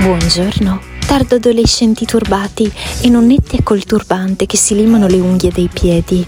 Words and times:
Buongiorno, 0.00 0.80
tardo 1.06 1.36
adolescenti 1.36 2.04
turbati 2.04 2.72
e 3.02 3.08
nonnette 3.08 3.62
col 3.62 3.84
turbante 3.84 4.46
che 4.46 4.56
si 4.56 4.74
limano 4.74 5.06
le 5.06 5.20
unghie 5.20 5.52
dei 5.52 5.68
piedi. 5.72 6.26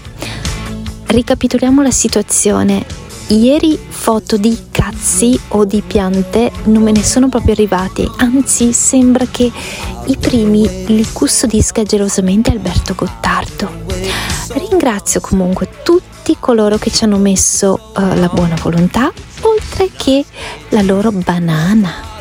Ricapitoliamo 1.07 1.81
la 1.81 1.91
situazione. 1.91 2.85
Ieri 3.27 3.77
foto 3.87 4.37
di 4.37 4.57
cazzi 4.71 5.37
o 5.49 5.65
di 5.65 5.81
piante 5.81 6.51
non 6.65 6.83
me 6.83 6.91
ne 6.91 7.03
sono 7.03 7.29
proprio 7.29 7.53
arrivati, 7.53 8.09
anzi 8.17 8.73
sembra 8.73 9.25
che 9.25 9.51
i 10.05 10.17
primi 10.17 10.85
li 10.87 11.07
custodisca 11.11 11.83
gelosamente 11.83 12.51
Alberto 12.51 12.93
Gottardo. 12.95 13.69
Ringrazio 14.53 15.19
comunque 15.19 15.69
tutti 15.83 16.37
coloro 16.39 16.77
che 16.77 16.91
ci 16.91 17.03
hanno 17.03 17.17
messo 17.17 17.91
uh, 17.95 18.13
la 18.15 18.29
buona 18.31 18.55
volontà, 18.61 19.11
oltre 19.41 19.89
che 19.95 20.23
la 20.69 20.81
loro 20.81 21.11
banana. 21.11 22.12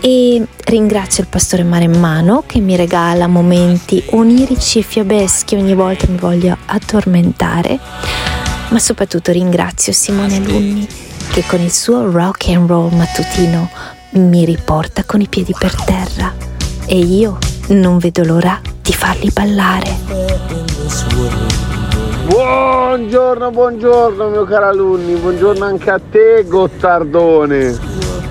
E 0.00 0.46
ringrazio 0.64 1.22
il 1.22 1.28
pastore 1.28 1.62
Maremmano 1.62 2.42
che 2.46 2.60
mi 2.60 2.76
regala 2.76 3.26
momenti 3.26 4.02
onirici 4.10 4.78
e 4.78 4.82
fiabeschi 4.82 5.56
ogni 5.56 5.74
volta 5.74 6.06
mi 6.08 6.16
voglio 6.16 6.56
addormentare, 6.66 7.78
ma 8.68 8.78
soprattutto 8.78 9.30
ringrazio 9.30 9.92
Simone 9.92 10.36
Alunni 10.36 10.88
che 11.30 11.44
con 11.46 11.60
il 11.60 11.70
suo 11.70 12.10
rock 12.10 12.48
and 12.48 12.68
roll 12.68 12.92
mattutino 12.92 13.70
mi 14.12 14.44
riporta 14.44 15.04
con 15.04 15.20
i 15.20 15.28
piedi 15.28 15.54
per 15.56 15.72
terra 15.84 16.34
e 16.86 16.98
io 16.98 17.38
non 17.68 17.98
vedo 17.98 18.24
l'ora 18.24 18.60
di 18.82 18.92
farli 18.92 19.30
ballare. 19.32 19.96
Buongiorno, 22.26 23.50
buongiorno 23.50 24.28
mio 24.28 24.44
caro 24.44 24.68
alunni, 24.68 25.14
buongiorno 25.14 25.64
anche 25.64 25.90
a 25.90 26.00
te 26.10 26.44
Gottardone. 26.46 27.78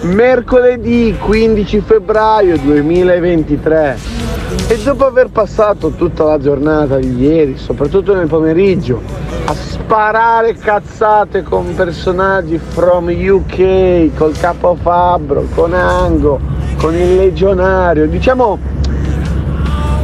Mercoledì 0.02 1.18
15 1.20 1.82
febbraio 1.82 2.58
2023 2.58 3.98
e 4.70 4.78
dopo 4.82 5.06
aver 5.06 5.28
passato 5.28 5.90
tutta 5.90 6.24
la 6.24 6.40
giornata 6.40 6.96
di 6.96 7.18
ieri, 7.18 7.58
soprattutto 7.58 8.16
nel 8.16 8.28
pomeriggio, 8.28 9.02
a 9.44 9.54
sparare 9.54 10.54
cazzate 10.54 11.44
con 11.44 11.76
personaggi 11.76 12.58
from 12.58 13.10
UK, 13.10 14.16
col 14.16 14.38
capo 14.40 14.78
Fabbro, 14.82 15.48
con 15.54 15.74
Ango, 15.74 16.40
con 16.78 16.96
il 16.96 17.16
legionario, 17.16 18.08
diciamo 18.08 18.58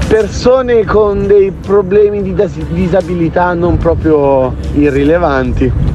persone 0.10 0.84
con 0.84 1.26
dei 1.26 1.52
problemi 1.52 2.22
di 2.22 2.36
disabilità 2.74 3.54
non 3.54 3.78
proprio 3.78 4.54
irrilevanti 4.74 5.95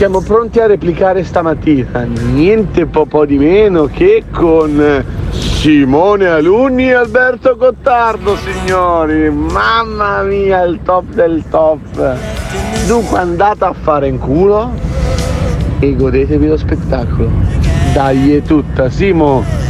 siamo 0.00 0.22
pronti 0.22 0.58
a 0.60 0.66
replicare 0.66 1.22
stamattina, 1.24 2.04
niente 2.04 2.86
po', 2.86 3.04
po 3.04 3.26
di 3.26 3.36
meno 3.36 3.84
che 3.84 4.24
con 4.32 5.04
Simone 5.28 6.26
Alunni 6.26 6.88
e 6.88 6.94
Alberto 6.94 7.54
Gottardo, 7.54 8.34
signori. 8.36 9.28
Mamma 9.28 10.22
mia, 10.22 10.62
il 10.62 10.80
top 10.82 11.04
del 11.12 11.44
top. 11.50 12.16
Dunque 12.86 13.18
andate 13.18 13.64
a 13.64 13.74
fare 13.74 14.08
in 14.08 14.18
culo 14.18 14.72
e 15.80 15.94
godetevi 15.94 16.48
lo 16.48 16.56
spettacolo. 16.56 17.30
Dai, 17.92 18.36
è 18.36 18.40
tutta, 18.40 18.88
Simo. 18.88 19.69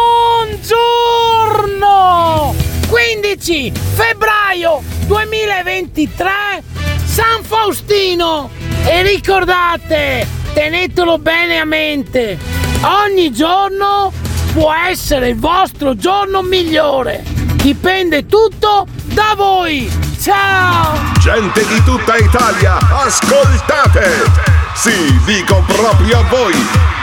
Buongiorno! 1.81 2.55
15 2.89 3.71
febbraio 3.95 4.83
2023 5.07 6.63
San 7.03 7.43
Faustino 7.43 8.51
e 8.85 9.01
ricordate, 9.01 10.27
tenetelo 10.53 11.17
bene 11.17 11.57
a 11.57 11.65
mente, 11.65 12.37
ogni 12.81 13.31
giorno 13.31 14.13
può 14.53 14.71
essere 14.71 15.29
il 15.29 15.39
vostro 15.39 15.95
giorno 15.95 16.43
migliore. 16.43 17.23
Dipende 17.55 18.27
tutto 18.27 18.85
da 19.05 19.33
voi. 19.35 19.91
Ciao! 20.21 20.99
Gente 21.19 21.65
di 21.65 21.83
tutta 21.83 22.15
Italia, 22.15 22.77
ascoltate! 22.77 24.21
Sì, 24.75 25.19
dico 25.25 25.63
proprio 25.65 26.19
a 26.19 26.23
voi! 26.29 27.00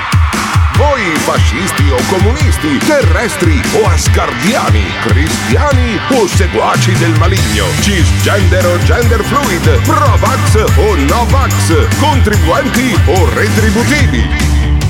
Voi 0.78 1.02
fascisti 1.24 1.90
o 1.90 1.96
comunisti, 2.08 2.78
terrestri 2.78 3.60
o 3.82 3.88
ascardiani, 3.88 4.84
cristiani 5.02 5.98
o 6.10 6.24
seguaci 6.28 6.92
del 6.92 7.18
maligno, 7.18 7.64
cisgender 7.80 8.64
o 8.64 8.78
gender 8.84 9.20
fluid, 9.24 9.68
pro-vax 9.82 10.54
o 10.76 10.94
no-vax, 10.94 11.98
contribuenti 11.98 12.96
o 13.06 13.28
retributivi. 13.34 14.24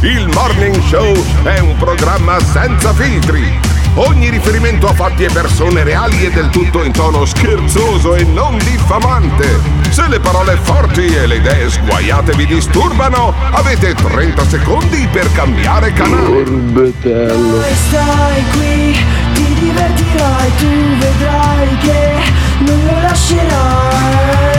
Il 0.03 0.29
Morning 0.35 0.79
Show 0.89 1.15
è 1.45 1.59
un 1.59 1.75
programma 1.79 2.39
senza 2.39 2.93
filtri 2.93 3.69
Ogni 3.99 4.31
riferimento 4.31 4.87
a 4.87 4.95
fatti 4.95 5.25
e 5.25 5.31
persone 5.33 5.83
reali 5.83 6.25
è 6.25 6.31
del 6.31 6.51
tutto 6.51 6.85
in 6.85 6.93
tono 6.93 7.25
scherzoso 7.25 8.15
e 8.15 8.23
non 8.23 8.57
diffamante. 8.59 9.78
Se 9.99 10.07
le 10.07 10.21
parole 10.21 10.57
forti 10.63 11.07
e 11.07 11.27
le 11.27 11.39
idee 11.39 11.69
sguaiate 11.69 12.33
vi 12.37 12.47
disturbano, 12.47 13.35
avete 13.51 13.95
30 13.95 14.47
secondi 14.47 15.09
per 15.11 15.29
cambiare 15.33 15.93
canale. 15.93 16.37
Orbetello. 16.37 17.61
Stai 17.89 18.45
qui, 18.53 18.97
ti 19.35 19.55
divertirai, 19.59 20.53
tu 20.57 20.69
vedrai 20.99 21.79
che 21.79 22.15
non 22.59 22.81
lo 22.85 23.01
lascerai. 23.01 24.59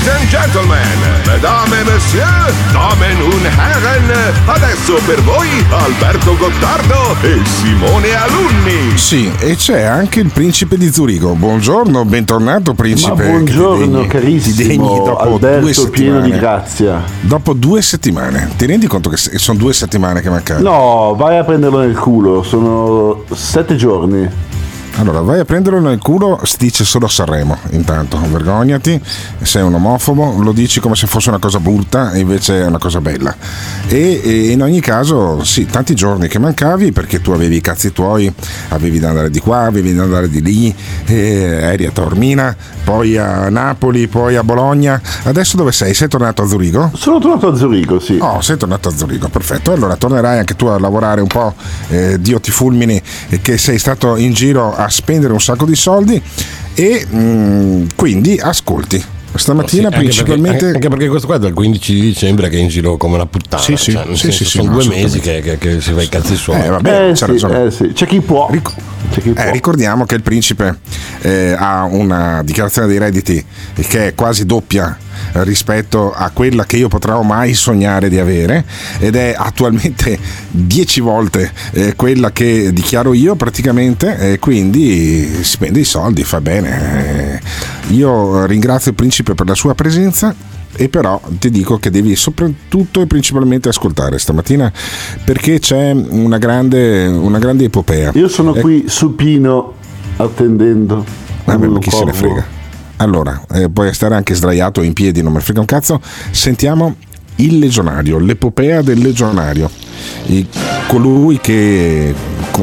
Ladies 0.00 0.18
and 0.18 0.30
gentlemen, 0.30 0.78
mesdames 1.26 1.72
et 1.74 1.84
messieurs, 1.84 2.54
damen 2.72 3.20
und 3.20 3.44
herren, 3.44 4.32
adesso 4.46 4.94
per 5.04 5.20
voi 5.20 5.46
Alberto 5.68 6.34
Gottardo 6.38 7.16
e 7.20 7.38
Simone 7.44 8.14
Alunni. 8.14 8.96
Sì, 8.96 9.30
e 9.40 9.56
c'è 9.56 9.82
anche 9.82 10.20
il 10.20 10.30
principe 10.32 10.78
di 10.78 10.90
Zurigo. 10.90 11.34
Buongiorno, 11.34 12.06
bentornato 12.06 12.72
principe. 12.72 13.24
Ma 13.24 13.28
buongiorno 13.28 14.06
carissimo 14.06 14.56
degni 14.56 14.78
dopo 14.78 15.18
Alberto 15.18 15.82
due 15.82 15.90
pieno 15.90 16.20
di 16.20 16.30
settimane. 16.30 16.38
grazia. 16.38 17.02
Dopo 17.20 17.52
due 17.52 17.82
settimane. 17.82 18.48
Ti 18.56 18.64
rendi 18.64 18.86
conto 18.86 19.10
che 19.10 19.18
sono 19.18 19.58
due 19.58 19.74
settimane 19.74 20.22
che 20.22 20.30
mancano? 20.30 20.62
No, 20.62 21.14
vai 21.14 21.36
a 21.36 21.44
prenderlo 21.44 21.80
nel 21.80 21.94
culo, 21.94 22.42
sono 22.42 23.24
sette 23.34 23.76
giorni. 23.76 24.48
Allora, 24.96 25.20
vai 25.22 25.40
a 25.40 25.44
prenderlo 25.44 25.80
nel 25.80 25.98
culo, 25.98 26.40
si 26.44 26.56
dice 26.58 26.84
solo 26.84 27.06
a 27.06 27.08
Sanremo, 27.08 27.56
intanto, 27.70 28.20
vergognati, 28.30 29.00
sei 29.40 29.62
un 29.62 29.72
omofobo, 29.72 30.42
lo 30.42 30.52
dici 30.52 30.78
come 30.78 30.94
se 30.94 31.06
fosse 31.06 31.30
una 31.30 31.38
cosa 31.38 31.58
brutta 31.58 32.14
invece 32.16 32.60
è 32.60 32.66
una 32.66 32.78
cosa 32.78 33.00
bella. 33.00 33.34
E, 33.88 34.20
e 34.22 34.50
in 34.50 34.60
ogni 34.62 34.80
caso, 34.80 35.42
sì, 35.42 35.64
tanti 35.64 35.94
giorni 35.94 36.28
che 36.28 36.38
mancavi 36.38 36.92
perché 36.92 37.22
tu 37.22 37.30
avevi 37.30 37.56
i 37.56 37.60
cazzi 37.62 37.92
tuoi, 37.92 38.30
avevi 38.68 38.98
da 38.98 39.08
andare 39.08 39.30
di 39.30 39.38
qua, 39.40 39.60
avevi 39.60 39.94
da 39.94 40.02
andare 40.02 40.28
di 40.28 40.42
lì, 40.42 40.74
eri 41.06 41.86
a 41.86 41.90
Taormina, 41.90 42.54
poi 42.84 43.16
a 43.16 43.48
Napoli, 43.48 44.06
poi 44.06 44.36
a 44.36 44.44
Bologna. 44.44 45.00
Adesso 45.22 45.56
dove 45.56 45.72
sei? 45.72 45.94
Sei 45.94 46.08
tornato 46.08 46.42
a 46.42 46.46
Zurigo? 46.46 46.90
Sono 46.94 47.18
tornato 47.18 47.48
a 47.48 47.56
Zurigo, 47.56 48.00
sì. 48.00 48.18
Oh, 48.20 48.42
sei 48.42 48.58
tornato 48.58 48.88
a 48.88 48.92
Zurigo, 48.92 49.28
perfetto. 49.28 49.72
Allora 49.72 49.96
tornerai 49.96 50.40
anche 50.40 50.56
tu 50.56 50.66
a 50.66 50.78
lavorare 50.78 51.22
un 51.22 51.28
po', 51.28 51.54
eh, 51.88 52.20
Dio 52.20 52.38
ti 52.38 52.50
fulmini, 52.50 53.00
eh, 53.30 53.40
che 53.40 53.56
sei 53.56 53.78
stato 53.78 54.16
in 54.16 54.32
giro 54.34 54.74
a 54.76 54.88
spendere 54.90 55.32
un 55.32 55.40
sacco 55.40 55.64
di 55.64 55.74
soldi 55.76 56.20
e 56.74 57.06
mh, 57.06 57.86
quindi 57.96 58.38
ascolti. 58.38 59.02
Stamattina 59.32 59.82
Sì, 59.90 59.94
anche 59.94 59.98
principalmente... 59.98 60.58
perché, 60.58 60.74
anche 60.74 60.88
perché 60.88 61.08
questo 61.08 61.26
qua 61.28 61.36
è 61.36 61.38
dal 61.38 61.52
15 61.52 61.94
di 61.94 62.00
dicembre 62.00 62.48
che 62.48 62.56
è 62.56 62.60
in 62.60 62.66
giro 62.68 62.96
come 62.96 63.14
una 63.14 63.26
puttana. 63.26 63.62
Sì, 63.62 63.76
sì, 63.76 63.92
cioè, 63.92 64.02
sì, 64.08 64.16
senso, 64.16 64.30
sì, 64.32 64.32
sì, 64.32 64.44
sono 64.44 64.70
no, 64.72 64.82
due 64.82 64.88
mesi 64.88 65.20
che, 65.20 65.40
che- 65.40 65.56
che 65.56 65.80
si 65.80 65.92
fa 65.92 66.02
i 66.02 66.08
cazzi 66.08 66.34
suoi. 66.34 66.60
Eh, 66.60 66.68
vabbè, 66.68 67.04
Eh, 67.04 67.08
c'ha 67.10 67.14
sì, 67.14 67.24
ragione. 67.26 67.64
eh, 67.66 67.70
sì. 67.70 67.92
C'è 67.94 68.06
chi 68.08 68.20
può. 68.20 68.48
C'è 68.50 69.20
chi 69.20 69.30
può. 69.30 69.40
Eh, 69.42 69.52
ricordiamo 69.52 70.04
che 70.04 70.16
il 70.16 70.22
principe 70.22 70.78
eh, 71.20 71.54
ha 71.56 71.84
una 71.84 72.42
dichiarazione 72.42 72.88
dei 72.88 72.98
redditi 72.98 73.42
che 73.86 74.08
è 74.08 74.14
quasi 74.14 74.44
doppia 74.46 74.98
rispetto 75.32 76.12
a 76.12 76.30
quella 76.30 76.64
che 76.64 76.76
io 76.76 76.88
potrò 76.88 77.22
mai 77.22 77.54
sognare 77.54 78.08
di 78.08 78.18
avere 78.18 78.64
ed 78.98 79.16
è 79.16 79.34
attualmente 79.36 80.18
10 80.50 81.00
volte 81.00 81.50
eh, 81.72 81.94
quella 81.96 82.32
che 82.32 82.72
dichiaro 82.72 83.12
io 83.14 83.34
praticamente 83.36 84.32
e 84.32 84.38
quindi 84.38 85.42
spende 85.42 85.80
i 85.80 85.84
soldi, 85.84 86.24
fa 86.24 86.40
bene. 86.40 87.38
Eh, 87.88 87.94
io 87.94 88.44
ringrazio 88.46 88.90
il 88.90 88.96
principe 88.96 89.34
per 89.34 89.46
la 89.46 89.54
sua 89.54 89.74
presenza 89.74 90.34
e 90.76 90.88
però 90.88 91.20
ti 91.40 91.50
dico 91.50 91.78
che 91.78 91.90
devi 91.90 92.14
soprattutto 92.14 93.00
e 93.00 93.06
principalmente 93.06 93.68
ascoltare 93.68 94.18
stamattina 94.18 94.72
perché 95.24 95.58
c'è 95.58 95.90
una 95.92 96.38
grande, 96.38 97.06
una 97.06 97.38
grande 97.38 97.64
epopea. 97.64 98.12
Io 98.14 98.28
sono 98.28 98.54
Eh, 98.54 98.60
qui 98.60 98.84
supino 98.86 99.74
attendendo. 100.16 101.04
Vabbè, 101.44 101.66
ma 101.66 101.78
chi 101.80 101.90
se 101.90 102.04
ne 102.04 102.12
corvo. 102.12 102.16
frega. 102.16 102.46
Allora, 103.00 103.42
eh, 103.52 103.70
puoi 103.70 103.92
stare 103.94 104.14
anche 104.14 104.34
sdraiato 104.34 104.82
in 104.82 104.92
piedi, 104.92 105.22
non 105.22 105.32
ne 105.32 105.40
frega 105.40 105.60
un 105.60 105.66
cazzo. 105.66 106.00
Sentiamo 106.30 106.96
il 107.36 107.58
legionario, 107.58 108.18
l'epopea 108.18 108.82
del 108.82 108.98
legionario. 108.98 109.70
I- 110.26 110.46
colui 110.86 111.38
che 111.40 112.14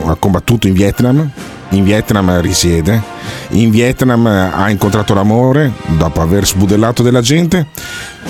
ha 0.05 0.15
combattuto 0.15 0.67
in 0.67 0.73
Vietnam, 0.73 1.27
in 1.69 1.83
Vietnam 1.83 2.39
risiede, 2.39 3.01
in 3.49 3.71
Vietnam 3.71 4.27
ha 4.27 4.69
incontrato 4.69 5.15
l'amore 5.15 5.71
dopo 5.97 6.21
aver 6.21 6.45
sbudellato 6.45 7.01
della 7.01 7.21
gente, 7.21 7.67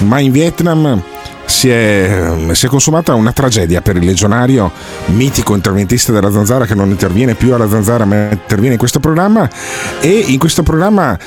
ma 0.06 0.20
in 0.20 0.32
Vietnam 0.32 1.02
si 1.44 1.70
è, 1.70 2.36
si 2.52 2.66
è 2.66 2.70
consumata 2.70 3.16
una 3.16 3.32
tragedia 3.32 3.82
per 3.82 3.98
il 3.98 4.06
legionario 4.06 4.72
mitico 5.08 5.56
interventista 5.56 6.12
della 6.12 6.32
Zanzara 6.32 6.66
che 6.66 6.76
non 6.76 6.90
interviene 6.90 7.36
più 7.36 7.54
alla 7.54 7.70
Zanzara 7.70 8.06
ma 8.06 8.30
interviene 8.32 8.74
in 8.74 8.80
questo 8.80 9.00
programma 9.00 9.50
e 10.02 10.10
in 10.10 10.38
questo 10.40 10.62
programma 10.62 11.18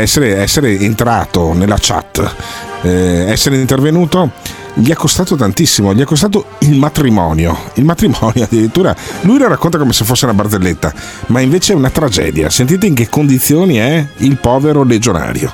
essere, 0.00 0.36
essere 0.36 0.78
entrato 0.78 1.52
nella 1.52 1.76
chat, 1.78 2.34
eh, 2.82 3.26
essere 3.28 3.56
intervenuto, 3.56 4.30
gli 4.74 4.90
è 4.90 4.94
costato 4.94 5.36
tantissimo, 5.36 5.92
gli 5.92 6.00
è 6.00 6.04
costato 6.04 6.56
il 6.60 6.76
matrimonio, 6.76 7.56
il 7.74 7.84
matrimonio 7.84 8.44
addirittura, 8.44 8.94
lui 9.22 9.38
lo 9.38 9.48
racconta 9.48 9.78
come 9.78 9.92
se 9.92 10.04
fosse 10.04 10.24
una 10.24 10.34
barzelletta, 10.34 10.92
ma 11.26 11.40
invece 11.40 11.72
è 11.72 11.76
una 11.76 11.90
tragedia, 11.90 12.48
sentite 12.50 12.86
in 12.86 12.94
che 12.94 13.08
condizioni 13.08 13.76
è 13.76 14.06
il 14.18 14.36
povero 14.36 14.82
legionario. 14.82 15.52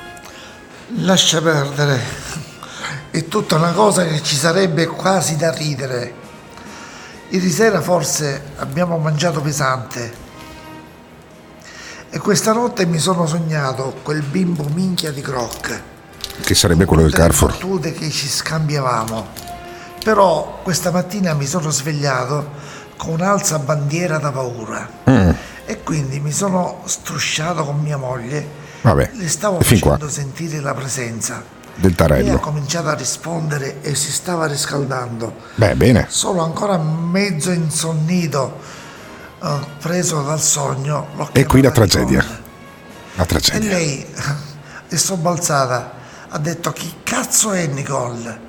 Lascia 1.00 1.40
perdere, 1.40 2.00
è 3.10 3.26
tutta 3.26 3.56
una 3.56 3.72
cosa 3.72 4.06
che 4.06 4.22
ci 4.22 4.36
sarebbe 4.36 4.86
quasi 4.86 5.36
da 5.36 5.50
ridere. 5.52 6.24
Ieri 7.30 7.50
sera 7.50 7.80
forse 7.80 8.42
abbiamo 8.56 8.98
mangiato 8.98 9.40
pesante 9.40 10.24
e 12.16 12.18
questa 12.18 12.54
notte 12.54 12.86
mi 12.86 12.98
sono 12.98 13.26
sognato 13.26 13.96
quel 14.02 14.22
bimbo 14.22 14.64
minchia 14.72 15.12
di 15.12 15.20
Croc. 15.20 15.80
Che 16.42 16.54
sarebbe 16.54 16.86
quello 16.86 17.02
del 17.02 17.10
tutte 17.10 17.22
le 17.22 17.28
Carrefour. 17.28 17.50
battute 17.52 17.92
che 17.92 18.08
ci 18.08 18.26
scambiavamo. 18.26 19.26
Però 20.02 20.60
questa 20.62 20.90
mattina 20.90 21.34
mi 21.34 21.44
sono 21.44 21.68
svegliato 21.68 22.52
con 22.96 23.12
un'alza 23.12 23.58
bandiera 23.58 24.16
da 24.16 24.30
paura 24.32 24.88
Mm, 25.10 25.30
e 25.66 25.82
quindi 25.82 26.18
mi 26.20 26.32
sono 26.32 26.80
strusciato 26.86 27.66
con 27.66 27.80
mia 27.80 27.98
moglie. 27.98 28.48
vabbè, 28.80 29.10
Le 29.12 29.28
stavo 29.28 29.60
fin 29.60 29.78
qua, 29.80 29.90
facendo 29.92 30.10
sentire 30.10 30.60
la 30.60 30.72
presenza. 30.72 31.42
del 31.74 31.90
Lei 31.90 31.92
ha 31.92 31.94
tarello. 31.96 32.38
cominciato 32.38 32.88
a 32.88 32.94
rispondere 32.94 33.82
e 33.82 33.94
si 33.94 34.10
stava 34.10 34.46
riscaldando. 34.46 35.34
Beh, 35.56 35.74
bene. 35.74 36.06
Solo 36.08 36.42
ancora 36.42 36.78
mezzo 36.78 37.50
insonnito, 37.50 38.60
preso 39.80 40.22
dal 40.22 40.40
sogno. 40.40 41.06
E 41.32 41.44
qui 41.46 41.60
la 41.62 41.70
tragedia. 41.70 42.24
La 43.14 43.22
E 43.22 43.26
tragedia. 43.26 43.70
lei 43.70 44.04
è 44.88 44.94
sobbalzata, 44.96 45.92
ha 46.28 46.38
detto 46.38 46.72
chi 46.72 46.96
cazzo 47.02 47.52
è 47.52 47.66
Nicole? 47.66 48.44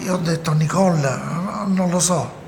Io 0.00 0.14
ho 0.14 0.18
detto 0.18 0.52
Nicole, 0.52 1.00
"No, 1.00 1.64
non 1.68 1.90
lo 1.90 2.00
so. 2.00 2.40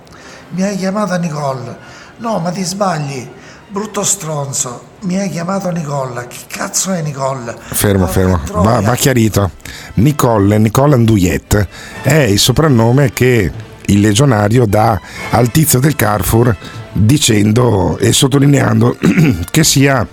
Mi 0.50 0.62
hai 0.62 0.76
chiamata 0.76 1.16
Nicole. 1.18 1.76
No, 2.18 2.38
ma 2.38 2.50
ti 2.50 2.62
sbagli. 2.62 3.28
Brutto 3.66 4.04
stronzo, 4.04 4.82
mi 5.00 5.18
hai 5.18 5.28
chiamato 5.30 5.68
Nicole. 5.70 6.26
Chi 6.28 6.44
cazzo 6.46 6.92
è 6.92 7.00
Nicole? 7.02 7.56
Fermo, 7.58 8.04
Porca 8.06 8.12
fermo. 8.12 8.62
Va, 8.62 8.80
va 8.80 8.94
chiarito. 8.94 9.50
Nicole, 9.94 10.58
Nicole 10.58 10.94
Andouillet 10.94 11.66
è 12.02 12.14
il 12.14 12.38
soprannome 12.38 13.12
che 13.12 13.50
il 13.86 14.00
legionario 14.00 14.66
dà 14.66 15.00
al 15.30 15.50
tizio 15.50 15.78
del 15.78 15.96
Carrefour 15.96 16.56
dicendo 16.92 17.98
e 17.98 18.12
sottolineando 18.12 18.96
che 19.50 19.64
sia 19.64 20.06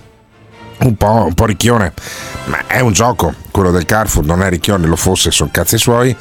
un 0.80 0.96
po', 0.96 1.24
un 1.26 1.34
po' 1.34 1.46
ricchione, 1.46 1.92
ma 2.46 2.66
è 2.66 2.80
un 2.80 2.92
gioco, 2.92 3.32
quello 3.50 3.70
del 3.70 3.86
Carrefour 3.86 4.24
non 4.24 4.42
è 4.42 4.48
ricchione, 4.48 4.86
lo 4.86 4.96
fosse, 4.96 5.30
sono 5.30 5.50
cazzi 5.52 5.78
suoi. 5.78 6.14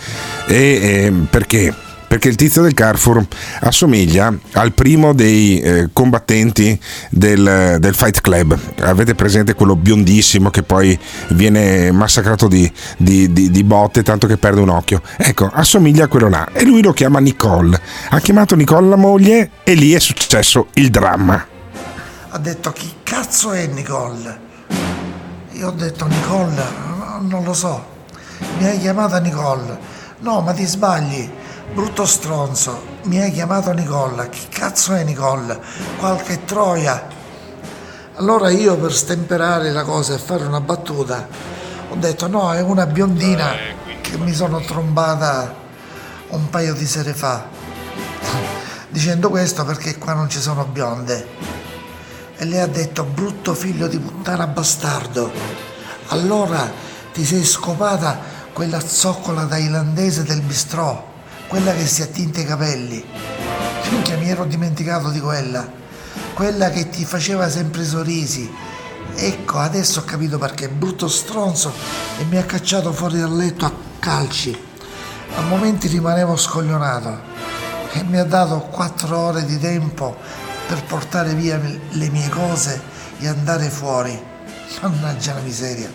E 0.48 0.80
ehm, 1.06 1.27
perché? 1.30 1.74
Perché 2.12 2.28
il 2.28 2.36
tizio 2.36 2.62
del 2.62 2.74
Carrefour 2.74 3.25
assomiglia 3.62 4.34
al 4.52 4.74
primo 4.74 5.13
dei 5.13 5.62
eh, 5.62 5.90
combattenti 5.94 6.78
del, 7.10 7.78
del 7.80 7.96
Fight 7.96 8.19
Club. 8.19 8.60
Avete 8.81 9.16
presente 9.16 9.54
quello 9.54 9.78
biondissimo 9.78 10.50
che 10.50 10.62
poi 10.62 11.00
viene 11.30 11.90
massacrato 11.94 12.50
di, 12.50 12.69
di- 12.98 13.31
di- 13.31 13.50
di 13.50 13.63
botte 13.63 14.04
tanto 14.04 14.28
che 14.28 14.36
perde 14.36 14.60
un 14.60 14.68
occhio? 14.68 15.02
Ecco, 15.16 15.50
assomiglia 15.54 16.04
a 16.04 16.08
quello 16.10 16.28
là. 16.28 16.50
E 16.52 16.66
lui 16.66 16.81
lo 16.84 16.92
chiama 16.92 17.19
Nicole. 17.19 17.80
Ha 18.10 18.19
chiamato 18.19 18.56
Nicole 18.58 18.90
la 18.90 18.98
moglie 18.98 19.52
e 19.63 19.74
lì 19.75 19.94
è 19.94 20.00
successo 20.01 20.68
il 20.74 20.89
dramma. 20.89 21.48
ha 22.32 22.38
detto 22.39 22.74
chi 22.74 22.91
cazzo 23.03 23.53
è 23.53 23.68
Nicole? 23.68 24.38
Io 25.53 25.68
ho 25.70 25.72
detto 25.72 26.08
Nicole, 26.08 26.56
"No, 26.56 27.20
non 27.22 27.44
lo 27.46 27.53
so. 27.53 27.86
Mi 28.58 28.65
hai 28.65 28.80
chiamata 28.80 29.18
Nicole. 29.22 29.80
No, 30.20 30.41
ma 30.41 30.51
ti 30.51 30.65
sbagli. 30.65 31.39
Brutto 31.74 32.06
stronzo. 32.06 33.00
Mi 33.04 33.20
hai 33.22 33.32
chiamato 33.32 33.72
Nicole. 33.72 34.30
Chi 34.30 34.48
cazzo 34.50 34.94
è 34.94 35.04
Nicole? 35.04 35.60
Qualche 35.98 36.46
troia. 36.46 37.08
Allora 38.16 38.50
io 38.50 38.78
per 38.78 38.94
stemperare 38.94 39.72
la 39.72 39.84
cosa 39.84 40.13
e 40.13 40.18
fare 40.18 40.46
una 40.46 40.62
battuta 40.62 41.28
ho 41.92 41.96
detto 41.96 42.28
no, 42.28 42.54
è 42.54 42.62
una 42.62 42.86
biondina 42.86 43.51
che 44.00 44.18
mi 44.18 44.34
sono 44.34 44.62
trombata 44.62 45.54
un 46.30 46.50
paio 46.50 46.74
di 46.74 46.86
sere 46.86 47.13
fa. 47.13 47.46
Dicendo 48.88 49.30
questo 49.30 49.66
perché 49.66 49.98
qua 49.98 50.13
non 50.13 50.30
ci 50.30 50.40
sono 50.40 50.63
bionde. 50.63 51.28
E 52.38 52.46
lei 52.46 52.62
ha 52.62 52.68
detto 52.68 53.04
brutto 53.04 53.54
figlio 53.54 53.88
di 53.88 54.00
puttana 54.00 54.48
bastardo. 54.48 55.34
Allora 56.08 56.72
ti 57.12 57.25
sei 57.25 57.44
scopata 57.44 58.18
quella 58.54 58.80
zoccola 58.80 59.46
thailandese 59.46 60.24
del 60.24 60.42
bistrò, 60.42 61.11
quella 61.51 61.74
che 61.74 61.86
si 61.86 62.01
attinta 62.01 62.39
i 62.39 62.46
capelli. 62.46 63.03
Finché 63.81 64.15
mi 64.15 64.29
ero 64.29 64.46
dimenticato 64.46 65.10
di 65.10 65.20
quella. 65.20 65.70
Quella 66.34 66.70
che 66.70 66.89
ti 66.89 67.03
faceva 67.03 67.50
sempre 67.50 67.84
sorrisi. 67.84 68.50
Ecco, 69.15 69.58
adesso 69.58 70.00
ho 70.00 70.03
capito 70.05 70.38
perché 70.38 70.70
brutto 70.70 71.10
stronzo 71.10 71.74
e 72.20 72.24
mi 72.24 72.38
ha 72.38 72.46
cacciato 72.46 72.93
fuori 72.93 73.20
dal 73.20 73.36
letto 73.36 73.65
a 73.65 73.74
calci. 74.00 74.58
A 75.36 75.41
momenti 75.41 75.89
rimanevo 75.89 76.38
scoglionato 76.38 77.20
e 77.91 78.03
mi 78.03 78.17
ha 78.17 78.24
dato 78.24 78.60
quattro 78.72 79.17
ore 79.17 79.43
di 79.43 79.60
tempo 79.60 80.15
per 80.67 80.81
portare 80.86 81.34
via 81.34 81.60
le 81.60 82.10
mie 82.12 82.29
cose 82.29 82.81
e 83.20 83.27
andare 83.27 83.70
fuori. 83.70 84.17
Mannaggia 84.79 85.34
la 85.34 85.41
miseria. 85.41 85.91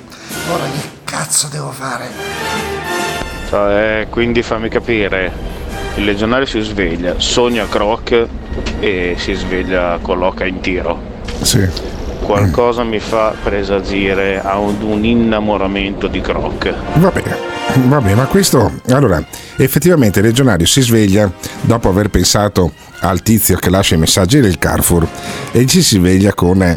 Ora 0.51 0.65
che 0.65 1.01
cazzo 1.05 1.49
devo 1.49 1.73
fare? 1.73 3.16
Cioè, 3.49 4.07
quindi 4.11 4.43
fammi 4.43 4.69
capire, 4.69 5.33
il 5.97 6.05
legionario 6.05 6.47
si 6.47 6.61
sveglia, 6.61 7.15
sogna 7.19 7.67
Croc 7.69 8.27
e 8.81 9.15
si 9.19 9.35
sveglia 9.35 9.99
con 10.03 10.19
l'oca 10.19 10.45
in 10.45 10.61
tiro. 10.61 11.01
Sì. 11.41 11.95
Qualcosa 12.21 12.83
mi 12.83 12.99
fa 12.99 13.35
presagire 13.41 14.41
a 14.43 14.59
un, 14.59 14.77
un 14.81 15.05
innamoramento 15.05 16.09
di 16.09 16.21
Croc. 16.21 16.75
Va 16.95 17.11
bene. 17.11 17.55
Vabbè, 17.75 18.15
ma 18.15 18.25
questo 18.25 18.81
allora 18.89 19.23
effettivamente 19.59 20.21
il 20.21 20.27
legionario 20.27 20.67
si 20.67 20.81
sveglia 20.81 21.31
dopo 21.61 21.89
aver 21.89 22.09
pensato 22.09 22.73
al 23.01 23.23
tizio 23.23 23.57
che 23.57 23.71
lascia 23.71 23.95
i 23.95 23.99
messaggi 23.99 24.41
del 24.41 24.59
Carrefour 24.59 25.07
e 25.53 25.67
ci 25.67 25.83
si 25.83 25.97
sveglia 25.97 26.35
con 26.35 26.63
eh, 26.63 26.77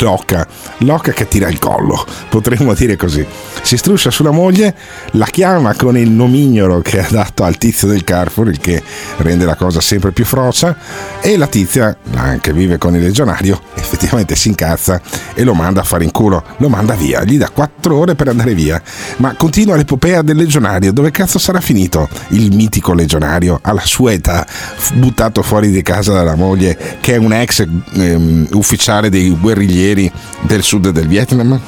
l'oca, 0.00 0.46
l'oca 0.78 1.12
che 1.12 1.28
tira 1.28 1.48
il 1.48 1.58
collo, 1.58 2.04
potremmo 2.28 2.74
dire 2.74 2.96
così. 2.96 3.24
Si 3.62 3.76
struscia 3.76 4.10
sulla 4.10 4.30
moglie, 4.30 4.74
la 5.12 5.26
chiama 5.26 5.74
con 5.74 5.96
il 5.96 6.10
nomignolo 6.10 6.80
che 6.80 7.00
ha 7.00 7.08
dato 7.08 7.44
al 7.44 7.58
tizio 7.58 7.88
del 7.88 8.04
Carrefour, 8.04 8.48
il 8.48 8.58
che 8.58 8.82
rende 9.18 9.44
la 9.44 9.54
cosa 9.54 9.80
sempre 9.80 10.12
più 10.12 10.24
frocia, 10.24 10.76
e 11.20 11.36
la 11.36 11.46
tizia, 11.46 11.96
che 12.40 12.52
vive 12.52 12.78
con 12.78 12.94
il 12.94 13.02
legionario, 13.02 13.60
effettivamente 13.74 14.36
si 14.36 14.48
incazza 14.48 15.00
e 15.34 15.44
lo 15.44 15.54
manda 15.54 15.80
a 15.80 15.84
fare 15.84 16.04
in 16.04 16.10
culo, 16.10 16.42
lo 16.58 16.68
manda 16.68 16.94
via, 16.94 17.22
gli 17.24 17.38
dà 17.38 17.50
quattro 17.50 17.96
ore 17.96 18.14
per 18.14 18.28
andare 18.28 18.54
via. 18.54 18.80
Ma 19.16 19.34
continua 19.34 19.76
l'epopea 19.76 20.22
del 20.22 20.36
legionario, 20.36 20.92
dove 20.92 21.10
cazzo 21.10 21.38
sarà 21.38 21.60
finito 21.60 22.08
il 22.28 22.54
mitico 22.54 22.92
legionario 22.92 23.58
alla 23.62 23.84
sua 23.84 24.12
età, 24.12 24.46
buttato 24.94 25.42
fuori 25.42 25.59
di 25.68 25.82
casa 25.82 26.12
dalla 26.12 26.36
moglie, 26.36 26.98
che 27.00 27.14
è 27.14 27.16
un 27.16 27.32
ex 27.32 27.66
ehm, 27.92 28.48
ufficiale 28.52 29.10
dei 29.10 29.30
guerriglieri 29.30 30.10
del 30.40 30.62
sud 30.62 30.88
del 30.88 31.06
Vietnam? 31.06 31.60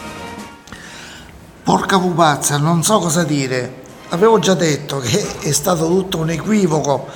Porca 1.63 1.99
pupazza, 1.99 2.57
non 2.57 2.83
so 2.83 2.99
cosa 2.99 3.25
dire. 3.25 3.81
Avevo 4.09 4.39
già 4.39 4.55
detto 4.55 4.99
che 4.99 5.25
è 5.41 5.53
stato 5.53 5.87
tutto 5.87 6.19
un 6.19 6.31
equivoco, 6.31 7.07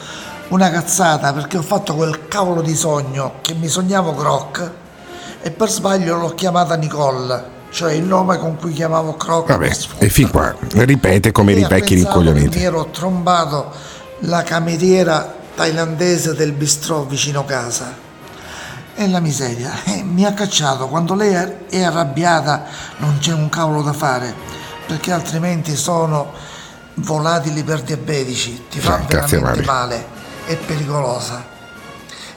una 0.48 0.70
cazzata, 0.70 1.32
perché 1.32 1.56
ho 1.56 1.62
fatto 1.62 1.94
quel 1.94 2.28
cavolo 2.28 2.62
di 2.62 2.74
sogno 2.74 3.34
che 3.40 3.54
mi 3.54 3.68
sognavo 3.68 4.14
Croc 4.14 4.70
e 5.42 5.50
per 5.50 5.70
sbaglio 5.70 6.16
l'ho 6.16 6.34
chiamata 6.34 6.76
Nicole, 6.76 7.44
cioè 7.70 7.92
il 7.92 8.04
nome 8.04 8.38
con 8.38 8.56
cui 8.56 8.72
chiamavo 8.72 9.14
Croc. 9.14 9.48
Vabbè, 9.48 9.70
e 9.98 10.08
fin 10.08 10.30
qua 10.30 10.54
ripete 10.70 11.32
come 11.32 11.52
E 11.52 11.60
i 11.60 11.66
che 11.82 11.94
rincoglioniti. 11.94 12.58
Mi 12.58 12.64
ero 12.64 12.86
trombato 12.90 13.70
la 14.20 14.42
cameriera 14.42 15.34
thailandese 15.56 16.34
del 16.34 16.52
bistrò 16.52 17.02
vicino 17.04 17.44
casa. 17.44 18.04
E 18.94 19.08
la 19.08 19.20
miseria, 19.20 19.72
eh, 19.84 20.02
mi 20.04 20.24
ha 20.24 20.32
cacciato. 20.32 20.86
Quando 20.88 21.14
lei 21.14 21.34
è- 21.34 21.82
arrabbiata 21.82 22.64
non 22.98 23.18
c'è 23.18 23.32
un 23.32 23.48
cavolo 23.48 23.82
da 23.82 23.92
fare, 23.92 24.32
perché 24.86 25.12
altrimenti 25.12 25.74
sono 25.76 26.32
volatili 26.94 27.62
per 27.64 27.82
diabetici, 27.82 28.66
ti 28.70 28.80
fa 28.80 28.94
Ah, 28.94 29.00
cazzo, 29.00 29.36
veramente 29.40 29.64
male. 29.64 29.64
male, 29.64 30.06
è 30.46 30.56
pericolosa. 30.56 31.44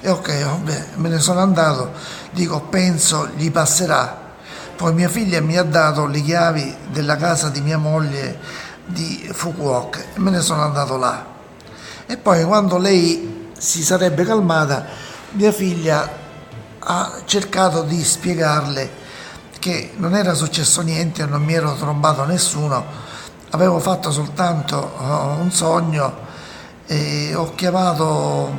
E 0.02 0.10
ok, 0.10 0.44
vabbè, 0.44 0.86
me 0.96 1.10
ne 1.10 1.20
sono 1.20 1.40
andato, 1.42 1.92
dico 2.32 2.62
penso 2.62 3.30
gli 3.36 3.52
passerà. 3.52 4.28
Poi 4.76 4.94
mia 4.94 5.10
figlia 5.10 5.42
mi 5.42 5.58
ha 5.58 5.64
dato 5.64 6.06
le 6.08 6.22
chiavi 6.22 6.74
della 6.90 7.18
casa 7.18 7.50
di 7.50 7.60
mia 7.60 7.78
moglie 7.78 8.40
di 8.86 9.30
Fukuoka 9.34 10.00
e 10.00 10.20
me 10.20 10.32
ne 10.32 10.40
sono 10.40 10.62
andato 10.64 10.96
là. 10.98 11.29
E 12.12 12.18
poi 12.18 12.44
quando 12.44 12.80
lei 12.80 13.52
si 13.56 13.84
sarebbe 13.84 14.26
calmata, 14.26 14.84
mia 15.34 15.52
figlia 15.52 16.10
ha 16.80 17.22
cercato 17.26 17.84
di 17.84 18.04
spiegarle 18.04 18.90
che 19.60 19.92
non 19.98 20.16
era 20.16 20.34
successo 20.34 20.82
niente, 20.82 21.28
non 21.28 21.44
mi 21.44 21.54
ero 21.54 21.76
trombato 21.76 22.26
nessuno, 22.26 22.84
avevo 23.52 23.78
fatto 23.78 24.10
soltanto 24.10 24.96
uh, 24.98 25.40
un 25.40 25.52
sogno 25.52 26.18
e 26.88 27.36
ho 27.36 27.54
chiamato 27.54 28.58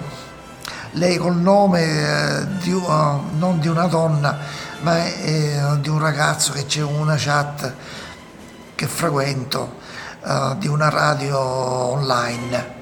lei 0.92 1.16
col 1.16 1.34
nome 1.34 1.82
eh, 1.82 2.46
di, 2.60 2.70
uh, 2.70 3.20
non 3.36 3.58
di 3.58 3.66
una 3.66 3.86
donna, 3.86 4.38
ma 4.82 5.04
eh, 5.04 5.60
di 5.80 5.88
un 5.88 5.98
ragazzo 5.98 6.52
che 6.52 6.66
c'è 6.66 6.82
una 6.82 7.16
chat 7.18 7.74
che 8.76 8.86
frequento 8.86 9.78
eh, 10.24 10.54
di 10.58 10.68
una 10.68 10.88
radio 10.88 11.40
online. 11.40 12.78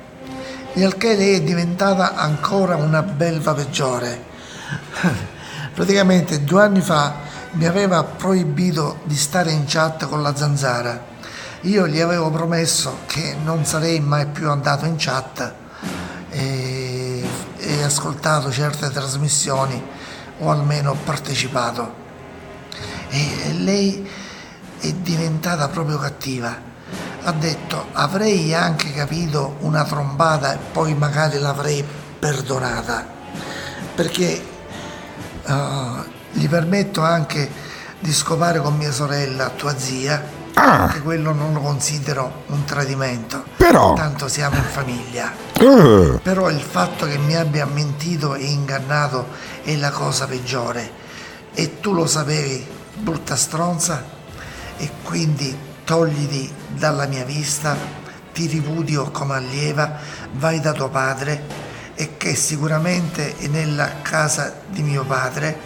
Al 0.84 0.96
che 0.96 1.16
lei 1.16 1.34
è 1.34 1.42
diventata 1.42 2.14
ancora 2.14 2.76
una 2.76 3.02
belva 3.02 3.52
peggiore. 3.52 4.24
Praticamente 5.74 6.44
due 6.44 6.62
anni 6.62 6.80
fa 6.80 7.16
mi 7.52 7.66
aveva 7.66 8.04
proibito 8.04 9.00
di 9.02 9.16
stare 9.16 9.50
in 9.50 9.64
chat 9.66 10.06
con 10.06 10.22
la 10.22 10.34
zanzara. 10.36 11.04
Io 11.62 11.88
gli 11.88 12.00
avevo 12.00 12.30
promesso 12.30 12.98
che 13.06 13.36
non 13.42 13.64
sarei 13.64 13.98
mai 13.98 14.26
più 14.26 14.50
andato 14.50 14.84
in 14.86 14.94
chat 14.96 15.52
e, 16.30 17.24
e 17.56 17.82
ascoltato 17.82 18.50
certe 18.52 18.88
trasmissioni 18.90 19.82
o 20.38 20.50
almeno 20.50 20.94
partecipato. 21.04 21.94
E 23.08 23.52
lei 23.52 24.08
è 24.78 24.92
diventata 24.92 25.68
proprio 25.68 25.98
cattiva. 25.98 26.67
Ha 27.28 27.32
detto 27.32 27.88
avrei 27.92 28.54
anche 28.54 28.90
capito 28.94 29.56
una 29.60 29.84
trombata 29.84 30.54
e 30.54 30.58
poi 30.72 30.94
magari 30.94 31.38
l'avrei 31.38 31.84
perdonata 32.18 33.06
perché 33.94 34.42
eh, 35.44 35.54
gli 36.32 36.48
permetto 36.48 37.02
anche 37.02 37.50
di 37.98 38.14
scopare 38.14 38.60
con 38.60 38.78
mia 38.78 38.90
sorella, 38.92 39.50
tua 39.50 39.76
zia, 39.76 40.24
anche 40.54 41.02
quello 41.02 41.34
non 41.34 41.52
lo 41.52 41.60
considero 41.60 42.44
un 42.46 42.64
tradimento. 42.64 43.44
Però- 43.58 43.92
Tanto 43.92 44.26
siamo 44.26 44.56
in 44.56 44.62
famiglia. 44.62 45.30
Eh, 45.52 46.20
Però 46.22 46.48
il 46.48 46.62
fatto 46.62 47.04
che 47.04 47.18
mi 47.18 47.36
abbia 47.36 47.66
mentito 47.66 48.36
e 48.36 48.44
ingannato 48.44 49.26
è 49.64 49.76
la 49.76 49.90
cosa 49.90 50.24
peggiore. 50.26 50.90
E 51.52 51.78
tu 51.80 51.92
lo 51.92 52.06
sapevi, 52.06 52.66
brutta 52.96 53.36
stronza? 53.36 54.02
E 54.78 54.90
quindi 55.02 55.66
togliti 55.88 56.52
dalla 56.76 57.06
mia 57.06 57.24
vista, 57.24 57.74
ti 58.34 58.46
ripudio 58.46 59.10
come 59.10 59.36
allieva, 59.36 59.96
vai 60.32 60.60
da 60.60 60.72
tuo 60.72 60.90
padre 60.90 61.42
e 61.94 62.18
che 62.18 62.34
sicuramente 62.34 63.34
è 63.38 63.46
nella 63.46 64.02
casa 64.02 64.54
di 64.68 64.82
mio 64.82 65.02
padre 65.04 65.58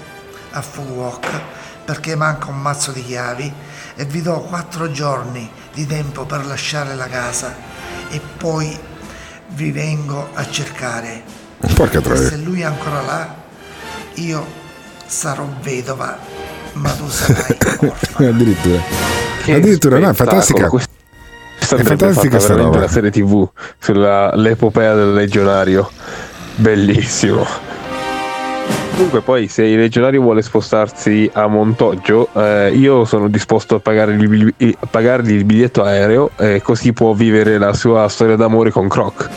a 0.53 0.63
Fukuoka 0.63 1.41
perché 1.85 2.15
manca 2.15 2.51
un 2.51 2.61
mazzo 2.61 2.93
di 2.93 3.05
chiavi 3.05 3.53
e 3.97 4.05
vi 4.05 4.23
do 4.23 4.39
quattro 4.43 4.93
giorni 4.93 5.51
di 5.75 5.87
tempo 5.89 6.25
per 6.25 6.47
lasciare 6.47 6.95
la 6.95 7.09
casa 7.09 7.53
e 8.09 8.21
poi 8.21 8.79
vi 9.49 9.73
vengo 9.73 10.29
a 10.35 10.49
cercare. 10.49 11.25
Porca 11.75 11.99
E 11.99 12.03
troia. 12.03 12.29
se 12.29 12.37
lui 12.37 12.61
è 12.61 12.65
ancora 12.65 13.01
là, 13.01 13.35
io 14.15 14.47
sarò 15.05 15.49
vedova, 15.63 16.17
ma 16.75 16.91
tu 16.93 17.09
sarai 17.09 17.59
addirittura. 18.29 19.12
Addirittura, 19.51 19.99
no, 19.99 20.11
è 20.11 20.15
fantastica. 20.15 20.69
Questa 20.69 21.77
È 21.77 21.83
fantastica 21.83 22.39
fatta 22.39 22.39
sta 22.39 22.55
veramente 22.55 22.77
roba. 22.77 22.79
la 22.81 22.89
serie 22.89 23.11
tv 23.11 23.49
sull'epopea 23.79 24.95
del 24.95 25.13
legionario. 25.15 25.91
Bellissimo. 26.57 27.47
Comunque 28.93 29.23
poi 29.23 29.49
se 29.49 29.65
il 29.65 29.79
legionario 29.79 30.21
vuole 30.21 30.43
spostarsi 30.43 31.29
a 31.33 31.47
Montoggio, 31.47 32.29
eh, 32.35 32.73
io 32.75 33.05
sono 33.07 33.29
disposto 33.29 33.77
a 33.77 33.81
pagare 33.81 34.13
il 34.13 34.77
pagargli 34.91 35.33
il 35.33 35.45
biglietto 35.45 35.83
aereo 35.83 36.31
e 36.37 36.61
così 36.63 36.93
può 36.93 37.15
vivere 37.15 37.57
la 37.59 37.73
sua 37.73 38.07
storia 38.09 38.37
d'amore 38.37 38.71
con 38.71 38.89
Croc. 38.89 39.29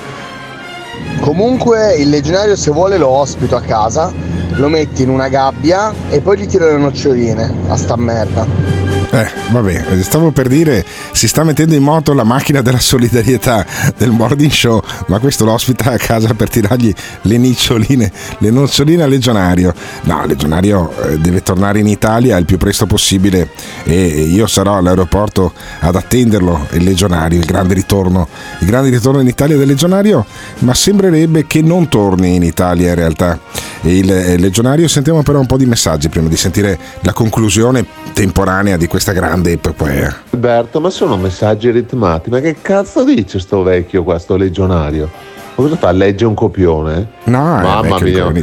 Comunque 1.22 1.96
il 1.96 2.10
legionario 2.10 2.56
se 2.58 2.70
vuole 2.72 2.98
lo 2.98 3.08
ospito 3.08 3.56
a 3.56 3.62
casa, 3.62 4.12
lo 4.56 4.68
metti 4.68 5.04
in 5.04 5.10
una 5.10 5.30
gabbia 5.30 5.94
e 6.10 6.20
poi 6.20 6.38
gli 6.38 6.46
tiro 6.48 6.68
le 6.68 6.78
noccioline 6.78 7.52
a 7.70 7.78
sta 7.78 7.96
merda. 7.96 8.85
Eh, 9.16 9.32
vabbè, 9.50 10.02
stavo 10.02 10.32
per 10.32 10.50
dire, 10.50 10.86
si 11.14 11.30
sta 11.30 11.46
mettendo 11.46 11.74
in 11.74 11.82
moto 11.82 12.12
la 12.12 12.26
macchina 12.26 12.62
della 12.62 12.80
solidarietà 12.80 13.66
del 13.96 14.10
morning 14.12 14.52
show, 14.52 14.84
ma 15.08 15.20
questo 15.20 15.46
lo 15.46 15.54
ospita 15.54 15.92
a 15.92 15.98
casa 15.98 16.34
per 16.34 16.50
tirargli 16.50 16.94
le 17.22 17.38
niccioline, 17.38 18.12
le 18.40 18.50
noccioline 18.50 19.04
al 19.04 19.10
legionario. 19.10 19.74
No, 20.02 20.22
il 20.24 20.28
legionario 20.28 20.92
eh, 21.02 21.18
deve 21.18 21.42
tornare 21.42 21.80
in 21.80 21.88
Italia 21.88 22.36
il 22.36 22.44
più 22.44 22.58
presto 22.58 22.88
possibile 22.88 23.52
e 23.86 24.06
io 24.06 24.48
sarò 24.48 24.76
all'aeroporto 24.76 25.54
ad 25.80 25.96
attenderlo, 25.96 26.68
il 26.72 26.84
legionario, 26.84 27.40
il 27.40 27.46
grande 27.46 27.74
ritorno, 27.74 28.28
il 28.60 28.68
grande 28.68 28.90
ritorno 28.90 29.22
in 29.22 29.28
Italia 29.28 29.56
del 29.56 29.68
legionario, 29.68 30.26
ma 30.60 30.74
sembrerebbe 30.74 31.48
che 31.48 31.62
non 31.62 31.88
torni 31.88 32.36
in 32.36 32.44
Italia 32.44 32.90
in 32.90 32.96
realtà. 32.96 33.40
E 33.86 33.98
il 33.98 34.12
eh, 34.12 34.38
legionario, 34.40 34.88
sentiamo 34.88 35.22
però 35.22 35.40
un 35.40 35.46
po' 35.46 35.58
di 35.58 35.68
messaggi 35.68 36.10
prima 36.10 36.28
di 36.28 36.36
sentire 36.36 36.76
la 37.02 37.14
conclusione 37.14 37.86
temporanea 38.14 38.78
di 38.78 38.88
questa 38.88 39.12
grande 39.12 39.52
epopea. 39.52 40.22
Alberto, 40.32 40.82
ma 40.82 40.90
sono 40.90 41.18
messaggi 41.18 41.70
ritmati. 41.70 42.32
Ma 42.32 42.40
che 42.40 42.56
cazzo 42.60 43.04
dice 43.04 43.38
sto 43.38 43.62
vecchio 43.62 44.04
qua, 44.04 44.18
sto 44.18 44.38
legionario? 44.38 45.04
Ma 45.04 45.64
cosa 45.64 45.76
fa? 45.76 45.92
Legge 45.92 46.26
un 46.26 46.34
copione? 46.34 47.10
No, 47.26 47.60
è 47.60 47.62
Mamma 47.62 48.00
mia, 48.00 48.34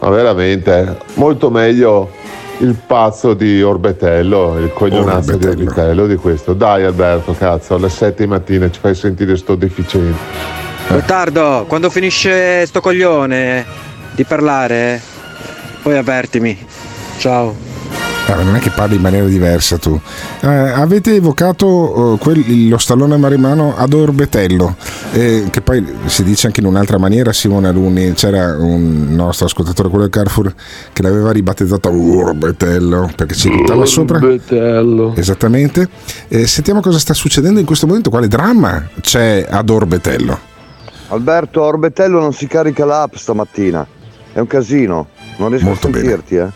ma 0.00 0.08
veramente 0.10 0.98
molto 1.14 1.48
meglio 1.48 2.10
il 2.58 2.76
pazzo 2.86 3.32
di 3.32 3.62
Orbetello, 3.62 4.58
il 4.58 4.70
coglionazzo 4.74 5.34
di 5.38 5.46
Orbetello 5.46 6.06
di 6.06 6.16
questo. 6.16 6.52
Dai 6.52 6.84
Alberto, 6.84 7.32
cazzo, 7.32 7.74
alle 7.74 7.88
7 7.88 8.24
di 8.24 8.28
mattina 8.28 8.70
ci 8.70 8.78
fai 8.78 8.94
sentire 8.94 9.34
sto 9.38 9.54
deficiente. 9.54 10.58
Gottardo, 10.88 11.64
quando 11.66 11.88
finisce 11.88 12.66
sto 12.66 12.82
coglione 12.82 13.88
di 14.20 14.24
parlare, 14.24 14.94
eh? 14.94 15.00
poi 15.82 15.96
avvertimi. 15.96 16.56
Ciao. 17.16 17.68
Ah, 18.26 18.42
non 18.42 18.54
è 18.54 18.58
che 18.58 18.70
parli 18.70 18.96
in 18.96 19.00
maniera 19.00 19.26
diversa 19.26 19.78
tu. 19.78 19.98
Eh, 20.42 20.46
avete 20.46 21.14
evocato 21.14 22.14
eh, 22.14 22.18
quel- 22.18 22.68
lo 22.68 22.76
stallone 22.76 23.16
marimano 23.16 23.74
ad 23.76 23.94
Orbetello, 23.94 24.76
eh, 25.12 25.48
che 25.50 25.62
poi 25.62 25.84
si 26.04 26.22
dice 26.22 26.46
anche 26.48 26.60
in 26.60 26.66
un'altra 26.66 26.98
maniera, 26.98 27.32
Simone 27.32 27.68
Alunni, 27.68 28.12
c'era 28.12 28.56
un 28.58 29.06
nostro 29.08 29.46
ascoltatore, 29.46 29.88
quello 29.88 30.04
del 30.04 30.12
Carrefour, 30.12 30.54
che 30.92 31.02
l'aveva 31.02 31.32
ribattezzato 31.32 31.88
Orbetello, 31.90 33.10
perché 33.16 33.34
ci 33.34 33.48
buttava 33.48 33.86
sopra. 33.86 34.18
Orbetello. 34.18 35.14
Esattamente. 35.16 35.88
Eh, 36.28 36.46
sentiamo 36.46 36.80
cosa 36.80 36.98
sta 36.98 37.14
succedendo 37.14 37.58
in 37.58 37.66
questo 37.66 37.86
momento, 37.86 38.10
quale 38.10 38.28
dramma 38.28 38.86
c'è 39.00 39.46
ad 39.48 39.70
Orbetello. 39.70 40.38
Alberto, 41.08 41.64
a 41.64 41.66
Orbetello 41.66 42.20
non 42.20 42.34
si 42.34 42.46
carica 42.46 42.84
l'app 42.84 43.14
stamattina. 43.14 43.98
È 44.32 44.38
un 44.38 44.46
casino. 44.46 45.08
Non 45.36 45.48
riesco 45.50 45.66
Molto 45.66 45.86
a 45.86 45.90
bene. 45.90 46.06
sentirti, 46.08 46.36
eh. 46.36 46.48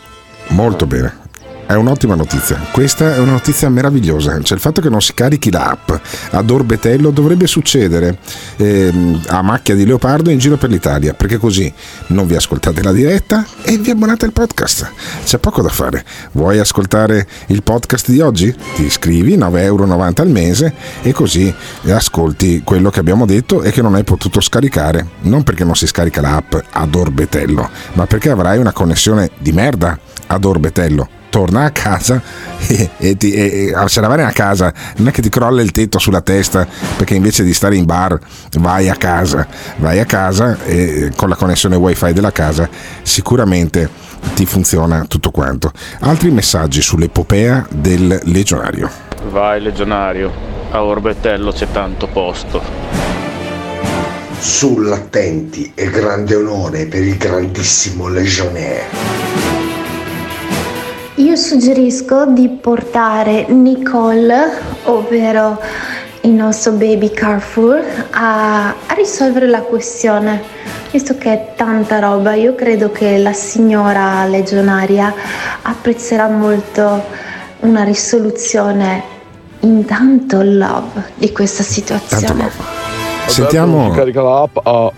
Molto 0.48 0.86
bene. 0.86 1.22
È 1.66 1.72
un'ottima 1.72 2.14
notizia. 2.14 2.60
Questa 2.72 3.14
è 3.14 3.18
una 3.18 3.32
notizia 3.32 3.70
meravigliosa. 3.70 4.38
Cioè, 4.42 4.56
il 4.56 4.62
fatto 4.62 4.82
che 4.82 4.90
non 4.90 5.00
si 5.00 5.14
carichi 5.14 5.50
l'app 5.50 5.90
ad 6.30 6.50
Orbetello 6.50 7.10
dovrebbe 7.10 7.46
succedere 7.46 8.18
ehm, 8.56 9.22
a 9.28 9.40
macchia 9.40 9.74
di 9.74 9.86
leopardo 9.86 10.28
in 10.28 10.38
giro 10.38 10.58
per 10.58 10.68
l'Italia, 10.68 11.14
perché 11.14 11.38
così 11.38 11.72
non 12.08 12.26
vi 12.26 12.36
ascoltate 12.36 12.82
la 12.82 12.92
diretta 12.92 13.46
e 13.62 13.78
vi 13.78 13.90
abbonate 13.90 14.26
al 14.26 14.32
podcast. 14.32 14.92
C'è 15.24 15.38
poco 15.38 15.62
da 15.62 15.70
fare. 15.70 16.04
Vuoi 16.32 16.58
ascoltare 16.58 17.26
il 17.46 17.62
podcast 17.62 18.10
di 18.10 18.20
oggi? 18.20 18.54
Ti 18.74 18.84
iscrivi, 18.84 19.34
9,90 19.38 19.58
euro 19.58 20.12
al 20.16 20.28
mese, 20.28 20.74
e 21.00 21.12
così 21.12 21.52
ascolti 21.86 22.60
quello 22.62 22.90
che 22.90 23.00
abbiamo 23.00 23.24
detto 23.24 23.62
e 23.62 23.70
che 23.70 23.80
non 23.80 23.94
hai 23.94 24.04
potuto 24.04 24.42
scaricare. 24.42 25.06
Non 25.22 25.42
perché 25.42 25.64
non 25.64 25.74
si 25.74 25.86
scarica 25.86 26.20
l'app 26.20 26.56
ad 26.72 26.94
Orbetello, 26.94 27.70
ma 27.94 28.06
perché 28.06 28.28
avrai 28.28 28.58
una 28.58 28.72
connessione 28.72 29.30
di 29.38 29.52
merda 29.52 29.98
ad 30.26 30.44
Orbetello. 30.44 31.22
Torna 31.34 31.64
a 31.64 31.70
casa 31.72 32.22
e, 32.68 32.90
e 32.96 33.16
ti, 33.16 33.32
e, 33.32 33.74
e- 33.74 33.88
se 33.88 34.00
la 34.00 34.06
vai 34.06 34.22
a 34.22 34.30
casa 34.30 34.72
non 34.98 35.08
è 35.08 35.10
che 35.10 35.20
ti 35.20 35.28
crolla 35.28 35.62
il 35.62 35.72
tetto 35.72 35.98
sulla 35.98 36.20
testa 36.20 36.64
perché 36.96 37.16
invece 37.16 37.42
di 37.42 37.52
stare 37.52 37.74
in 37.74 37.84
bar 37.84 38.16
vai 38.58 38.88
a 38.88 38.94
casa, 38.94 39.44
vai 39.78 39.98
a 39.98 40.04
casa 40.04 40.62
e 40.62 41.10
con 41.16 41.28
la 41.28 41.34
connessione 41.34 41.74
wifi 41.74 42.12
della 42.12 42.30
casa 42.30 42.68
sicuramente 43.02 43.90
ti 44.36 44.46
funziona 44.46 45.06
tutto 45.08 45.32
quanto. 45.32 45.72
Altri 46.02 46.30
messaggi 46.30 46.80
sull'epopea 46.80 47.66
del 47.68 48.20
legionario. 48.26 48.88
Vai 49.30 49.60
legionario, 49.60 50.30
a 50.70 50.84
Orbetello 50.84 51.50
c'è 51.50 51.66
tanto 51.72 52.06
posto. 52.06 52.62
Sull'attenti 54.38 55.72
e 55.74 55.90
grande 55.90 56.36
onore 56.36 56.86
per 56.86 57.02
il 57.02 57.16
grandissimo 57.16 58.06
legionnaire. 58.06 59.33
Io 61.16 61.36
suggerisco 61.36 62.26
di 62.26 62.48
portare 62.48 63.46
Nicole, 63.48 64.50
ovvero 64.84 65.60
il 66.22 66.30
nostro 66.30 66.72
baby 66.72 67.12
Carrefour, 67.12 67.84
a, 68.10 68.70
a 68.70 68.94
risolvere 68.96 69.46
la 69.46 69.60
questione. 69.60 70.42
Visto 70.90 71.16
che 71.16 71.32
è 71.32 71.54
tanta 71.54 72.00
roba, 72.00 72.34
io 72.34 72.56
credo 72.56 72.90
che 72.90 73.16
la 73.18 73.32
signora 73.32 74.26
legionaria 74.26 75.14
apprezzerà 75.62 76.26
molto 76.26 77.04
una 77.60 77.84
risoluzione 77.84 79.02
in 79.60 79.84
tanto 79.84 80.42
love 80.42 81.12
di 81.14 81.30
questa 81.30 81.62
situazione. 81.62 82.83
Sentiamo. 83.26 83.90
Carica 83.90 84.22
l'app 84.22 84.56
a 84.62 84.92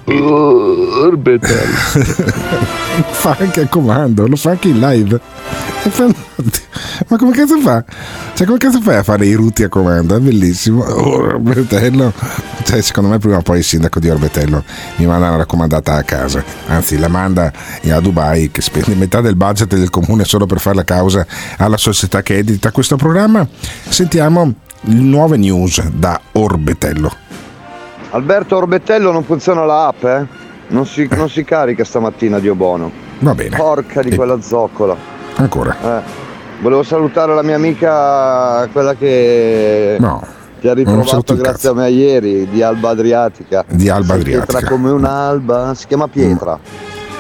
Orbetello. 1.05 1.75
lo 1.95 3.03
fa 3.13 3.37
anche 3.39 3.63
a 3.63 3.67
comando, 3.67 4.27
lo 4.27 4.37
fa 4.37 4.51
anche 4.51 4.69
in 4.69 4.81
live. 4.81 5.21
Ma 7.09 7.17
come 7.17 7.33
cazzo 7.33 7.61
fa? 7.61 7.85
Cioè, 8.35 8.47
come 8.47 8.59
cazzo 8.59 8.81
fai 8.81 8.97
a 8.97 9.03
fare 9.03 9.27
i 9.27 9.35
ruti 9.35 9.63
a 9.63 9.69
comando? 9.69 10.17
È 10.17 10.19
bellissimo. 10.19 10.85
Orbetello. 10.85 12.13
Cioè, 12.65 12.81
secondo 12.83 13.09
me 13.09 13.19
prima 13.19 13.37
o 13.37 13.43
poi 13.43 13.59
il 13.59 13.65
sindaco 13.65 14.01
di 14.01 14.11
Orbetello 14.11 14.65
mi 14.97 15.07
manda 15.07 15.29
una 15.29 15.37
raccomandata 15.37 15.95
a 15.95 16.03
casa. 16.03 16.43
Anzi, 16.67 16.99
la 16.99 17.09
manda 17.09 17.53
a 17.89 18.01
Dubai 18.01 18.51
che 18.51 18.61
spende 18.61 18.95
metà 18.97 19.21
del 19.21 19.37
budget 19.37 19.77
del 19.77 19.91
comune 19.91 20.25
solo 20.25 20.47
per 20.47 20.59
fare 20.59 20.77
la 20.77 20.85
causa 20.85 21.25
alla 21.59 21.77
società 21.77 22.23
che 22.23 22.39
edita 22.39 22.73
questo 22.73 22.97
programma. 22.97 23.47
Sentiamo 23.89 24.53
nuove 24.83 25.37
news 25.37 25.81
da 25.89 26.21
Orbetello. 26.33 27.46
Alberto 28.17 28.55
a 28.55 28.59
Orbetello 28.59 29.13
non 29.13 29.25
funziona 29.25 29.65
l'app, 29.67 30.03
eh? 30.05 30.27
Non 30.69 30.87
si, 30.87 31.07
non 31.13 31.29
si 31.29 31.45
carica 31.45 31.85
stamattina, 31.85 32.39
Dio 32.39 32.55
buono. 32.55 32.91
Va 33.19 33.35
bene. 33.35 33.55
Porca 33.57 34.01
di 34.03 34.09
E- 34.09 34.17
quella 34.17 34.41
zoccola. 34.41 34.97
Ancora. 35.37 35.77
Eh. 35.99 36.03
Volevo 36.63 36.83
salutare 36.83 37.35
la 37.35 37.43
mia 37.43 37.57
amica, 37.57 38.67
quella 38.73 38.95
che 38.95 39.97
No. 40.01 40.23
ti 40.59 40.67
ha 40.67 40.73
ritrovato 40.73 41.37
grazie 41.37 41.69
a 41.69 41.75
me 41.75 41.91
ieri, 41.91 42.49
di 42.49 42.63
Alba 42.63 42.89
Adriatica. 42.91 43.65
Di 43.69 43.91
Alba 43.91 44.15
Adriatica. 44.15 44.47
Pietra 44.59 44.69
come 44.75 44.91
un'alba, 44.91 45.75
si 45.75 45.87
chiama 45.87 46.09
Pietra. 46.09 46.59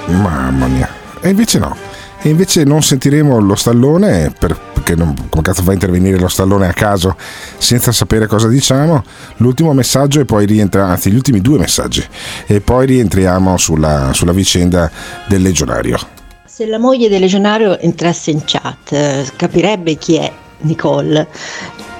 Mamma 0.06 0.66
mia. 0.66 0.88
E 1.20 1.28
invece 1.28 1.58
no. 1.58 1.76
E 2.22 2.28
invece 2.30 2.64
non 2.64 2.82
sentiremo 2.82 3.38
lo 3.38 3.54
stallone 3.54 4.32
per- 4.38 4.56
perché 4.86 4.94
non, 4.94 5.14
come 5.28 5.42
cazzo 5.42 5.62
fa 5.62 5.70
a 5.70 5.72
intervenire 5.72 6.16
lo 6.16 6.28
stallone 6.28 6.68
a 6.68 6.72
caso 6.72 7.16
senza 7.58 7.90
sapere 7.90 8.28
cosa 8.28 8.46
diciamo. 8.46 9.02
L'ultimo 9.38 9.72
messaggio 9.72 10.20
e 10.20 10.24
poi 10.24 10.46
rientra, 10.46 10.86
anzi 10.86 11.10
gli 11.10 11.16
ultimi 11.16 11.40
due 11.40 11.58
messaggi 11.58 12.06
e 12.46 12.60
poi 12.60 12.86
rientriamo 12.86 13.56
sulla, 13.56 14.12
sulla 14.12 14.30
vicenda 14.30 14.88
del 15.26 15.42
legionario. 15.42 15.98
Se 16.44 16.66
la 16.66 16.78
moglie 16.78 17.08
del 17.08 17.20
legionario 17.20 17.76
entrasse 17.80 18.30
in 18.30 18.42
chat, 18.44 18.92
eh, 18.92 19.26
capirebbe 19.34 19.96
chi 19.96 20.16
è 20.16 20.32
Nicole. 20.60 21.26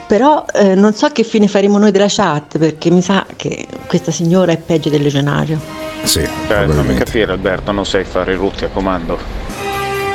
Però 0.07 0.45
eh, 0.55 0.77
non 0.77 0.95
so 0.95 1.09
che 1.09 1.25
fine 1.25 1.49
faremo 1.49 1.79
noi 1.79 1.91
della 1.91 2.07
chat, 2.09 2.59
perché 2.59 2.91
mi 2.91 3.03
sa 3.03 3.27
che 3.35 3.67
questa 3.87 4.13
signora 4.13 4.53
è 4.53 4.57
peggio 4.57 4.89
del 4.89 5.03
legionario. 5.03 5.61
Sì, 6.05 6.25
Cioè, 6.47 6.69
fammi 6.69 6.95
capire 6.95 7.33
Alberto, 7.33 7.73
non 7.73 7.85
sai 7.85 8.05
fare 8.05 8.35
i 8.35 8.37
rutti 8.37 8.65
a 8.65 8.69
comando. 8.69 9.46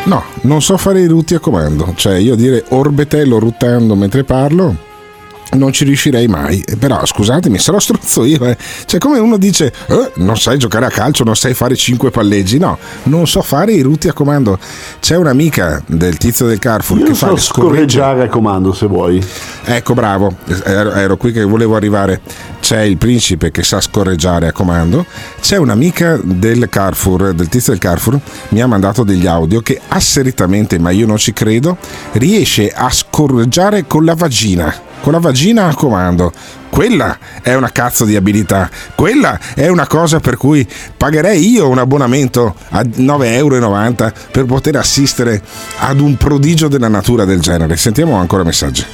No, 0.04 0.24
non 0.42 0.62
so 0.62 0.78
fare 0.78 1.02
i 1.02 1.06
rutti 1.06 1.36
a 1.36 1.40
comando, 1.40 1.94
cioè 1.96 2.16
io 2.16 2.36
dire 2.36 2.66
orbetello 2.70 3.38
ruttando 3.38 3.96
mentre 3.96 4.24
parlo 4.24 4.90
non 5.54 5.72
ci 5.74 5.84
riuscirei 5.84 6.28
mai, 6.28 6.64
però 6.80 7.06
scusatemi, 7.06 7.58
sarò 7.60 7.80
strozzo 7.80 8.24
io, 8.24 8.46
eh. 8.46 8.58
cioè 8.86 9.00
come 9.00 9.20
uno 9.20 9.38
dice 9.38 9.72
"Eh, 9.88 10.12
non 10.16 10.38
sai 10.38 10.58
giocare 10.58 10.86
a 10.86 10.90
calcio, 10.90 11.24
non 11.24 11.36
sai 11.36 11.54
fare 11.54 11.76
cinque 11.76 12.10
palleggi, 12.12 12.58
no, 12.58 12.78
non 13.04 13.28
so 13.28 13.42
fare 13.42 13.74
i 13.74 13.82
rutti 13.82 14.08
a 14.08 14.14
comando. 14.14 14.58
C'è 15.00 15.16
un'amica 15.18 15.82
del 15.86 16.18
tizio 16.18 16.46
del 16.48 16.60
Carrefour 16.60 17.00
Io 17.00 17.06
che 17.06 17.14
fa 17.16 17.28
so 17.30 17.36
scorregge. 17.38 17.72
scorreggiare 17.72 18.24
a 18.24 18.28
comando 18.30 18.74
se 18.74 18.86
vuoi. 18.88 19.24
Ecco, 19.66 19.94
bravo, 19.94 20.36
ero, 20.64 20.92
ero 20.94 21.18
qui 21.18 21.32
che 21.32 21.44
volevo 21.44 21.76
arrivare. 21.76 22.22
C'è 22.62 22.82
il 22.82 22.98
principe 22.98 23.52
che 23.52 23.64
sa 23.64 23.82
scorreggiare 23.82 24.48
a 24.48 24.52
comando, 24.54 25.06
c'è 25.42 25.58
un'amica 25.58 26.20
del 26.24 26.70
Carrefour, 26.70 27.34
del 27.34 27.50
tizio 27.50 27.74
del 27.74 27.82
Carrefour, 27.82 28.20
mi 28.50 28.62
ha 28.62 28.68
mandato 28.68 29.04
degli 29.04 29.26
audio 29.28 29.62
che 29.62 29.80
asseritamente, 29.88 30.78
ma 30.80 30.92
io 30.92 31.08
non 31.08 31.18
ci 31.18 31.34
credo, 31.34 31.78
riesce 32.14 32.70
a 32.70 32.90
scorreggiare 32.90 33.86
con 33.88 34.06
la 34.06 34.14
vagina. 34.14 34.90
Con 35.02 35.14
la 35.14 35.20
vagina 35.20 35.68
a 35.68 35.74
comando. 35.74 36.32
Quella 36.70 37.18
è 37.42 37.54
una 37.56 37.70
cazzo 37.72 38.06
di 38.06 38.16
abilità. 38.16 38.70
Quella 38.96 39.40
è 39.56 39.68
una 39.68 39.88
cosa 39.88 40.20
per 40.20 40.38
cui 40.38 40.66
pagherei 40.96 41.50
io 41.50 41.68
un 41.68 41.80
abbonamento 41.80 42.56
a 42.70 42.82
9,90 42.82 43.26
euro 43.34 44.14
per 44.32 44.46
poter 44.46 44.76
assistere 44.76 45.42
ad 45.80 46.00
un 46.00 46.16
prodigio 46.18 46.68
della 46.68 46.88
natura 46.88 47.26
del 47.26 47.40
genere. 47.40 47.78
Sentiamo 47.78 48.16
ancora 48.16 48.44
messaggi. 48.44 48.86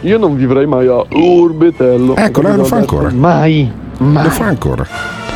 Io 0.00 0.18
non 0.18 0.36
vivrei 0.36 0.66
mai 0.66 0.86
a 0.86 1.04
Orbetello. 1.10 2.16
Ecco, 2.16 2.40
lo 2.42 2.64
fa 2.64 2.76
ancora. 2.76 3.10
Mai, 3.10 3.70
mai. 3.98 4.24
Lo 4.24 4.30
fa 4.30 4.44
ancora. 4.46 4.86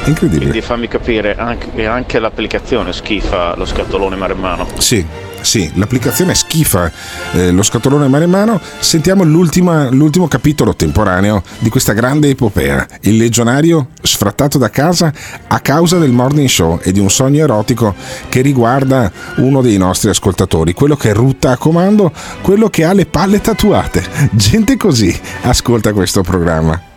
Incredibile. 0.04 0.50
Quindi 0.50 0.62
fammi 0.62 0.88
capire, 0.88 1.36
anche, 1.36 1.86
anche 1.86 2.18
l'applicazione 2.18 2.92
schifa 2.92 3.54
lo 3.56 3.66
scatolone 3.66 4.16
maremmano. 4.16 4.66
Sì, 4.78 5.04
sì, 5.40 5.70
l'applicazione 5.74 6.34
schifa 6.34 6.90
eh, 7.32 7.50
lo 7.50 7.62
scatolone 7.62 8.08
maremmano. 8.08 8.60
Sentiamo 8.78 9.24
l'ultima- 9.24 9.90
l'ultimo 9.90 10.26
capitolo 10.26 10.74
temporaneo 10.74 11.42
di 11.58 11.68
questa 11.68 11.92
grande 11.92 12.30
epopea. 12.30 12.86
Il 13.02 13.16
legionario 13.16 13.88
sfrattato 14.02 14.58
da 14.58 14.70
casa 14.70 15.12
a 15.46 15.60
causa 15.60 15.98
del 15.98 16.10
morning 16.10 16.48
show 16.48 16.78
e 16.82 16.92
di 16.92 17.00
un 17.00 17.10
sogno 17.10 17.42
erotico 17.42 17.94
che 18.28 18.40
riguarda 18.40 19.10
uno 19.36 19.60
dei 19.60 19.76
nostri 19.76 20.08
ascoltatori, 20.08 20.72
quello 20.72 20.96
che 20.96 21.12
rutta 21.12 21.52
a 21.52 21.56
comando, 21.56 22.12
quello 22.40 22.68
che 22.68 22.84
ha 22.84 22.92
le 22.92 23.06
palle 23.06 23.40
tatuate. 23.40 24.02
Gente 24.32 24.76
così 24.76 25.14
ascolta 25.42 25.92
questo 25.92 26.22
programma. 26.22 26.88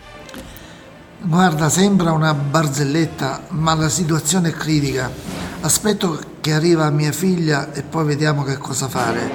Guarda, 1.23 1.69
sembra 1.69 2.11
una 2.13 2.33
barzelletta, 2.33 3.43
ma 3.49 3.75
la 3.75 3.89
situazione 3.89 4.49
è 4.49 4.53
critica. 4.53 5.09
Aspetto 5.61 6.19
che 6.41 6.53
arriva 6.53 6.89
mia 6.89 7.11
figlia 7.11 7.71
e 7.73 7.83
poi 7.83 8.05
vediamo 8.05 8.43
che 8.43 8.57
cosa 8.57 8.87
fare. 8.87 9.29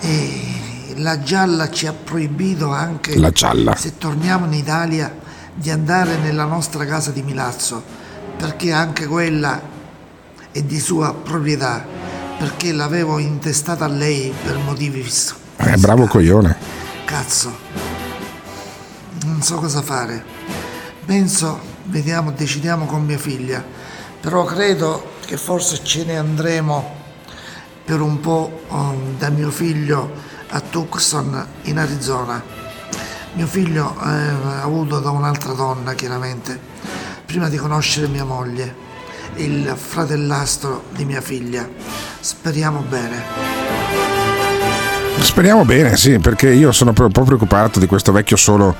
E 0.00 0.94
la 0.96 1.22
gialla 1.22 1.70
ci 1.70 1.86
ha 1.86 1.92
proibito 1.92 2.70
anche, 2.72 3.16
La 3.18 3.30
gialla. 3.30 3.76
se 3.76 3.98
torniamo 3.98 4.46
in 4.46 4.52
Italia, 4.54 5.16
di 5.54 5.70
andare 5.70 6.16
nella 6.16 6.44
nostra 6.44 6.84
casa 6.86 7.10
di 7.12 7.22
Milazzo, 7.22 7.82
perché 8.36 8.72
anche 8.72 9.06
quella 9.06 9.60
è 10.50 10.62
di 10.62 10.80
sua 10.80 11.14
proprietà 11.14 11.86
perché 12.38 12.72
l'avevo 12.72 13.18
intestata 13.18 13.84
a 13.84 13.88
lei 13.88 14.32
per 14.42 14.56
motivi 14.56 15.02
fis- 15.02 15.34
Eh, 15.58 15.76
bravo 15.76 16.06
coglione. 16.06 16.56
Cazzo, 17.04 17.54
non 19.26 19.42
so 19.42 19.56
cosa 19.56 19.82
fare. 19.82 20.24
Penso, 21.04 21.60
vediamo, 21.84 22.30
decidiamo 22.30 22.86
con 22.86 23.04
mia 23.04 23.18
figlia, 23.18 23.64
però 24.20 24.44
credo 24.44 25.12
che 25.24 25.36
forse 25.36 25.82
ce 25.82 26.04
ne 26.04 26.16
andremo 26.16 26.98
per 27.84 28.00
un 28.00 28.20
po' 28.20 28.62
um, 28.68 29.16
da 29.18 29.30
mio 29.30 29.50
figlio 29.50 30.12
a 30.48 30.60
Tucson 30.60 31.46
in 31.62 31.78
Arizona. 31.78 32.42
Mio 33.32 33.46
figlio 33.46 33.96
eh, 34.02 34.08
ha 34.08 34.62
avuto 34.62 35.00
da 35.00 35.10
un'altra 35.10 35.52
donna, 35.52 35.94
chiaramente, 35.94 36.58
prima 37.24 37.48
di 37.48 37.56
conoscere 37.56 38.08
mia 38.08 38.24
moglie, 38.24 38.74
il 39.36 39.74
fratellastro 39.76 40.84
di 40.90 41.04
mia 41.04 41.20
figlia. 41.20 41.68
Speriamo 42.20 42.80
bene. 42.80 43.59
Speriamo 45.18 45.64
bene, 45.64 45.96
sì, 45.96 46.18
perché 46.18 46.50
io 46.50 46.72
sono 46.72 46.92
un 46.96 47.10
po' 47.10 47.22
preoccupato 47.24 47.78
di 47.78 47.86
questo 47.86 48.12
vecchio 48.12 48.36
solo 48.36 48.74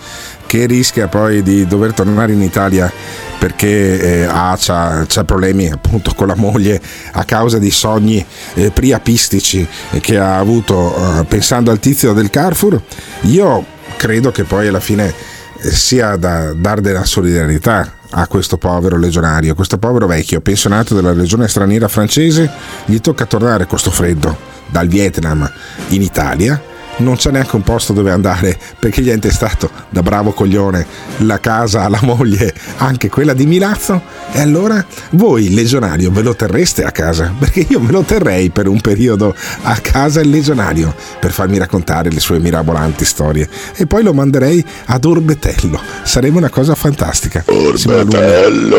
che 0.46 0.66
rischia 0.66 1.06
poi 1.06 1.42
di 1.42 1.66
dover 1.66 1.92
tornare 1.92 2.32
in 2.32 2.42
Italia 2.42 2.90
perché 3.38 4.00
eh, 4.00 4.24
ha 4.24 4.56
c'ha, 4.58 5.04
c'ha 5.06 5.24
problemi 5.24 5.70
appunto 5.70 6.12
con 6.14 6.26
la 6.26 6.34
moglie 6.34 6.80
a 7.12 7.24
causa 7.24 7.58
di 7.58 7.70
sogni 7.70 8.24
eh, 8.54 8.70
priapistici 8.70 9.66
che 10.00 10.18
ha 10.18 10.38
avuto 10.38 11.20
eh, 11.20 11.24
pensando 11.24 11.70
al 11.70 11.78
tizio 11.78 12.12
del 12.12 12.30
Carrefour. 12.30 12.82
Io 13.22 13.64
credo 13.96 14.30
che 14.30 14.44
poi 14.44 14.68
alla 14.68 14.80
fine 14.80 15.14
eh, 15.60 15.70
sia 15.70 16.16
da 16.16 16.52
dare 16.52 16.80
della 16.80 17.04
solidarietà 17.04 17.94
a 18.10 18.26
questo 18.26 18.56
povero 18.56 18.98
legionario, 18.98 19.54
questo 19.54 19.78
povero 19.78 20.06
vecchio 20.06 20.40
pensionato 20.40 20.94
della 20.94 21.12
legione 21.12 21.48
straniera 21.48 21.88
francese, 21.88 22.50
gli 22.84 22.98
tocca 22.98 23.24
tornare 23.24 23.66
con 23.66 23.78
sto 23.78 23.90
freddo 23.90 24.59
dal 24.70 24.88
Vietnam 24.88 25.50
in 25.88 26.02
Italia, 26.02 26.60
non 27.00 27.16
c'è 27.16 27.30
neanche 27.30 27.56
un 27.56 27.62
posto 27.62 27.92
dove 27.92 28.10
andare 28.10 28.58
perché 28.78 29.02
gli 29.02 29.08
è 29.08 29.14
intestato 29.14 29.70
da 29.88 30.02
bravo 30.02 30.32
coglione 30.32 30.86
la 31.18 31.40
casa, 31.40 31.88
la 31.88 32.00
moglie, 32.02 32.52
anche 32.78 33.08
quella 33.08 33.32
di 33.32 33.46
Milazzo. 33.46 34.18
E 34.32 34.40
allora 34.40 34.84
voi, 35.10 35.52
legionario, 35.52 36.10
ve 36.10 36.22
lo 36.22 36.36
terreste 36.36 36.84
a 36.84 36.90
casa? 36.92 37.32
Perché 37.38 37.66
io 37.68 37.80
me 37.80 37.90
lo 37.90 38.02
terrei 38.02 38.50
per 38.50 38.68
un 38.68 38.80
periodo 38.80 39.34
a 39.62 39.76
casa 39.76 40.20
il 40.20 40.30
legionario 40.30 40.94
per 41.18 41.32
farmi 41.32 41.58
raccontare 41.58 42.10
le 42.10 42.20
sue 42.20 42.38
mirabolanti 42.38 43.04
storie 43.04 43.48
e 43.74 43.86
poi 43.86 44.02
lo 44.02 44.12
manderei 44.12 44.64
ad 44.86 45.04
Orbetello. 45.04 45.80
Sarebbe 46.02 46.38
una 46.38 46.50
cosa 46.50 46.74
fantastica. 46.74 47.44
Orbetello! 47.46 48.78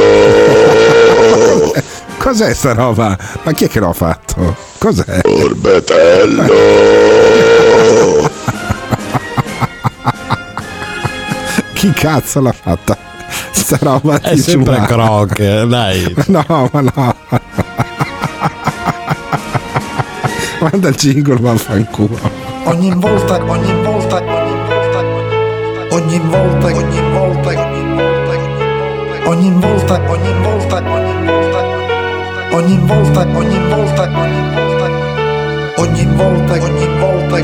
Cos'è 2.21 2.53
sta 2.53 2.73
roba? 2.73 3.17
Ma 3.41 3.51
chi 3.51 3.63
è 3.65 3.67
che 3.67 3.79
l'ha 3.79 3.91
fatto? 3.93 4.55
Cos'è? 4.77 5.21
Orbetello! 5.23 6.45
chi 11.73 11.91
cazzo 11.93 12.39
l'ha 12.41 12.51
fatta? 12.51 12.95
Sta 13.51 13.79
roba 13.81 14.19
È 14.21 14.35
di 14.35 14.41
sempre 14.41 14.85
giurare. 14.85 14.87
Croc, 14.87 15.63
dai. 15.63 16.13
No, 16.27 16.69
ma 16.71 16.81
no. 16.81 17.15
Manda 20.59 20.89
il 20.89 20.95
jingle, 20.95 21.37
vaffanculo. 21.39 22.19
Ogni 22.65 22.93
volta, 22.95 23.43
ogni 23.43 23.73
volta, 23.83 24.17
ogni 24.21 24.59
volta, 24.67 24.99
ogni 25.89 26.19
volta, 26.19 26.67
ogni 26.67 26.67
volta, 26.67 26.67
ogni 26.67 27.01
volta, 27.11 27.49
ogni 27.49 27.95
volta, 27.95 28.33
ogni 29.27 29.49
volta, 29.59 29.99
ogni 30.07 30.33
volta, 30.39 30.77
ogni 30.77 31.25
volta, 31.25 31.70
ogni 32.51 32.77
volta, 32.83 33.21
ogni 33.33 33.59
volta, 33.69 34.03
ogni 34.11 34.45
volta, 34.55 34.89
ogni 35.81 36.05
volta, 36.15 36.53
ogni 36.55 36.87
volta, 36.97 37.39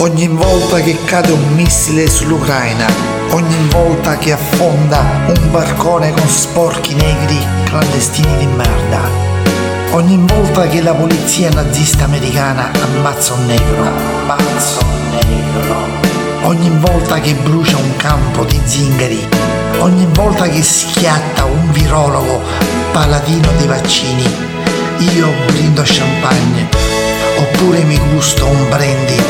Ogni 0.00 0.28
volta 0.28 0.78
che 0.80 0.96
cade 1.04 1.32
un 1.32 1.54
missile 1.54 2.08
sull'Ucraina, 2.08 2.86
ogni 3.32 3.68
volta 3.70 4.16
che 4.16 4.32
affonda 4.32 5.02
un 5.26 5.50
barcone 5.50 6.12
con 6.12 6.26
sporchi 6.26 6.94
negri 6.94 7.38
clandestini 7.64 8.36
di 8.38 8.46
merda, 8.46 9.02
ogni 9.98 10.16
volta 10.16 10.68
che 10.68 10.80
la 10.80 10.94
polizia 10.94 11.50
nazista 11.50 12.04
americana 12.04 12.70
ammazza 12.82 13.32
un 13.32 13.46
negro, 13.46 13.82
ammazza 13.82 14.78
un 14.84 15.10
negro, 15.10 15.74
ogni 16.42 16.70
volta 16.78 17.18
che 17.18 17.34
brucia 17.34 17.76
un 17.76 17.96
campo 17.96 18.44
di 18.44 18.60
zingari, 18.64 19.26
ogni 19.80 20.06
volta 20.12 20.46
che 20.46 20.62
schiatta 20.62 21.44
un 21.46 21.72
virologo 21.72 22.40
paladino 22.92 23.48
dei 23.56 23.66
vaccini, 23.66 24.22
io 25.16 25.32
brindo 25.46 25.82
champagne, 25.84 26.68
oppure 27.38 27.82
mi 27.82 27.98
gusto 28.12 28.46
un 28.46 28.68
brandy 28.68 29.20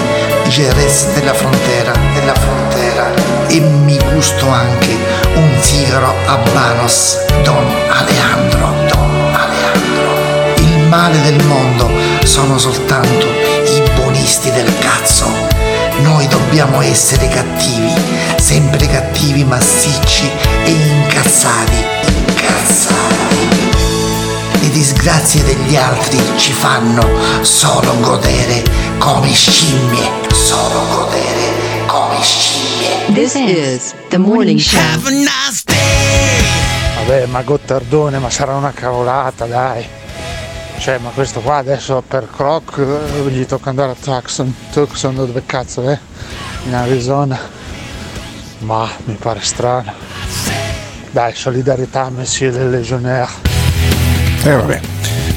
Jerez 0.49 1.15
della 1.15 1.33
frontera, 1.33 1.93
della 2.13 2.35
frontera 2.35 3.11
e 3.49 3.59
mi 3.61 3.99
gusto 4.13 4.47
anche 4.51 4.95
un 5.35 5.49
sigaro 5.63 6.13
Habanos 6.27 7.25
Don 7.43 7.67
Alejandro, 7.89 8.75
Don 8.91 9.11
Alejandro. 9.33 10.08
Il 10.89 10.95
male 10.95 11.21
del 11.21 11.45
mondo 11.45 11.87
sono 12.25 12.57
soltanto 12.57 13.27
i 13.27 13.83
buonisti 13.95 14.51
del 14.51 14.73
cazzo. 14.79 15.27
Noi 16.01 16.27
dobbiamo 16.29 16.81
essere 16.81 17.29
cattivi, 17.29 17.93
sempre 18.39 18.87
cattivi, 18.87 19.45
massicci 19.45 20.31
e 20.65 20.71
incazzati, 20.71 21.85
incazzati. 22.07 23.37
Le 24.61 24.71
disgrazie 24.71 25.45
degli 25.45 25.77
altri 25.77 26.19
ci 26.39 26.53
fanno 26.53 27.07
solo 27.43 27.95
godere 28.01 28.63
come 28.97 29.31
scimmie, 29.31 30.09
solo 30.33 30.87
godere 30.91 31.85
come 31.85 32.17
scimmie. 32.23 33.13
This 33.13 33.35
is 33.35 33.95
the 34.09 34.17
morning 34.17 34.59
show. 34.59 34.81
Vabbè, 36.97 37.27
ma 37.27 37.43
Gottardone, 37.43 38.19
ma 38.19 38.31
sarà 38.31 38.55
una 38.55 38.73
cavolata, 38.73 39.45
dai. 39.45 40.07
Cioè, 40.79 40.99
ma 40.99 41.11
questo 41.11 41.41
qua 41.41 41.57
adesso 41.57 42.03
per 42.07 42.29
Croc 42.31 42.79
eh, 42.79 43.31
gli 43.31 43.45
tocca 43.45 43.71
andare 43.71 43.93
a 43.93 43.97
Tucson. 44.01 44.55
Tucson 44.73 45.15
dove 45.15 45.43
cazzo 45.45 45.89
è? 45.89 45.99
In 46.65 46.75
Arizona. 46.75 47.39
Ma 48.61 48.89
mi 49.05 49.15
pare 49.15 49.41
strano. 49.43 49.93
Dai, 51.11 51.35
solidarietà, 51.35 52.09
Messie 52.11 52.51
del 52.51 52.71
Legionnaire. 52.71 53.29
Eh 54.45 54.53
vabbè. 54.53 54.81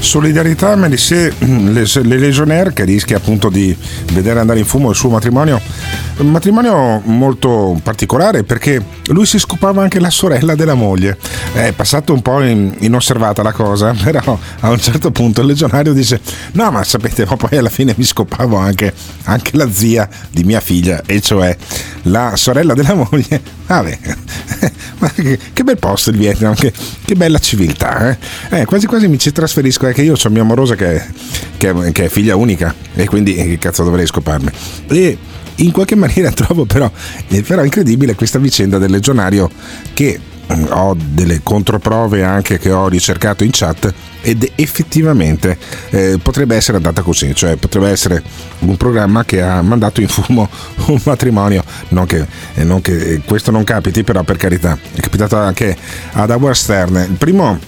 Solidarietà 0.02 0.76
se 0.98 1.32
le, 1.38 1.86
le 1.86 2.18
Legionnaire 2.18 2.74
che 2.74 2.84
rischia 2.84 3.18
appunto 3.18 3.50
di 3.50 3.76
vedere 4.14 4.40
andare 4.40 4.60
in 4.60 4.66
fumo 4.66 4.90
il 4.90 4.96
suo 4.96 5.10
matrimonio. 5.10 5.62
Un 6.18 6.32
matrimonio 6.32 7.02
molto 7.06 7.80
particolare 7.82 8.44
perché 8.44 8.84
lui 9.08 9.26
si 9.26 9.40
scopava 9.40 9.82
anche 9.82 10.00
la 10.00 10.10
sorella 10.10 10.56
della 10.56 10.74
moglie. 10.74 11.18
È 11.54 11.72
passato 11.74 12.14
un 12.14 12.22
po' 12.22 12.42
in- 12.42 12.74
inosservata 12.80 13.42
la 13.44 13.52
cosa, 13.52 13.94
però 14.04 14.38
a 14.60 14.70
un 14.70 14.80
certo 14.80 15.12
punto 15.12 15.42
il 15.42 15.48
legionario 15.48 15.94
dice: 15.94 16.20
No, 16.54 16.70
ma 16.72 16.84
sapete, 16.84 17.26
ma 17.26 17.36
poi 17.38 17.58
alla 17.58 17.70
fine 17.70 17.94
mi 17.96 18.04
scopavo 18.04 18.58
anche, 18.58 18.94
anche 19.24 19.56
la 19.56 19.72
zia 19.72 20.10
di 20.30 20.44
mia 20.44 20.60
figlia, 20.60 21.04
e 21.06 21.22
cioè 21.22 21.56
la 22.04 22.36
sorella 22.36 22.74
della 22.74 22.96
moglie. 22.96 23.42
Vabbè, 23.72 24.00
ma 25.00 25.10
che, 25.10 25.40
che 25.54 25.64
bel 25.64 25.78
posto 25.78 26.10
il 26.10 26.18
Vietnam, 26.18 26.54
che, 26.56 26.74
che 27.06 27.16
bella 27.16 27.40
civiltà. 27.40 28.10
Eh? 28.10 28.60
Eh, 28.60 28.66
quasi 28.66 28.86
quasi 28.86 29.08
mi 29.08 29.18
ci 29.18 29.32
trasferisco, 29.32 29.88
che 29.94 30.02
io 30.02 30.14
ho 30.14 30.30
mia 30.30 30.42
amorosa 30.42 30.76
che 30.76 31.02
che 31.58 31.92
che 31.92 32.06
è 32.06 32.10
figlia 32.10 32.36
unica 32.36 32.74
e 32.96 33.06
quindi 33.06 33.36
eh, 33.36 33.46
che 33.46 33.58
cazzo 33.58 33.84
dovrei 33.84 34.06
scoparmi. 34.06 34.52
E 34.88 35.18
in 35.56 35.72
qualche 35.72 35.96
maniera 35.96 36.32
trovo 36.32 36.66
però, 36.66 36.90
eh, 37.28 37.42
però 37.42 37.64
incredibile 37.64 38.16
questa 38.16 38.40
vicenda 38.40 38.78
del 38.78 38.92
legionario 38.92 39.50
che 39.94 40.20
mm, 40.54 40.66
ho 40.70 40.96
delle 40.98 41.42
controprove 41.44 42.24
anche 42.24 42.58
che 42.58 42.72
ho 42.72 42.88
ricercato 42.88 43.44
in 43.44 43.52
chat 43.52 43.94
ed 44.22 44.52
effettivamente 44.56 45.58
eh, 45.90 46.20
potrebbe 46.22 46.56
essere 46.56 46.78
andata 46.78 47.02
così, 47.02 47.34
cioè 47.34 47.56
potrebbe 47.56 47.90
essere 47.90 48.22
un 48.60 48.78
programma 48.78 49.26
che 49.26 49.42
ha 49.42 49.62
mandato 49.62 50.00
in 50.00 50.08
fumo 50.08 50.48
un 50.88 51.02
matrimonio, 51.04 51.64
non 51.90 52.06
che, 52.06 52.26
eh, 52.54 52.64
non 52.64 52.82
che 52.82 53.22
questo 53.26 53.52
non 53.52 53.64
capiti, 53.64 54.04
però 54.04 54.24
per 54.24 54.38
carità, 54.38 54.78
è 54.94 55.00
capitato 55.00 55.38
anche 55.38 55.76
ad 56.12 56.30
Howard 56.30 56.56
Stern. 56.56 56.96
Il 57.10 57.18
primo, 57.18 57.60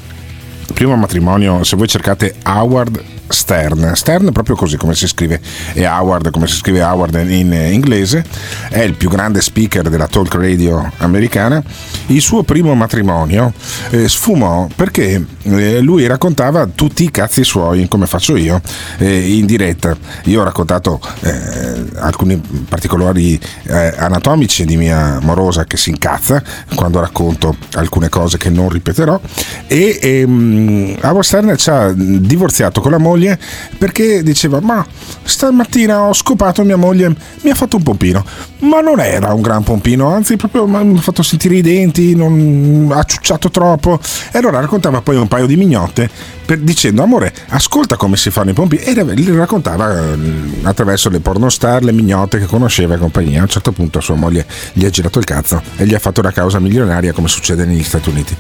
primo 0.74 0.96
matrimonio, 0.98 1.64
se 1.64 1.76
voi 1.76 1.88
cercate 1.88 2.36
Howard 2.46 3.13
Stern. 3.28 3.92
Stern 3.96 4.32
proprio 4.32 4.56
così 4.56 4.78
come 4.78 4.94
si 4.96 5.08
scrive, 5.08 5.40
e 5.74 5.86
Howard 5.88 6.32
come 6.32 6.48
si 6.48 6.56
scrive 6.56 6.82
Howard 6.82 7.16
in 7.30 7.52
inglese, 7.54 8.24
è 8.70 8.82
il 8.82 8.96
più 8.96 9.10
grande 9.10 9.42
speaker 9.42 9.90
della 9.90 10.08
talk 10.08 10.34
radio 10.36 10.92
americana. 10.98 11.62
Il 12.08 12.22
suo 12.22 12.44
primo 12.44 12.74
matrimonio 12.76 13.54
eh, 13.90 14.08
sfumò 14.08 14.68
perché 14.76 15.26
eh, 15.44 15.80
lui 15.80 16.06
raccontava 16.06 16.68
tutti 16.68 17.04
i 17.04 17.12
cazzi 17.12 17.44
suoi, 17.44 17.88
come 17.88 18.08
faccio 18.08 18.36
io, 18.36 18.62
eh, 18.98 19.38
in 19.38 19.46
diretta. 19.46 19.96
Io 20.26 20.42
ho 20.42 20.44
raccontato 20.44 21.00
eh, 21.22 21.86
alcuni 22.00 22.42
particolari 22.68 23.40
eh, 23.64 23.94
anatomici 23.98 24.66
di 24.66 24.78
mia 24.78 25.20
morosa 25.22 25.66
che 25.66 25.78
si 25.78 25.90
incazza 25.90 26.42
quando 26.76 27.00
racconto 27.00 27.56
alcune 27.74 28.10
cose 28.10 28.38
che 28.38 28.50
non 28.50 28.70
ripeterò 28.70 29.20
e 29.68 30.00
ehm, 30.02 30.98
Howard 31.02 31.24
Stern 31.24 31.58
ci 31.58 31.70
ha 31.70 31.94
divorziato 31.96 32.82
con 32.82 32.92
la 32.92 32.98
moglie 33.14 33.40
perché 33.78 34.24
diceva 34.24 34.60
ma 34.60 34.86
stamattina 35.24 36.02
ho 36.02 36.14
scopato 36.14 36.64
mia 36.64 36.78
moglie 36.78 37.16
mi 37.42 37.50
ha 37.50 37.56
fatto 37.56 37.78
un 37.78 37.84
pompino. 37.84 38.26
Ma 38.60 38.82
non 38.82 39.00
era 39.00 39.34
un 39.34 39.42
gran 39.42 39.64
pompino 39.64 40.08
anzi 40.08 40.36
proprio 40.36 40.66
mi 40.66 40.98
ha 40.98 41.02
fatto 41.02 41.22
sentire 41.22 41.56
i 41.56 41.62
denti 41.62 42.16
non 42.16 42.90
ha 42.94 43.04
ciucciato 43.04 43.50
troppo. 43.50 44.00
E 44.32 44.38
allora 44.38 44.60
raccontava 44.60 45.02
poi 45.02 45.18
un 45.18 45.28
paio 45.28 45.46
di 45.46 45.56
mignotte 45.56 46.10
per, 46.46 46.60
dicendo 46.60 47.04
amore 47.04 47.34
ascolta 47.50 47.96
come 47.96 48.18
si 48.18 48.30
fanno 48.30 48.52
i 48.52 48.54
pompini 48.54 48.84
e 48.84 48.94
le 48.94 49.36
raccontava 49.36 50.14
eh, 50.14 50.18
attraverso 50.64 51.10
le 51.10 51.20
pornostar 51.20 51.84
le 51.84 51.92
mignotte 51.92 52.40
che 52.40 52.46
conosceva 52.46 52.96
e 52.96 52.98
compagnia. 52.98 53.40
A 53.40 53.44
un 53.44 53.50
certo 53.50 53.72
punto 53.72 54.00
sua 54.00 54.16
moglie 54.16 54.46
gli 54.74 54.86
ha 54.86 54.90
girato 54.90 55.20
il 55.20 55.26
cazzo 55.26 55.62
e 55.78 55.86
gli 55.86 55.94
ha 55.94 56.00
fatto 56.00 56.22
una 56.22 56.32
causa 56.32 56.60
milionaria 56.60 57.14
come 57.14 57.28
succede 57.28 57.66
negli 57.66 57.84
Stati 57.84 58.10
Uniti. 58.10 58.36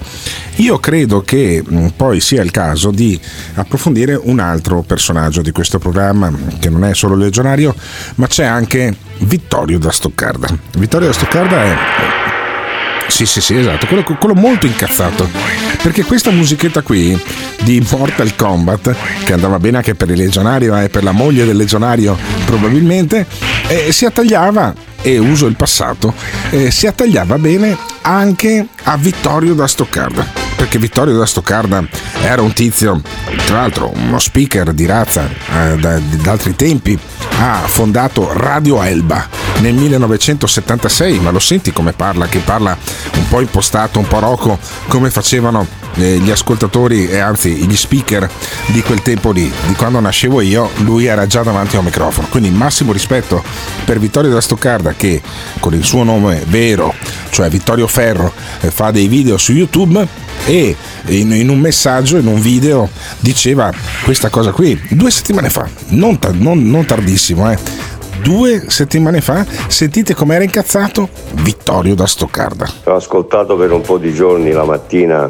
Io 0.57 0.79
credo 0.79 1.21
che 1.21 1.63
mh, 1.65 1.87
poi 1.95 2.19
sia 2.19 2.41
il 2.41 2.51
caso 2.51 2.91
di 2.91 3.19
approfondire 3.55 4.19
un 4.21 4.39
altro 4.39 4.81
personaggio 4.81 5.41
di 5.41 5.51
questo 5.51 5.79
programma 5.79 6.31
che 6.59 6.69
non 6.69 6.83
è 6.83 6.93
solo 6.93 7.15
legionario 7.15 7.75
ma 8.15 8.27
c'è 8.27 8.45
anche 8.45 8.95
Vittorio 9.19 9.79
da 9.79 9.91
Stoccarda. 9.91 10.47
Vittorio 10.77 11.07
da 11.07 11.13
Stoccarda 11.13 11.63
è 11.63 12.22
sì, 13.13 13.27
sì, 13.27 13.41
sì, 13.41 13.55
esatto, 13.55 13.85
quello, 13.85 14.03
quello, 14.03 14.33
molto 14.33 14.65
incazzato. 14.65 15.29
Perché 15.83 16.03
questa 16.03 16.31
musichetta 16.31 16.81
qui 16.81 17.15
di 17.61 17.85
Mortal 17.91 18.35
Kombat, 18.35 18.95
che 19.23 19.33
andava 19.33 19.59
bene 19.59 19.77
anche 19.77 19.93
per 19.93 20.09
il 20.09 20.17
legionario 20.17 20.75
e 20.79 20.89
per 20.89 21.03
la 21.03 21.11
moglie 21.11 21.45
del 21.45 21.55
legionario 21.55 22.17
probabilmente, 22.43 23.27
eh, 23.67 23.91
si 23.91 24.05
attagliava, 24.05 24.73
e 25.03 25.19
uso 25.19 25.45
il 25.45 25.55
passato, 25.55 26.11
eh, 26.49 26.71
si 26.71 26.87
attagliava 26.87 27.37
bene 27.37 27.77
anche 28.01 28.65
a 28.81 28.97
Vittorio 28.97 29.53
da 29.53 29.67
Stoccarda 29.67 30.42
perché 30.63 30.79
Vittorio 30.79 31.17
da 31.17 31.25
Stoccarda 31.25 31.85
era 32.21 32.41
un 32.41 32.53
tizio, 32.53 33.01
tra 33.45 33.57
l'altro 33.57 33.91
uno 33.93 34.17
speaker 34.17 34.71
di 34.71 34.85
razza 34.85 35.27
eh, 35.27 35.75
da, 35.75 35.99
da 35.99 36.31
altri 36.31 36.55
tempi, 36.55 36.97
ha 37.39 37.55
fondato 37.65 38.31
Radio 38.31 38.81
Elba 38.81 39.27
nel 39.59 39.73
1976, 39.73 41.19
ma 41.19 41.31
lo 41.31 41.39
senti 41.39 41.73
come 41.73 41.91
parla, 41.91 42.27
che 42.27 42.39
parla 42.39 42.77
un 43.17 43.27
po' 43.27 43.41
impostato, 43.41 43.99
un 43.99 44.07
po' 44.07 44.19
roco, 44.19 44.57
come 44.87 45.09
facevano 45.09 45.67
eh, 45.95 46.17
gli 46.17 46.31
ascoltatori 46.31 47.09
e 47.09 47.19
anzi 47.19 47.51
gli 47.53 47.75
speaker 47.75 48.29
di 48.67 48.81
quel 48.81 49.01
tempo 49.01 49.31
lì, 49.31 49.51
di 49.67 49.73
quando 49.73 49.99
nascevo 49.99 50.41
io, 50.41 50.69
lui 50.77 51.05
era 51.05 51.27
già 51.27 51.43
davanti 51.43 51.75
a 51.75 51.79
un 51.79 51.85
microfono. 51.85 52.27
Quindi 52.29 52.49
massimo 52.49 52.91
rispetto 52.91 53.43
per 53.85 53.99
Vittorio 53.99 54.31
da 54.31 54.41
Stoccarda 54.41 54.93
che 54.93 55.21
con 55.59 55.73
il 55.73 55.83
suo 55.83 56.03
nome 56.03 56.43
vero, 56.47 56.93
cioè 57.29 57.49
Vittorio 57.49 57.87
Ferro, 57.87 58.31
eh, 58.61 58.71
fa 58.71 58.91
dei 58.91 59.07
video 59.07 59.37
su 59.37 59.51
YouTube 59.51 60.07
e 60.45 60.75
in, 61.07 61.31
in, 61.31 61.49
un 61.49 61.59
messaggio, 61.59 62.17
in 62.17 62.27
un 62.27 62.39
video, 62.39 62.89
diceva 63.19 63.71
questa 64.03 64.29
cosa 64.29 64.51
qui 64.51 64.79
due 64.89 65.11
settimane 65.11 65.49
fa, 65.49 65.67
non, 65.89 66.17
non, 66.33 66.69
non 66.69 66.85
tardissimo, 66.85 67.51
eh. 67.51 67.91
Due 68.21 68.63
settimane 68.67 69.19
fa, 69.19 69.45
sentite 69.67 70.13
com'era 70.13 70.45
incazzato 70.45 71.09
Vittorio 71.41 71.93
da 71.93 72.07
Stoccarda. 72.07 72.71
Ho 72.85 72.95
ascoltato 72.95 73.57
per 73.57 73.71
un 73.73 73.81
po' 73.81 73.97
di 73.97 74.13
giorni 74.13 74.51
la 74.51 74.63
mattina 74.63 75.29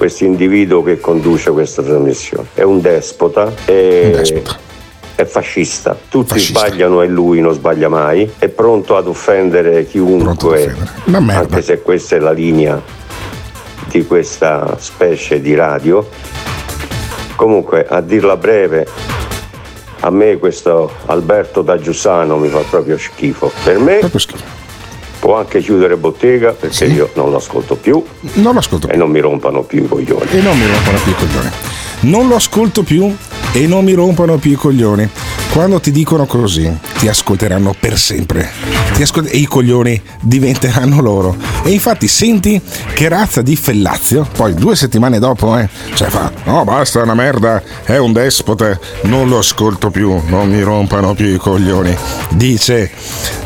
questo 0.00 0.24
individuo 0.24 0.82
che 0.82 0.98
conduce 0.98 1.50
questa 1.50 1.82
trasmissione. 1.82 2.48
È 2.54 2.62
un 2.62 2.80
despota. 2.80 3.52
È... 3.66 4.02
Un 4.06 4.12
despota 4.12 4.56
è 5.14 5.26
fascista. 5.26 5.94
Tutti 6.08 6.30
fascista. 6.30 6.60
sbagliano 6.60 7.02
e 7.02 7.06
lui 7.06 7.42
non 7.42 7.52
sbaglia 7.52 7.90
mai. 7.90 8.32
È 8.38 8.48
pronto 8.48 8.96
ad 8.96 9.06
offendere 9.06 9.86
chiunque, 9.86 10.30
ad 10.30 10.42
offendere. 10.42 11.34
anche 11.34 11.60
se 11.60 11.82
questa 11.82 12.16
è 12.16 12.18
la 12.18 12.30
linea 12.30 12.80
di 13.90 14.06
questa 14.06 14.74
specie 14.78 15.42
di 15.42 15.54
radio. 15.54 16.08
Comunque, 17.36 17.86
a 17.86 18.00
dirla 18.00 18.38
breve, 18.38 18.86
a 20.00 20.08
me 20.08 20.38
questo 20.38 20.90
Alberto 21.04 21.60
da 21.60 21.78
Giussano 21.78 22.38
mi 22.38 22.48
fa 22.48 22.60
proprio 22.60 22.96
schifo. 22.96 23.52
Per 23.62 23.78
me 23.78 24.00
può 25.20 25.36
anche 25.36 25.60
chiudere 25.60 25.96
bottega 25.96 26.52
perché 26.52 26.74
sì. 26.88 26.92
io 26.92 27.10
non 27.14 27.30
l'ascolto 27.30 27.76
più. 27.76 28.02
Non 28.34 28.54
l'ascolto 28.54 28.88
più. 28.88 28.96
E 28.96 28.98
non 28.98 29.10
mi 29.10 29.20
rompano 29.20 29.62
più 29.62 29.84
i 29.84 29.86
coglioni. 29.86 30.30
E 30.30 30.40
non 30.40 30.58
mi 30.58 30.66
rompano 30.66 30.98
più 31.04 31.12
i 31.12 31.14
coglioni. 31.14 31.69
Non 32.00 32.28
lo 32.28 32.36
ascolto 32.36 32.82
più 32.82 33.14
e 33.52 33.66
non 33.66 33.84
mi 33.84 33.92
rompano 33.92 34.38
più 34.38 34.52
i 34.52 34.56
coglioni. 34.56 35.08
Quando 35.52 35.80
ti 35.80 35.90
dicono 35.90 36.26
così, 36.26 36.72
ti 36.98 37.08
ascolteranno 37.08 37.74
per 37.78 37.98
sempre. 37.98 38.48
Ascolt- 39.00 39.32
e 39.32 39.38
i 39.38 39.46
coglioni 39.46 40.00
diventeranno 40.20 41.00
loro. 41.00 41.34
E 41.64 41.70
infatti 41.70 42.06
senti 42.06 42.60
che 42.94 43.08
razza 43.08 43.42
di 43.42 43.56
Fellazio, 43.56 44.28
poi 44.36 44.54
due 44.54 44.76
settimane 44.76 45.18
dopo, 45.18 45.56
eh, 45.56 45.68
cioè 45.94 46.08
fa, 46.08 46.30
no 46.44 46.64
basta, 46.64 47.00
è 47.00 47.02
una 47.02 47.14
merda, 47.14 47.62
è 47.82 47.96
un 47.96 48.12
despota, 48.12 48.78
non 49.02 49.28
lo 49.28 49.38
ascolto 49.38 49.90
più, 49.90 50.20
non 50.26 50.50
mi 50.50 50.60
rompano 50.60 51.14
più 51.14 51.26
i 51.26 51.38
coglioni. 51.38 51.96
Dice 52.30 52.90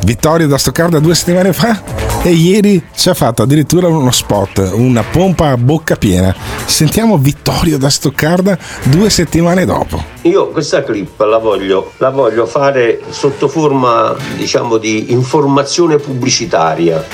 Vittorio 0.04 0.48
da 0.48 0.58
Stoccarda 0.58 0.98
due 0.98 1.14
settimane 1.14 1.52
fa 1.52 1.80
e 2.22 2.30
ieri 2.30 2.82
ci 2.94 3.08
ha 3.08 3.14
fatto 3.14 3.42
addirittura 3.42 3.86
uno 3.86 4.10
spot, 4.10 4.72
una 4.74 5.02
pompa 5.02 5.50
a 5.50 5.56
bocca 5.56 5.94
piena. 5.96 6.34
Sentiamo 6.66 7.16
Vittorio 7.16 7.78
da 7.78 7.88
Stoccarda 7.88 8.43
due 8.84 9.10
settimane 9.10 9.64
dopo. 9.64 10.02
Io 10.22 10.48
questa 10.48 10.82
clip 10.82 11.20
la 11.20 11.38
voglio, 11.38 11.92
la 11.98 12.10
voglio 12.10 12.46
fare 12.46 13.00
sotto 13.10 13.48
forma 13.48 14.14
diciamo 14.36 14.76
di 14.76 15.12
informazione 15.12 15.96
pubblicitaria, 15.96 17.04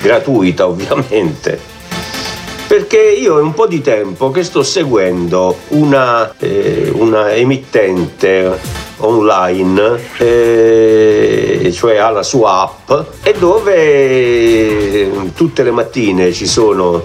gratuita 0.00 0.66
ovviamente. 0.66 1.76
Perché 2.68 2.98
io 2.98 3.38
è 3.38 3.42
un 3.42 3.54
po' 3.54 3.66
di 3.66 3.80
tempo 3.80 4.30
che 4.30 4.44
sto 4.44 4.62
seguendo 4.62 5.56
una, 5.68 6.34
eh, 6.38 6.92
una 6.94 7.32
emittente 7.32 8.58
online, 8.98 9.98
eh, 10.18 11.70
cioè 11.72 11.96
ha 11.96 12.10
la 12.10 12.22
sua 12.22 12.60
app, 12.60 12.90
e 13.22 13.32
dove 13.38 15.30
tutte 15.34 15.62
le 15.62 15.70
mattine 15.70 16.30
ci 16.32 16.46
sono 16.46 17.02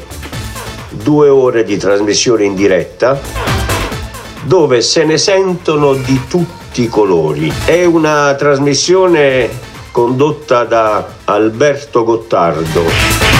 due 0.89 1.29
ore 1.29 1.63
di 1.63 1.77
trasmissione 1.77 2.43
in 2.43 2.55
diretta 2.55 3.62
dove 4.43 4.81
se 4.81 5.03
ne 5.03 5.17
sentono 5.17 5.93
di 5.93 6.21
tutti 6.27 6.83
i 6.83 6.87
colori. 6.87 7.51
È 7.65 7.83
una 7.85 8.33
trasmissione 8.35 9.49
condotta 9.91 10.63
da 10.63 11.07
Alberto 11.25 12.03
Gottardo. 12.03 13.32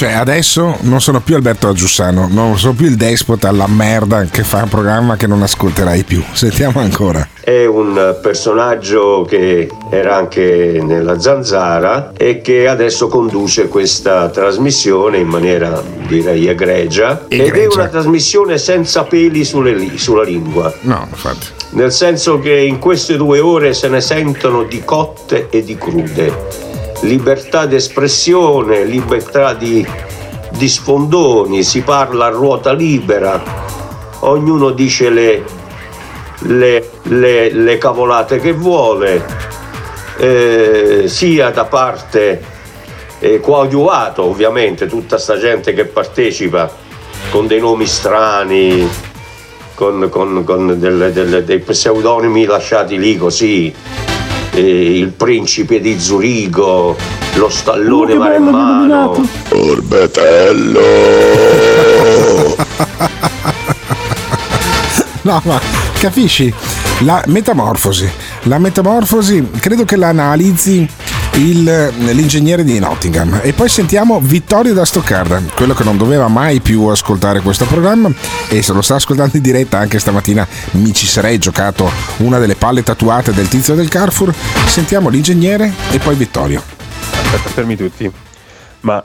Cioè, 0.00 0.12
adesso 0.12 0.78
non 0.80 1.02
sono 1.02 1.20
più 1.20 1.34
Alberto 1.34 1.74
Giussano, 1.74 2.26
non 2.26 2.56
sono 2.56 2.72
più 2.72 2.86
il 2.86 2.96
despota 2.96 3.50
alla 3.50 3.66
merda 3.66 4.24
che 4.24 4.44
fa 4.44 4.62
un 4.62 4.70
programma 4.70 5.16
che 5.16 5.26
non 5.26 5.42
ascolterai 5.42 6.04
più. 6.04 6.24
Sentiamo 6.32 6.80
ancora. 6.80 7.28
È 7.38 7.66
un 7.66 8.18
personaggio 8.22 9.26
che 9.28 9.68
era 9.90 10.16
anche 10.16 10.80
nella 10.82 11.20
Zanzara 11.20 12.12
e 12.16 12.40
che 12.40 12.66
adesso 12.66 13.08
conduce 13.08 13.68
questa 13.68 14.30
trasmissione 14.30 15.18
in 15.18 15.28
maniera 15.28 15.82
direi 16.08 16.48
egregia. 16.48 17.26
egregia. 17.28 17.54
Ed 17.54 17.56
è 17.56 17.66
una 17.66 17.88
trasmissione 17.88 18.56
senza 18.56 19.04
peli 19.04 19.44
sulle, 19.44 19.98
sulla 19.98 20.22
lingua. 20.22 20.72
No, 20.80 21.06
infatti. 21.10 21.46
Nel 21.72 21.92
senso 21.92 22.38
che 22.38 22.58
in 22.58 22.78
queste 22.78 23.18
due 23.18 23.38
ore 23.38 23.74
se 23.74 23.88
ne 23.88 24.00
sentono 24.00 24.62
di 24.62 24.82
cotte 24.82 25.48
e 25.50 25.62
di 25.62 25.76
crude 25.76 26.68
libertà 27.00 27.66
d'espressione, 27.66 28.84
libertà 28.84 29.54
di, 29.54 29.86
di 30.50 30.68
sfondoni, 30.68 31.62
si 31.62 31.82
parla 31.82 32.26
a 32.26 32.30
ruota 32.30 32.72
libera, 32.72 33.42
ognuno 34.20 34.70
dice 34.70 35.08
le, 35.08 35.44
le, 36.40 36.90
le, 37.02 37.52
le 37.52 37.78
cavolate 37.78 38.38
che 38.38 38.52
vuole, 38.52 39.24
eh, 40.18 41.04
sia 41.06 41.50
da 41.50 41.64
parte 41.64 42.42
eh, 43.20 43.40
coadiuvato 43.40 44.22
ovviamente 44.24 44.86
tutta 44.86 45.18
sta 45.18 45.38
gente 45.38 45.72
che 45.72 45.86
partecipa 45.86 46.70
con 47.30 47.46
dei 47.46 47.60
nomi 47.60 47.86
strani, 47.86 48.88
con, 49.74 50.08
con, 50.10 50.44
con 50.44 50.78
delle, 50.78 51.12
delle, 51.12 51.44
dei 51.44 51.60
pseudonimi 51.60 52.44
lasciati 52.44 52.98
lì 52.98 53.16
così 53.16 53.74
eh, 54.52 54.96
il 54.96 55.08
principe 55.08 55.80
di 55.80 55.98
Zurigo, 55.98 56.96
lo 57.34 57.48
stallone 57.48 58.14
maremmano. 58.14 59.26
Orbetello! 59.50 60.80
no, 65.22 65.42
ma 65.44 65.60
capisci? 65.98 66.52
La 67.00 67.22
metamorfosi. 67.26 68.08
La 68.44 68.58
metamorfosi 68.58 69.50
credo 69.58 69.84
che 69.84 69.96
la 69.96 70.08
analizzi 70.08 70.88
il- 71.34 71.92
l'ingegnere 71.98 72.64
di 72.64 72.78
Nottingham. 72.78 73.40
E 73.42 73.52
poi 73.52 73.68
sentiamo 73.68 74.20
Vittorio 74.20 74.74
da 74.74 74.84
Stoccarda, 74.84 75.40
quello 75.54 75.74
che 75.74 75.84
non 75.84 75.96
doveva 75.96 76.28
mai 76.28 76.60
più 76.60 76.84
ascoltare 76.86 77.40
questo 77.40 77.64
programma 77.64 78.10
e 78.48 78.62
se 78.62 78.72
lo 78.72 78.82
sta 78.82 78.96
ascoltando 78.96 79.36
in 79.36 79.42
diretta 79.42 79.78
anche 79.78 79.98
stamattina 79.98 80.46
mi 80.72 80.92
ci 80.92 81.06
sarei 81.06 81.38
giocato 81.38 81.90
una 82.18 82.38
delle 82.38 82.56
palle 82.56 82.82
tatuate 82.82 83.32
del 83.32 83.48
tizio 83.48 83.74
del 83.74 83.88
Carrefour. 83.88 84.34
Sentiamo 84.66 85.08
l'ingegnere 85.08 85.72
e 85.90 85.98
poi 85.98 86.14
Vittorio. 86.14 86.62
Aspetta, 87.12 87.48
fermi 87.50 87.76
tutti. 87.76 88.10
Ma 88.80 89.02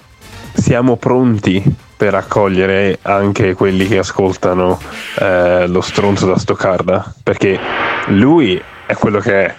siamo 0.53 0.95
pronti 0.95 1.63
per 1.97 2.15
accogliere 2.15 2.99
anche 3.03 3.53
quelli 3.53 3.87
che 3.87 3.99
ascoltano 3.99 4.79
eh, 5.19 5.67
lo 5.67 5.81
stronzo 5.81 6.25
da 6.25 6.37
Stoccarda? 6.37 7.13
Perché 7.23 7.59
lui 8.07 8.61
è 8.87 8.93
quello 8.95 9.19
che 9.19 9.45
è. 9.45 9.55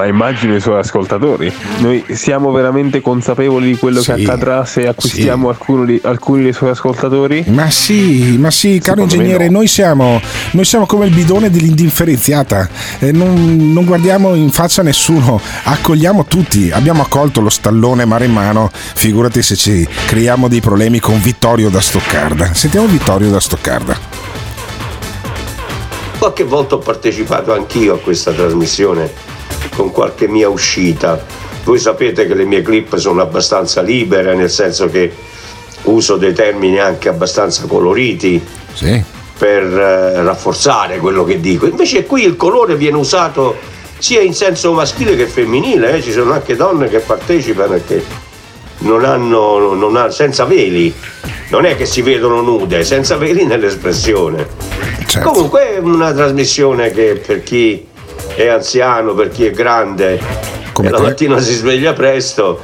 Ma 0.00 0.06
immagino 0.06 0.54
i 0.54 0.60
suoi 0.60 0.78
ascoltatori. 0.78 1.52
Noi 1.80 2.02
siamo 2.12 2.50
veramente 2.52 3.02
consapevoli 3.02 3.66
di 3.72 3.76
quello 3.76 4.00
Sì, 4.00 4.14
che 4.14 4.22
accadrà 4.22 4.64
se 4.64 4.86
acquistiamo 4.88 5.50
alcuni, 5.50 5.84
di- 5.84 6.00
alcuni 6.02 6.42
dei 6.42 6.54
suoi 6.54 6.70
ascoltatori? 6.70 7.44
Ma 7.48 7.68
sì, 7.68 8.38
ma 8.38 8.50
sì, 8.50 8.78
caro 8.82 9.02
Secondo 9.02 9.14
ingegnere, 9.16 9.50
no. 9.50 9.58
noi, 9.58 9.66
siamo, 9.66 10.18
noi 10.52 10.64
siamo 10.64 10.86
come 10.86 11.04
il 11.04 11.12
bidone 11.14 11.50
dell'indifferenziata, 11.50 12.66
Eh, 13.00 13.12
non, 13.12 13.72
non 13.74 13.84
guardiamo 13.84 14.34
in 14.34 14.50
faccia 14.50 14.80
nessuno, 14.82 15.38
accogliamo 15.64 16.24
tutti, 16.24 16.70
abbiamo 16.70 17.02
accolto 17.02 17.42
lo 17.42 17.50
stallone 17.50 18.06
mare 18.06 18.24
in 18.24 18.32
mano, 18.32 18.70
figurati 18.72 19.42
se 19.42 19.54
ci 19.54 19.86
creiamo 20.06 20.48
dei 20.48 20.60
problemi 20.62 20.98
con 20.98 21.20
Vittorio 21.20 21.68
da 21.68 21.80
Stoccarda. 21.82 22.54
Sentiamo 22.54 22.86
Vittorio 22.86 23.28
da 23.28 23.38
Stoccarda. 23.40 23.98
Qualche 26.18 26.44
volta 26.44 26.76
ho 26.76 26.78
partecipato 26.78 27.52
anch'io 27.52 27.94
a 27.94 27.98
questa 27.98 28.32
trasmissione 28.32 29.28
con 29.74 29.90
qualche 29.90 30.28
mia 30.28 30.48
uscita. 30.48 31.24
Voi 31.64 31.78
sapete 31.78 32.26
che 32.26 32.34
le 32.34 32.44
mie 32.44 32.62
clip 32.62 32.96
sono 32.96 33.20
abbastanza 33.20 33.82
libere, 33.82 34.34
nel 34.34 34.50
senso 34.50 34.88
che 34.88 35.12
uso 35.82 36.16
dei 36.16 36.32
termini 36.32 36.78
anche 36.78 37.08
abbastanza 37.08 37.66
coloriti 37.66 38.42
per 39.38 39.62
eh, 39.62 40.22
rafforzare 40.22 40.98
quello 40.98 41.24
che 41.24 41.40
dico. 41.40 41.66
Invece 41.66 42.04
qui 42.04 42.24
il 42.24 42.36
colore 42.36 42.76
viene 42.76 42.96
usato 42.96 43.56
sia 43.98 44.20
in 44.20 44.34
senso 44.34 44.72
maschile 44.72 45.16
che 45.16 45.26
femminile, 45.26 45.96
eh. 45.96 46.02
ci 46.02 46.12
sono 46.12 46.32
anche 46.32 46.56
donne 46.56 46.88
che 46.88 47.00
partecipano 47.00 47.74
e 47.74 47.84
che 47.84 48.04
non 48.78 49.04
hanno, 49.04 49.74
non 49.74 49.96
ha- 49.96 50.10
senza 50.10 50.44
veli. 50.44 50.92
Non 51.48 51.64
è 51.64 51.76
che 51.76 51.84
si 51.84 52.02
vedono 52.02 52.42
nude, 52.42 52.84
senza 52.84 53.16
veli 53.16 53.44
nell'espressione. 53.44 54.46
Certo. 55.06 55.30
Comunque 55.30 55.74
è 55.74 55.78
una 55.78 56.12
trasmissione 56.12 56.90
che 56.92 57.20
per 57.26 57.42
chi 57.42 57.86
è 58.34 58.46
anziano, 58.48 59.14
per 59.14 59.28
chi 59.28 59.46
è 59.46 59.50
grande 59.50 60.20
e 60.82 60.88
la 60.88 61.00
mattina 61.00 61.38
si 61.40 61.52
sveglia 61.52 61.92
presto, 61.92 62.60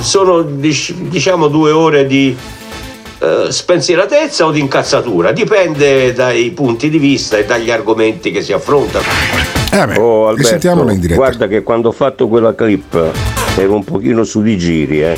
sono 0.00 0.42
dic- 0.42 0.94
diciamo 0.94 1.48
due 1.48 1.70
ore 1.70 2.06
di 2.06 2.36
eh, 3.18 3.46
spensieratezza 3.50 4.46
o 4.46 4.50
di 4.50 4.60
incazzatura, 4.60 5.32
dipende 5.32 6.12
dai 6.12 6.50
punti 6.52 6.88
di 6.88 6.98
vista 6.98 7.36
e 7.36 7.44
dagli 7.44 7.70
argomenti 7.70 8.30
che 8.30 8.40
si 8.40 8.52
affrontano. 8.52 9.04
Eh 9.72 9.98
oh, 9.98 10.28
Alberto, 10.28 10.36
risentiamolo 10.36 10.90
in 10.90 11.00
diretta. 11.00 11.20
Guarda 11.20 11.46
che 11.46 11.62
quando 11.62 11.88
ho 11.88 11.92
fatto 11.92 12.28
quella 12.28 12.54
clip 12.54 12.94
ero 13.56 13.74
un 13.74 13.84
pochino 13.84 14.24
su 14.24 14.42
di 14.42 14.56
giri, 14.56 15.02
eh. 15.02 15.16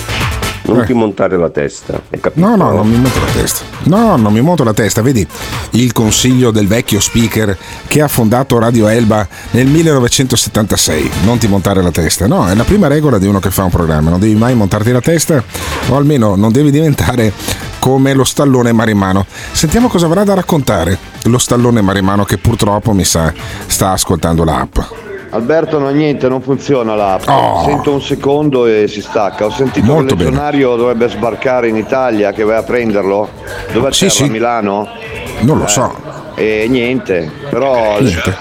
Non 0.65 0.81
Eh. 0.81 0.87
ti 0.87 0.93
montare 0.93 1.37
la 1.37 1.51
testa, 1.51 2.01
hai 2.11 2.21
capito? 2.21 2.47
No, 2.47 2.55
no, 2.57 2.71
non 2.71 2.89
mi 2.89 2.97
monto 2.97 3.19
la 3.19 3.33
testa. 3.33 3.65
No, 3.85 4.17
non 4.17 4.33
mi 4.33 4.41
monto 4.41 4.63
la 4.63 4.73
testa. 4.73 5.03
Vedi 5.03 5.27
il 5.71 5.93
consiglio 5.93 6.51
del 6.53 6.69
vecchio 6.69 7.01
speaker 7.01 7.57
che 7.89 8.01
ha 8.01 8.07
fondato 8.09 8.59
Radio 8.61 8.87
Elba 8.87 9.27
nel 9.51 9.67
1976. 9.67 11.11
Non 11.25 11.39
ti 11.39 11.49
montare 11.49 11.83
la 11.83 11.91
testa. 11.91 12.27
No, 12.27 12.47
è 12.49 12.55
la 12.55 12.65
prima 12.65 12.87
regola 12.87 13.19
di 13.19 13.27
uno 13.27 13.41
che 13.41 13.51
fa 13.51 13.65
un 13.65 13.71
programma. 13.71 14.11
Non 14.11 14.21
devi 14.21 14.35
mai 14.37 14.55
montarti 14.55 14.93
la 14.93 15.01
testa, 15.01 15.43
o 15.89 15.97
almeno 15.97 16.37
non 16.37 16.53
devi 16.53 16.71
diventare 16.71 17.33
come 17.81 18.15
lo 18.15 18.23
stallone 18.25 18.71
marimano. 18.73 19.27
Sentiamo 19.51 19.89
cosa 19.89 20.07
avrà 20.07 20.23
da 20.23 20.35
raccontare 20.35 20.97
lo 21.25 21.39
stallone 21.39 21.81
marimano 21.81 22.25
che 22.25 22.39
purtroppo 22.39 22.93
mi 22.93 23.05
sa 23.05 23.33
sta 23.67 23.91
ascoltando 23.91 24.45
l'app. 24.45 24.79
Alberto, 25.35 25.79
no, 25.79 25.89
niente, 25.89 26.29
non 26.29 26.43
funziona 26.43 26.95
l'app. 26.95 27.23
Oh. 27.27 27.63
Sento 27.65 27.93
un 27.93 28.03
secondo 28.03 28.67
e 28.67 28.87
si 28.87 29.01
stacca. 29.01 29.47
Ho 29.47 29.51
sentito 29.51 29.87
Molto 29.87 30.15
che 30.15 30.23
il 30.25 30.29
legionario 30.29 30.77
dovrebbe 30.77 31.09
sbarcare 31.09 31.69
in 31.69 31.77
Italia, 31.77 32.33
che 32.33 32.45
vai 32.45 32.57
a 32.59 32.63
prenderlo. 32.63 33.31
Dove 33.73 33.93
Sì, 33.93 34.11
sì. 34.11 34.25
A 34.25 34.27
Milano? 34.29 34.87
Non 35.41 35.59
lo 35.59 35.67
so. 35.67 35.91
E 36.35 36.67
niente, 36.69 37.31
però 37.49 37.99
Niente. 38.01 38.37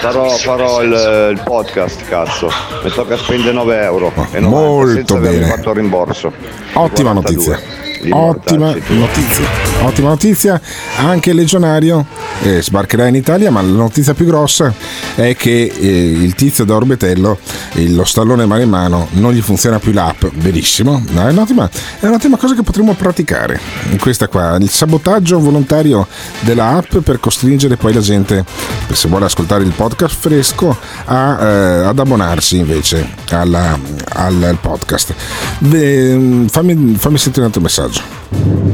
farò, 0.00 0.28
farò 0.30 0.82
il, 0.82 1.28
il 1.32 1.40
podcast, 1.44 2.04
cazzo. 2.08 2.50
Mi 2.82 2.90
tocca 2.90 3.16
spendere 3.16 3.52
9 3.52 3.80
euro. 3.82 4.12
E 4.32 4.40
90 4.40 4.48
Molto 4.48 4.94
senza 4.94 5.14
bene. 5.18 5.46
fatto 5.46 5.70
il 5.70 5.76
rimborso. 5.76 6.32
Ottima 6.72 7.12
42. 7.12 7.14
notizia. 7.14 7.84
Ottima 8.10 8.74
notizia. 8.88 9.44
Ottima 9.82 10.08
notizia. 10.08 10.60
Anche 10.98 11.30
il 11.30 11.36
legionario 11.36 12.06
eh, 12.42 12.62
sbarcherà 12.62 13.06
in 13.06 13.14
Italia, 13.14 13.50
ma 13.50 13.60
la 13.62 13.68
notizia 13.72 14.14
più 14.14 14.26
grossa 14.26 14.72
è 15.14 15.34
che 15.36 15.72
eh, 15.74 15.86
il 16.12 16.34
tizio 16.34 16.64
da 16.64 16.74
Orbetello, 16.74 17.38
il- 17.74 17.94
lo 17.94 18.04
stallone 18.04 18.46
mare 18.46 18.62
in 18.64 18.68
mano, 18.68 19.08
non 19.12 19.32
gli 19.32 19.40
funziona 19.40 19.78
più 19.78 19.92
l'app. 19.92 20.24
Benissimo. 20.34 21.02
No, 21.10 21.26
è, 21.26 21.30
un'ottima, 21.30 21.68
è 22.00 22.06
un'ottima 22.06 22.36
cosa 22.36 22.54
che 22.54 22.62
potremmo 22.62 22.94
praticare. 22.94 23.60
Questa 23.98 24.28
qua, 24.28 24.56
il 24.56 24.68
sabotaggio 24.70 25.38
volontario 25.38 26.06
della 26.40 26.68
app 26.76 26.96
per 26.98 27.20
costringere 27.20 27.76
poi 27.76 27.92
la 27.92 28.00
gente, 28.00 28.44
se 28.92 29.08
vuole 29.08 29.24
ascoltare 29.26 29.64
il 29.64 29.72
podcast 29.72 30.16
fresco, 30.18 30.76
a, 31.06 31.38
eh, 31.42 31.84
ad 31.86 31.98
abbonarsi 31.98 32.56
invece 32.58 33.08
alla- 33.30 33.78
al, 34.14 34.42
al 34.42 34.58
podcast. 34.60 35.14
Beh, 35.58 36.44
fammi, 36.48 36.94
fammi 36.98 37.18
sentire 37.18 37.40
un 37.40 37.46
altro 37.46 37.60
messaggio. 37.62 37.95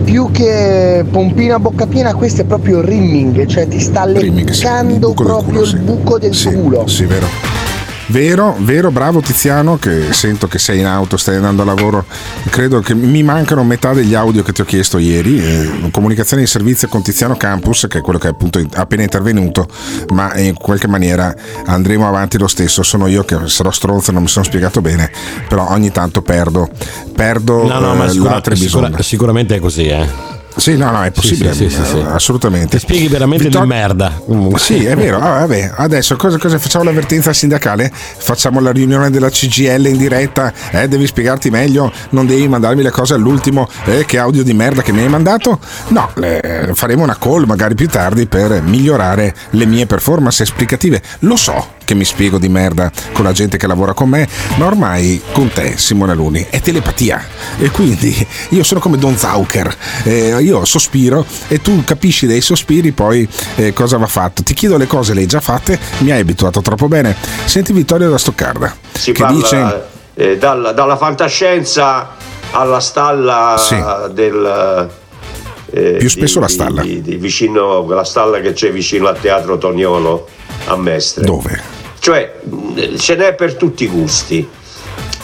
Più 0.04 0.30
che 0.30 1.04
pompina 1.11 1.54
a 1.54 1.58
bocca 1.58 1.87
piena, 1.87 2.14
questo 2.14 2.42
è 2.42 2.44
proprio 2.44 2.80
rimming, 2.80 3.46
cioè 3.46 3.66
ti 3.66 3.80
sta 3.80 4.04
leccando 4.04 5.12
proprio 5.14 5.62
il 5.62 5.78
buco 5.78 6.18
del 6.18 6.37
culo. 6.37 6.87
Sì, 6.87 7.04
vero. 7.04 7.62
Vero, 8.09 8.55
vero, 8.59 8.91
bravo 8.91 9.21
Tiziano, 9.21 9.79
che 9.79 10.12
sento 10.12 10.47
che 10.47 10.59
sei 10.59 10.81
in 10.81 10.87
auto, 10.87 11.17
stai 11.17 11.37
andando 11.37 11.62
a 11.62 11.65
lavoro. 11.65 12.05
Credo 12.51 12.81
che 12.81 12.95
mi 12.95 13.23
mancano 13.23 13.65
metà 13.65 13.95
degli 13.95 14.15
audio 14.15 14.43
che 14.43 14.53
ti 14.53 14.61
ho 14.61 14.65
chiesto 14.65 14.99
ieri. 14.99 15.38
eh, 15.43 15.91
comunicazione 15.91 16.43
di 16.43 16.49
servizio 16.49 16.88
con 16.88 17.03
Tiziano 17.03 17.37
Campus, 17.37 17.87
che 17.88 17.99
è 17.99 18.01
quello 18.03 18.19
che 18.19 18.27
è 18.29 18.31
appunto 18.31 18.61
appena 18.75 19.03
intervenuto, 19.03 19.67
ma 20.12 20.37
in 20.38 20.55
qualche 20.55 20.88
maniera 20.88 21.35
andremo 21.65 22.07
avanti 22.07 22.37
lo 22.38 22.49
stesso. 22.49 22.83
Sono 22.83 23.07
io 23.07 23.25
che 23.25 23.37
sarò 23.47 23.71
stronzo, 23.71 24.12
non 24.12 24.23
mi 24.23 24.29
sono 24.29 24.45
spiegato 24.45 24.81
bene, 24.83 25.11
però 25.49 25.71
ogni 25.71 25.91
tanto 25.91 26.21
perdo, 26.23 26.69
perdo 27.15 27.67
No, 27.67 27.79
no, 27.79 27.95
ma 27.95 28.07
eh, 28.07 28.11
sicura- 28.11 28.31
la 28.33 28.41
trebisonda. 28.41 28.87
sicura- 28.88 29.03
sicuramente 29.03 29.55
è 29.57 29.61
così, 29.61 29.87
eh. 29.87 30.32
Sì, 30.57 30.77
no, 30.77 30.91
no, 30.91 31.03
è 31.03 31.11
possibile, 31.11 31.55
Sì, 31.55 31.69
sì, 31.71 31.83
sì, 31.85 31.99
assolutamente. 32.07 32.77
Ti 32.79 32.85
spieghi 32.85 33.09
veramente 33.09 33.45
Vittor- 33.45 33.62
di 33.62 33.69
merda. 33.69 34.21
comunque. 34.25 34.59
Sì, 34.61 34.85
è 34.85 34.95
vero. 34.95 35.17
Ah, 35.19 35.41
vabbè. 35.41 35.73
Adesso 35.77 36.17
cosa, 36.17 36.38
cosa 36.38 36.59
facciamo 36.59 36.85
l'avvertenza 36.85 37.33
sindacale? 37.33 37.91
Facciamo 37.93 38.61
la 38.61 38.71
riunione 38.71 39.11
della 39.11 39.31
CGL 39.31 39.87
in 39.87 39.97
diretta? 39.97 40.53
Eh, 40.71 40.88
devi 40.88 41.07
spiegarti 41.07 41.51
meglio, 41.51 41.91
non 42.11 42.27
devi 42.27 42.47
mandarmi 42.49 42.83
le 42.83 42.91
cose 42.91 43.15
all'ultimo. 43.15 43.69
Eh, 43.85 44.05
che 44.05 44.19
audio 44.19 44.43
di 44.43 44.53
merda 44.53 44.83
che 44.83 44.93
mi 44.93 45.01
hai 45.01 45.09
mandato? 45.09 45.59
No, 45.88 46.11
eh, 46.21 46.71
faremo 46.75 47.03
una 47.03 47.17
call 47.19 47.45
magari 47.45 47.75
più 47.75 47.88
tardi 47.88 48.27
per 48.27 48.61
migliorare 48.62 49.35
le 49.51 49.67
mie 49.67 49.87
performance 49.87 50.43
esplicative. 50.43 51.01
Lo 51.21 51.37
so 51.37 51.81
che 51.85 51.95
mi 51.95 52.05
spiego 52.05 52.38
di 52.38 52.49
merda 52.49 52.90
con 53.12 53.25
la 53.25 53.33
gente 53.33 53.57
che 53.57 53.66
lavora 53.66 53.92
con 53.95 54.09
me, 54.09 54.29
ma 54.57 54.66
ormai 54.66 55.21
con 55.33 55.49
te, 55.53 55.77
Simone 55.77 56.14
Luni, 56.14 56.47
è 56.51 56.61
telepatia. 56.61 57.25
E 57.59 57.71
quindi 57.71 58.27
io 58.51 58.62
sono 58.64 58.81
come 58.81 58.97
Don 58.99 59.16
Zauker. 59.16 59.75
Eh, 60.05 60.37
io 60.40 60.64
sospiro 60.64 61.25
e 61.49 61.61
tu 61.61 61.83
capisci 61.85 62.27
dei 62.27 62.40
sospiri 62.40 62.92
poi 62.92 63.29
eh, 63.57 63.73
cosa 63.73 63.97
va 63.97 64.07
fatto. 64.07 64.42
Ti 64.42 64.55
chiedo 64.55 64.77
le 64.77 64.87
cose 64.87 65.14
le 65.14 65.21
hai 65.21 65.27
già 65.27 65.40
fatte, 65.40 65.79
mi 65.99 66.11
hai 66.11 66.21
abituato 66.21 66.61
troppo 66.62 66.88
bene. 66.88 67.14
Senti 67.45 67.73
Vittorio 67.73 68.11
da 68.11 68.18
Stoccarda 68.18 68.75
Si 68.92 69.12
che 69.12 69.23
parla 69.23 69.37
dice 69.37 69.83
eh, 70.14 70.37
dalla, 70.38 70.73
dalla 70.73 70.97
fantascienza 70.97 72.16
alla 72.53 72.81
stalla 72.81 73.55
Sì. 73.59 73.77
del 74.12 74.90
eh, 75.75 75.97
Più 75.99 76.09
spesso 76.11 76.35
di- 76.35 76.40
la 76.40 76.49
stalla. 76.49 76.83
di- 76.83 77.01
di 77.01 77.16
vicino, 77.16 77.87
la 77.88 78.05
stalla 78.05 78.40
che 78.40 78.53
c'è 78.53 78.71
vicino 78.71 79.09
al 79.09 79.18
teatro 79.18 79.57
Toniolo 79.57 80.29
a 80.66 80.77
Mestre 80.77 81.25
dove? 81.25 81.61
cioè 81.98 82.40
ce 82.98 83.14
n'è 83.16 83.35
per 83.35 83.55
tutti 83.55 83.85
i 83.85 83.88
gusti 83.88 84.48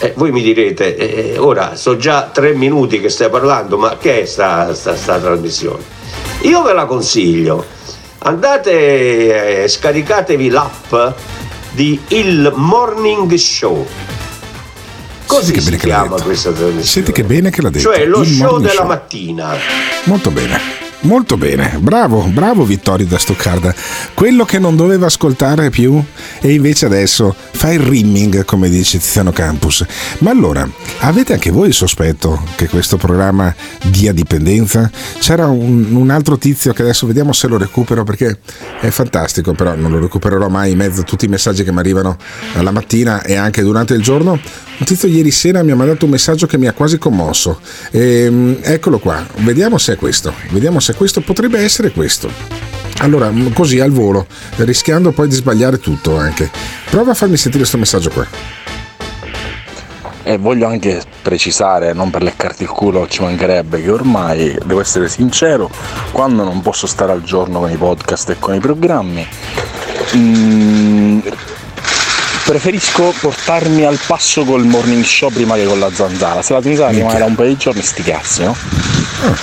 Eh, 0.01 0.13
voi 0.15 0.31
mi 0.31 0.41
direte 0.41 0.95
eh, 0.95 1.37
ora 1.37 1.75
sono 1.75 1.97
già 1.97 2.29
tre 2.31 2.53
minuti 2.53 3.01
che 3.01 3.09
stai 3.09 3.29
parlando 3.29 3.77
ma 3.77 3.97
che 3.97 4.21
è 4.21 4.25
sta, 4.25 4.73
sta, 4.73 4.95
sta 4.95 5.19
trasmissione 5.19 5.83
io 6.41 6.61
ve 6.63 6.73
la 6.73 6.85
consiglio 6.85 7.65
andate 8.19 9.63
eh, 9.63 9.67
scaricatevi 9.67 10.49
l'app 10.49 10.95
di 11.71 11.99
Il 12.09 12.51
Morning 12.55 13.33
Show 13.35 13.85
Così 15.25 15.51
che 15.51 15.61
si 15.61 15.77
chiama 15.77 16.19
questa 16.19 16.49
trasmissione. 16.49 16.83
Senti 16.83 17.11
che 17.11 17.23
bene 17.23 17.51
che 17.51 17.61
l'ha 17.61 17.69
detto. 17.69 17.91
Cioè 17.93 18.03
lo 18.05 18.21
Il 18.21 18.27
show 18.27 18.57
della 18.57 18.73
show. 18.73 18.87
mattina. 18.87 19.55
Molto 20.05 20.31
bene. 20.31 20.59
Molto 21.01 21.37
bene, 21.37 21.77
bravo, 21.79 22.23
bravo 22.23 22.65
Vittorio 22.65 23.05
da 23.05 23.17
Stoccarda. 23.17 23.73
Quello 24.13 24.43
che 24.43 24.59
non 24.59 24.75
doveva 24.75 25.05
ascoltare 25.05 25.69
più 25.69 26.03
e 26.41 26.53
invece 26.53 26.87
adesso 26.87 27.33
fa 27.51 27.71
il 27.71 27.79
rimming, 27.79 28.43
come 28.43 28.69
dice 28.69 28.97
Tiziano 28.97 29.31
Campus. 29.31 29.85
Ma 30.19 30.31
allora, 30.31 30.69
avete 30.99 31.31
anche 31.31 31.51
voi 31.51 31.69
il 31.69 31.73
sospetto 31.73 32.43
che 32.57 32.67
questo 32.67 32.97
programma 32.97 33.55
dia 33.83 34.11
dipendenza? 34.11 34.91
C'era 35.19 35.47
un, 35.47 35.95
un 35.95 36.09
altro 36.09 36.37
tizio 36.37 36.73
che 36.73 36.81
adesso 36.81 37.07
vediamo 37.07 37.31
se 37.31 37.47
lo 37.47 37.57
recupero 37.57 38.03
perché 38.03 38.39
è 38.81 38.89
fantastico, 38.89 39.53
però 39.53 39.75
non 39.75 39.91
lo 39.91 39.99
recupererò 39.99 40.49
mai 40.49 40.71
in 40.71 40.77
mezzo 40.77 41.01
a 41.01 41.05
tutti 41.05 41.23
i 41.23 41.29
messaggi 41.29 41.63
che 41.63 41.71
mi 41.71 41.79
arrivano 41.79 42.17
la 42.59 42.71
mattina 42.71 43.21
e 43.23 43.35
anche 43.35 43.61
durante 43.61 43.93
il 43.93 44.01
giorno. 44.01 44.37
Un 44.79 44.85
tizio 44.85 45.09
ieri 45.09 45.29
sera 45.29 45.61
mi 45.61 45.71
ha 45.71 45.75
mandato 45.75 46.05
un 46.05 46.11
messaggio 46.11 46.47
che 46.47 46.57
mi 46.57 46.65
ha 46.65 46.71
quasi 46.71 46.97
commosso. 46.97 47.59
E, 47.91 48.57
eccolo 48.61 48.97
qua, 48.97 49.27
vediamo 49.39 49.77
se 49.77 49.93
è 49.93 49.95
questo. 49.97 50.33
Vediamo 50.51 50.79
se 50.79 50.93
questo 50.93 51.19
potrebbe 51.19 51.59
essere 51.59 51.91
questo. 51.91 52.31
Allora, 52.99 53.29
così 53.53 53.81
al 53.81 53.91
volo, 53.91 54.25
rischiando 54.55 55.11
poi 55.11 55.27
di 55.27 55.35
sbagliare 55.35 55.79
tutto 55.79 56.15
anche. 56.15 56.49
Prova 56.89 57.11
a 57.11 57.13
farmi 57.13 57.35
sentire 57.35 57.59
questo 57.59 57.77
messaggio 57.77 58.09
qua. 58.09 58.25
E 60.23 60.37
voglio 60.37 60.67
anche 60.67 61.01
precisare, 61.23 61.91
non 61.91 62.09
per 62.09 62.23
leccarti 62.23 62.63
il 62.63 62.69
culo, 62.69 63.05
ci 63.05 63.21
mancherebbe 63.21 63.81
che 63.81 63.89
ormai, 63.89 64.57
devo 64.63 64.79
essere 64.79 65.09
sincero, 65.09 65.69
quando 66.13 66.45
non 66.45 66.61
posso 66.61 66.87
stare 66.87 67.11
al 67.11 67.23
giorno 67.23 67.59
con 67.59 67.69
i 67.69 67.75
podcast 67.75 68.29
e 68.29 68.35
con 68.39 68.53
i 68.53 68.59
programmi, 68.59 69.27
mm, 70.15 71.19
preferisco 72.49 73.13
portarmi 73.21 73.85
al 73.85 73.99
passo 74.07 74.43
col 74.43 74.65
morning 74.65 75.03
show 75.03 75.31
prima 75.31 75.53
che 75.53 75.65
con 75.65 75.77
la 75.77 75.91
zanzara. 75.93 76.41
Se 76.41 76.53
la 76.53 76.63
zanzara 76.63 76.89
rimane 76.89 77.19
da 77.19 77.25
un 77.25 77.35
paio 77.35 77.49
di 77.49 77.57
giorni, 77.57 77.83
sti 77.83 78.01
cazzi, 78.01 78.43
no? 78.43 78.55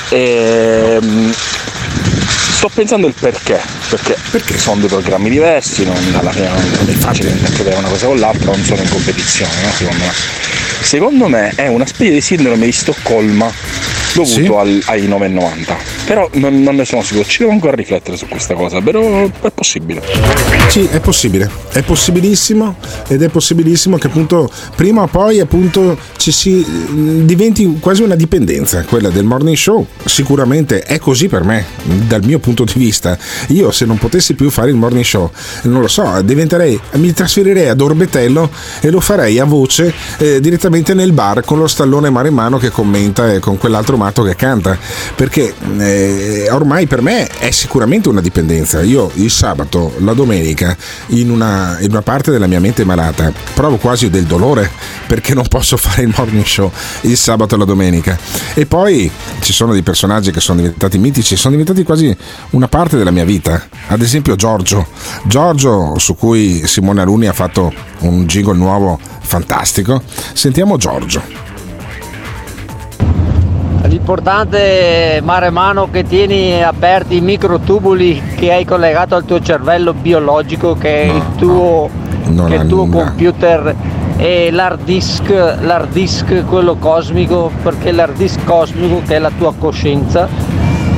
E, 0.09 0.98
mm, 1.00 1.30
sto 1.30 2.68
pensando 2.68 3.07
il 3.07 3.14
perché, 3.16 3.61
perché, 3.90 4.18
perché? 4.32 4.59
sono 4.59 4.80
due 4.80 4.88
programmi 4.88 5.30
diversi, 5.30 5.84
non, 5.84 5.96
alla 6.18 6.32
fine 6.32 6.48
non 6.48 6.88
è 6.88 6.92
facile 6.94 7.30
interpretare 7.30 7.76
una 7.76 7.88
cosa 7.88 8.07
con 8.07 8.18
l'altra, 8.18 8.50
non 8.50 8.64
sono 8.64 8.82
in 8.82 8.88
competizione, 8.88 9.52
no? 9.62 9.70
secondo 9.70 10.02
me. 10.02 10.12
Secondo 10.80 11.28
me 11.28 11.52
è 11.54 11.68
una 11.68 11.86
specie 11.86 12.11
di 12.11 12.20
sindrome 12.20 12.64
di 12.66 12.72
Stoccolma 12.72 13.52
dovuto 14.24 14.40
sì. 14.40 14.46
al, 14.46 14.82
ai 14.86 15.08
9,90 15.08 15.74
però 16.06 16.28
non, 16.34 16.62
non, 16.62 16.76
ne 16.76 16.84
sono 16.84 17.02
sicuro. 17.02 17.24
Ci 17.24 17.38
devo 17.40 17.50
ancora 17.50 17.74
riflettere 17.74 18.16
su 18.16 18.26
questa 18.28 18.54
cosa 18.54 18.80
però 18.80 19.24
è 19.24 19.50
possibile. 19.52 20.02
Sì 20.68 20.88
è 20.90 21.00
possibile. 21.00 21.50
È 21.72 21.82
possibilissimo 21.82 22.76
ed 23.08 23.22
è 23.22 23.28
possibilissimo 23.28 23.98
che 23.98 24.06
appunto 24.06 24.50
prima 24.74 25.02
o 25.02 25.06
poi 25.06 25.40
appunto 25.40 25.98
ci 26.16 26.32
si 26.32 26.64
diventi 27.24 27.78
quasi 27.80 28.02
una 28.02 28.14
dipendenza 28.14 28.82
quella 28.84 29.10
del 29.10 29.24
morning 29.24 29.56
show. 29.56 29.86
Sicuramente 30.04 30.80
è 30.80 30.98
così 30.98 31.28
per 31.28 31.44
me 31.44 31.64
dal 31.82 32.24
mio 32.24 32.38
punto 32.38 32.64
di 32.64 32.74
vista. 32.76 33.18
Io 33.48 33.70
se 33.70 33.84
non 33.84 33.98
potessi 33.98 34.34
più 34.34 34.50
fare 34.50 34.70
il 34.70 34.76
morning 34.76 35.04
show 35.04 35.30
non 35.62 35.80
lo 35.80 35.88
so 35.88 36.20
diventerei 36.22 36.78
mi 36.92 37.12
trasferirei 37.12 37.68
ad 37.68 37.80
Orbetello 37.80 38.50
e 38.80 38.90
lo 38.90 39.00
farei 39.00 39.38
a 39.38 39.44
voce 39.44 39.92
eh, 40.18 40.40
direttamente 40.40 40.94
nel 40.94 41.12
bar 41.12 41.42
con 41.44 41.58
lo 41.58 41.66
stallone 41.66 42.10
mare 42.10 42.28
in 42.28 42.34
mano 42.34 42.58
che 42.58 42.70
commenta 42.70 43.32
e 43.32 43.38
con 43.38 43.58
quell'altro 43.58 43.96
matto 44.07 44.22
che 44.22 44.36
canta 44.36 44.78
perché 45.14 45.52
eh, 45.78 46.48
ormai 46.50 46.86
per 46.86 47.02
me 47.02 47.26
è 47.26 47.50
sicuramente 47.50 48.09
una 48.09 48.20
dipendenza. 48.20 48.82
Io 48.82 49.11
il 49.14 49.30
sabato 49.30 49.94
la 49.98 50.12
domenica 50.12 50.76
in 51.09 51.30
una, 51.30 51.76
in 51.80 51.90
una 51.90 52.02
parte 52.02 52.30
della 52.30 52.46
mia 52.46 52.61
mente 52.61 52.84
malata 52.84 53.32
provo 53.54 53.76
quasi 53.76 54.09
del 54.09 54.24
dolore 54.24 54.70
perché 55.07 55.34
non 55.34 55.46
posso 55.48 55.76
fare 55.86 56.02
il 56.02 56.14
morning 56.16 56.44
show 56.44 56.70
il 57.02 57.16
sabato 57.16 57.57
e 57.57 57.59
la 57.59 57.64
domenica. 57.64 58.16
E 58.54 58.66
poi 58.66 59.11
ci 59.40 59.52
sono 59.52 59.72
dei 59.72 59.82
personaggi 59.82 60.30
che 60.30 60.40
sono 60.40 60.61
diventati 60.61 60.98
mitici 60.98 61.36
sono 61.36 61.57
diventati 61.57 61.82
quasi 61.82 62.16
una 62.50 62.68
parte 62.68 62.96
della 62.96 63.11
mia 63.11 63.24
vita. 63.24 63.68
Ad 63.88 64.00
esempio 64.00 64.36
Giorgio. 64.36 64.86
Giorgio 65.24 65.98
su 65.98 66.14
cui 66.14 66.66
Simone 66.66 67.00
Aluni 67.00 67.26
ha 67.26 67.32
fatto 67.32 67.72
un 68.00 68.26
jingle 68.26 68.57
nuovo 68.57 68.98
fantastico. 69.20 70.02
Sentiamo 70.32 70.76
Giorgio 70.76 71.46
L'importante 73.97 75.22
mare 75.24 75.49
mano 75.49 75.88
che 75.90 76.05
tieni 76.05 76.62
aperti 76.62 77.16
i 77.16 77.20
microtubuli 77.22 78.34
che 78.36 78.53
hai 78.53 78.66
collegato 78.66 79.14
al 79.14 79.24
tuo 79.24 79.40
cervello 79.40 79.94
biologico 79.94 80.74
che 80.74 81.05
è 81.05 81.07
no, 81.07 81.14
il 81.16 81.24
tuo, 81.38 81.90
no, 82.26 82.44
che 82.44 82.55
il 82.57 82.66
tuo 82.66 82.86
computer. 82.86 83.74
E 84.18 84.51
l'hard 84.51 84.82
disk, 84.84 85.30
l'hard 85.30 85.90
disk 85.92 86.44
quello 86.44 86.76
cosmico 86.76 87.51
perché 87.62 87.90
l'hard 87.90 88.16
disk 88.16 88.44
cosmico 88.44 89.01
che 89.07 89.16
è 89.16 89.18
la 89.18 89.30
tua 89.30 89.55
coscienza 89.59 90.28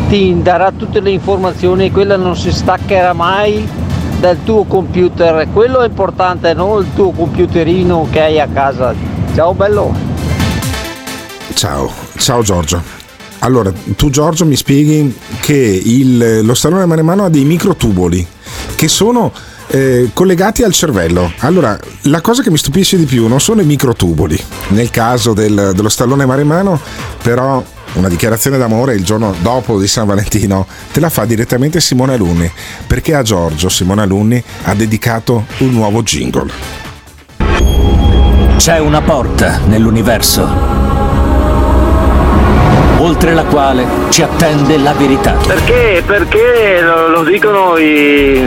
ti 0.09 0.43
darà 0.43 0.73
tutte 0.73 0.99
le 0.99 1.11
informazioni 1.11 1.87
e 1.87 1.91
quella 1.93 2.17
non 2.17 2.37
si 2.37 2.51
staccherà 2.51 3.13
mai 3.13 3.67
dal 4.19 4.39
tuo 4.43 4.65
computer. 4.65 5.47
Quello 5.53 5.83
è 5.83 5.87
importante 5.87 6.53
non 6.53 6.81
il 6.81 6.89
tuo 6.97 7.13
computerino 7.13 8.09
che 8.11 8.23
hai 8.23 8.41
a 8.41 8.49
casa. 8.53 8.93
Ciao 9.35 9.55
bello. 9.55 9.95
Ciao, 11.55 12.08
ciao 12.19 12.43
Giorgio. 12.43 12.83
Allora, 13.41 13.73
tu 13.97 14.11
Giorgio 14.11 14.45
mi 14.45 14.57
spieghi 14.57 15.17
che 15.41 15.55
il, 15.55 16.45
lo 16.45 16.55
stallone 16.55 16.87
maremano 16.87 17.25
ha 17.25 17.29
dei 17.29 17.45
microtuboli 17.45 18.27
che 18.75 18.89
sono 18.89 19.33
eh, 19.69 20.11
collegati 20.13 20.63
al 20.65 20.73
cervello. 20.73 21.33
Allora, 21.39 21.79
la 22.03 22.21
cosa 22.21 22.43
che 22.43 22.51
mi 22.51 22.59
stupisce 22.59 22.97
di 22.97 23.05
più 23.05 23.29
non 23.29 23.41
sono 23.41 23.61
i 23.61 23.65
microtuboli. 23.65 24.39
Nel 24.69 24.91
caso 24.91 25.35
del, 25.35 25.73
dello 25.75 25.89
stallone 25.89 26.27
maremano, 26.27 26.81
però 27.23 27.63
una 27.95 28.09
dichiarazione 28.09 28.59
d'amore 28.59 28.95
il 28.95 29.05
giorno 29.05 29.35
dopo 29.41 29.79
di 29.79 29.87
San 29.87 30.07
Valentino 30.07 30.67
te 30.93 31.01
la 31.01 31.09
fa 31.09 31.25
direttamente 31.25 31.81
Simone 31.81 32.15
Alunni, 32.15 32.51
perché 32.87 33.15
a 33.15 33.23
Giorgio 33.23 33.69
Simone 33.69 34.03
Alunni 34.03 34.43
ha 34.65 34.75
dedicato 34.75 35.47
un 35.59 35.71
nuovo 35.71 36.03
jingle. 36.03 36.51
C'è 38.57 38.79
una 38.81 39.01
porta 39.01 39.61
nell'universo 39.67 41.08
oltre 42.99 43.35
la 43.35 43.45
quale 43.45 43.87
ci 44.11 44.23
attende 44.23 44.79
la 44.79 44.93
verità. 44.93 45.33
Perché? 45.47 46.03
Perché 46.05 46.81
lo, 46.83 47.09
lo 47.09 47.23
dicono 47.23 47.77
i, 47.77 48.41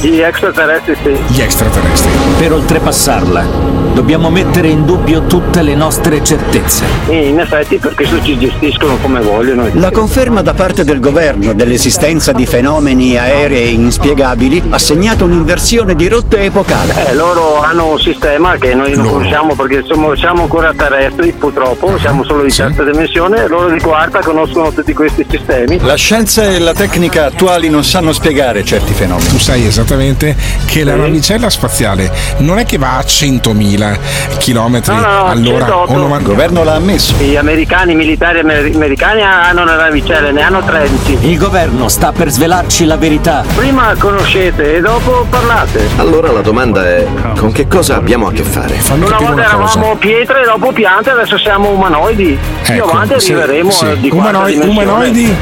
gli 0.00 0.20
extraterrestri? 0.20 1.18
Gli 1.28 1.40
extraterrestri. 1.40 2.10
Per 2.38 2.52
oltrepassarla 2.52 3.76
dobbiamo 3.96 4.28
mettere 4.28 4.68
in 4.68 4.84
dubbio 4.84 5.22
tutte 5.22 5.62
le 5.62 5.74
nostre 5.74 6.22
certezze. 6.22 6.84
In 7.08 7.40
effetti 7.40 7.78
per 7.78 7.94
questo 7.94 8.22
ci 8.22 8.38
gestiscono 8.38 8.98
come 8.98 9.20
vogliono. 9.20 9.70
La 9.72 9.90
conferma 9.90 10.42
da 10.42 10.52
parte 10.52 10.84
del 10.84 11.00
governo 11.00 11.54
dell'esistenza 11.54 12.32
di 12.32 12.44
fenomeni 12.44 13.16
aerei 13.16 13.72
inspiegabili 13.72 14.62
ha 14.68 14.78
segnato 14.78 15.24
un'inversione 15.24 15.94
di 15.94 16.08
rotta 16.08 16.36
epocale. 16.36 17.08
Eh, 17.08 17.14
loro 17.14 17.62
hanno 17.62 17.92
un 17.92 17.98
sistema 17.98 18.56
che 18.56 18.74
noi 18.74 18.94
non 18.94 19.06
conosciamo 19.06 19.54
perché 19.54 19.82
siamo, 19.86 20.14
siamo, 20.14 20.42
ancora 20.42 20.74
terrestri 20.76 21.32
purtroppo, 21.32 21.96
siamo 21.98 22.22
solo 22.22 22.42
di 22.42 22.50
sì. 22.50 22.58
terza 22.58 22.84
dimensione, 22.84 23.48
loro 23.48 23.65
di 23.68 23.80
quarta 23.80 24.20
conoscono 24.20 24.72
tutti 24.72 24.92
questi 24.92 25.26
sistemi. 25.28 25.78
La 25.80 25.94
scienza 25.94 26.44
e 26.44 26.58
la 26.58 26.72
tecnica 26.72 27.26
attuali 27.26 27.68
non 27.68 27.84
sanno 27.84 28.12
spiegare 28.12 28.64
certi 28.64 28.92
fenomeni. 28.92 29.28
Tu 29.28 29.38
sai 29.38 29.66
esattamente 29.66 30.36
che 30.64 30.80
sì. 30.80 30.84
la 30.84 30.94
navicella 30.94 31.50
spaziale 31.50 32.10
non 32.38 32.58
è 32.58 32.64
che 32.64 32.78
va 32.78 32.96
a 32.96 33.00
100.000 33.00 33.98
km 34.38 34.80
no, 34.86 35.00
no, 35.00 35.26
all'ora. 35.26 36.16
Il 36.16 36.22
governo 36.22 36.64
l'ha 36.64 36.74
ammesso. 36.74 37.14
Gli 37.18 37.36
americani, 37.36 37.92
i 37.92 37.94
militari 37.94 38.40
americani 38.40 39.22
hanno 39.22 39.62
una 39.62 39.76
navicella, 39.76 40.30
ne 40.30 40.42
hanno 40.42 40.62
13. 40.62 41.18
Il 41.22 41.38
governo 41.38 41.88
sta 41.88 42.12
per 42.12 42.30
svelarci 42.30 42.84
la 42.84 42.96
verità. 42.96 43.44
Prima 43.54 43.94
conoscete 43.98 44.76
e 44.76 44.80
dopo 44.80 45.26
parlate. 45.28 45.88
Allora 45.96 46.30
la 46.32 46.40
domanda 46.40 46.86
è: 46.86 47.06
con 47.36 47.52
che 47.52 47.66
cosa 47.66 47.96
abbiamo 47.96 48.28
a 48.28 48.32
che 48.32 48.42
fare? 48.42 48.74
Fammi 48.74 49.06
una 49.06 49.16
volta 49.16 49.32
una 49.32 49.44
eravamo 49.44 49.96
pietre, 49.96 50.44
dopo 50.44 50.72
piante, 50.72 51.10
adesso 51.10 51.38
siamo 51.38 51.70
umanoidi. 51.70 52.38
Ecco, 52.62 52.72
Più 52.72 52.82
avanti 52.82 53.14
arriveremo 53.14 53.55
sì. 53.68 54.00
di 54.00 54.10
Umanoi- 54.10 54.58
umanoidi. 54.58 55.36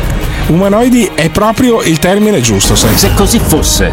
Umanoidi 0.47 1.11
è 1.15 1.31
proprio 1.31 1.83
il 1.83 1.99
termine 1.99 2.41
giusto, 2.41 2.75
sai. 2.75 2.95
Se 2.97 3.15
così 3.15 3.39
fosse, 3.39 3.91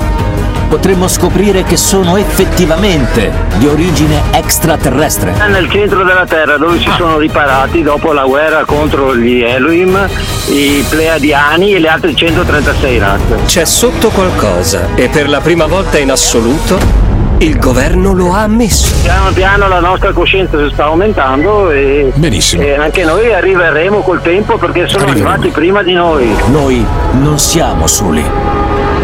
potremmo 0.68 1.08
scoprire 1.08 1.64
che 1.64 1.78
sono 1.78 2.18
effettivamente 2.18 3.32
di 3.58 3.68
origine 3.68 4.22
extraterrestre. 4.32 5.34
È 5.38 5.48
nel 5.48 5.70
centro 5.70 6.04
della 6.04 6.26
Terra 6.26 6.58
dove 6.58 6.78
si 6.80 6.90
sono 6.98 7.18
riparati 7.18 7.82
dopo 7.82 8.12
la 8.12 8.26
guerra 8.26 8.66
contro 8.66 9.16
gli 9.16 9.42
Elohim, 9.42 10.10
i 10.48 10.84
Pleiadiani 10.90 11.74
e 11.74 11.80
le 11.80 11.88
altre 11.88 12.14
136 12.14 13.00
razze. 13.00 13.40
C'è 13.46 13.66
sotto 13.66 14.10
qualcosa 14.10 14.90
e 14.96 15.08
per 15.08 15.30
la 15.30 15.40
prima 15.40 15.68
volta 15.68 15.98
in 16.00 16.12
assoluto 16.12 17.11
il 17.44 17.58
governo 17.58 18.14
lo 18.14 18.34
ha 18.34 18.44
ammesso. 18.44 18.94
Piano 19.02 19.32
piano 19.32 19.68
la 19.68 19.80
nostra 19.80 20.12
coscienza 20.12 20.58
si 20.58 20.72
sta 20.74 20.86
aumentando 20.86 21.72
e, 21.72 22.12
e 22.14 22.74
anche 22.76 23.04
noi 23.04 23.34
arriveremo 23.34 24.02
col 24.02 24.22
tempo 24.22 24.58
perché 24.58 24.88
sono 24.88 25.04
arriveremo. 25.04 25.30
arrivati 25.30 25.50
prima 25.52 25.82
di 25.82 25.94
noi. 25.94 26.36
Noi 26.48 26.86
non 27.14 27.39
siamo 27.39 27.88
soli. 27.88 28.24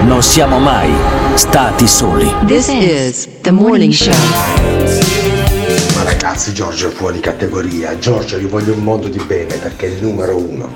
Non 0.03 0.21
siamo 0.21 0.59
mai 0.59 0.93
stati 1.33 1.87
soli. 1.87 2.31
This 2.45 2.67
is 2.67 3.27
the 3.41 3.51
morning 3.51 3.91
show. 3.91 4.13
Ma 5.95 6.03
ragazzi 6.03 6.27
ragazzi, 6.37 6.53
Giorgio 6.53 6.89
è 6.89 6.91
fuori 6.91 7.19
categoria. 7.19 7.97
Giorgio, 7.97 8.37
gli 8.37 8.47
voglio 8.47 8.73
un 8.73 8.83
mondo 8.83 9.07
di 9.07 9.19
bene 9.25 9.55
perché 9.55 9.87
è 9.87 9.89
il 9.89 10.03
numero 10.03 10.37
uno. 10.37 10.73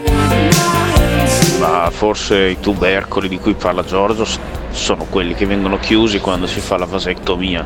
Ma 1.59 1.89
forse 1.91 2.38
i 2.49 2.59
tubercoli 2.59 3.30
di 3.30 3.38
cui 3.38 3.53
parla 3.53 3.84
Giorgio 3.84 4.26
sono 4.72 5.05
quelli 5.09 5.34
che 5.34 5.45
vengono 5.45 5.78
chiusi 5.78 6.19
quando 6.19 6.47
si 6.47 6.59
fa 6.59 6.78
la 6.78 6.86
vasectomia. 6.86 7.63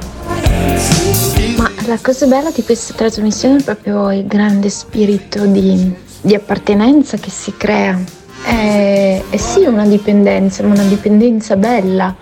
Ma 1.57 1.71
la 1.85 1.99
cosa 2.01 2.25
bella 2.25 2.51
di 2.51 2.63
questa 2.63 2.93
trasmissione 2.93 3.57
è 3.57 3.63
proprio 3.63 4.11
il 4.11 4.25
grande 4.25 4.69
spirito 4.69 5.45
di, 5.45 5.93
di 6.21 6.35
appartenenza 6.35 7.17
che 7.17 7.29
si 7.29 7.53
crea. 7.55 7.99
È, 8.43 9.23
è 9.29 9.37
sì 9.37 9.61
una 9.61 9.85
dipendenza, 9.85 10.63
ma 10.63 10.73
una 10.73 10.83
dipendenza 10.83 11.55
bella 11.55 12.15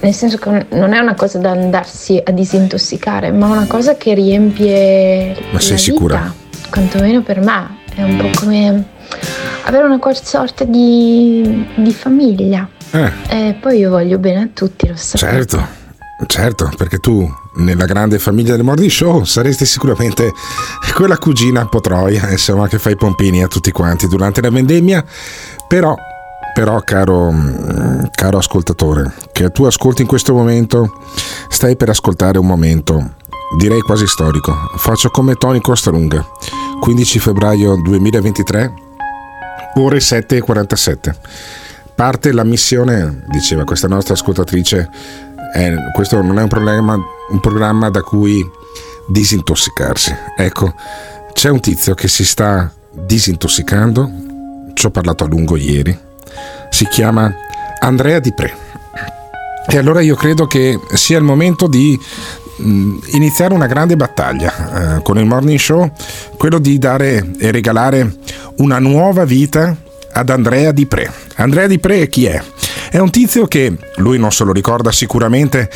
nel 0.00 0.14
senso 0.14 0.38
che 0.38 0.66
non 0.70 0.92
è 0.94 0.98
una 0.98 1.14
cosa 1.14 1.38
da 1.38 1.50
andarsi 1.50 2.20
a 2.24 2.30
disintossicare, 2.30 3.30
ma 3.32 3.48
una 3.48 3.66
cosa 3.66 3.96
che 3.96 4.14
riempie 4.14 5.36
ma 5.50 5.60
sei 5.60 5.72
la 5.72 5.76
sicura? 5.76 6.16
vita, 6.16 6.68
quantomeno 6.70 7.22
per 7.22 7.40
me. 7.40 7.78
È 7.94 8.02
un 8.02 8.16
po' 8.16 8.30
come 8.38 8.84
avere 9.64 9.84
una 9.84 9.98
qualche 9.98 10.24
sorta 10.24 10.64
di, 10.64 11.66
di 11.74 11.92
famiglia. 11.92 12.66
Eh. 12.92 13.12
E 13.28 13.58
poi 13.60 13.78
io 13.78 13.90
voglio 13.90 14.18
bene 14.18 14.42
a 14.42 14.48
tutti, 14.52 14.88
lo 14.88 14.96
so. 14.96 15.16
Certo, 15.16 15.64
certo, 16.26 16.70
perché 16.76 16.98
tu 16.98 17.28
nella 17.56 17.84
grande 17.84 18.18
famiglia 18.18 18.54
del 18.54 18.64
Morning 18.64 18.90
Show 18.90 19.24
saresti 19.24 19.64
sicuramente 19.64 20.32
quella 20.94 21.18
cugina 21.18 21.66
potroia, 21.66 22.30
insomma, 22.30 22.68
che 22.68 22.78
fa 22.78 22.90
i 22.90 22.96
pompini 22.96 23.42
a 23.42 23.48
tutti 23.48 23.70
quanti 23.70 24.06
durante 24.06 24.40
la 24.40 24.50
vendemmia, 24.50 25.04
però 25.66 25.96
però 26.52 26.80
caro, 26.80 27.32
caro, 28.10 28.38
ascoltatore, 28.38 29.14
che 29.32 29.50
tu 29.50 29.64
ascolti 29.64 30.02
in 30.02 30.08
questo 30.08 30.34
momento, 30.34 31.00
stai 31.48 31.76
per 31.76 31.88
ascoltare 31.90 32.38
un 32.38 32.46
momento, 32.46 33.14
direi 33.56 33.80
quasi 33.80 34.06
storico. 34.06 34.52
Faccio 34.76 35.10
come 35.10 35.36
Tony 35.36 35.60
Costalunga, 35.60 36.26
15 36.80 37.18
febbraio 37.18 37.80
2023, 37.82 38.72
ore 39.76 39.98
7.47. 39.98 41.14
Parte 42.00 42.32
la 42.32 42.44
missione, 42.44 43.24
diceva 43.28 43.64
questa 43.64 43.86
nostra 43.86 44.14
ascoltatrice, 44.14 44.88
eh, 45.54 45.74
questo 45.92 46.22
non 46.22 46.38
è 46.38 46.42
un, 46.42 46.48
problema, 46.48 46.94
un 46.94 47.40
programma 47.40 47.90
da 47.90 48.00
cui 48.00 48.42
disintossicarsi. 49.06 50.16
Ecco, 50.34 50.72
c'è 51.34 51.50
un 51.50 51.60
tizio 51.60 51.92
che 51.92 52.08
si 52.08 52.24
sta 52.24 52.72
disintossicando, 52.90 54.10
ci 54.72 54.86
ho 54.86 54.90
parlato 54.90 55.24
a 55.24 55.26
lungo 55.26 55.58
ieri, 55.58 55.94
si 56.70 56.86
chiama 56.86 57.34
Andrea 57.80 58.18
Di 58.18 58.32
Pre. 58.32 58.54
E 59.66 59.76
allora 59.76 60.00
io 60.00 60.14
credo 60.14 60.46
che 60.46 60.80
sia 60.94 61.18
il 61.18 61.24
momento 61.24 61.66
di 61.66 62.00
iniziare 63.10 63.52
una 63.52 63.66
grande 63.66 63.96
battaglia 63.96 64.96
eh, 64.96 65.02
con 65.02 65.18
il 65.18 65.26
Morning 65.26 65.58
Show, 65.58 65.92
quello 66.38 66.60
di 66.60 66.78
dare 66.78 67.32
e 67.38 67.50
regalare 67.50 68.16
una 68.56 68.78
nuova 68.78 69.26
vita 69.26 69.88
ad 70.12 70.30
Andrea 70.30 70.72
Di 70.72 70.86
Pre. 70.86 71.12
Andrea 71.36 71.66
Di 71.66 71.78
Pre 71.78 72.08
chi 72.08 72.26
è? 72.26 72.42
È 72.90 72.98
un 72.98 73.10
tizio 73.10 73.46
che, 73.46 73.76
lui 73.96 74.18
non 74.18 74.32
se 74.32 74.42
lo 74.42 74.52
ricorda 74.52 74.90
sicuramente, 74.90 75.70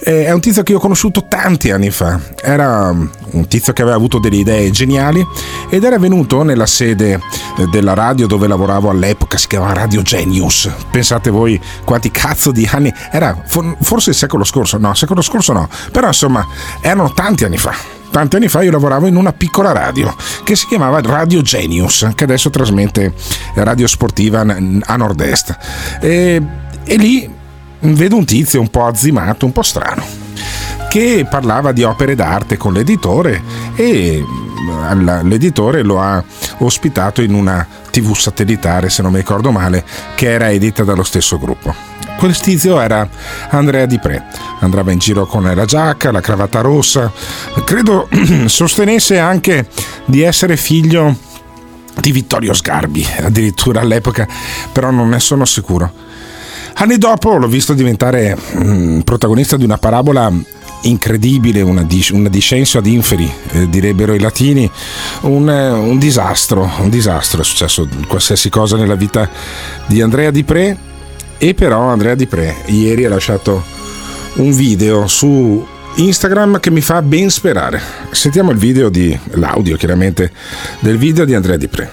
è 0.00 0.32
un 0.32 0.40
tizio 0.40 0.64
che 0.64 0.72
io 0.72 0.78
ho 0.78 0.80
conosciuto 0.80 1.26
tanti 1.28 1.70
anni 1.70 1.90
fa. 1.90 2.20
Era 2.42 2.88
un 2.88 3.48
tizio 3.48 3.72
che 3.72 3.82
aveva 3.82 3.96
avuto 3.96 4.18
delle 4.18 4.36
idee 4.36 4.70
geniali 4.70 5.24
ed 5.70 5.84
era 5.84 5.98
venuto 5.98 6.42
nella 6.42 6.66
sede 6.66 7.20
della 7.70 7.94
radio 7.94 8.26
dove 8.26 8.48
lavoravo 8.48 8.90
all'epoca, 8.90 9.38
si 9.38 9.46
chiamava 9.46 9.74
Radio 9.74 10.02
Genius. 10.02 10.68
Pensate 10.90 11.30
voi 11.30 11.60
quanti 11.84 12.10
cazzo 12.10 12.50
di 12.50 12.68
anni, 12.70 12.92
era 13.12 13.40
forse 13.46 14.10
il 14.10 14.16
secolo 14.16 14.42
scorso, 14.42 14.76
no, 14.76 14.92
secolo 14.94 15.22
scorso 15.22 15.52
no, 15.52 15.68
però 15.92 16.08
insomma 16.08 16.44
erano 16.80 17.12
tanti 17.12 17.44
anni 17.44 17.58
fa 17.58 17.95
tanti 18.10 18.36
anni 18.36 18.48
fa 18.48 18.62
io 18.62 18.70
lavoravo 18.70 19.06
in 19.06 19.16
una 19.16 19.32
piccola 19.32 19.72
radio 19.72 20.14
che 20.44 20.56
si 20.56 20.66
chiamava 20.66 21.00
Radio 21.00 21.42
Genius, 21.42 22.08
che 22.14 22.24
adesso 22.24 22.50
trasmette 22.50 23.12
radio 23.54 23.86
sportiva 23.86 24.40
a 24.40 24.96
nord-est. 24.96 25.56
E, 26.00 26.42
e 26.84 26.96
lì 26.96 27.28
vedo 27.80 28.16
un 28.16 28.24
tizio 28.24 28.60
un 28.60 28.68
po' 28.68 28.86
azzimato, 28.86 29.44
un 29.46 29.52
po' 29.52 29.62
strano, 29.62 30.04
che 30.88 31.26
parlava 31.28 31.72
di 31.72 31.82
opere 31.82 32.14
d'arte 32.14 32.56
con 32.56 32.72
l'editore 32.72 33.42
e 33.74 34.24
l'editore 35.22 35.82
lo 35.82 36.00
ha 36.00 36.22
ospitato 36.58 37.22
in 37.22 37.34
una 37.34 37.66
tv 37.96 38.14
satellitare, 38.14 38.90
se 38.90 39.00
non 39.00 39.12
mi 39.12 39.18
ricordo 39.18 39.50
male, 39.50 39.82
che 40.14 40.30
era 40.30 40.50
edita 40.50 40.84
dallo 40.84 41.02
stesso 41.02 41.38
gruppo. 41.38 41.74
Quel 42.18 42.36
tizio 42.38 42.78
era 42.78 43.08
Andrea 43.50 43.86
Di 43.86 43.98
Pre, 43.98 44.22
andava 44.60 44.92
in 44.92 44.98
giro 44.98 45.24
con 45.24 45.44
la 45.44 45.64
giacca, 45.64 46.12
la 46.12 46.20
cravatta 46.20 46.60
rossa, 46.60 47.10
credo 47.64 48.08
sostenesse 48.46 49.18
anche 49.18 49.68
di 50.04 50.20
essere 50.20 50.58
figlio 50.58 51.16
di 51.98 52.12
Vittorio 52.12 52.52
Sgarbi, 52.52 53.06
addirittura 53.20 53.80
all'epoca, 53.80 54.28
però 54.72 54.90
non 54.90 55.08
ne 55.08 55.20
sono 55.20 55.46
sicuro. 55.46 55.90
Anni 56.74 56.98
dopo 56.98 57.38
l'ho 57.38 57.48
visto 57.48 57.72
diventare 57.72 58.36
mh, 58.36 59.00
protagonista 59.00 59.56
di 59.56 59.64
una 59.64 59.78
parabola 59.78 60.30
incredibile, 60.82 61.60
una, 61.60 61.82
dis- 61.82 62.10
una 62.10 62.28
discenso 62.28 62.78
ad 62.78 62.86
inferi, 62.86 63.30
eh, 63.52 63.68
direbbero 63.68 64.14
i 64.14 64.20
latini, 64.20 64.70
un, 65.22 65.48
eh, 65.48 65.70
un, 65.70 65.98
disastro, 65.98 66.70
un 66.78 66.88
disastro, 66.88 67.40
è 67.40 67.44
successo 67.44 67.88
qualsiasi 68.06 68.48
cosa 68.48 68.76
nella 68.76 68.94
vita 68.94 69.28
di 69.86 70.00
Andrea 70.00 70.30
Di 70.30 70.44
Pre 70.44 70.76
e 71.38 71.54
però 71.54 71.80
Andrea 71.80 72.14
Di 72.14 72.26
Pre 72.26 72.54
ieri 72.66 73.04
ha 73.04 73.08
lasciato 73.08 73.64
un 74.34 74.52
video 74.52 75.06
su 75.06 75.66
Instagram 75.96 76.60
che 76.60 76.70
mi 76.70 76.80
fa 76.80 77.00
ben 77.02 77.30
sperare. 77.30 77.80
Sentiamo 78.10 78.50
il 78.50 78.58
video 78.58 78.88
di 78.88 79.18
l'audio 79.32 79.76
chiaramente 79.76 80.30
del 80.80 80.98
video 80.98 81.24
di 81.24 81.34
Andrea 81.34 81.56
Di 81.56 81.68
Pre. 81.68 81.90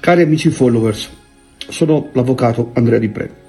Cari 0.00 0.22
amici 0.22 0.50
followers, 0.50 1.08
sono 1.68 2.10
l'avvocato 2.12 2.72
Andrea 2.74 2.98
Di 2.98 3.08
Pre. 3.08 3.42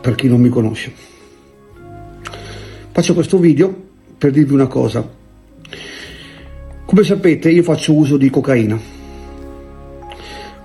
Per 0.00 0.14
chi 0.14 0.26
non 0.26 0.40
mi 0.40 0.48
conosce. 0.48 1.07
Faccio 2.98 3.14
questo 3.14 3.38
video 3.38 3.72
per 4.18 4.32
dirvi 4.32 4.54
una 4.54 4.66
cosa. 4.66 5.08
Come 6.84 7.04
sapete 7.04 7.48
io 7.48 7.62
faccio 7.62 7.94
uso 7.94 8.16
di 8.16 8.28
cocaina. 8.28 8.76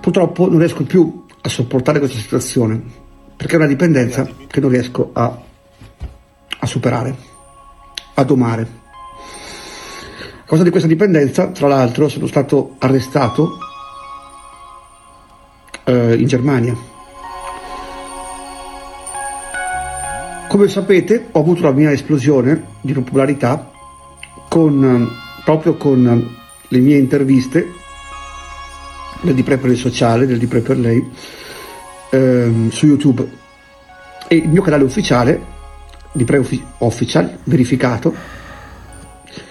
Purtroppo 0.00 0.48
non 0.48 0.58
riesco 0.58 0.82
più 0.82 1.26
a 1.40 1.48
sopportare 1.48 2.00
questa 2.00 2.18
situazione 2.18 2.82
perché 3.36 3.54
è 3.54 3.58
una 3.58 3.68
dipendenza 3.68 4.28
che 4.48 4.58
non 4.58 4.70
riesco 4.70 5.10
a, 5.12 5.42
a 6.58 6.66
superare, 6.66 7.16
a 8.14 8.24
domare. 8.24 8.62
A 10.40 10.44
causa 10.44 10.64
di 10.64 10.70
questa 10.70 10.88
dipendenza, 10.88 11.52
tra 11.52 11.68
l'altro, 11.68 12.08
sono 12.08 12.26
stato 12.26 12.74
arrestato 12.80 13.58
eh, 15.84 16.16
in 16.16 16.26
Germania 16.26 16.93
Come 20.54 20.68
sapete 20.68 21.30
ho 21.32 21.40
avuto 21.40 21.62
la 21.62 21.72
mia 21.72 21.90
esplosione 21.90 22.66
di 22.80 22.92
popolarità 22.92 23.72
con, 24.48 25.10
proprio 25.44 25.74
con 25.74 26.36
le 26.68 26.78
mie 26.78 26.96
interviste 26.96 27.72
del 29.22 29.34
Di 29.34 29.42
Pre 29.42 29.58
per 29.58 29.70
il 29.72 29.76
sociale, 29.76 30.26
del 30.26 30.38
Di 30.38 30.46
Pre 30.46 30.60
per 30.60 30.78
lei, 30.78 31.04
ehm, 32.10 32.70
su 32.70 32.86
YouTube. 32.86 33.28
E 34.28 34.36
il 34.36 34.48
mio 34.48 34.62
canale 34.62 34.84
ufficiale, 34.84 35.44
Di 36.12 36.22
Pre 36.22 36.38
Offi- 36.38 36.64
Official, 36.78 37.36
verificato, 37.42 38.14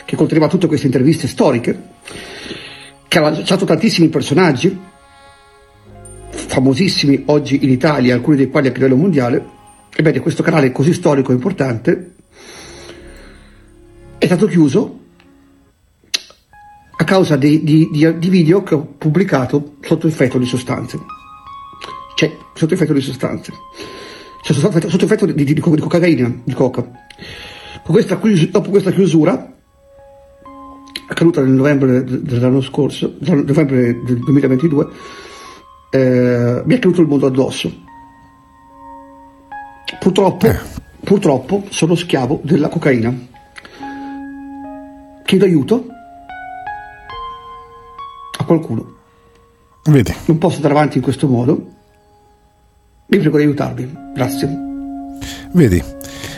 che 0.06 0.16
conteneva 0.16 0.48
tutte 0.48 0.68
queste 0.68 0.86
interviste 0.86 1.28
storiche, 1.28 1.82
che 3.10 3.18
ha 3.18 3.24
lanciato 3.24 3.66
tantissimi 3.66 4.08
personaggi, 4.08 4.80
famosissimi 6.30 7.24
oggi 7.26 7.62
in 7.62 7.72
Italia, 7.72 8.14
alcuni 8.16 8.38
dei 8.38 8.50
quali 8.50 8.70
a 8.70 8.72
livello 8.72 8.96
mondiale, 8.96 9.62
Ebbene, 9.96 10.20
questo 10.20 10.42
canale 10.42 10.72
così 10.72 10.92
storico 10.92 11.32
e 11.32 11.36
importante 11.36 12.14
è 14.18 14.26
stato 14.26 14.48
chiuso 14.48 15.00
a 16.96 17.04
causa 17.04 17.36
di, 17.36 17.64
di, 17.64 17.90
di, 17.92 18.18
di, 18.18 18.30
video 18.30 18.64
che 18.64 18.74
ho 18.74 18.96
pubblicato 18.98 19.76
sotto 19.82 20.08
effetto 20.08 20.40
di 20.40 20.46
sostanze. 20.46 21.00
Cioè, 22.16 22.36
sotto 22.54 22.74
effetto 22.74 22.94
di 22.94 23.02
sostanze. 23.02 23.52
Cioè, 24.42 24.56
sotto, 24.56 24.90
sotto 24.90 25.06
effetto 25.06 25.26
di, 25.26 25.60
cocaina, 25.60 26.42
di 26.44 26.54
coca. 26.54 26.90
Questa, 27.84 28.20
dopo 28.50 28.70
questa 28.70 28.92
chiusura, 28.92 29.54
accaduta 31.08 31.42
nel 31.42 31.52
novembre 31.52 32.04
dell'anno 32.04 32.62
scorso, 32.62 33.16
novembre 33.20 34.00
del 34.04 34.20
2022, 34.20 34.88
eh, 35.92 36.62
mi 36.66 36.76
è 36.76 36.80
caduto 36.80 37.02
il 37.02 37.08
mondo 37.08 37.28
addosso 37.28 37.92
Purtroppo, 40.00 40.48
eh. 40.48 40.60
purtroppo 41.04 41.66
sono 41.70 41.96
schiavo 41.96 42.40
della 42.44 42.70
cocaina. 42.70 43.14
Chiedo 45.24 45.46
aiuto 45.46 45.88
a 48.40 48.44
qualcuno. 48.44 48.96
Vedi. 49.86 50.14
Non 50.26 50.38
posso 50.38 50.56
andare 50.58 50.74
avanti 50.74 50.98
in 50.98 51.04
questo 51.04 51.28
modo. 51.28 51.72
Vi 53.08 53.18
prego 53.20 53.38
di 53.38 53.44
aiutarvi. 53.44 53.98
Grazie. 54.14 54.50
Vedi. 55.52 55.84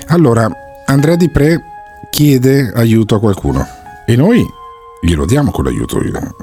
Allora, 0.07 0.49
Andrea 0.85 1.15
Di 1.15 1.29
Pre 1.29 1.61
chiede 2.09 2.71
aiuto 2.73 3.15
a 3.15 3.19
qualcuno 3.19 3.65
e 4.05 4.15
noi 4.15 4.45
glielo 5.05 5.25
diamo 5.25 5.51
quell'aiuto. 5.51 6.01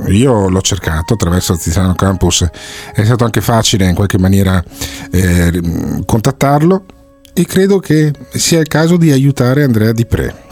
Io 0.08 0.48
l'ho 0.48 0.60
cercato 0.60 1.14
attraverso 1.14 1.56
Tiziano 1.56 1.94
Campus, 1.94 2.48
è 2.94 3.04
stato 3.04 3.24
anche 3.24 3.40
facile 3.40 3.88
in 3.88 3.94
qualche 3.94 4.18
maniera 4.18 4.62
eh, 5.10 5.60
contattarlo 6.06 6.84
e 7.34 7.44
credo 7.44 7.78
che 7.78 8.12
sia 8.30 8.60
il 8.60 8.68
caso 8.68 8.96
di 8.96 9.10
aiutare 9.10 9.64
Andrea 9.64 9.92
Di 9.92 10.06
Pre. 10.06 10.50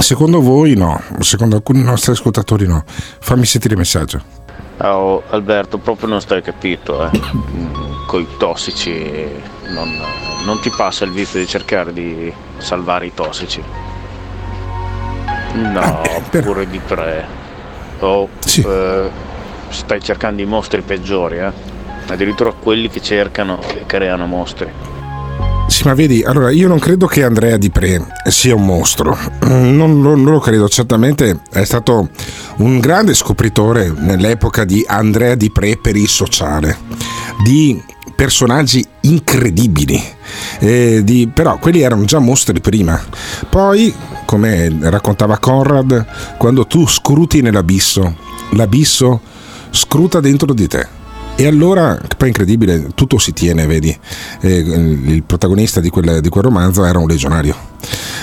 Secondo 0.00 0.40
voi 0.40 0.74
no, 0.74 1.02
secondo 1.18 1.56
alcuni 1.56 1.82
nostri 1.82 2.12
ascoltatori 2.12 2.66
no. 2.66 2.84
Fammi 2.86 3.44
sentire 3.44 3.74
il 3.74 3.80
messaggio. 3.80 4.22
Oh, 4.78 5.22
Alberto, 5.28 5.76
proprio 5.76 6.08
non 6.08 6.22
stai 6.22 6.40
capito, 6.40 7.04
eh. 7.04 7.20
Coi 8.06 8.26
tossici 8.38 9.28
non, 9.74 9.90
non 10.46 10.58
ti 10.60 10.70
passa 10.74 11.04
il 11.04 11.10
vizio 11.10 11.38
di 11.38 11.46
cercare 11.46 11.92
di 11.92 12.32
salvare 12.58 13.06
i 13.06 13.14
tossici. 13.14 13.62
No, 15.54 15.80
ah, 15.80 16.22
per... 16.30 16.44
pure 16.44 16.66
di 16.68 16.80
tre. 16.86 17.39
Oh, 18.00 18.28
sì. 18.40 18.62
eh, 18.62 19.10
stai 19.68 20.00
cercando 20.02 20.42
i 20.42 20.46
mostri 20.46 20.82
peggiori, 20.82 21.38
eh? 21.38 21.52
Addirittura 22.06 22.52
quelli 22.52 22.88
che 22.88 23.00
cercano 23.00 23.60
e 23.62 23.84
creano 23.86 24.26
mostri. 24.26 24.68
Sì, 25.68 25.84
ma 25.86 25.94
vedi, 25.94 26.22
allora 26.24 26.50
io 26.50 26.66
non 26.66 26.80
credo 26.80 27.06
che 27.06 27.22
Andrea 27.22 27.56
Di 27.56 27.70
Pre 27.70 28.04
sia 28.24 28.56
un 28.56 28.66
mostro, 28.66 29.16
non, 29.42 29.76
non, 29.76 30.00
non, 30.00 30.24
lo 30.24 30.40
credo, 30.40 30.68
certamente 30.68 31.42
è 31.52 31.64
stato 31.64 32.10
un 32.56 32.80
grande 32.80 33.14
scopritore 33.14 33.92
nell'epoca 33.96 34.64
di 34.64 34.84
Andrea 34.86 35.36
Di 35.36 35.50
Pre 35.52 35.78
per 35.80 35.94
il 35.94 36.08
sociale, 36.08 36.76
di 37.44 37.80
personaggi 38.16 38.84
incredibili, 39.02 40.02
eh, 40.58 41.02
di, 41.04 41.28
però 41.32 41.58
quelli 41.58 41.80
erano 41.80 42.04
già 42.04 42.18
mostri 42.18 42.60
prima. 42.60 43.00
Poi, 43.48 43.94
come 44.24 44.74
raccontava 44.80 45.38
Conrad, 45.38 46.06
quando 46.36 46.66
tu 46.66 46.86
scruti 46.86 47.40
nell'abisso, 47.40 48.16
l'abisso 48.50 49.20
scruta 49.70 50.20
dentro 50.20 50.52
di 50.52 50.66
te 50.66 50.98
e 51.40 51.46
allora, 51.46 51.98
poi 52.18 52.28
incredibile, 52.28 52.88
tutto 52.94 53.16
si 53.16 53.32
tiene, 53.32 53.64
vedi. 53.64 53.98
Eh, 54.40 54.58
il 54.58 55.22
protagonista 55.22 55.80
di 55.80 55.88
quel, 55.88 56.20
di 56.20 56.28
quel 56.28 56.44
romanzo 56.44 56.84
era 56.84 56.98
un 56.98 57.06
legionario, 57.06 57.56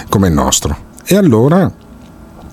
come 0.08 0.28
il 0.28 0.36
nostro. 0.36 0.78
E 1.04 1.16
allora 1.16 1.72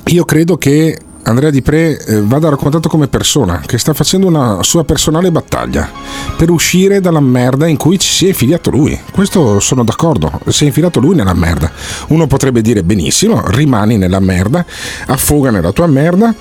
io 0.06 0.24
credo 0.24 0.56
che 0.56 0.98
Andrea 1.24 1.50
Di 1.50 1.62
Pre 1.62 1.98
eh, 1.98 2.20
vada 2.22 2.48
raccontato 2.48 2.88
come 2.88 3.08
persona 3.08 3.62
che 3.64 3.78
sta 3.78 3.94
facendo 3.94 4.26
una 4.26 4.62
sua 4.62 4.84
personale 4.84 5.30
battaglia 5.30 5.88
per 6.36 6.50
uscire 6.50 7.00
dalla 7.00 7.20
merda 7.20 7.66
in 7.66 7.76
cui 7.76 7.98
ci 7.98 8.08
si 8.08 8.24
è 8.26 8.28
infiliato 8.28 8.70
lui. 8.70 8.98
Questo 9.12 9.60
sono 9.60 9.84
d'accordo, 9.84 10.40
si 10.48 10.64
è 10.64 10.66
infilato 10.66 11.00
lui 11.00 11.14
nella 11.14 11.34
merda. 11.34 11.70
Uno 12.08 12.26
potrebbe 12.26 12.60
dire 12.60 12.82
benissimo, 12.82 13.42
rimani 13.46 13.96
nella 13.96 14.20
merda, 14.20 14.64
affoga 15.06 15.50
nella 15.50 15.72
tua 15.72 15.86
merda 15.86 16.34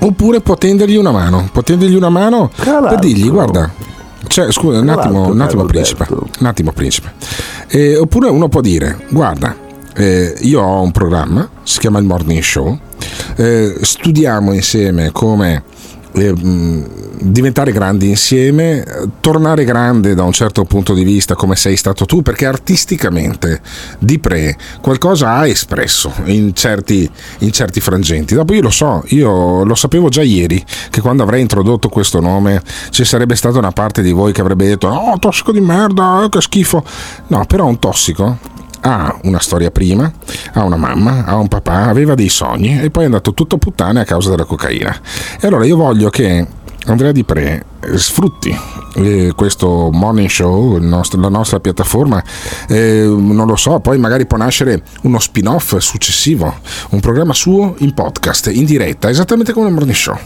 Oppure 0.00 0.40
può 0.40 0.56
tendergli 0.56 0.96
una 0.96 1.12
mano, 1.12 1.48
può 1.52 1.62
tendergli 1.62 1.94
una 1.94 2.08
mano 2.08 2.50
per 2.56 2.98
dirgli 2.98 3.30
guarda, 3.30 3.70
cioè, 4.26 4.50
scusa, 4.50 4.80
un 4.80 4.88
attimo, 4.88 5.28
un 5.28 5.40
attimo 5.40 5.64
principe, 5.64 6.06
un 6.10 6.46
attimo 6.46 6.72
principe. 6.72 7.12
Eh, 7.68 7.96
oppure 7.96 8.28
uno 8.28 8.48
può 8.48 8.60
dire 8.60 9.06
guarda, 9.10 9.56
eh, 9.94 10.34
io 10.40 10.60
ho 10.60 10.82
un 10.82 10.90
programma, 10.90 11.48
si 11.62 11.78
chiama 11.78 11.98
il 11.98 12.04
Morning 12.04 12.42
Show, 12.42 12.78
eh, 13.36 13.76
studiamo 13.80 14.52
insieme 14.52 15.10
come 15.12 15.62
eh, 16.12 16.32
diventare 17.20 17.72
grandi 17.72 18.08
insieme, 18.08 18.84
tornare 19.20 19.64
grande 19.64 20.14
da 20.14 20.22
un 20.22 20.32
certo 20.32 20.64
punto 20.64 20.94
di 20.94 21.02
vista 21.02 21.34
come 21.34 21.56
sei 21.56 21.76
stato 21.76 22.06
tu, 22.06 22.22
perché 22.22 22.46
artisticamente 22.46 23.60
di 23.98 24.18
pre 24.18 24.56
qualcosa 24.80 25.34
ha 25.34 25.46
espresso 25.46 26.12
in 26.24 26.54
certi, 26.54 27.10
in 27.38 27.50
certi 27.50 27.80
frangenti. 27.80 28.34
Dopo 28.34 28.54
io 28.54 28.62
lo 28.62 28.70
so, 28.70 29.02
io 29.08 29.64
lo 29.64 29.74
sapevo 29.74 30.08
già 30.08 30.22
ieri 30.22 30.62
che 30.90 31.00
quando 31.00 31.22
avrei 31.22 31.40
introdotto 31.40 31.88
questo 31.88 32.20
nome 32.20 32.62
ci 32.90 33.04
sarebbe 33.04 33.34
stata 33.34 33.58
una 33.58 33.72
parte 33.72 34.02
di 34.02 34.12
voi 34.12 34.32
che 34.32 34.40
avrebbe 34.40 34.66
detto 34.66 34.88
oh 34.88 35.18
tossico 35.18 35.52
di 35.52 35.60
merda, 35.60 36.26
che 36.30 36.40
schifo. 36.40 36.84
No, 37.28 37.44
però 37.46 37.66
un 37.66 37.78
tossico 37.78 38.52
ha 38.86 39.18
una 39.22 39.40
storia 39.40 39.70
prima, 39.70 40.12
ha 40.52 40.62
una 40.62 40.76
mamma, 40.76 41.24
ha 41.24 41.36
un 41.36 41.48
papà, 41.48 41.86
aveva 41.86 42.14
dei 42.14 42.28
sogni 42.28 42.80
e 42.80 42.90
poi 42.90 43.04
è 43.04 43.06
andato 43.06 43.32
tutto 43.32 43.56
a 43.56 43.58
puttane 43.58 44.00
a 44.00 44.04
causa 44.04 44.30
della 44.30 44.44
cocaina. 44.44 44.94
E 45.40 45.46
allora 45.46 45.64
io 45.64 45.76
voglio 45.76 46.10
che 46.10 46.46
Andrea 46.86 47.12
Di 47.12 47.24
Pre 47.24 47.64
eh, 47.80 47.96
sfrutti 47.98 48.54
eh, 48.96 49.32
questo 49.34 49.88
morning 49.90 50.28
show, 50.28 50.76
nostro, 50.76 51.18
la 51.18 51.30
nostra 51.30 51.60
piattaforma, 51.60 52.22
eh, 52.68 53.04
non 53.06 53.46
lo 53.46 53.56
so, 53.56 53.80
poi 53.80 53.98
magari 53.98 54.26
può 54.26 54.36
nascere 54.36 54.82
uno 55.02 55.18
spin-off 55.18 55.78
successivo, 55.78 56.54
un 56.90 57.00
programma 57.00 57.32
suo 57.32 57.76
in 57.78 57.94
podcast, 57.94 58.50
in 58.52 58.66
diretta, 58.66 59.08
esattamente 59.08 59.54
come 59.54 59.68
il 59.68 59.72
morning 59.72 59.96
show. 59.96 60.18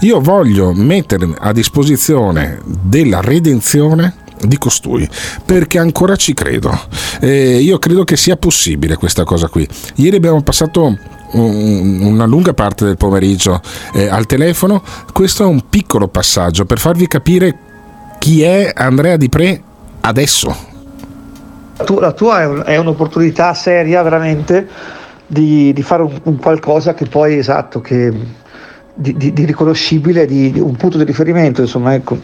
Io 0.00 0.20
voglio 0.20 0.72
mettere 0.72 1.28
a 1.38 1.52
disposizione 1.52 2.60
della 2.64 3.20
redenzione 3.20 4.24
di 4.40 4.58
costui 4.58 5.08
perché 5.44 5.78
ancora 5.78 6.16
ci 6.16 6.34
credo. 6.34 6.78
Eh, 7.20 7.58
io 7.58 7.78
credo 7.78 8.04
che 8.04 8.16
sia 8.16 8.36
possibile 8.36 8.96
questa 8.96 9.24
cosa 9.24 9.48
qui. 9.48 9.66
Ieri 9.96 10.16
abbiamo 10.16 10.42
passato 10.42 10.96
una 11.32 12.24
lunga 12.24 12.54
parte 12.54 12.84
del 12.84 12.96
pomeriggio 12.96 13.60
eh, 13.94 14.08
al 14.08 14.26
telefono. 14.26 14.82
Questo 15.12 15.42
è 15.42 15.46
un 15.46 15.68
piccolo 15.68 16.08
passaggio 16.08 16.64
per 16.64 16.78
farvi 16.78 17.06
capire 17.06 17.58
chi 18.18 18.42
è 18.42 18.72
Andrea 18.74 19.16
Di 19.16 19.28
Pre 19.28 19.62
adesso. 20.00 20.74
La 22.00 22.12
tua 22.12 22.64
è, 22.64 22.76
un'opportunità 22.78 23.52
seria 23.52 24.02
veramente 24.02 24.66
di, 25.26 25.72
di 25.74 25.82
fare 25.82 26.02
un, 26.02 26.18
un, 26.22 26.36
qualcosa 26.36 26.94
che 26.94 27.04
poi 27.06 27.36
esatto 27.36 27.80
che 27.80 28.12
di, 28.94 29.14
di, 29.14 29.32
di 29.32 29.44
riconoscibile 29.44 30.24
di, 30.24 30.54
un 30.56 30.74
punto 30.76 30.96
di 30.96 31.04
riferimento 31.04 31.60
insomma 31.60 31.92
ecco 31.92 32.18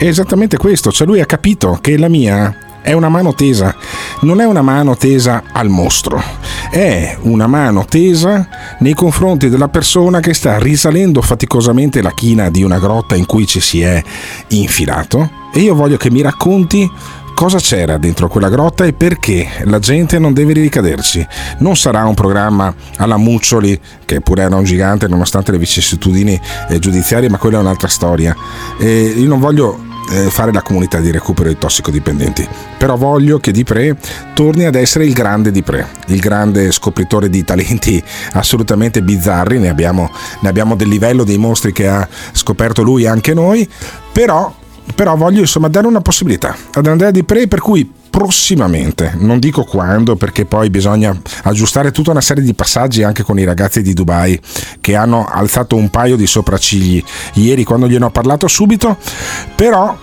è 0.00 0.06
esattamente 0.06 0.56
questo, 0.56 0.90
cioè 0.90 1.06
lui 1.06 1.20
ha 1.20 1.26
capito 1.26 1.76
che 1.78 1.98
la 1.98 2.08
mia 2.08 2.56
è 2.80 2.94
una 2.94 3.10
mano 3.10 3.34
tesa, 3.34 3.76
non 4.20 4.40
è 4.40 4.46
una 4.46 4.62
mano 4.62 4.96
tesa 4.96 5.42
al 5.52 5.68
mostro, 5.68 6.22
è 6.70 7.18
una 7.20 7.46
mano 7.46 7.84
tesa 7.84 8.48
nei 8.78 8.94
confronti 8.94 9.50
della 9.50 9.68
persona 9.68 10.20
che 10.20 10.32
sta 10.32 10.58
risalendo 10.58 11.20
faticosamente 11.20 12.00
la 12.00 12.12
china 12.12 12.48
di 12.48 12.62
una 12.62 12.78
grotta 12.78 13.14
in 13.14 13.26
cui 13.26 13.46
ci 13.46 13.60
si 13.60 13.82
è 13.82 14.02
infilato 14.48 15.30
e 15.52 15.60
io 15.60 15.74
voglio 15.74 15.98
che 15.98 16.10
mi 16.10 16.22
racconti 16.22 16.90
cosa 17.34 17.58
c'era 17.58 17.98
dentro 17.98 18.28
quella 18.28 18.48
grotta 18.48 18.84
e 18.84 18.94
perché 18.94 19.48
la 19.64 19.78
gente 19.78 20.18
non 20.18 20.34
deve 20.34 20.52
ricaderci. 20.52 21.26
Non 21.58 21.74
sarà 21.74 22.04
un 22.04 22.12
programma 22.12 22.74
alla 22.96 23.16
Muccioli, 23.16 23.80
che 24.04 24.20
pure 24.20 24.42
era 24.42 24.56
un 24.56 24.64
gigante 24.64 25.08
nonostante 25.08 25.50
le 25.50 25.56
vicissitudini 25.56 26.38
eh, 26.68 26.78
giudiziarie, 26.78 27.30
ma 27.30 27.38
quella 27.38 27.56
è 27.56 27.60
un'altra 27.60 27.88
storia. 27.88 28.36
E 28.78 29.14
io 29.16 29.26
non 29.26 29.40
voglio 29.40 29.88
fare 30.28 30.52
la 30.52 30.62
comunità 30.62 30.98
di 30.98 31.10
recupero 31.10 31.48
dei 31.48 31.58
tossicodipendenti. 31.58 32.46
Però 32.78 32.96
voglio 32.96 33.38
che 33.38 33.52
Dipre 33.52 33.96
torni 34.34 34.64
ad 34.64 34.74
essere 34.74 35.04
il 35.04 35.12
grande 35.12 35.50
Dipre, 35.50 35.88
il 36.06 36.18
grande 36.18 36.72
scopritore 36.72 37.28
di 37.28 37.44
talenti 37.44 38.02
assolutamente 38.32 39.02
bizzarri, 39.02 39.58
ne 39.58 39.68
abbiamo, 39.68 40.10
ne 40.40 40.48
abbiamo 40.48 40.74
del 40.74 40.88
livello 40.88 41.24
dei 41.24 41.38
mostri 41.38 41.72
che 41.72 41.88
ha 41.88 42.06
scoperto 42.32 42.82
lui 42.82 43.04
e 43.04 43.08
anche 43.08 43.34
noi, 43.34 43.68
però 44.12 44.56
però 44.94 45.14
voglio 45.14 45.40
insomma 45.40 45.68
dare 45.68 45.86
una 45.86 46.00
possibilità 46.00 46.56
ad 46.72 46.86
Andrea 46.86 47.12
Di 47.12 47.22
Pre 47.22 47.46
per 47.46 47.60
cui 47.60 47.88
prossimamente, 48.10 49.14
non 49.16 49.38
dico 49.38 49.64
quando 49.64 50.16
perché 50.16 50.44
poi 50.44 50.68
bisogna 50.68 51.16
aggiustare 51.44 51.92
tutta 51.92 52.10
una 52.10 52.20
serie 52.20 52.42
di 52.42 52.54
passaggi 52.54 53.02
anche 53.02 53.22
con 53.22 53.38
i 53.38 53.44
ragazzi 53.44 53.80
di 53.82 53.94
Dubai 53.94 54.38
che 54.80 54.96
hanno 54.96 55.26
alzato 55.26 55.76
un 55.76 55.88
paio 55.88 56.16
di 56.16 56.26
sopraccigli 56.26 57.02
ieri 57.34 57.64
quando 57.64 57.88
gliene 57.88 58.06
ho 58.06 58.10
parlato 58.10 58.48
subito, 58.48 58.96
però 59.54 59.96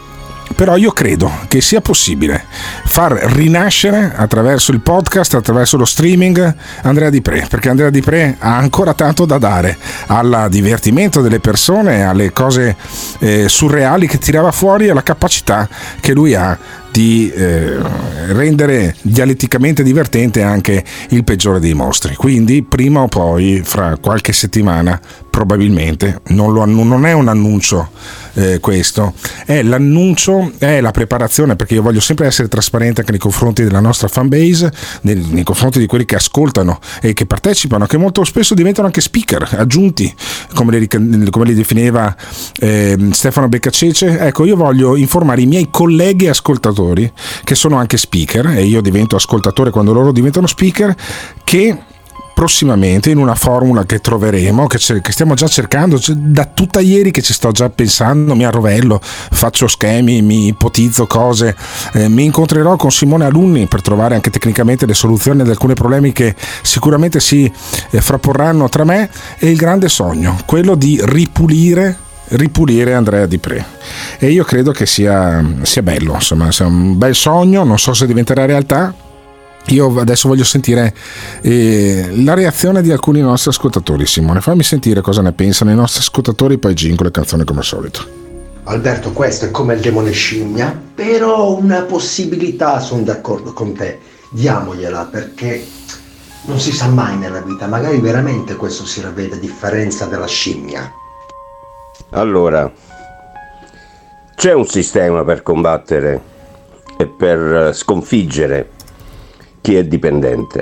però 0.55 0.75
io 0.77 0.91
credo 0.91 1.31
che 1.47 1.61
sia 1.61 1.81
possibile 1.81 2.45
far 2.85 3.11
rinascere 3.11 4.13
attraverso 4.15 4.71
il 4.71 4.79
podcast, 4.79 5.35
attraverso 5.35 5.77
lo 5.77 5.85
streaming 5.85 6.55
Andrea 6.83 7.09
Di 7.09 7.21
Pre, 7.21 7.45
perché 7.49 7.69
Andrea 7.69 7.89
Di 7.89 8.01
Pre 8.01 8.37
ha 8.39 8.57
ancora 8.57 8.93
tanto 8.93 9.25
da 9.25 9.37
dare 9.37 9.77
al 10.07 10.47
divertimento 10.49 11.21
delle 11.21 11.39
persone, 11.39 12.05
alle 12.05 12.31
cose 12.31 12.75
eh, 13.19 13.49
surreali 13.49 14.07
che 14.07 14.17
tirava 14.17 14.51
fuori 14.51 14.87
e 14.87 14.91
alla 14.91 15.03
capacità 15.03 15.67
che 15.99 16.13
lui 16.13 16.33
ha 16.33 16.57
di 16.97 17.31
eh, 17.31 17.77
rendere 18.29 18.95
dialetticamente 19.03 19.83
divertente 19.83 20.41
anche 20.41 20.83
il 21.09 21.23
peggiore 21.23 21.59
dei 21.59 21.75
mostri. 21.75 22.15
Quindi, 22.15 22.63
prima 22.63 23.01
o 23.01 23.07
poi, 23.07 23.61
fra 23.63 23.97
qualche 23.97 24.33
settimana, 24.33 24.99
probabilmente, 25.37 26.21
non, 26.29 26.51
lo, 26.51 26.65
non 26.65 27.05
è 27.05 27.11
un 27.11 27.27
annuncio 27.27 27.89
eh, 28.33 28.59
questo, 28.59 29.13
è 29.45 29.61
l'annuncio, 29.61 30.51
è 30.57 30.81
la 30.81 30.89
preparazione, 30.89 31.55
perché 31.55 31.75
io 31.75 31.83
voglio 31.83 31.99
sempre 31.99 32.25
essere 32.25 32.47
trasparente 32.47 33.01
anche 33.01 33.11
nei 33.11 33.19
confronti 33.19 33.63
della 33.63 33.79
nostra 33.79 34.07
fanbase, 34.07 34.73
nei, 35.01 35.15
nei 35.29 35.43
confronti 35.43 35.77
di 35.77 35.85
quelli 35.85 36.05
che 36.05 36.15
ascoltano 36.15 36.79
e 37.03 37.13
che 37.13 37.27
partecipano, 37.27 37.85
che 37.85 37.97
molto 37.97 38.23
spesso 38.23 38.55
diventano 38.55 38.87
anche 38.87 38.99
speaker 38.99 39.47
aggiunti, 39.59 40.11
come 40.55 40.79
li, 40.79 40.87
come 40.87 41.45
li 41.45 41.53
definiva 41.53 42.15
eh, 42.59 42.97
Stefano 43.11 43.47
Beccacece. 43.47 44.17
Ecco, 44.17 44.43
io 44.43 44.55
voglio 44.55 44.95
informare 44.95 45.41
i 45.43 45.45
miei 45.45 45.67
colleghi 45.69 46.27
ascoltatori, 46.27 47.11
che 47.43 47.53
sono 47.53 47.75
anche 47.75 47.97
speaker, 47.97 48.47
e 48.47 48.63
io 48.63 48.81
divento 48.81 49.15
ascoltatore 49.15 49.69
quando 49.69 49.93
loro 49.93 50.11
diventano 50.11 50.47
speaker, 50.47 50.95
che 51.43 51.77
prossimamente 52.37 53.09
in 53.09 53.17
una 53.17 53.33
formula 53.33 53.83
che 53.87 53.99
troveremo, 53.99 54.67
che, 54.67 54.77
che 55.01 55.11
stiamo 55.11 55.33
già 55.33 55.47
cercando, 55.47 55.97
cioè, 55.97 56.15
da 56.17 56.45
tutta 56.45 56.79
ieri 56.79 57.09
che 57.09 57.23
ci 57.23 57.33
sto 57.33 57.49
già 57.49 57.67
pensando, 57.71 58.35
mi 58.35 58.45
arrovello, 58.45 58.99
faccio 59.01 59.67
schemi, 59.67 60.21
mi 60.21 60.45
ipotizzo 60.45 61.07
cose, 61.07 61.55
eh, 61.93 62.07
mi 62.07 62.25
incontrerò 62.25 62.75
con 62.75 62.91
Simone 62.91 63.25
Alunni 63.25 63.65
per 63.65 63.81
trovare 63.81 64.13
anche 64.13 64.29
tecnicamente 64.29 64.85
le 64.85 64.93
soluzioni 64.93 65.41
ad 65.41 65.49
alcuni 65.49 65.73
problemi 65.73 66.11
che 66.11 66.35
sicuramente 66.61 67.19
si 67.19 67.51
eh, 67.89 68.01
frapporranno 68.01 68.69
tra 68.69 68.83
me 68.83 69.09
e 69.39 69.49
il 69.49 69.57
grande 69.57 69.89
sogno, 69.89 70.37
quello 70.45 70.75
di 70.75 71.01
ripulire 71.05 71.97
ripulire 72.29 72.93
Andrea 72.93 73.25
Di 73.25 73.39
Pre. 73.39 73.65
E 74.19 74.29
io 74.29 74.43
credo 74.43 74.71
che 74.71 74.85
sia, 74.85 75.43
sia 75.63 75.81
bello 75.81 76.13
insomma 76.13 76.51
sia 76.51 76.67
un 76.67 76.97
bel 76.97 77.15
sogno 77.15 77.63
non 77.63 77.79
so 77.79 77.93
se 77.93 78.05
diventerà 78.05 78.45
realtà 78.45 78.93
io 79.67 79.99
adesso 79.99 80.27
voglio 80.27 80.43
sentire 80.43 80.93
eh, 81.41 82.09
la 82.23 82.33
reazione 82.33 82.81
di 82.81 82.91
alcuni 82.91 83.21
nostri 83.21 83.49
ascoltatori, 83.49 84.05
Simone. 84.05 84.41
Fammi 84.41 84.63
sentire 84.63 85.01
cosa 85.01 85.21
ne 85.21 85.33
pensano 85.33 85.71
i 85.71 85.75
nostri 85.75 85.99
ascoltatori, 85.99 86.57
poi 86.57 86.73
jingle 86.73 87.09
e 87.09 87.11
canzone 87.11 87.43
come 87.43 87.59
al 87.59 87.65
solito. 87.65 88.05
Alberto, 88.63 89.11
questo 89.11 89.45
è 89.45 89.51
come 89.51 89.75
il 89.75 89.79
demone 89.79 90.11
scimmia, 90.11 90.77
però 90.93 91.55
una 91.57 91.83
possibilità, 91.83 92.79
sono 92.79 93.03
d'accordo 93.03 93.53
con 93.53 93.73
te, 93.73 93.99
diamogliela 94.31 95.07
perché 95.09 95.65
non 96.45 96.59
si 96.59 96.71
sa 96.71 96.87
mai 96.87 97.17
nella 97.17 97.41
vita, 97.41 97.67
magari 97.67 97.99
veramente 97.99 98.55
questo 98.55 98.85
si 98.85 99.01
ravvede 99.01 99.35
a 99.35 99.39
differenza 99.39 100.05
della 100.05 100.27
scimmia. 100.27 100.91
Allora, 102.11 102.71
c'è 104.35 104.53
un 104.53 104.65
sistema 104.65 105.23
per 105.23 105.43
combattere 105.43 106.21
e 106.97 107.07
per 107.07 107.73
sconfiggere 107.73 108.71
chi 109.67 109.75
è 109.75 109.83
dipendente. 109.83 110.61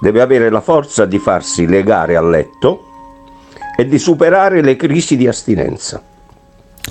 Deve 0.00 0.22
avere 0.22 0.48
la 0.48 0.62
forza 0.62 1.04
di 1.04 1.18
farsi 1.18 1.66
legare 1.66 2.16
al 2.16 2.30
letto 2.30 2.84
e 3.76 3.86
di 3.86 3.98
superare 3.98 4.62
le 4.62 4.74
crisi 4.76 5.18
di 5.18 5.28
astinenza. 5.28 6.02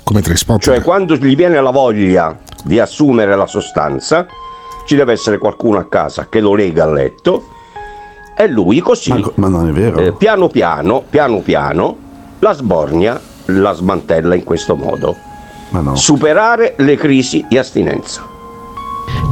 Come 0.04 0.22
trasporto. 0.22 0.62
Cioè 0.62 0.82
quando 0.82 1.16
gli 1.16 1.34
viene 1.34 1.60
la 1.60 1.70
voglia 1.70 2.38
di 2.62 2.78
assumere 2.78 3.34
la 3.34 3.48
sostanza, 3.48 4.28
ci 4.86 4.94
deve 4.94 5.14
essere 5.14 5.38
qualcuno 5.38 5.78
a 5.78 5.88
casa 5.88 6.28
che 6.28 6.38
lo 6.38 6.54
lega 6.54 6.84
al 6.84 6.92
letto 6.92 7.48
e 8.36 8.46
lui 8.46 8.78
così, 8.78 9.10
ma, 9.34 9.48
ma. 9.48 9.68
Eh, 9.96 10.12
piano 10.12 10.46
piano, 10.46 11.02
piano 11.10 11.40
piano, 11.40 11.96
la 12.38 12.52
sbornia 12.52 13.20
la 13.46 13.72
smantella 13.72 14.36
in 14.36 14.44
questo 14.44 14.76
modo. 14.76 15.16
No. 15.70 15.96
Superare 15.96 16.74
le 16.76 16.94
crisi 16.94 17.44
di 17.48 17.58
astinenza 17.58 18.34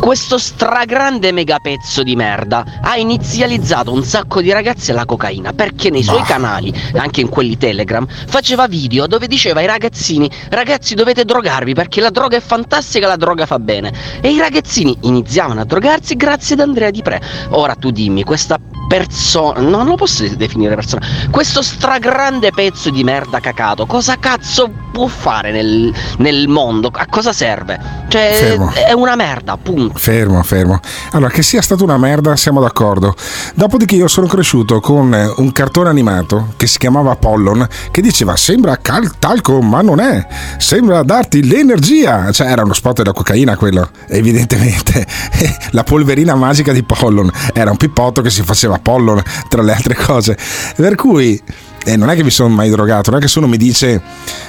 questo 0.01 0.39
stragrande 0.39 1.33
megapezzo 1.33 2.03
di 2.03 2.15
merda 2.17 2.65
ha 2.83 2.97
inizializzato 2.97 3.93
un 3.93 4.03
sacco 4.05 4.41
di 4.41 4.53
ragazzi 4.53 4.91
alla 4.91 5.05
cocaina 5.05 5.53
perché 5.53 5.91
nei 5.91 6.03
suoi 6.03 6.23
canali, 6.23 6.73
anche 6.95 7.21
in 7.21 7.29
quelli 7.29 7.57
Telegram, 7.57 8.07
faceva 8.07 8.67
video 8.67 9.07
dove 9.07 9.27
diceva 9.27 9.61
ai 9.61 9.67
ragazzini 9.67 10.31
ragazzi 10.51 10.95
dovete 10.95 11.25
drogarvi 11.25 11.75
perché 11.75 12.01
la 12.01 12.11
droga 12.11 12.37
è 12.37 12.41
fantastica, 12.41 13.07
la 13.07 13.17
droga 13.17 13.47
fa 13.47 13.59
bene 13.59 13.93
e 14.21 14.31
i 14.31 14.39
ragazzini 14.39 14.97
iniziavano 15.03 15.61
a 15.61 15.65
drogarsi 15.65 16.17
grazie 16.17 16.55
ad 16.55 16.61
Andrea 16.61 16.91
Di 16.91 17.03
Pre. 17.03 17.21
Ora 17.51 17.75
tu 17.75 17.91
dimmi, 17.91 18.25
questa 18.25 18.59
persona, 18.87 19.61
no, 19.61 19.79
non 19.79 19.87
lo 19.87 19.95
posso 19.97 20.27
definire 20.37 20.75
persona, 20.75 21.07
questo 21.31 21.63
stragrande 21.63 22.51
pezzo 22.53 22.91
di 22.91 23.03
merda 23.03 23.41
cacato, 23.41 23.87
cosa 23.87 24.19
cazzo 24.19 24.71
può 24.93 25.07
fare 25.07 25.51
nel, 25.51 25.93
nel 26.19 26.49
mondo? 26.49 26.91
A 26.93 27.07
cosa 27.07 27.33
serve? 27.33 28.05
Cioè, 28.09 28.33
fermo. 28.35 28.73
è 28.73 28.93
una 28.93 29.17
merda, 29.17 29.57
punto. 29.65 29.99
Fermo, 29.99 30.41
fermo. 30.45 30.79
Allora, 31.13 31.31
che 31.31 31.43
sia 31.43 31.63
stata 31.63 31.83
una 31.83 31.99
merda, 31.99 32.37
siamo 32.37 32.61
d'accordo. 32.61 33.15
Dopodiché 33.55 33.97
io 33.97 34.07
sono 34.07 34.27
cresciuto 34.29 34.79
con 34.81 35.13
un 35.37 35.53
cartone 35.53 35.89
animato 35.89 36.53
che 36.57 36.69
si 36.69 36.79
chiamava 36.79 37.13
Apollon, 37.13 37.67
che 37.91 38.01
diceva 38.01 38.37
sembra 38.37 38.77
cal- 38.77 39.19
talco, 39.19 39.61
ma 39.61 39.81
non 39.81 39.99
è. 39.99 40.25
Sembra 40.59 41.03
darti 41.03 41.45
l'energia. 41.45 42.31
Cioè, 42.31 42.49
era 42.49 42.63
uno 42.63 42.75
spot 42.75 42.99
della 42.99 43.13
cocaina 43.13 43.57
quello, 43.57 43.89
evidentemente. 44.07 45.05
La 45.73 45.83
polverina 45.83 46.35
magica 46.35 46.73
di 46.73 46.85
Pollon 46.85 47.31
era 47.53 47.71
un 47.71 47.77
pippotto 47.77 48.21
che 48.21 48.31
si 48.31 48.43
faceva 48.43 48.79
Pollon, 48.79 49.23
tra 49.49 49.63
le 49.63 49.73
altre 49.73 49.95
cose. 49.95 50.37
Per 50.77 50.95
cui 50.95 51.41
eh, 51.85 51.97
non 51.97 52.11
è 52.11 52.17
che 52.17 52.25
mi 52.25 52.31
sono 52.31 52.49
mai 52.49 52.71
drogato, 52.71 53.11
non 53.11 53.21
è 53.21 53.23
che 53.23 53.29
se 53.29 53.39
uno 53.39 53.47
mi 53.47 53.57
dice 53.57 54.01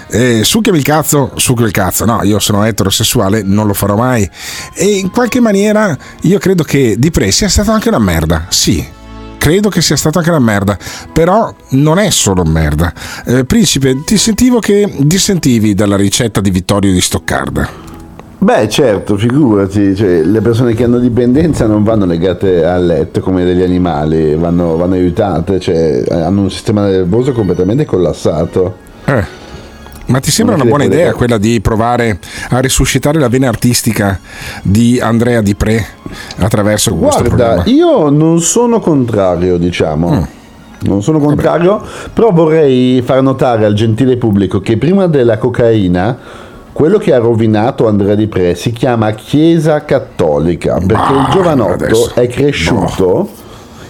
eh, 0.08 0.44
succhiami 0.44 0.78
il 0.78 0.84
cazzo, 0.84 1.32
succhio 1.36 1.66
il 1.66 1.72
cazzo, 1.72 2.06
no, 2.06 2.24
io 2.24 2.40
sono 2.40 2.64
eterosessuale, 2.64 3.42
non 3.44 3.68
lo 3.68 3.74
farò 3.74 3.96
mai. 3.96 4.30
E 4.74 4.86
in 4.86 5.12
qualche 5.12 5.40
maniera 5.40 5.96
io 6.22 6.40
credo 6.40 6.64
che 6.64 6.96
Di 6.98 7.12
Pre 7.12 7.32
sia 7.32 7.50
stata 7.50 7.74
anche 7.74 7.90
una 7.90 8.00
merda, 8.00 8.46
sì. 8.50 8.94
Credo 9.38 9.70
che 9.70 9.84
sia 9.84 9.96
stata 9.96 10.20
anche 10.20 10.32
una 10.32 10.40
merda, 10.40 10.76
però 11.14 11.54
non 11.70 12.00
è 12.00 12.10
solo 12.10 12.44
merda. 12.44 12.92
Eh, 13.26 13.46
Principe, 13.46 14.04
ti 14.04 14.18
sentivo 14.18 14.60
che 14.60 14.92
dissentivi 14.98 15.76
dalla 15.76 15.98
ricetta 15.98 16.42
di 16.42 16.50
Vittorio 16.50 16.92
di 16.92 17.02
Stoccarda. 17.02 17.85
Beh, 18.38 18.70
certo, 18.70 19.18
figurati, 19.18 19.96
cioè, 19.96 20.22
le 20.22 20.42
persone 20.42 20.74
che 20.74 20.84
hanno 20.84 21.00
dipendenza 21.00 21.66
non 21.66 21.84
vanno 21.84 22.06
legate 22.06 22.64
al 22.66 22.86
letto 22.86 23.22
come 23.22 23.44
degli 23.44 23.64
animali, 23.64 24.36
vanno, 24.36 24.76
vanno 24.76 24.94
aiutate, 24.94 25.60
cioè, 25.60 26.04
hanno 26.10 26.42
un 26.42 26.52
sistema 26.52 26.86
nervoso 26.88 27.32
completamente 27.32 27.86
collassato. 27.86 28.78
Eh. 29.06 29.44
Ma 30.08 30.20
ti 30.20 30.30
sembra 30.30 30.56
una 30.56 30.66
buona 30.66 30.84
idea 30.84 31.14
quella 31.14 31.40
di 31.40 31.60
provare 31.62 32.20
a 32.50 32.60
risuscitare 32.60 33.18
la 33.18 33.28
vena 33.28 33.48
artistica 33.48 34.20
di 34.62 35.00
Andrea 35.00 35.42
Di 35.42 35.56
Pre 35.56 35.84
attraverso 36.38 36.96
Guarda, 36.96 37.18
questo 37.18 37.36
programma? 37.36 37.64
Io 37.66 38.10
non 38.10 38.40
sono 38.42 38.80
contrario, 38.80 39.58
diciamo. 39.58 40.12
Mm. 40.12 40.24
Non 40.82 41.02
sono 41.02 41.18
contrario, 41.18 41.78
Vabbè. 41.80 42.10
però 42.14 42.32
vorrei 42.32 43.02
far 43.02 43.24
notare 43.24 43.66
al 43.66 43.74
gentile 43.74 44.18
pubblico 44.18 44.60
che 44.60 44.78
prima 44.78 45.08
della 45.08 45.40
cocaina 45.40 46.16
quello 46.76 46.98
che 46.98 47.14
ha 47.14 47.20
rovinato 47.20 47.88
Andrea 47.88 48.16
Di 48.16 48.28
Pre 48.28 48.54
si 48.54 48.74
chiama 48.74 49.12
Chiesa 49.12 49.86
Cattolica, 49.86 50.74
perché 50.74 51.14
bah, 51.14 51.22
il 51.22 51.28
giovanotto 51.32 51.72
adesso. 51.86 52.16
è 52.16 52.28
cresciuto. 52.28 53.06
Boh 53.06 53.30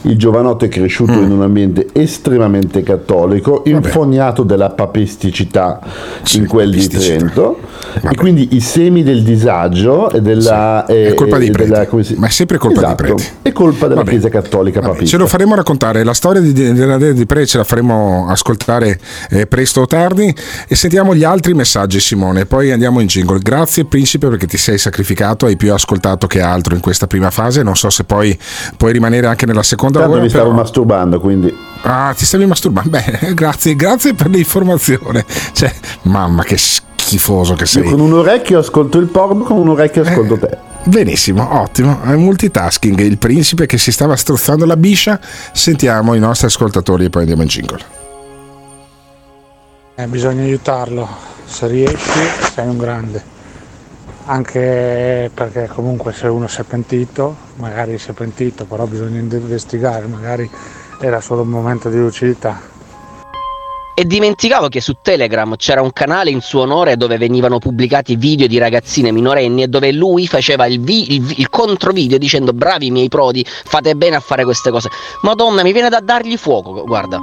il 0.08 0.18
giovanotto 0.18 0.66
è 0.66 0.68
cresciuto 0.68 1.14
mm. 1.14 1.24
in 1.24 1.32
un 1.32 1.42
ambiente 1.42 1.88
estremamente 1.94 2.84
cattolico, 2.84 3.64
infognato 3.66 4.44
della 4.44 4.70
papesticità 4.70 5.80
sì, 6.24 6.38
in 6.38 6.48
quel 6.48 6.72
di 6.72 6.88
Trento, 6.88 7.60
Vabbè. 7.96 8.14
e 8.14 8.16
quindi 8.16 8.50
i 8.52 8.60
semi 8.60 9.04
del 9.04 9.24
disagio 9.24 10.10
e 10.12 10.22
della... 10.22 10.86
Sì. 10.88 10.94
è 10.94 11.14
colpa 11.14 11.38
dei 11.38 11.52
preti, 11.52 11.72
della, 11.72 12.04
si... 12.04 12.16
ma 12.16 12.28
è 12.28 12.30
sempre 12.30 12.58
colpa 12.58 12.80
esatto, 12.80 13.04
dei 13.04 13.14
preti. 13.14 13.32
È 13.42 13.52
colpa 13.52 13.88
della 13.88 14.02
Vabbè. 14.02 14.10
Chiesa 14.12 14.30
Cattolica 14.30 14.80
papista. 14.80 15.06
Ce 15.06 15.18
lo 15.18 15.28
faremo 15.28 15.56
raccontare, 15.56 16.04
la 16.04 16.14
storia 16.14 16.42
di, 16.42 16.54
della 16.54 16.98
di, 16.98 17.14
di 17.14 17.26
Pre 17.26 17.46
ce 17.46 17.58
la 17.58 17.64
faremo 17.64 18.28
ascoltare 18.30 19.00
eh, 19.30 19.48
presto 19.48 19.82
o 19.82 19.86
tardi 19.88 20.34
e 20.68 20.76
sentiamo 20.76 21.16
gli 21.16 21.24
altri 21.24 21.54
messaggi 21.54 22.00
Simone, 22.00 22.46
poi 22.46 22.72
andiamo 22.72 23.00
in 23.00 23.08
jingle. 23.08 23.40
Grazie 23.40 23.86
Principe 23.86 24.28
perché 24.28 24.48
ti 24.48 24.58
sei 24.58 24.78
sacrificato, 24.78 25.46
hai 25.46 25.56
più 25.58 25.74
ascoltato 25.74 26.28
che 26.28 26.42
altro 26.42 26.76
in 26.76 26.82
questa 26.82 27.08
prima 27.08 27.32
fase, 27.32 27.64
non 27.64 27.76
so 27.76 27.90
se 27.90 28.04
poi 28.04 28.38
puoi 28.78 28.92
rimanere 28.92 29.28
anche 29.28 29.46
nella 29.46 29.64
seconda 29.64 29.95
Tanto 30.00 30.14
ora, 30.14 30.22
mi 30.22 30.30
stavo 30.30 30.46
però... 30.46 30.56
masturbando, 30.56 31.20
quindi. 31.20 31.56
Ah, 31.82 32.14
ti 32.16 32.26
stavi 32.26 32.46
masturbando? 32.46 32.90
Beh, 32.90 33.34
grazie, 33.36 33.76
grazie 33.76 34.14
per 34.14 34.30
l'informazione. 34.30 35.26
Cioè, 35.54 35.74
mamma, 36.04 36.44
che 36.44 36.58
schifoso 36.58 37.54
che 37.54 37.66
sei. 37.66 37.84
Io 37.84 37.92
con 37.92 38.00
un 38.00 38.14
orecchio 38.14 38.60
ascolto 38.60 38.98
il 38.98 39.08
porno, 39.08 39.44
con 39.44 39.58
un 39.58 39.70
orecchio 39.70 40.02
ascolto 40.02 40.38
te. 40.38 40.58
Benissimo, 40.84 41.62
ottimo. 41.62 42.02
È 42.04 42.16
multitasking. 42.16 43.00
Il 43.00 43.18
principe 43.18 43.66
che 43.66 43.78
si 43.78 43.92
stava 43.92 44.16
strozzando 44.16 44.66
la 44.66 44.78
biscia. 44.78 45.20
Sentiamo 45.52 46.14
i 46.14 46.20
nostri 46.20 46.48
ascoltatori 46.48 47.06
e 47.06 47.10
poi 47.10 47.22
andiamo 47.22 47.42
in 47.42 47.48
jingle. 47.48 47.80
Eh, 49.96 50.08
bisogna 50.08 50.44
aiutarlo. 50.44 51.08
Se 51.46 51.68
riesci, 51.68 52.20
sei 52.54 52.68
un 52.68 52.78
grande 52.78 53.34
anche 54.26 55.30
perché 55.34 55.70
comunque 55.74 56.14
se 56.14 56.28
uno 56.28 56.48
si 56.48 56.62
è 56.62 56.64
pentito, 56.64 57.36
magari 57.58 57.98
si 57.98 58.10
è 58.10 58.14
pentito, 58.14 58.66
però 58.66 58.86
bisogna 58.86 59.20
investigare, 59.20 60.06
magari 60.08 60.50
era 61.00 61.22
solo 61.22 61.42
un 61.42 61.50
momento 61.50 61.90
di 61.90 61.98
lucidità. 61.98 62.74
E 63.98 64.04
dimenticavo 64.04 64.68
che 64.68 64.82
su 64.82 64.98
Telegram 65.02 65.56
c'era 65.56 65.82
un 65.82 65.94
canale 65.94 66.30
in 66.30 66.42
suo 66.42 66.64
onore 66.64 66.98
dove 66.98 67.18
venivano 67.18 67.60
pubblicati 67.60 68.18
video 68.18 68.46
di 68.46 68.58
ragazzine 68.58 69.14
minorenni 69.14 69.64
e 69.64 69.68
dove 69.70 69.94
lui 69.94 70.28
faceva 70.28 70.66
il, 70.66 70.82
vi- 70.82 71.16
il, 71.16 71.34
il 71.38 71.50
controvideo 71.50 72.18
dicendo 72.18 72.52
bravi 72.52 72.92
miei 72.92 73.08
prodi, 73.08 73.46
fate 73.46 73.96
bene 73.96 74.18
a 74.18 74.20
fare 74.20 74.44
queste 74.44 74.70
cose. 74.70 74.90
Madonna, 75.22 75.64
mi 75.64 75.72
viene 75.72 75.88
da 75.88 76.02
dargli 76.02 76.36
fuoco, 76.36 76.84
guarda. 76.84 77.22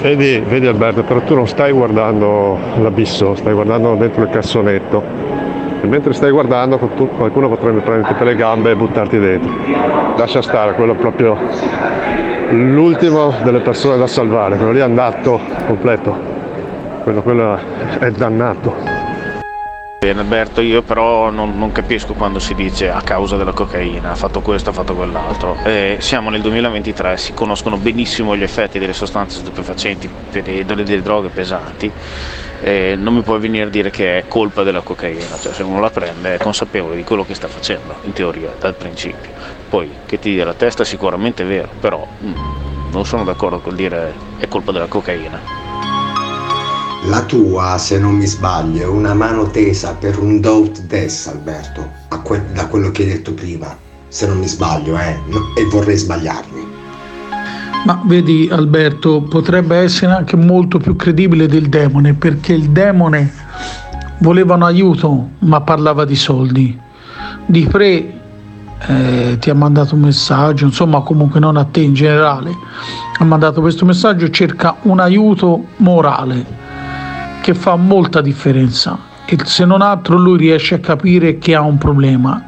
Vedi, 0.00 0.40
vedi 0.40 0.66
Alberto, 0.66 1.04
però 1.04 1.22
tu 1.22 1.36
non 1.36 1.46
stai 1.46 1.70
guardando 1.70 2.58
l'abisso, 2.80 3.36
stai 3.36 3.52
guardando 3.52 3.94
dentro 3.94 4.24
il 4.24 4.30
cassonetto. 4.30 5.02
E 5.82 5.86
mentre 5.88 6.12
stai 6.12 6.30
guardando 6.30 6.78
qualcuno 6.78 7.48
potrebbe 7.48 7.80
prenderti 7.80 8.14
per 8.14 8.26
le 8.28 8.36
gambe 8.36 8.70
e 8.70 8.76
buttarti 8.76 9.18
dentro. 9.18 9.52
Lascia 10.16 10.40
stare, 10.40 10.74
quello 10.74 10.92
è 10.92 10.96
proprio 10.96 11.36
l'ultimo 12.50 13.34
delle 13.42 13.58
persone 13.58 13.96
da 13.96 14.06
salvare, 14.06 14.56
quello 14.56 14.70
lì 14.70 14.78
è 14.78 14.82
andato 14.82 15.40
completo, 15.66 16.16
quello, 17.02 17.22
quello 17.22 17.58
è 17.98 18.10
dannato. 18.12 19.00
Bene 19.98 20.20
Alberto, 20.20 20.60
io 20.60 20.82
però 20.82 21.30
non, 21.30 21.56
non, 21.56 21.72
capisco 21.72 22.12
quando 22.14 22.38
si 22.38 22.54
dice 22.54 22.90
a 22.90 23.00
causa 23.02 23.36
della 23.36 23.52
cocaina, 23.52 24.12
ha 24.12 24.14
fatto 24.16 24.40
questo, 24.40 24.70
ha 24.70 24.72
fatto 24.72 24.94
quell'altro. 24.94 25.56
Eh, 25.64 25.96
siamo 25.98 26.28
nel 26.30 26.42
2023, 26.42 27.16
si 27.16 27.32
conoscono 27.34 27.76
benissimo 27.76 28.36
gli 28.36 28.42
effetti 28.42 28.78
delle 28.78 28.92
sostanze 28.92 29.38
stupefacenti, 29.38 30.08
delle, 30.30 30.64
delle 30.64 31.02
droghe 31.02 31.28
pesanti. 31.28 31.90
Eh, 32.64 32.94
non 32.96 33.14
mi 33.14 33.22
puoi 33.22 33.40
venire 33.40 33.64
a 33.64 33.68
dire 33.68 33.90
che 33.90 34.18
è 34.18 34.28
colpa 34.28 34.62
della 34.62 34.82
cocaina, 34.82 35.36
cioè 35.40 35.52
se 35.52 35.64
uno 35.64 35.80
la 35.80 35.90
prende 35.90 36.36
è 36.36 36.38
consapevole 36.38 36.94
di 36.94 37.02
quello 37.02 37.24
che 37.24 37.34
sta 37.34 37.48
facendo, 37.48 37.96
in 38.02 38.12
teoria, 38.12 38.54
dal 38.56 38.76
principio. 38.76 39.30
Poi 39.68 39.90
che 40.06 40.20
ti 40.20 40.30
dia 40.32 40.44
la 40.44 40.54
testa 40.54 40.84
sicuramente 40.84 41.42
è 41.42 41.46
vero, 41.46 41.70
però 41.80 42.06
mm, 42.22 42.92
non 42.92 43.04
sono 43.04 43.24
d'accordo 43.24 43.58
col 43.58 43.74
dire 43.74 44.14
è 44.38 44.46
colpa 44.46 44.70
della 44.70 44.86
cocaina. 44.86 45.40
La 47.06 47.24
tua, 47.24 47.78
se 47.78 47.98
non 47.98 48.14
mi 48.14 48.26
sbaglio, 48.26 48.82
è 48.82 48.86
una 48.86 49.12
mano 49.12 49.50
tesa 49.50 49.96
per 49.96 50.20
un 50.20 50.40
doubt 50.40 50.82
des, 50.82 51.26
Alberto, 51.26 51.90
que- 52.22 52.44
da 52.52 52.68
quello 52.68 52.92
che 52.92 53.02
hai 53.02 53.08
detto 53.08 53.34
prima. 53.34 53.76
Se 54.06 54.28
non 54.28 54.38
mi 54.38 54.46
sbaglio, 54.46 54.96
eh, 54.96 55.18
no, 55.26 55.52
e 55.56 55.64
vorrei 55.64 55.96
sbagliarmi. 55.96 56.81
Ma 57.84 58.00
vedi 58.04 58.48
Alberto, 58.50 59.22
potrebbe 59.22 59.76
essere 59.76 60.12
anche 60.12 60.36
molto 60.36 60.78
più 60.78 60.94
credibile 60.94 61.46
del 61.46 61.68
demone, 61.68 62.14
perché 62.14 62.52
il 62.52 62.70
demone 62.70 63.32
voleva 64.18 64.54
un 64.54 64.62
aiuto, 64.62 65.30
ma 65.40 65.60
parlava 65.62 66.04
di 66.04 66.14
soldi. 66.14 66.78
Di 67.44 67.66
Pre 67.66 68.20
eh, 68.86 69.36
ti 69.40 69.50
ha 69.50 69.54
mandato 69.54 69.94
un 69.96 70.02
messaggio, 70.02 70.64
insomma 70.64 71.00
comunque 71.00 71.40
non 71.40 71.56
a 71.56 71.64
te 71.64 71.80
in 71.80 71.94
generale, 71.94 72.50
ha 73.18 73.24
mandato 73.24 73.60
questo 73.60 73.84
messaggio, 73.84 74.30
cerca 74.30 74.76
un 74.82 75.00
aiuto 75.00 75.64
morale 75.78 76.44
che 77.42 77.54
fa 77.54 77.74
molta 77.74 78.20
differenza 78.20 78.96
e 79.24 79.36
se 79.44 79.64
non 79.64 79.82
altro 79.82 80.16
lui 80.16 80.36
riesce 80.36 80.76
a 80.76 80.78
capire 80.78 81.38
che 81.38 81.54
ha 81.54 81.62
un 81.62 81.78
problema 81.78 82.44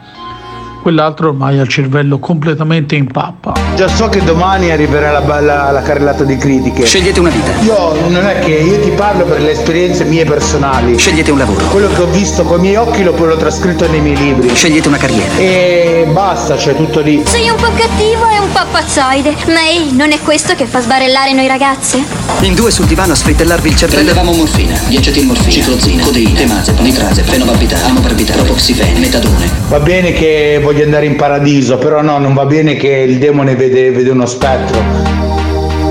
quell'altro 0.85 1.31
ormai 1.31 1.59
ha 1.59 1.63
il 1.63 1.69
cervello 1.69 2.19
completamente 2.19 2.95
in 2.95 3.07
pappa. 3.07 3.64
Già 3.75 3.89
so 3.89 4.09
che 4.09 4.23
domani 4.23 4.71
arriverà 4.71 5.11
la, 5.11 5.41
la, 5.41 5.71
la 5.73 5.83
carrellata 5.83 6.23
di 6.23 6.37
critiche. 6.37 6.85
Scegliete 6.85 7.19
una 7.19 7.31
vita. 7.31 7.51
Io 7.63 8.09
non 8.09 8.25
è 8.25 8.39
che 8.39 8.53
io 8.53 8.79
ti 8.79 8.91
parlo 8.91 9.25
per 9.25 9.41
le 9.41 9.51
esperienze 9.51 10.05
mie 10.05 10.25
personali. 10.25 10.97
Scegliete 10.97 11.33
un 11.33 11.39
lavoro. 11.39 11.65
Quello 11.67 11.89
che 11.89 12.03
ho 12.03 12.07
visto 12.07 12.45
con 12.45 12.59
i 12.59 12.63
miei 12.63 12.77
occhi 12.77 13.03
lo 13.03 13.13
poi 13.13 13.29
l'ho 13.29 13.37
trascritto 13.37 13.89
nei 13.89 14.01
miei 14.01 14.17
libri. 14.17 14.55
Scegliete 14.55 14.87
una 14.87 14.97
carriera. 14.97 15.37
E 15.39 16.07
basta, 16.09 16.55
c'è 16.55 16.77
tutto 16.77 17.01
lì. 17.01 17.23
Sei 17.27 17.49
un 17.49 17.57
po' 17.57 17.71
cattivo 17.75 18.29
e 18.31 18.39
un 18.39 18.53
po' 18.53 18.65
pazzoide, 18.71 19.35
ma 19.47 19.67
ehi, 19.67 19.93
non 19.93 20.13
è 20.13 20.21
questo 20.21 20.55
che 20.55 20.67
fa 20.67 20.81
sbarellare 20.81 21.33
noi 21.33 21.49
ragazze? 21.49 22.01
In 22.43 22.55
due 22.55 22.71
sul 22.71 22.87
divano 22.87 23.13
a 23.13 23.17
sfritellarvi 23.17 23.69
il 23.69 23.77
cervello. 23.77 24.03
Prendevamo 24.03 24.37
morfina, 24.37 24.79
diacetilmorfina, 24.87 25.51
ciclozina, 25.51 26.05
codeina, 26.05 26.39
temazepam, 26.39 26.85
nitrazepam, 26.85 27.33
fenobarbital, 27.33 27.83
amobarbital, 27.83 28.37
propoxifene, 28.37 29.01
metadone. 29.01 29.51
Va 29.67 29.81
bene 29.81 30.13
che 30.13 30.61
voglio 30.63 30.85
andare 30.85 31.07
in 31.07 31.17
paradiso, 31.17 31.77
però 31.77 32.03
no, 32.03 32.19
non 32.19 32.35
va 32.35 32.47
bene 32.47 32.77
che 32.77 32.89
il 32.89 33.19
demone 33.19 33.57
vede, 33.69 33.91
vede 33.91 34.11
uno 34.11 34.27
spettro. 34.27 34.79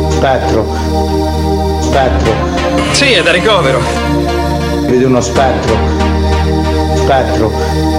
Spettro. 0.10 0.66
Spettro. 1.80 2.34
Sì, 2.92 3.12
è 3.14 3.24
da 3.24 3.32
ricovero. 3.32 3.80
Vede 4.86 5.06
uno 5.06 5.22
spettro. 5.22 5.76
Spettro. 6.96 7.93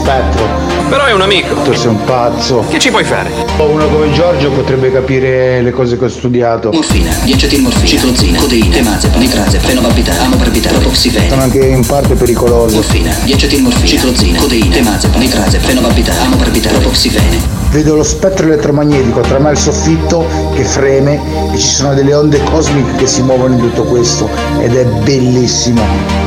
Spettro. 0.00 0.48
Però 0.88 1.04
è 1.04 1.12
un 1.12 1.20
amico. 1.20 1.54
Tu 1.62 1.74
sei 1.74 1.88
un 1.88 2.02
pazzo. 2.04 2.64
Che 2.68 2.78
ci 2.78 2.90
puoi 2.90 3.04
fare? 3.04 3.30
Uno 3.58 3.86
come 3.88 4.10
Giorgio 4.12 4.50
potrebbe 4.50 4.90
capire 4.90 5.60
le 5.60 5.70
cose 5.72 5.98
che 5.98 6.06
ho 6.06 6.08
studiato. 6.08 6.70
Morfina, 6.72 7.14
diacetilmorfina, 7.22 7.86
ciclozina, 7.86 8.38
codeina, 8.40 8.74
temazepam, 8.74 9.20
nitrazepam, 9.20 9.68
fenobarbital, 9.68 10.18
amobarbital, 10.18 10.72
propoxifene. 10.72 11.28
Sono 11.28 11.42
anche 11.42 11.66
in 11.66 11.84
parte 11.84 12.14
pericolosi. 12.14 12.76
Morfina, 12.76 13.14
diacetilmorfina, 13.24 13.86
ciclozina, 13.86 14.38
codeina, 14.40 14.74
temazepam, 14.74 15.20
nitrazepam, 15.20 15.68
fenobarbital, 15.68 16.18
amobarbital, 16.18 16.72
propoxifene. 16.72 17.58
Vedo 17.70 17.94
lo 17.94 18.02
spettro 18.02 18.46
elettromagnetico 18.46 19.20
tra 19.20 19.38
me 19.38 19.50
e 19.50 19.52
il 19.52 19.58
soffitto 19.58 20.26
che 20.54 20.64
freme 20.64 21.20
e 21.52 21.58
ci 21.58 21.68
sono 21.68 21.92
delle 21.92 22.14
onde 22.14 22.42
cosmiche 22.42 22.96
che 22.96 23.06
si 23.06 23.20
muovono 23.22 23.52
in 23.52 23.60
tutto 23.60 23.84
questo 23.84 24.28
ed 24.58 24.74
è 24.74 24.84
bellissimo. 24.86 26.19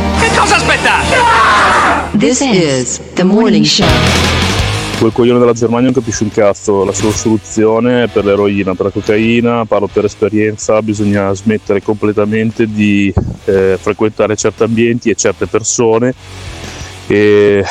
This 2.16 2.42
is 2.42 3.00
the 3.16 3.24
morning 3.24 3.66
show 3.66 3.88
quel 5.00 5.12
coglione 5.12 5.40
della 5.40 5.54
Germania 5.54 5.92
non 5.92 5.94
capisce 5.94 6.24
un 6.24 6.30
cazzo, 6.30 6.86
la 6.86 6.94
sua 6.94 7.12
soluzione 7.12 8.04
è 8.04 8.08
per 8.08 8.24
l'eroina, 8.24 8.74
per 8.74 8.86
la 8.86 8.92
cocaina, 8.92 9.66
parlo 9.66 9.88
per 9.88 10.06
esperienza, 10.06 10.82
bisogna 10.82 11.34
smettere 11.34 11.82
completamente 11.82 12.68
di 12.68 13.14
eh, 13.44 13.78
frequentare 13.82 14.38
certi 14.38 14.64
ambienti 14.64 15.10
e 15.10 15.16
certe 15.16 15.48
persone 15.48 16.14
e 17.08 17.66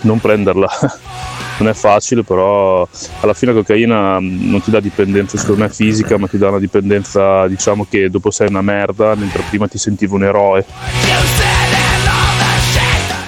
non 0.00 0.18
prenderla. 0.18 0.68
Non 1.56 1.68
è 1.68 1.72
facile, 1.72 2.24
però 2.24 2.84
alla 3.20 3.32
fine 3.32 3.52
la 3.52 3.60
cocaina 3.60 4.18
mm, 4.18 4.50
non 4.50 4.60
ti 4.60 4.72
dà 4.72 4.80
dipendenza 4.80 5.38
secondo 5.38 5.62
me 5.62 5.68
fisica, 5.68 6.18
ma 6.18 6.26
ti 6.26 6.36
dà 6.36 6.48
una 6.48 6.58
dipendenza, 6.58 7.46
diciamo 7.46 7.86
che 7.88 8.10
dopo 8.10 8.32
sei 8.32 8.48
una 8.48 8.60
merda, 8.60 9.14
mentre 9.14 9.44
prima 9.48 9.68
ti 9.68 9.78
sentivo 9.78 10.16
un 10.16 10.24
eroe. 10.24 10.64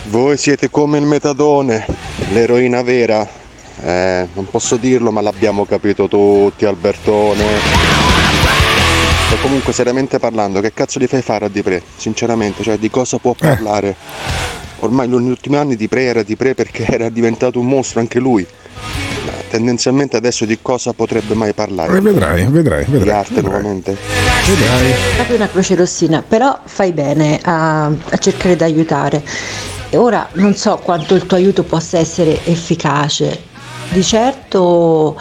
Voi 0.08 0.36
siete 0.36 0.70
come 0.70 0.98
il 0.98 1.04
metadone, 1.04 1.84
l'eroina 2.30 2.82
vera. 2.82 3.28
Eh, 3.82 4.28
non 4.34 4.48
posso 4.48 4.76
dirlo, 4.76 5.10
ma 5.10 5.20
l'abbiamo 5.20 5.64
capito 5.64 6.06
tutti, 6.06 6.64
Albertone. 6.64 7.44
E 9.32 9.40
comunque, 9.42 9.72
seriamente 9.72 10.20
parlando, 10.20 10.60
che 10.60 10.72
cazzo 10.72 11.00
gli 11.00 11.08
fai 11.08 11.22
fare 11.22 11.46
a 11.46 11.48
Dipre? 11.48 11.82
Sinceramente, 11.96 12.62
cioè 12.62 12.78
di 12.78 12.88
cosa 12.88 13.18
può 13.18 13.34
parlare? 13.34 13.96
Ormai 14.80 15.08
negli 15.08 15.28
ultimi 15.28 15.56
anni 15.56 15.74
Dipre 15.74 16.04
era 16.04 16.22
Dipre 16.22 16.54
perché 16.54 16.86
era 16.88 17.08
diventato 17.08 17.58
un 17.58 17.66
mostro 17.66 17.98
anche 17.98 18.20
lui. 18.20 18.46
Ma 19.24 19.32
tendenzialmente 19.50 20.16
adesso 20.16 20.44
di 20.44 20.58
cosa 20.62 20.92
potrebbe 20.92 21.34
mai 21.34 21.52
parlare? 21.52 21.98
Eh, 21.98 22.00
vedrai, 22.00 22.46
vedrai, 22.46 22.84
vedrai. 22.84 23.02
Di 23.02 23.10
arte 23.10 23.34
vedrai. 23.34 23.52
nuovamente. 23.52 23.96
Vedrai. 24.46 24.92
Proprio 25.16 25.36
una 25.36 25.48
croce 25.48 25.74
rossina, 25.74 26.22
però 26.26 26.60
fai 26.64 26.92
bene 26.92 27.40
a, 27.42 27.86
a 27.86 28.16
cercare 28.18 28.54
di 28.54 28.62
aiutare 28.62 29.74
Ora 29.92 30.28
non 30.32 30.54
so 30.54 30.76
quanto 30.82 31.14
il 31.14 31.26
tuo 31.26 31.36
aiuto 31.36 31.62
possa 31.62 31.98
essere 31.98 32.44
efficace, 32.44 33.44
di 33.90 34.02
certo 34.02 35.18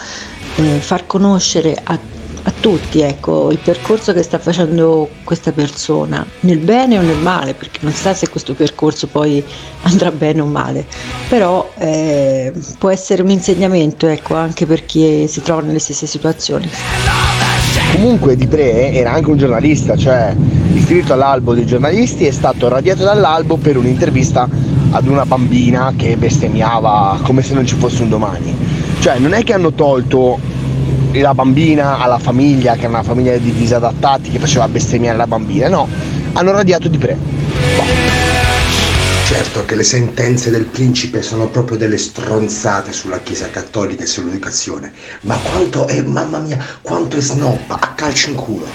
eh, 0.56 0.80
far 0.80 1.06
conoscere 1.06 1.80
a, 1.82 1.98
a 2.44 2.54
tutti 2.60 3.00
ecco, 3.02 3.52
il 3.52 3.60
percorso 3.60 4.12
che 4.12 4.24
sta 4.24 4.40
facendo 4.40 5.10
questa 5.24 5.52
persona, 5.52 6.26
nel 6.42 6.58
bene 6.58 6.98
o 6.98 7.02
nel 7.02 7.18
male, 7.18 7.54
perché 7.54 7.80
non 7.82 7.94
sa 7.94 8.14
se 8.14 8.28
questo 8.30 8.54
percorso 8.54 9.08
poi 9.08 9.44
andrà 9.84 10.12
bene 10.12 10.42
o 10.42 10.46
male, 10.46 10.86
però 11.30 11.72
eh, 11.78 12.52
può 12.78 12.90
essere 12.90 13.22
un 13.22 13.30
insegnamento 13.30 14.08
ecco, 14.08 14.36
anche 14.36 14.66
per 14.66 14.86
chi 14.86 15.28
si 15.28 15.42
trova 15.42 15.62
nelle 15.62 15.80
stesse 15.80 16.08
situazioni. 16.08 16.70
Comunque 17.96 18.36
Di 18.36 18.46
Pre 18.46 18.92
era 18.92 19.14
anche 19.14 19.30
un 19.30 19.38
giornalista, 19.38 19.96
cioè 19.96 20.36
iscritto 20.74 21.14
all'albo 21.14 21.54
dei 21.54 21.66
giornalisti, 21.66 22.26
è 22.26 22.32
stato 22.32 22.68
radiato 22.68 23.04
dall'albo 23.04 23.56
per 23.56 23.78
un'intervista 23.78 24.50
ad 24.92 25.08
una 25.08 25.26
bambina 25.26 25.94
che 25.96 26.18
bestemmiava 26.18 27.20
come 27.24 27.42
se 27.42 27.54
non 27.54 27.66
ci 27.66 27.76
fosse 27.76 28.04
un 28.04 28.10
domani. 28.10 28.54
Cioè 29.00 29.18
non 29.18 29.34
è 29.34 29.44
che 29.44 29.54
hanno 29.54 29.72
tolto 29.72 30.38
la 31.14 31.34
bambina 31.34 32.00
alla 32.00 32.20
famiglia, 32.20 32.74
che 32.74 32.82
era 32.82 32.90
una 32.90 33.04
famiglia 33.04 33.38
di 33.38 33.54
disadattati 33.54 34.30
che 34.30 34.40
faceva 34.40 34.68
bestemmiare 34.68 35.16
la 35.16 35.28
bambina, 35.28 35.70
no, 35.70 35.88
hanno 36.34 36.52
radiato 36.52 36.90
Di 36.90 36.98
Pre. 36.98 37.18
Boh. 37.78 38.25
Certo 39.36 39.66
che 39.66 39.76
le 39.76 39.84
sentenze 39.84 40.50
del 40.50 40.64
principe 40.64 41.22
sono 41.22 41.50
proprio 41.50 41.76
delle 41.76 41.98
stronzate 41.98 42.94
sulla 42.94 43.20
Chiesa 43.20 43.50
Cattolica 43.50 44.04
e 44.04 44.06
sull'educazione, 44.06 44.94
ma 45.22 45.36
quanto 45.36 45.88
è, 45.88 46.02
mamma 46.04 46.38
mia, 46.40 46.58
quanto 46.82 47.18
è 47.18 47.20
snob, 47.20 47.60
a 47.68 47.94
calcio 47.96 48.30
in 48.30 48.36
culo. 48.36 48.66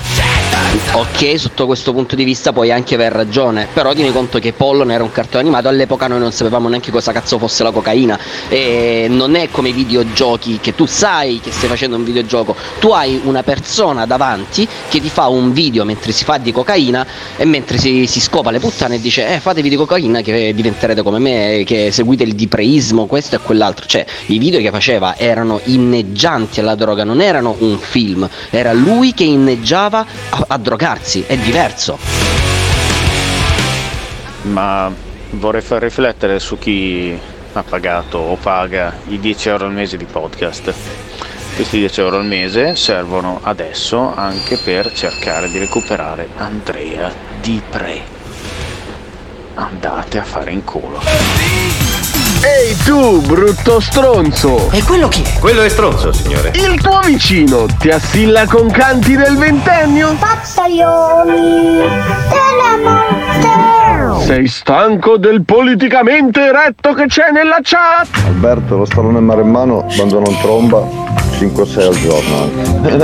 Ok, 0.92 1.38
sotto 1.38 1.64
questo 1.64 1.94
punto 1.94 2.14
di 2.14 2.24
vista 2.24 2.52
puoi 2.52 2.70
anche 2.70 2.94
aver 2.94 3.12
ragione, 3.12 3.68
però 3.72 3.94
tieni 3.94 4.12
conto 4.12 4.38
che 4.38 4.52
Pollon 4.52 4.90
era 4.90 5.02
un 5.02 5.10
cartone 5.10 5.44
animato, 5.44 5.68
all'epoca 5.68 6.06
noi 6.08 6.18
non 6.18 6.30
sapevamo 6.30 6.68
neanche 6.68 6.90
cosa 6.90 7.12
cazzo 7.12 7.38
fosse 7.38 7.62
la 7.62 7.70
cocaina 7.70 8.18
e 8.48 9.06
non 9.08 9.36
è 9.36 9.48
come 9.50 9.70
i 9.70 9.72
videogiochi 9.72 10.58
che 10.60 10.74
tu 10.74 10.84
sai 10.84 11.40
che 11.42 11.52
stai 11.52 11.68
facendo 11.68 11.96
un 11.96 12.04
videogioco, 12.04 12.54
tu 12.78 12.90
hai 12.90 13.18
una 13.24 13.42
persona 13.42 14.04
davanti 14.04 14.68
che 14.90 15.00
ti 15.00 15.08
fa 15.08 15.28
un 15.28 15.52
video 15.52 15.84
mentre 15.86 16.12
si 16.12 16.24
fa 16.24 16.36
di 16.36 16.52
cocaina 16.52 17.06
e 17.36 17.44
mentre 17.46 17.78
si, 17.78 18.06
si 18.06 18.20
scopa 18.20 18.50
le 18.50 18.58
puttane 18.58 18.96
e 18.96 19.00
dice 19.00 19.26
eh 19.26 19.40
fatevi 19.40 19.68
di 19.68 19.76
cocaina 19.76 20.20
che 20.20 20.49
diventerete 20.52 21.02
come 21.02 21.18
me, 21.18 21.62
che 21.64 21.90
seguite 21.92 22.24
il 22.24 22.34
dipreismo, 22.34 23.06
questo 23.06 23.36
e 23.36 23.38
quell'altro. 23.38 23.86
Cioè, 23.86 24.04
i 24.26 24.38
video 24.38 24.60
che 24.60 24.70
faceva 24.70 25.16
erano 25.16 25.60
inneggianti 25.64 26.60
alla 26.60 26.74
droga, 26.74 27.04
non 27.04 27.20
erano 27.20 27.56
un 27.58 27.78
film, 27.78 28.28
era 28.50 28.72
lui 28.72 29.12
che 29.14 29.24
inneggiava 29.24 30.06
a, 30.30 30.44
a 30.48 30.58
drogarsi, 30.58 31.24
è 31.26 31.36
diverso. 31.36 31.98
Ma 34.42 34.92
vorrei 35.32 35.60
far 35.60 35.82
riflettere 35.82 36.38
su 36.38 36.58
chi 36.58 37.16
ha 37.52 37.62
pagato 37.62 38.18
o 38.18 38.36
paga 38.36 38.96
i 39.08 39.18
10 39.18 39.48
euro 39.48 39.66
al 39.66 39.72
mese 39.72 39.96
di 39.96 40.04
podcast. 40.04 40.72
Questi 41.54 41.78
10 41.78 42.00
euro 42.00 42.16
al 42.16 42.24
mese 42.24 42.74
servono 42.76 43.40
adesso 43.42 44.14
anche 44.14 44.56
per 44.56 44.92
cercare 44.92 45.50
di 45.50 45.58
recuperare 45.58 46.28
Andrea 46.36 47.12
Di 47.40 47.60
Pre 47.68 48.19
andate 49.60 50.18
a 50.18 50.24
fare 50.24 50.50
in 50.52 50.64
culo. 50.64 51.00
Ehi 52.42 52.74
tu, 52.84 53.20
brutto 53.20 53.80
stronzo! 53.80 54.70
E 54.70 54.82
quello 54.82 55.08
chi 55.08 55.22
è? 55.22 55.38
Quello 55.38 55.62
è 55.62 55.68
stronzo, 55.68 56.10
signore. 56.12 56.52
Il 56.54 56.80
tuo 56.80 57.00
vicino 57.00 57.66
ti 57.78 57.90
assilla 57.90 58.46
con 58.46 58.70
canti 58.70 59.14
del 59.14 59.36
ventennio? 59.36 60.14
Pazzaioli 60.18 61.78
della 62.30 62.78
morte! 62.82 64.24
Sei 64.24 64.48
stanco 64.48 65.18
del 65.18 65.44
politicamente 65.44 66.40
eretto 66.40 66.94
che 66.94 67.06
c'è 67.06 67.30
nella 67.30 67.58
chat? 67.62 68.08
Alberto, 68.24 68.78
lo 68.78 68.84
stallone 68.86 69.20
maremmano, 69.20 69.86
abbandono 69.90 70.30
tromba. 70.40 71.29
5 71.40 71.62
o 71.62 71.64
6 71.64 71.86
al 71.86 71.96
giorno 71.96 72.50
eh. 72.84 72.92
e 72.92 72.96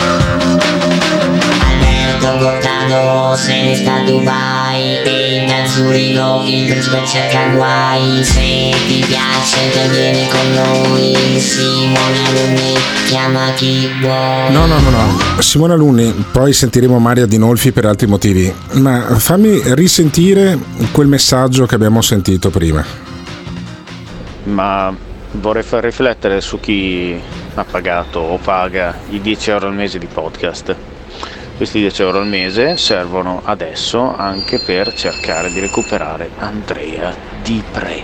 Gottardo 2.34 3.36
se 3.36 3.62
ne 3.62 3.74
sta 3.74 3.94
a 3.94 4.04
Dubai 4.04 5.02
e 5.04 5.44
da 5.46 5.66
Zurigo 5.66 6.42
il 6.44 6.66
principe 6.70 7.06
cerca 7.06 7.48
guai 7.54 8.24
Se 8.24 8.74
ti 8.86 9.04
piace 9.06 9.70
te 9.72 9.88
vieni 9.88 10.28
con 10.28 10.52
noi 10.52 11.38
Simone 11.38 12.26
Alunni 12.26 12.74
chiama 13.06 13.52
chi 13.54 13.88
vuoi 14.00 14.52
No, 14.52 14.66
no, 14.66 14.78
no, 14.78 14.90
no. 14.90 15.40
Simone 15.40 15.74
Alunni, 15.74 16.12
poi 16.32 16.52
sentiremo 16.52 16.98
Maria 16.98 17.26
Dinolfi 17.26 17.72
per 17.72 17.84
altri 17.84 18.06
motivi, 18.06 18.52
ma 18.72 19.00
fammi 19.18 19.60
risentire 19.74 20.58
quel 20.92 21.06
messaggio 21.06 21.66
che 21.66 21.74
abbiamo 21.74 22.00
sentito 22.00 22.50
prima. 22.50 22.84
Ma 24.44 24.94
vorrei 25.32 25.62
far 25.62 25.84
riflettere 25.84 26.40
su 26.40 26.58
chi 26.58 27.20
ha 27.54 27.64
pagato 27.64 28.18
o 28.20 28.38
paga 28.38 28.96
i 29.10 29.20
10 29.20 29.50
euro 29.50 29.66
al 29.68 29.74
mese 29.74 29.98
di 29.98 30.06
podcast. 30.06 30.74
Questi 31.56 31.78
10 31.78 32.02
euro 32.02 32.18
al 32.18 32.26
mese 32.26 32.76
servono 32.76 33.40
adesso 33.42 34.14
anche 34.14 34.58
per 34.58 34.92
cercare 34.92 35.50
di 35.50 35.58
recuperare 35.60 36.28
Andrea 36.38 37.14
Di 37.42 37.62
Pre. 37.72 38.02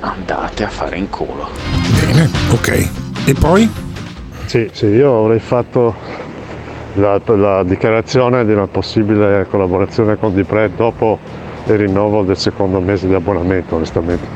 Andate 0.00 0.64
a 0.64 0.68
fare 0.70 0.96
in 0.96 1.10
culo. 1.10 1.50
Bene, 2.00 2.30
ok. 2.52 2.88
E 3.26 3.34
poi? 3.34 3.70
Sì, 4.46 4.70
sì, 4.72 4.86
io 4.86 5.24
avrei 5.24 5.40
fatto 5.40 5.94
la, 6.94 7.20
la 7.22 7.62
dichiarazione 7.64 8.46
di 8.46 8.52
una 8.54 8.66
possibile 8.66 9.46
collaborazione 9.50 10.16
con 10.16 10.34
Dipre 10.34 10.70
dopo 10.74 11.18
il 11.66 11.76
rinnovo 11.76 12.22
del 12.22 12.38
secondo 12.38 12.80
mese 12.80 13.08
di 13.08 13.14
abbonamento, 13.14 13.76
onestamente. 13.76 14.26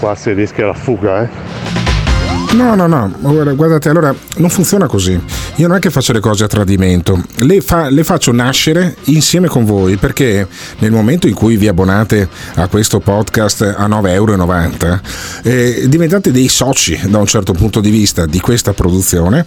Qua 0.00 0.16
si 0.16 0.32
rischia 0.32 0.66
la 0.66 0.74
fuga, 0.74 1.22
eh. 1.22 1.83
No, 2.54 2.76
no, 2.76 2.86
no, 2.86 3.12
guarda- 3.18 3.52
guardate, 3.52 3.88
allora 3.88 4.14
non 4.36 4.48
funziona 4.48 4.86
così. 4.86 5.20
Io 5.56 5.66
non 5.66 5.76
è 5.76 5.80
che 5.80 5.90
faccio 5.90 6.12
le 6.12 6.20
cose 6.20 6.44
a 6.44 6.46
tradimento, 6.46 7.20
le, 7.38 7.60
fa- 7.60 7.90
le 7.90 8.04
faccio 8.04 8.30
nascere 8.30 8.94
insieme 9.04 9.48
con 9.48 9.64
voi 9.64 9.96
perché 9.96 10.46
nel 10.78 10.92
momento 10.92 11.26
in 11.26 11.34
cui 11.34 11.56
vi 11.56 11.66
abbonate 11.66 12.28
a 12.54 12.68
questo 12.68 13.00
podcast 13.00 13.74
a 13.76 13.88
9,90 13.88 14.08
euro, 14.08 15.00
eh, 15.42 15.84
diventate 15.88 16.30
dei 16.30 16.46
soci 16.46 16.98
da 17.08 17.18
un 17.18 17.26
certo 17.26 17.54
punto 17.54 17.80
di 17.80 17.90
vista 17.90 18.24
di 18.24 18.38
questa 18.38 18.72
produzione 18.72 19.46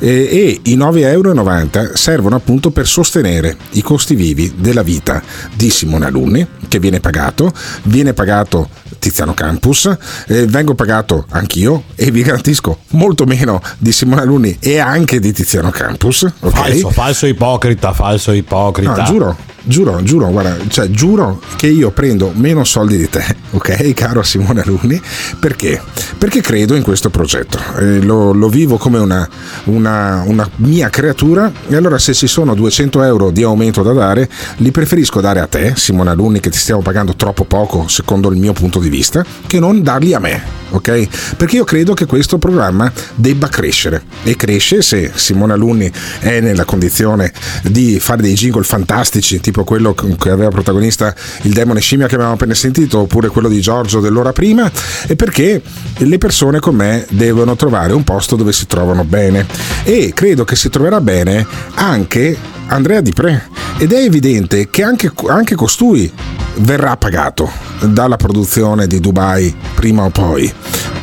eh, 0.00 0.08
e 0.08 0.60
i 0.64 0.76
9,90 0.76 1.06
euro 1.06 1.90
servono 1.94 2.34
appunto 2.34 2.70
per 2.70 2.88
sostenere 2.88 3.56
i 3.72 3.82
costi 3.82 4.16
vivi 4.16 4.52
della 4.56 4.82
vita 4.82 5.22
di 5.54 5.70
Simone 5.70 6.06
Alunni 6.06 6.46
che 6.66 6.80
viene 6.80 6.98
pagato, 6.98 7.52
viene 7.84 8.14
pagato 8.14 8.68
Tiziano 8.98 9.32
Campus, 9.32 9.96
eh, 10.26 10.46
vengo 10.46 10.74
pagato 10.74 11.24
anch'io 11.30 11.84
e 11.94 12.10
vi 12.10 12.22
garantisco 12.22 12.47
molto 12.90 13.24
meno 13.24 13.60
di 13.78 13.92
Simone 13.92 14.22
Alunni 14.22 14.56
e 14.60 14.78
anche 14.78 15.20
di 15.20 15.32
Tiziano 15.32 15.70
Campus. 15.70 16.22
ok? 16.22 16.52
Falso, 16.52 16.90
falso 16.90 17.26
ipocrita, 17.26 17.92
falso 17.92 18.32
ipocrita. 18.32 18.96
No, 18.96 19.04
giuro, 19.04 19.36
giuro, 19.68 20.02
giuro, 20.02 20.28
guarda, 20.30 20.56
cioè 20.68 20.88
giuro 20.88 21.40
che 21.56 21.66
io 21.68 21.90
prendo 21.90 22.32
meno 22.34 22.64
soldi 22.64 22.96
di 22.96 23.08
te, 23.08 23.24
ok, 23.52 23.92
caro 23.94 24.22
Simone 24.22 24.62
Alunni, 24.62 25.00
perché? 25.38 25.80
Perché 26.16 26.40
credo 26.40 26.74
in 26.74 26.82
questo 26.82 27.10
progetto, 27.10 27.58
eh, 27.78 28.00
lo, 28.02 28.32
lo 28.32 28.48
vivo 28.48 28.76
come 28.78 28.98
una, 28.98 29.28
una- 29.64 30.22
una 30.26 30.48
mia 30.56 30.88
creatura 30.90 31.52
e 31.68 31.76
allora 31.76 31.98
se 31.98 32.14
ci 32.14 32.26
sono 32.26 32.54
200 32.54 33.02
euro 33.02 33.30
di 33.30 33.42
aumento 33.42 33.82
da 33.82 33.92
dare, 33.92 34.28
li 34.56 34.70
preferisco 34.70 35.20
dare 35.20 35.40
a 35.40 35.46
te, 35.46 35.74
Simone 35.76 36.10
Alunni, 36.10 36.40
che 36.40 36.50
ti 36.50 36.58
stiamo 36.58 36.80
pagando 36.80 37.14
troppo 37.14 37.44
poco 37.44 37.86
secondo 37.88 38.30
il 38.30 38.38
mio 38.38 38.52
punto 38.52 38.78
di 38.78 38.88
vista, 38.88 39.24
che 39.46 39.60
non 39.60 39.82
darli 39.82 40.14
a 40.14 40.18
me, 40.18 40.42
ok? 40.70 41.36
Perché 41.36 41.56
io 41.56 41.64
credo 41.64 41.94
che 41.94 42.06
questo 42.06 42.38
programma 42.38 42.90
debba 43.14 43.48
crescere 43.48 44.02
e 44.24 44.34
cresce 44.36 44.82
se 44.82 45.12
Simone 45.14 45.52
Alunni 45.52 45.90
è 46.20 46.40
nella 46.40 46.64
condizione 46.64 47.32
di 47.62 47.98
fare 48.00 48.22
dei 48.22 48.34
jingle 48.34 48.62
fantastici, 48.64 49.40
tipo 49.40 49.57
quello 49.64 49.94
che 49.94 50.30
aveva 50.30 50.50
protagonista 50.50 51.14
il 51.42 51.52
demone 51.52 51.80
scimmia 51.80 52.06
che 52.06 52.14
abbiamo 52.14 52.32
appena 52.32 52.54
sentito, 52.54 53.00
oppure 53.00 53.28
quello 53.28 53.48
di 53.48 53.60
Giorgio 53.60 54.00
dell'ora 54.00 54.32
prima, 54.32 54.70
e 55.06 55.16
perché 55.16 55.62
le 55.96 56.18
persone 56.18 56.60
con 56.60 56.74
me 56.74 57.06
devono 57.10 57.56
trovare 57.56 57.92
un 57.92 58.04
posto 58.04 58.36
dove 58.36 58.52
si 58.52 58.66
trovano 58.66 59.04
bene. 59.04 59.46
E 59.84 60.12
credo 60.14 60.44
che 60.44 60.56
si 60.56 60.68
troverà 60.68 61.00
bene 61.00 61.46
anche 61.74 62.56
Andrea 62.68 63.00
Di 63.00 63.12
Pre. 63.12 63.48
Ed 63.78 63.92
è 63.92 64.02
evidente 64.02 64.68
che 64.70 64.82
anche, 64.82 65.12
anche 65.28 65.54
costui 65.54 66.10
verrà 66.56 66.96
pagato 66.96 67.50
dalla 67.80 68.16
produzione 68.16 68.86
di 68.86 69.00
Dubai 69.00 69.54
prima 69.74 70.04
o 70.04 70.10
poi. 70.10 70.52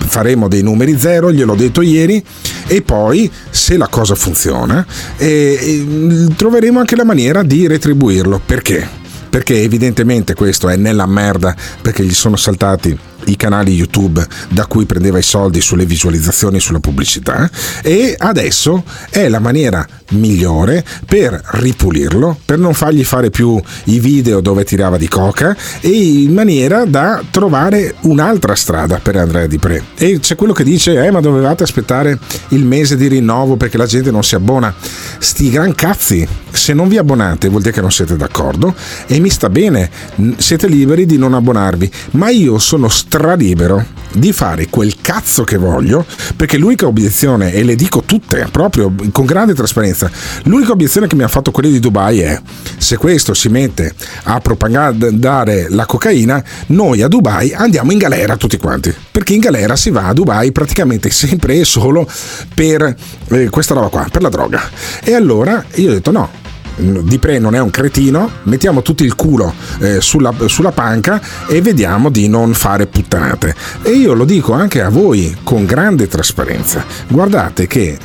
Faremo 0.08 0.48
dei 0.48 0.62
numeri 0.62 0.98
zero, 0.98 1.32
gliel'ho 1.32 1.56
detto 1.56 1.82
ieri, 1.82 2.24
e 2.68 2.82
poi 2.82 3.32
se 3.50 3.78
la 3.78 3.88
cosa 3.88 4.16
funziona 4.16 4.86
eh, 5.18 5.58
eh, 5.60 6.28
troveremo 6.36 6.80
anche 6.80 6.96
la 6.96 7.06
maniera 7.06 7.44
di 7.44 7.68
retribuirlo. 7.68 8.42
Perché? 8.46 9.04
Perché 9.36 9.62
evidentemente 9.62 10.34
questo 10.34 10.70
è 10.70 10.78
nella 10.78 11.06
merda 11.06 11.54
perché 11.82 12.06
gli 12.06 12.14
sono 12.14 12.38
saltati 12.38 12.98
i 13.26 13.36
canali 13.36 13.74
YouTube 13.74 14.26
da 14.50 14.66
cui 14.66 14.86
prendeva 14.86 15.18
i 15.18 15.24
soldi 15.24 15.62
sulle 15.62 15.86
visualizzazioni 15.86 16.58
e 16.58 16.60
sulla 16.60 16.80
pubblicità 16.80 17.50
e 17.82 18.16
adesso 18.18 18.84
è 19.10 19.28
la 19.28 19.40
maniera 19.40 19.86
migliore 20.12 20.84
per 21.06 21.42
ripulirlo, 21.54 22.40
per 22.46 22.60
non 22.60 22.74
fargli 22.74 23.04
fare 23.04 23.30
più 23.30 23.60
i 23.86 24.00
video 24.00 24.40
dove 24.40 24.64
tirava 24.64 24.98
di 24.98 25.08
coca 25.08 25.56
e 25.82 25.90
in 25.90 26.34
maniera 26.34 26.86
da 26.86 27.24
trovare 27.32 27.96
un'altra 28.02 28.56
strada 28.56 29.00
per 29.00 29.16
Andrea 29.16 29.48
Di 29.48 29.58
Pre. 29.58 29.84
E 29.96 30.20
c'è 30.20 30.36
quello 30.36 30.54
che 30.54 30.64
dice, 30.64 31.04
eh 31.04 31.12
ma 31.12 31.22
dovevate 31.22 31.64
aspettare 31.64 32.20
il 32.50 32.64
mese 32.64 32.96
di 32.96 33.08
rinnovo 33.08 33.56
perché 33.56 33.78
la 33.78 33.88
gente 33.88 34.12
non 34.12 34.24
si 34.24 34.36
abbona. 34.36 34.74
Sti 35.18 35.50
gran 35.50 35.74
cazzi, 35.74 36.28
se 36.52 36.74
non 36.74 36.88
vi 36.88 36.98
abbonate 36.98 37.50
vuol 37.50 37.62
dire 37.62 37.74
che 37.74 37.82
non 37.82 37.92
siete 37.92 38.16
d'accordo 38.16 38.76
e 39.08 39.20
mi 39.26 39.32
sta 39.32 39.50
bene, 39.50 39.90
siete 40.38 40.68
liberi 40.68 41.08
di 41.08 41.18
non 41.18 41.34
abbonarvi, 41.34 41.90
ma 42.12 42.30
io 42.30 42.60
sono 42.60 42.88
stralibero 42.88 43.84
di 44.14 44.32
fare 44.32 44.68
quel 44.70 44.98
cazzo 45.02 45.44
che 45.44 45.58
voglio 45.58 46.06
perché 46.36 46.58
l'unica 46.58 46.86
obiezione, 46.86 47.52
e 47.52 47.64
le 47.64 47.76
dico 47.76 48.04
tutte 48.06 48.48
proprio 48.52 48.94
con 49.12 49.26
grande 49.26 49.56
trasparenza, 49.56 50.12
l'unica 50.44 50.74
obiezione 50.74 51.08
che 51.08 51.16
mi 51.16 51.24
ha 51.24 51.28
fatto 51.28 51.50
quelli 51.50 51.72
di 51.72 51.80
Dubai 51.80 52.20
è 52.20 52.40
se 52.78 52.98
questo 52.98 53.34
si 53.34 53.50
mette 53.50 53.96
a 54.26 54.40
propagandare 54.42 55.70
la 55.70 55.88
cocaina, 55.88 56.44
noi 56.68 57.02
a 57.02 57.08
Dubai 57.08 57.52
andiamo 57.52 57.92
in 57.92 57.98
galera 57.98 58.38
tutti 58.38 58.58
quanti, 58.58 58.94
perché 59.12 59.34
in 59.34 59.40
galera 59.40 59.76
si 59.76 59.90
va 59.90 60.06
a 60.06 60.14
Dubai 60.14 60.52
praticamente 60.52 61.10
sempre 61.10 61.56
e 61.56 61.66
solo 61.66 62.08
per 62.54 62.96
eh, 63.30 63.50
questa 63.50 63.74
roba 63.74 63.88
qua, 63.88 64.08
per 64.12 64.22
la 64.22 64.30
droga. 64.30 64.70
E 65.04 65.16
allora 65.16 65.66
io 65.74 65.90
ho 65.90 65.94
detto 65.94 66.12
no, 66.12 66.44
di 66.76 67.20
Pre 67.20 67.40
non 67.40 67.56
è 67.56 67.60
un 67.60 67.70
cretino, 67.70 68.30
mettiamo 68.44 68.82
tutti 68.82 69.04
il 69.04 69.16
culo 69.16 69.54
eh, 69.80 70.02
sulla, 70.02 70.34
sulla, 70.46 70.72
panca 70.72 71.22
e 71.48 71.62
vediamo 71.62 72.10
di 72.10 72.28
non 72.28 72.54
fare 72.54 72.88
puttanate. 72.88 73.56
E 73.82 73.92
io 73.92 74.14
lo 74.14 74.26
dico 74.26 74.54
anche 74.54 74.82
a 74.82 74.90
voi 74.90 75.36
con 75.44 75.66
grande 75.66 76.08
trasparenza. 76.08 76.84
Guardate 77.08 77.68
che 77.68 77.98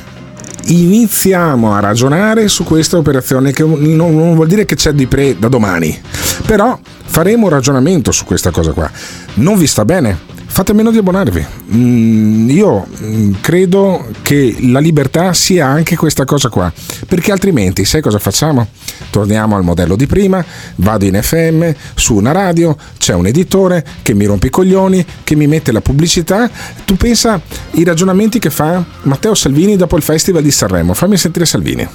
iniziamo 0.65 1.73
a 1.73 1.79
ragionare 1.79 2.47
su 2.47 2.63
questa 2.63 2.97
operazione 2.97 3.51
che 3.51 3.63
non, 3.63 3.81
non 4.15 4.35
vuol 4.35 4.47
dire 4.47 4.65
che 4.65 4.75
c'è 4.75 4.93
di 4.93 5.07
Pre 5.07 5.37
da 5.37 5.47
domani, 5.47 5.99
però 6.45 6.79
faremo 7.03 7.45
un 7.45 7.51
ragionamento 7.51 8.11
su 8.11 8.25
questa 8.25 8.51
cosa 8.51 8.71
qua. 8.71 8.89
Non 9.35 9.57
vi 9.57 9.67
sta 9.67 9.85
bene? 9.85 10.29
Fate 10.51 10.73
meno 10.73 10.91
di 10.91 10.97
abbonarvi. 10.97 11.45
Mm, 11.73 12.49
io 12.49 12.85
mm, 13.01 13.33
credo 13.39 14.05
che 14.21 14.57
la 14.67 14.79
libertà 14.79 15.31
sia 15.31 15.65
anche 15.65 15.95
questa 15.95 16.25
cosa 16.25 16.49
qua, 16.49 16.71
perché 17.07 17.31
altrimenti 17.31 17.85
sai 17.85 18.01
cosa 18.01 18.19
facciamo? 18.19 18.67
Torniamo 19.09 19.55
al 19.55 19.63
modello 19.63 19.95
di 19.95 20.07
prima, 20.07 20.43
vado 20.75 21.05
in 21.05 21.17
FM, 21.21 21.69
su 21.95 22.15
una 22.15 22.33
radio, 22.33 22.75
c'è 22.97 23.13
un 23.13 23.27
editore 23.27 23.85
che 24.01 24.13
mi 24.13 24.25
rompe 24.25 24.47
i 24.47 24.49
coglioni, 24.49 25.05
che 25.23 25.35
mi 25.35 25.47
mette 25.47 25.71
la 25.71 25.81
pubblicità. 25.81 26.49
Tu 26.85 26.95
pensa 26.97 27.39
i 27.71 27.83
ragionamenti 27.85 28.37
che 28.37 28.49
fa 28.49 28.83
Matteo 29.03 29.33
Salvini 29.33 29.77
dopo 29.77 29.95
il 29.95 30.03
Festival 30.03 30.43
di 30.43 30.51
Sanremo. 30.51 30.93
Fammi 30.93 31.17
sentire 31.17 31.45
Salvini. 31.45 31.87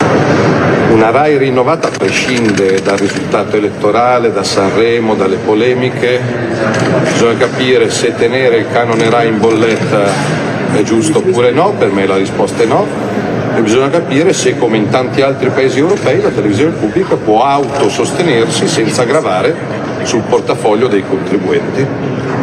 Una 0.90 1.10
RAI 1.10 1.36
rinnovata 1.36 1.88
prescinde 1.88 2.80
dal 2.80 2.96
risultato 2.96 3.56
elettorale, 3.56 4.32
da 4.32 4.44
Sanremo, 4.44 5.14
dalle 5.14 5.36
polemiche. 5.36 6.20
Bisogna 7.12 7.36
capire 7.36 7.90
se 7.90 8.14
tenere 8.14 8.45
il 8.54 8.66
canone 8.70 9.10
RAI 9.10 9.28
in 9.28 9.38
bolletta 9.40 10.04
è 10.72 10.82
giusto 10.82 11.18
oppure 11.18 11.50
no, 11.50 11.72
per 11.76 11.90
me 11.90 12.06
la 12.06 12.16
risposta 12.16 12.62
è 12.62 12.66
no. 12.66 12.86
E 13.56 13.60
bisogna 13.60 13.88
capire 13.88 14.32
se, 14.32 14.56
come 14.58 14.76
in 14.76 14.90
tanti 14.90 15.22
altri 15.22 15.48
paesi 15.48 15.78
europei, 15.78 16.20
la 16.20 16.28
televisione 16.28 16.72
pubblica 16.72 17.16
può 17.16 17.42
autosostenersi 17.42 18.68
senza 18.68 19.04
gravare 19.04 19.54
sul 20.02 20.20
portafoglio 20.28 20.88
dei 20.88 21.02
contribuenti. 21.08 21.86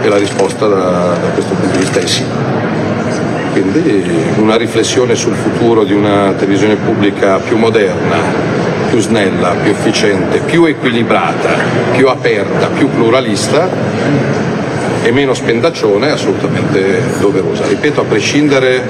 E 0.01 0.07
la 0.09 0.17
risposta 0.17 0.67
da, 0.67 1.15
da 1.21 1.29
questo 1.33 1.53
punto 1.53 1.77
di 1.77 1.77
vista 1.77 1.99
è 1.99 2.05
sì. 2.05 2.23
Quindi 3.51 4.03
una 4.37 4.55
riflessione 4.55 5.13
sul 5.13 5.35
futuro 5.35 5.83
di 5.83 5.93
una 5.93 6.33
televisione 6.35 6.75
pubblica 6.75 7.37
più 7.37 7.57
moderna, 7.57 8.17
più 8.89 8.99
snella, 8.99 9.55
più 9.61 9.71
efficiente, 9.71 10.39
più 10.39 10.65
equilibrata, 10.65 11.49
più 11.91 12.07
aperta, 12.07 12.67
più 12.67 12.89
pluralista 12.89 14.52
e 15.03 15.11
meno 15.11 15.33
spendaccione 15.33 16.07
è 16.07 16.11
assolutamente 16.11 17.01
doverosa. 17.19 17.67
Ripeto, 17.67 18.01
a 18.01 18.03
prescindere 18.05 18.81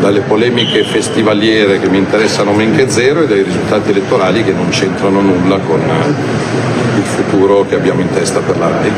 dalle 0.00 0.20
polemiche 0.20 0.84
festivaliere 0.84 1.80
che 1.80 1.88
mi 1.88 1.98
interessano 1.98 2.52
men 2.52 2.74
che 2.74 2.88
zero 2.88 3.22
e 3.22 3.26
dai 3.26 3.42
risultati 3.42 3.90
elettorali 3.90 4.44
che 4.44 4.52
non 4.52 4.68
c'entrano 4.68 5.20
nulla 5.20 5.58
con 5.58 5.80
il 5.80 7.02
futuro 7.02 7.66
che 7.66 7.74
abbiamo 7.74 8.00
in 8.00 8.10
testa 8.10 8.40
per 8.40 8.56
la 8.58 8.68
RAI. 8.68 8.92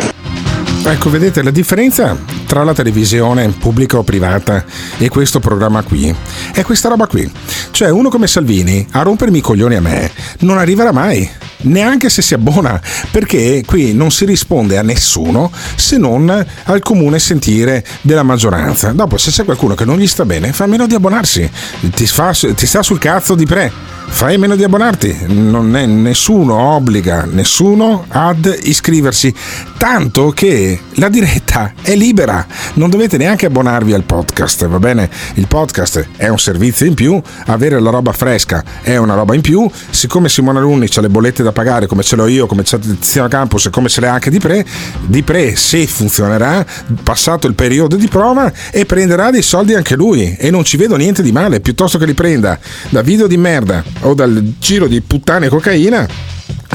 Ecco, 0.87 1.11
vedete 1.11 1.43
la 1.43 1.51
differenza 1.51 2.17
tra 2.47 2.65
la 2.65 2.75
televisione 2.75 3.49
pubblica 3.49 3.99
o 3.99 4.03
privata 4.03 4.65
e 4.99 5.09
questo 5.09 5.41
programma 5.41 5.83
qui 5.83 6.15
è 6.53 6.63
questa 6.63 6.89
roba 6.89 7.07
qui. 7.07 7.31
Cioè, 7.71 7.91
uno 7.91 8.09
come 8.09 8.27
Salvini 8.27 8.87
a 8.93 9.03
rompermi 9.03 9.39
i 9.39 9.43
coglioni 9.43 9.77
a 9.77 9.81
me 9.81 10.11
non 10.41 10.59
arriverà 10.59 10.93
mai 10.93 11.29
neanche 11.65 12.09
se 12.09 12.23
si 12.23 12.35
abbona, 12.35 12.81
perché 13.11 13.63
qui 13.67 13.95
non 13.95 14.11
si 14.11 14.25
risponde 14.25 14.79
a 14.79 14.83
nessuno 14.83 15.51
se 15.77 15.97
non 15.99 16.45
al 16.65 16.81
comune 16.81 17.19
sentire 17.19 17.85
della 18.03 18.23
maggioranza. 18.23 18.93
Dopo, 18.93 19.17
se 19.17 19.31
c'è 19.31 19.45
qualcuno 19.45 19.75
che 19.75 19.85
non 19.85 19.99
gli 19.99 20.07
sta 20.07 20.25
bene, 20.25 20.53
fa 20.53 20.67
meno 20.67 20.87
di 20.87 20.95
abbonarsi, 20.95 21.49
ti, 21.95 22.07
fa, 22.07 22.33
ti 22.33 22.67
sta 22.67 22.83
sul 22.83 22.99
cazzo 22.99 23.35
di 23.35 23.47
pre 23.47 23.95
fai 24.07 24.39
meno 24.39 24.55
di 24.55 24.63
abbonarti, 24.63 25.27
nessuno 25.27 26.57
obbliga 26.57 27.27
nessuno 27.29 28.05
ad 28.09 28.61
iscriversi, 28.63 29.35
tanto 29.77 30.31
che 30.31 30.79
la 30.95 31.09
diretta 31.09 31.73
è 31.83 31.97
libera, 31.97 32.34
non 32.75 32.91
dovete 32.91 33.17
neanche 33.17 33.47
abbonarvi 33.47 33.93
al 33.93 34.05
podcast, 34.05 34.67
va 34.67 34.79
bene? 34.79 35.11
Il 35.35 35.47
podcast 35.47 36.09
è 36.17 36.29
un 36.29 36.39
servizio 36.39 36.87
in 36.87 36.95
più, 36.95 37.21
avere 37.47 37.79
la 37.81 37.91
roba 37.91 38.13
fresca 38.13 38.63
è 38.83 38.97
una 38.97 39.15
roba 39.15 39.35
in 39.35 39.41
più, 39.41 39.69
siccome 39.91 40.29
Simone 40.29 40.59
Alunni 40.59 40.89
ha 40.95 41.01
le 41.01 41.09
bollette 41.09 41.43
da 41.43 41.53
pagare 41.53 41.87
come 41.87 42.03
ce 42.03 42.17
l'ho 42.17 42.27
io, 42.27 42.47
come 42.47 42.63
c'è 42.63 42.79
Tiziano 42.79 43.29
Campus 43.29 43.67
e 43.67 43.71
come 43.71 43.89
ce 43.89 44.01
l'ha 44.01 44.13
anche 44.13 44.31
Di 44.31 44.39
Pre, 44.39 44.65
Di 45.07 45.23
Pre 45.23 45.57
se 45.57 45.87
funzionerà, 45.87 46.65
passato 47.03 47.47
il 47.47 47.55
periodo 47.55 47.97
di 47.97 48.09
prova 48.09 48.53
e 48.71 48.87
prenderà 48.87 49.31
dei 49.31 49.43
soldi 49.43 49.75
anche 49.75 49.97
lui. 49.97 50.37
E 50.37 50.51
non 50.51 50.65
ci 50.65 50.77
vedo 50.77 50.97
niente 50.97 51.23
di 51.23 51.33
male, 51.33 51.61
piuttosto 51.61 51.99
che 51.99 52.07
li 52.07 52.15
prenda 52.15 52.59
da 52.91 53.03
video 53.03 53.27
di 53.27 53.37
merda 53.37 53.83
o 54.01 54.15
dal 54.15 54.55
giro 54.59 54.87
di 54.87 55.01
puttane 55.01 55.47
e 55.47 55.49
cocaina 55.49 56.09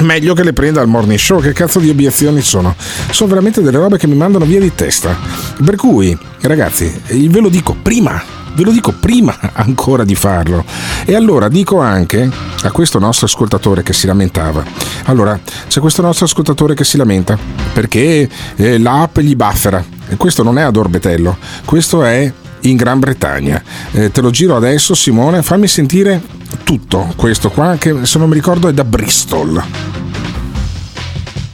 meglio 0.02 0.34
che 0.34 0.42
le 0.42 0.52
prenda 0.52 0.80
al 0.80 0.88
morning 0.88 1.18
show. 1.18 1.40
Che 1.40 1.52
cazzo 1.52 1.78
di 1.78 1.88
obiezioni 1.88 2.40
sono? 2.40 2.74
Sono 3.10 3.28
veramente 3.28 3.62
delle 3.62 3.78
robe 3.78 3.98
che 3.98 4.06
mi 4.06 4.16
mandano 4.16 4.44
via 4.44 4.60
di 4.60 4.74
testa. 4.74 5.16
Per 5.64 5.76
cui, 5.76 6.16
ragazzi, 6.42 6.92
ve 7.06 7.40
lo 7.40 7.48
dico 7.48 7.76
prima. 7.80 8.22
Ve 8.52 8.64
lo 8.64 8.72
dico 8.72 8.92
prima 8.92 9.36
ancora 9.54 10.04
di 10.04 10.14
farlo. 10.14 10.64
E 11.04 11.14
allora 11.14 11.48
dico 11.48 11.80
anche 11.80 12.28
a 12.62 12.70
questo 12.72 12.98
nostro 12.98 13.26
ascoltatore 13.26 13.82
che 13.82 13.92
si 13.92 14.06
lamentava. 14.06 14.64
Allora, 15.04 15.38
c'è 15.68 15.80
questo 15.80 16.02
nostro 16.02 16.26
ascoltatore 16.26 16.74
che 16.74 16.84
si 16.84 16.96
lamenta 16.96 17.38
perché 17.72 18.28
eh, 18.56 18.78
l'app 18.78 19.18
gli 19.20 19.36
buffera. 19.36 19.84
E 20.08 20.16
questo 20.16 20.42
non 20.42 20.58
è 20.58 20.62
ad 20.62 20.76
orbetello, 20.76 21.36
questo 21.64 22.02
è 22.02 22.32
in 22.62 22.76
Gran 22.76 22.98
Bretagna. 22.98 23.62
Eh, 23.92 24.10
te 24.10 24.20
lo 24.20 24.30
giro 24.30 24.56
adesso, 24.56 24.94
Simone, 24.94 25.42
fammi 25.42 25.68
sentire 25.68 26.20
tutto 26.64 27.12
questo 27.16 27.50
qua, 27.50 27.76
che 27.76 28.04
se 28.04 28.18
non 28.18 28.28
mi 28.28 28.34
ricordo 28.34 28.68
è 28.68 28.72
da 28.72 28.84
Bristol. 28.84 29.62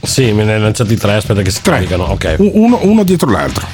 Sì, 0.01 0.31
me 0.31 0.43
ne 0.43 0.53
hai 0.53 0.59
lanciati 0.61 0.95
tre, 0.95 1.15
aspetta 1.15 1.41
che 1.41 1.51
si 1.51 1.61
caricano. 1.61 2.05
Ok. 2.05 2.35
Uno, 2.39 2.79
uno 2.83 3.03
dietro 3.03 3.29
l'altro. 3.29 3.65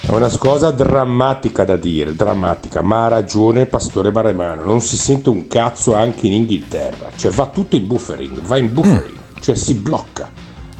È 0.00 0.10
una 0.10 0.28
cosa 0.36 0.72
drammatica 0.72 1.64
da 1.64 1.76
dire, 1.76 2.14
drammatica, 2.14 2.82
ma 2.82 3.04
ha 3.04 3.08
ragione 3.08 3.60
il 3.60 3.68
pastore 3.68 4.10
Maremano, 4.10 4.64
non 4.64 4.80
si 4.80 4.96
sente 4.96 5.30
un 5.30 5.46
cazzo 5.46 5.94
anche 5.94 6.26
in 6.26 6.32
Inghilterra, 6.32 7.10
cioè 7.14 7.30
va 7.30 7.46
tutto 7.46 7.76
in 7.76 7.86
buffering, 7.86 8.40
va 8.42 8.58
in 8.58 8.72
buffering, 8.72 9.12
mm. 9.12 9.40
cioè 9.40 9.54
si 9.54 9.74
blocca, 9.74 10.28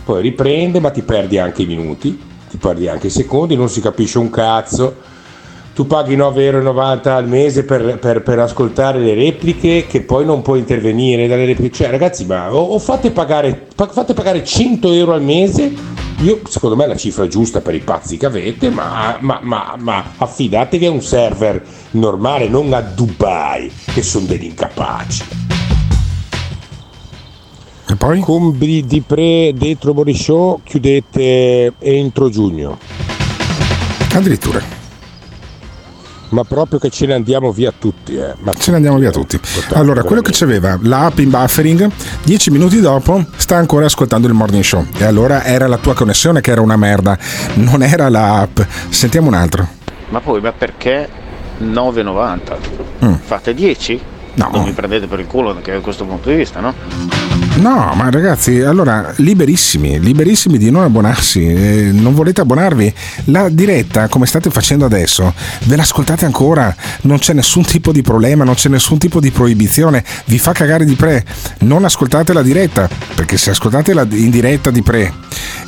poi 0.04 0.20
riprende 0.22 0.80
ma 0.80 0.90
ti 0.90 1.02
perdi 1.02 1.38
anche 1.38 1.62
i 1.62 1.66
minuti, 1.66 2.20
ti 2.50 2.56
perdi 2.56 2.88
anche 2.88 3.06
i 3.06 3.10
secondi, 3.10 3.54
non 3.54 3.68
si 3.68 3.80
capisce 3.80 4.18
un 4.18 4.28
cazzo, 4.28 4.96
tu 5.74 5.86
paghi 5.86 6.16
9,90€ 6.16 7.08
al 7.08 7.26
mese 7.26 7.64
per, 7.64 7.98
per, 7.98 8.22
per, 8.22 8.38
ascoltare 8.38 8.98
le 8.98 9.14
repliche 9.14 9.86
che 9.86 10.02
poi 10.02 10.24
non 10.24 10.42
puoi 10.42 10.58
intervenire 10.58 11.26
dalle 11.26 11.46
repliche. 11.46 11.84
Cioè, 11.84 11.90
ragazzi, 11.90 12.26
ma 12.26 12.54
o, 12.54 12.60
o 12.60 12.78
fate, 12.78 13.10
pagare, 13.10 13.68
fate 13.74 14.12
pagare 14.12 14.44
100 14.44 14.92
euro 14.92 15.12
al 15.14 15.22
mese. 15.22 15.72
Io, 16.18 16.40
secondo 16.46 16.76
me 16.76 16.84
è 16.84 16.86
la 16.88 16.96
cifra 16.96 17.26
giusta 17.26 17.60
per 17.60 17.74
i 17.74 17.80
pazzi 17.80 18.16
che 18.16 18.26
avete, 18.26 18.68
ma, 18.68 19.16
ma, 19.20 19.40
ma, 19.42 19.74
ma 19.78 20.04
affidatevi 20.18 20.86
a 20.86 20.90
un 20.90 21.02
server 21.02 21.64
normale, 21.92 22.48
non 22.48 22.72
a 22.74 22.80
Dubai, 22.80 23.72
che 23.92 24.02
sono 24.02 24.26
degli 24.26 24.44
incapaci. 24.44 25.24
E 27.88 27.96
poi? 27.96 28.20
Con 28.20 28.56
di 28.58 29.02
pre 29.04 29.52
dentro 29.54 29.94
Morishow 29.94 30.60
chiudete 30.62 31.72
entro 31.78 32.28
giugno. 32.28 32.78
Addirittura. 34.12 34.81
Ma 36.32 36.44
proprio 36.44 36.78
che 36.78 36.88
ce 36.88 37.04
ne 37.04 37.12
andiamo 37.12 37.52
via 37.52 37.72
tutti, 37.76 38.16
eh. 38.16 38.34
Ma 38.38 38.54
Ce 38.54 38.70
ne 38.70 38.76
andiamo 38.76 38.96
via 38.98 39.10
tutti. 39.10 39.38
Allora, 39.74 40.02
quello 40.02 40.22
che 40.22 40.30
c'aveva 40.32 40.78
l'app 40.82 41.18
in 41.18 41.28
buffering, 41.28 41.90
dieci 42.24 42.50
minuti 42.50 42.80
dopo 42.80 43.22
sta 43.36 43.56
ancora 43.56 43.84
ascoltando 43.84 44.28
il 44.28 44.32
morning 44.32 44.62
show. 44.62 44.86
E 44.96 45.04
allora 45.04 45.44
era 45.44 45.66
la 45.66 45.76
tua 45.76 45.94
connessione 45.94 46.40
che 46.40 46.50
era 46.50 46.62
una 46.62 46.76
merda, 46.76 47.18
non 47.54 47.82
era 47.82 48.09
l'app. 48.09 48.60
Sentiamo 48.88 49.28
un 49.28 49.34
altro. 49.34 49.68
Ma 50.09 50.20
poi, 50.20 50.40
ma 50.40 50.52
perché 50.52 51.06
9,90? 51.60 52.56
Mm. 53.04 53.14
Fate 53.22 53.52
10? 53.52 54.00
No. 54.34 54.48
Non 54.52 54.64
mi 54.64 54.72
prendete 54.72 55.06
per 55.06 55.20
il 55.20 55.26
culo 55.26 55.50
anche 55.50 55.72
da 55.72 55.80
questo 55.80 56.06
punto 56.06 56.30
di 56.30 56.36
vista, 56.36 56.60
no? 56.60 56.72
No, 57.54 57.92
ma 57.94 58.10
ragazzi, 58.10 58.60
allora 58.60 59.12
liberissimi, 59.16 60.00
liberissimi 60.00 60.58
di 60.58 60.70
non 60.70 60.82
abbonarsi. 60.82 61.46
eh, 61.46 61.90
non 61.92 62.14
volete 62.14 62.40
abbonarvi? 62.40 62.92
La 63.26 63.48
diretta, 63.48 64.08
come 64.08 64.26
state 64.26 64.50
facendo 64.50 64.84
adesso, 64.84 65.32
ve 65.64 65.76
l'ascoltate 65.76 66.24
ancora. 66.24 66.74
Non 67.02 67.18
c'è 67.18 67.34
nessun 67.34 67.64
tipo 67.64 67.92
di 67.92 68.02
problema, 68.02 68.42
non 68.42 68.54
c'è 68.54 68.68
nessun 68.68 68.98
tipo 68.98 69.20
di 69.20 69.30
proibizione. 69.30 70.02
Vi 70.24 70.38
fa 70.38 70.52
cagare 70.52 70.84
di 70.84 70.94
pre. 70.94 71.24
Non 71.60 71.84
ascoltate 71.84 72.32
la 72.32 72.42
diretta, 72.42 72.88
perché 73.14 73.36
se 73.36 73.50
ascoltate 73.50 73.94
la 73.94 74.06
in 74.10 74.30
diretta 74.30 74.70
di 74.70 74.82
pre 74.82 75.12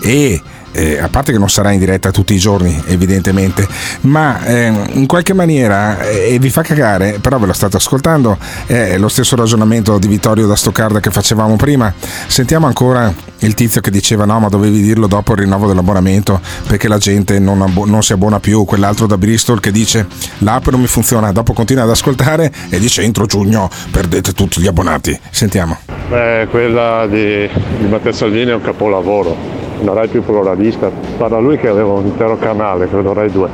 e 0.01 0.41
eh, 0.75 0.99
a 0.99 1.09
parte 1.09 1.33
che 1.33 1.39
non 1.39 1.49
sarà 1.49 1.71
in 1.71 1.79
diretta 1.79 2.11
tutti 2.11 2.35
i 2.35 2.39
giorni, 2.39 2.83
evidentemente, 2.87 3.67
ma 4.03 4.45
ehm, 4.45 4.87
in 4.93 5.07
qualche 5.07 5.33
maniera 5.33 6.01
eh, 6.01 6.39
vi 6.39 6.51
fa 6.51 6.63
cagare, 6.63 7.19
però 7.21 7.39
ve 7.39 7.47
lo 7.47 7.53
state 7.53 7.77
ascoltando, 7.77 8.37
è 8.67 8.99
lo 8.99 9.09
stesso 9.09 9.37
ragionamento 9.37 9.99
di 9.99 10.09
Vittorio 10.09 10.47
da 10.47 10.57
Stoccarda 10.57 11.01
che 11.01 11.11
facevamo 11.11 11.57
prima. 11.57 11.93
Sentiamo 12.27 12.67
ancora 12.67 13.13
il 13.39 13.55
tizio 13.55 13.81
che 13.81 13.91
diceva 13.91 14.25
no, 14.25 14.41
ma 14.41 14.49
dovevi 14.49 14.81
dirlo 14.81 15.07
dopo 15.07 15.33
il 15.33 15.39
rinnovo 15.39 15.67
dell'abbonamento 15.67 16.41
perché 16.67 16.89
la 16.89 16.99
gente 16.99 17.39
non, 17.39 17.63
abbo- 17.63 17.85
non 17.85 18.03
si 18.03 18.13
abbona 18.13 18.41
più, 18.41 18.65
quell'altro 18.65 19.07
da 19.07 19.19
Bristol 19.19 19.61
che 19.61 19.71
dice 19.71 20.07
l'app 20.39 20.69
non 20.69 20.81
mi 20.81 20.87
funziona, 20.87 21.33
dopo 21.33 21.53
continua 21.53 21.85
ad 21.85 21.91
ascoltare 21.91 22.53
e 22.71 22.79
dice 22.79 23.03
entro 23.03 23.27
giugno 23.27 23.69
perdete 23.91 24.33
tutti 24.33 24.61
gli 24.61 24.67
abbonati. 24.67 25.19
Sentiamo. 25.31 25.79
Beh, 26.09 26.49
quella 26.51 27.07
di, 27.07 27.49
di 27.79 27.87
Matteo 27.87 28.13
Salvini 28.13 28.51
è 28.51 28.55
un 28.55 28.63
capolavoro, 28.63 29.37
una 29.81 29.93
Rai 29.93 30.09
più 30.09 30.23
pluralista. 30.23 30.91
Parla 31.17 31.39
lui 31.39 31.57
che 31.59 31.69
aveva 31.69 31.93
un 31.93 32.07
intero 32.07 32.37
canale, 32.39 32.89
credo 32.89 33.13
Rai 33.13 33.31
2. 33.31 33.49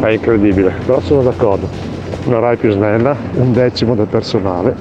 È 0.00 0.08
incredibile, 0.08 0.74
però 0.84 1.00
sono 1.00 1.22
d'accordo. 1.22 1.68
Una 2.24 2.38
Rai 2.38 2.56
più 2.56 2.70
snella, 2.70 3.16
un 3.34 3.52
decimo 3.52 3.94
del 3.94 4.06
personale, 4.06 4.74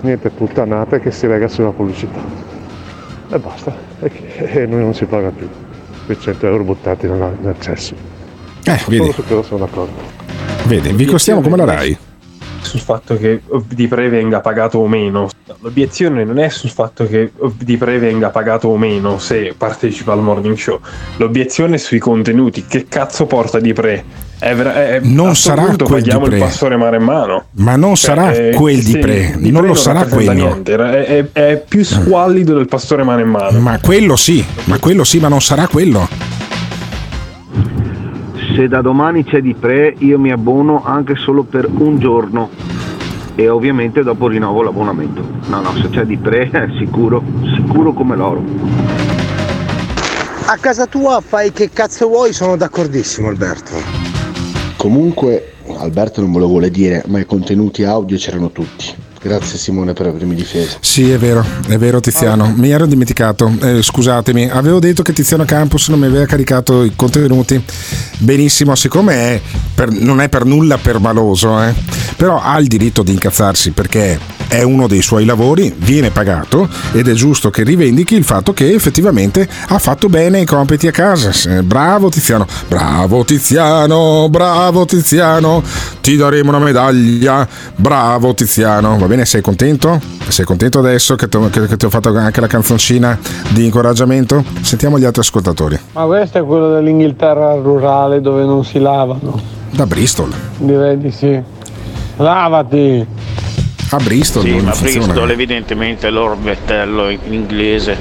niente 0.00 0.30
puttanate 0.30 1.00
che 1.00 1.10
si 1.10 1.26
lega 1.26 1.48
sulla 1.48 1.70
pubblicità. 1.70 2.20
E 3.30 3.38
basta, 3.38 3.74
e, 4.00 4.66
noi 4.66 4.80
non 4.80 4.94
si 4.94 5.04
paga 5.06 5.30
più. 5.30 5.48
Quei 6.04 6.18
100 6.20 6.46
euro 6.46 6.64
buttati 6.64 7.06
nel, 7.08 7.36
nel 7.40 7.54
cesso. 7.58 7.94
Eh, 8.64 8.76
Solo 8.78 8.96
vedi, 8.98 9.12
su 9.12 9.24
quello 9.24 9.42
sono 9.42 9.64
d'accordo. 9.64 9.92
vedi, 10.64 10.92
vi 10.92 11.04
costiamo 11.06 11.40
come 11.40 11.56
la 11.56 11.64
Rai. 11.64 11.96
Sul 12.64 12.80
fatto 12.80 13.16
che 13.16 13.40
di 13.68 13.86
pre 13.88 14.08
venga 14.08 14.40
pagato 14.40 14.78
o 14.78 14.86
meno. 14.88 15.28
L'obiezione 15.60 16.24
non 16.24 16.38
è 16.38 16.48
sul 16.48 16.70
fatto 16.70 17.06
che 17.06 17.30
di 17.58 17.76
pre 17.76 17.98
venga 17.98 18.30
pagato 18.30 18.68
o 18.68 18.76
meno 18.76 19.18
se 19.18 19.54
partecipa 19.56 20.12
al 20.12 20.20
morning 20.22 20.56
show. 20.56 20.80
L'obiezione 21.18 21.76
è 21.76 21.78
sui 21.78 21.98
contenuti. 21.98 22.64
Che 22.66 22.86
cazzo 22.88 23.26
porta 23.26 23.58
di 23.60 23.72
pre? 23.72 24.04
È 24.38 24.54
vera- 24.54 24.74
è- 24.74 25.00
Non 25.02 25.36
sarà 25.36 25.74
quel 25.76 26.02
Di 26.02 26.10
il 26.10 26.18
Pre. 26.20 26.38
pastore 26.38 26.76
maremmano. 26.76 27.44
Ma 27.52 27.76
non 27.76 27.96
sarà 27.96 28.32
Eh, 28.32 28.50
quel 28.54 28.82
di 28.82 28.98
pre, 28.98 29.34
Di 29.38 29.50
non 29.50 29.60
Pre 29.60 29.70
lo 29.70 29.74
sarà 29.74 30.00
rappresenta 30.00 30.48
quello. 30.60 30.86
è, 30.90 31.04
è- 31.04 31.24
è 31.32 31.64
più 31.66 31.84
squallido 31.84 32.54
del 32.54 32.66
pastore 32.66 33.04
maremmano. 33.04 33.58
Ma 33.60 33.78
quello 33.80 34.16
sì, 34.16 34.44
ma 34.64 34.78
quello 34.78 35.04
sì, 35.04 35.18
ma 35.20 35.28
non 35.28 35.40
sarà 35.40 35.66
quello. 35.68 36.08
Se 38.54 38.68
da 38.68 38.80
domani 38.82 39.24
c'è 39.24 39.40
di 39.40 39.52
pre, 39.52 39.96
io 39.98 40.16
mi 40.16 40.30
abbono 40.30 40.84
anche 40.84 41.16
solo 41.16 41.42
per 41.42 41.68
un 41.68 41.98
giorno. 41.98 42.50
E 43.34 43.48
ovviamente 43.48 44.04
dopo 44.04 44.28
rinnovo 44.28 44.62
l'abbonamento. 44.62 45.26
No, 45.48 45.60
no, 45.60 45.74
se 45.74 45.90
c'è 45.90 46.04
di 46.04 46.16
pre 46.16 46.50
è 46.50 46.68
sicuro, 46.78 47.20
sicuro 47.56 47.92
come 47.92 48.14
l'oro. 48.14 48.44
A 50.46 50.56
casa 50.58 50.86
tua 50.86 51.20
fai 51.20 51.50
che 51.50 51.70
cazzo 51.70 52.06
vuoi, 52.06 52.32
sono 52.32 52.56
d'accordissimo 52.56 53.26
Alberto. 53.26 53.72
Comunque, 54.76 55.54
Alberto 55.78 56.20
non 56.20 56.30
me 56.30 56.38
lo 56.38 56.46
vuole 56.46 56.70
dire, 56.70 57.02
ma 57.08 57.18
i 57.18 57.26
contenuti 57.26 57.82
audio 57.82 58.16
c'erano 58.16 58.52
tutti. 58.52 58.94
Grazie 59.24 59.56
Simone 59.56 59.94
per 59.94 60.04
avermi 60.06 60.34
difeso. 60.34 60.76
Sì, 60.80 61.10
è 61.10 61.16
vero, 61.16 61.42
è 61.66 61.78
vero 61.78 61.98
Tiziano. 61.98 62.52
Mi 62.54 62.68
ero 62.68 62.84
dimenticato, 62.84 63.50
eh, 63.62 63.80
scusatemi, 63.82 64.50
avevo 64.50 64.78
detto 64.78 65.02
che 65.02 65.14
Tiziano 65.14 65.46
Campus 65.46 65.88
non 65.88 65.98
mi 65.98 66.04
aveva 66.04 66.26
caricato 66.26 66.84
i 66.84 66.92
contenuti. 66.94 67.58
Benissimo, 68.18 68.74
siccome 68.74 69.14
è 69.14 69.40
per- 69.74 69.88
non 69.92 70.20
è 70.20 70.28
per 70.28 70.44
nulla 70.44 70.76
permaloso, 70.76 71.58
eh, 71.62 71.72
però 72.18 72.38
ha 72.38 72.58
il 72.58 72.66
diritto 72.66 73.02
di 73.02 73.12
incazzarsi 73.12 73.70
perché 73.70 74.18
è 74.56 74.62
uno 74.62 74.86
dei 74.86 75.02
suoi 75.02 75.24
lavori, 75.24 75.74
viene 75.76 76.10
pagato 76.10 76.68
ed 76.92 77.08
è 77.08 77.12
giusto 77.12 77.50
che 77.50 77.64
rivendichi 77.64 78.14
il 78.14 78.22
fatto 78.24 78.52
che 78.52 78.72
effettivamente 78.72 79.48
ha 79.68 79.78
fatto 79.78 80.08
bene 80.08 80.40
i 80.40 80.44
compiti 80.44 80.86
a 80.86 80.90
casa. 80.92 81.30
Eh, 81.50 81.62
Bravo 81.62 82.08
Tiziano, 82.08 82.46
bravo 82.68 83.24
Tiziano, 83.24 84.28
bravo 84.30 84.84
Tiziano, 84.84 85.62
ti 86.00 86.14
daremo 86.16 86.50
una 86.50 86.58
medaglia, 86.60 87.46
bravo 87.74 88.32
Tiziano. 88.34 88.96
Va 88.96 89.06
bene, 89.06 89.24
sei 89.24 89.40
contento? 89.40 90.00
Sei 90.28 90.44
contento 90.44 90.78
adesso 90.78 91.16
che, 91.16 91.28
ti- 91.28 91.38
che- 91.50 91.66
che 91.66 91.76
ti 91.76 91.84
ho 91.86 91.90
fatto 91.90 92.16
anche 92.16 92.40
la 92.40 92.46
canzoncina 92.46 93.18
di 93.50 93.64
incoraggiamento? 93.64 94.44
Sentiamo 94.60 94.98
gli 94.98 95.04
altri 95.04 95.20
ascoltatori. 95.22 95.78
Ma 95.92 96.04
questo 96.04 96.38
è 96.38 96.44
quello 96.44 96.70
dell'Inghilterra 96.72 97.54
rurale 97.54 98.20
dove 98.20 98.44
non 98.44 98.64
si 98.64 98.78
lavano. 98.78 99.40
Da 99.70 99.84
Bristol. 99.86 100.32
Direi 100.58 100.96
di 100.98 101.10
sì. 101.10 101.40
Lavati! 102.16 103.04
A 103.94 103.98
Bristol 103.98 104.42
Sì, 104.42 104.50
ma 104.60 104.72
funziona. 104.72 105.06
Bristol 105.06 105.30
evidentemente 105.30 106.08
è 106.08 106.10
l'orbetello 106.10 107.10
in 107.10 107.20
inglese. 107.30 107.96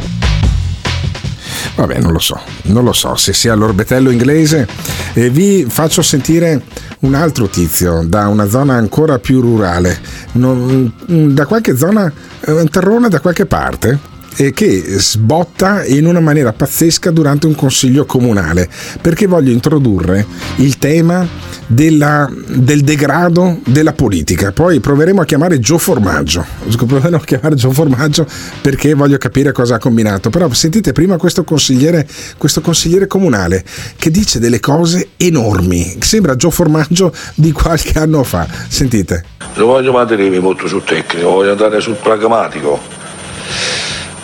Vabbè, 1.76 2.00
non 2.00 2.12
lo 2.12 2.18
so, 2.18 2.40
non 2.64 2.84
lo 2.84 2.94
so 2.94 3.16
se 3.16 3.32
sia 3.32 3.54
l'orbetello 3.54 4.10
inglese. 4.10 4.68
E 5.14 5.30
vi 5.30 5.68
faccio 5.70 6.02
sentire 6.02 6.64
un 7.02 7.14
altro 7.14 7.48
tizio 7.48 8.02
da 8.08 8.28
una 8.28 8.48
zona 8.48 8.74
ancora 8.74 9.20
più 9.20 9.40
rurale, 9.40 10.00
non- 10.34 10.92
da 11.06 11.46
qualche 11.46 11.78
zona, 11.78 12.12
eh, 12.40 12.52
un 12.52 12.70
terrone 12.70 13.08
da 13.08 13.20
qualche 13.20 13.46
parte. 13.46 14.00
E 14.36 14.52
che 14.52 14.84
sbotta 15.00 15.86
in 15.86 16.08
una 16.08 16.20
maniera 16.20 16.54
pazzesca 16.54 17.12
durante 17.12 17.46
un 17.46 17.56
consiglio 17.56 18.06
comunale 18.06 18.68
perché 19.00 19.28
voglio 19.28 19.52
introdurre 19.52 20.26
il 20.58 20.78
tema 20.80 21.28
della- 21.68 22.30
del 22.48 22.82
degrado 22.82 23.60
della 23.66 23.94
politica. 23.94 24.52
Poi 24.52 24.80
proveremo 24.80 25.22
a 25.22 25.26
chiamare 25.26 25.60
Gio 25.60 25.78
Formaggio. 25.78 26.46
Proveremo 26.76 27.18
a 27.18 27.24
chiamare 27.24 27.56
Gio 27.56 27.72
Formaggio 27.72 28.26
perché 28.62 28.94
voglio 28.96 29.18
capire 29.18 29.52
cosa 29.52 29.76
ha 29.76 29.80
combinato. 29.80 30.30
Però 30.30 30.52
sentite 30.52 30.94
prima 30.94 31.18
questo 31.18 31.44
consigliere, 31.44 32.08
questo 32.38 32.62
consigliere 32.62 33.08
comunale 33.08 33.64
che 33.98 34.10
dice 34.10 34.40
delle 34.40 34.60
cose 34.60 35.10
enormi. 35.18 35.98
Sembra 36.00 36.36
Gio 36.36 36.50
Formaggio 36.50 37.14
di 37.36 37.52
qualche 37.52 38.00
anno 38.00 38.24
fa. 38.24 38.48
Sentite. 38.68 39.24
Non 39.56 39.68
voglio 39.68 39.92
mantenermi 39.92 40.40
molto 40.40 40.68
sul 40.68 40.84
tecnico, 40.84 41.30
voglio 41.30 41.52
andare 41.52 41.80
sul 41.80 41.96
pragmatico, 42.02 42.80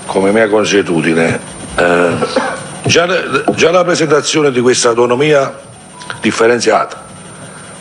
come 0.09 0.31
mia 0.31 0.49
consuetudine. 0.49 1.39
Eh, 1.75 2.11
già, 2.83 3.07
già 3.55 3.71
la 3.71 3.83
presentazione 3.83 4.51
di 4.51 4.59
questa 4.59 4.89
autonomia 4.89 5.57
differenziata 6.19 7.05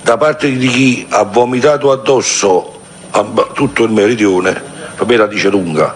da 0.02 0.16
parte 0.16 0.50
di 0.50 0.68
chi 0.68 1.06
ha 1.10 1.24
vomitato 1.24 1.90
addosso 1.90 2.80
a 3.10 3.26
tutto 3.52 3.84
il 3.84 3.90
meridione, 3.90 4.62
per 4.96 5.06
me 5.06 5.16
la 5.16 5.26
dice 5.26 5.48
lunga. 5.48 5.94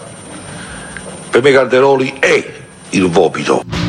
Per 1.30 1.42
me 1.42 1.52
Calderoli 1.52 2.16
è 2.18 2.52
il 2.90 3.08
vomito. 3.08 3.81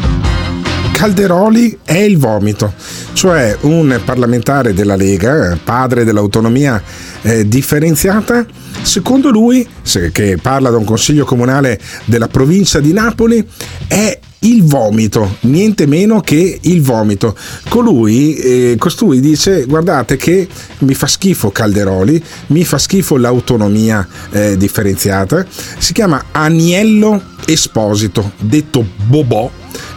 Calderoli 0.93 1.79
è 1.83 1.97
il 1.97 2.17
vomito, 2.17 2.73
cioè 3.13 3.57
un 3.61 3.99
parlamentare 4.05 4.73
della 4.73 4.95
Lega, 4.95 5.57
padre 5.61 6.05
dell'autonomia 6.05 6.81
eh, 7.23 7.47
differenziata, 7.47 8.45
secondo 8.83 9.29
lui, 9.29 9.67
se- 9.81 10.11
che 10.11 10.37
parla 10.41 10.69
da 10.69 10.77
un 10.77 10.85
consiglio 10.85 11.25
comunale 11.25 11.79
della 12.05 12.27
provincia 12.29 12.79
di 12.79 12.93
Napoli, 12.93 13.45
è 13.87 14.17
il 14.43 14.63
vomito, 14.63 15.37
niente 15.41 15.85
meno 15.87 16.21
che 16.21 16.59
il 16.61 16.81
vomito. 16.81 17.35
Colui, 17.69 18.35
eh, 18.35 18.75
costui 18.77 19.19
dice: 19.19 19.65
Guardate 19.65 20.15
che 20.15 20.47
mi 20.79 20.93
fa 20.93 21.07
schifo 21.07 21.51
Calderoli, 21.51 22.21
mi 22.47 22.63
fa 22.63 22.77
schifo 22.77 23.17
l'autonomia 23.17 24.07
eh, 24.31 24.57
differenziata. 24.57 25.45
Si 25.77 25.93
chiama 25.93 26.25
Aniello 26.31 27.31
Esposito, 27.45 28.31
detto 28.37 28.85
Bobò 29.05 29.49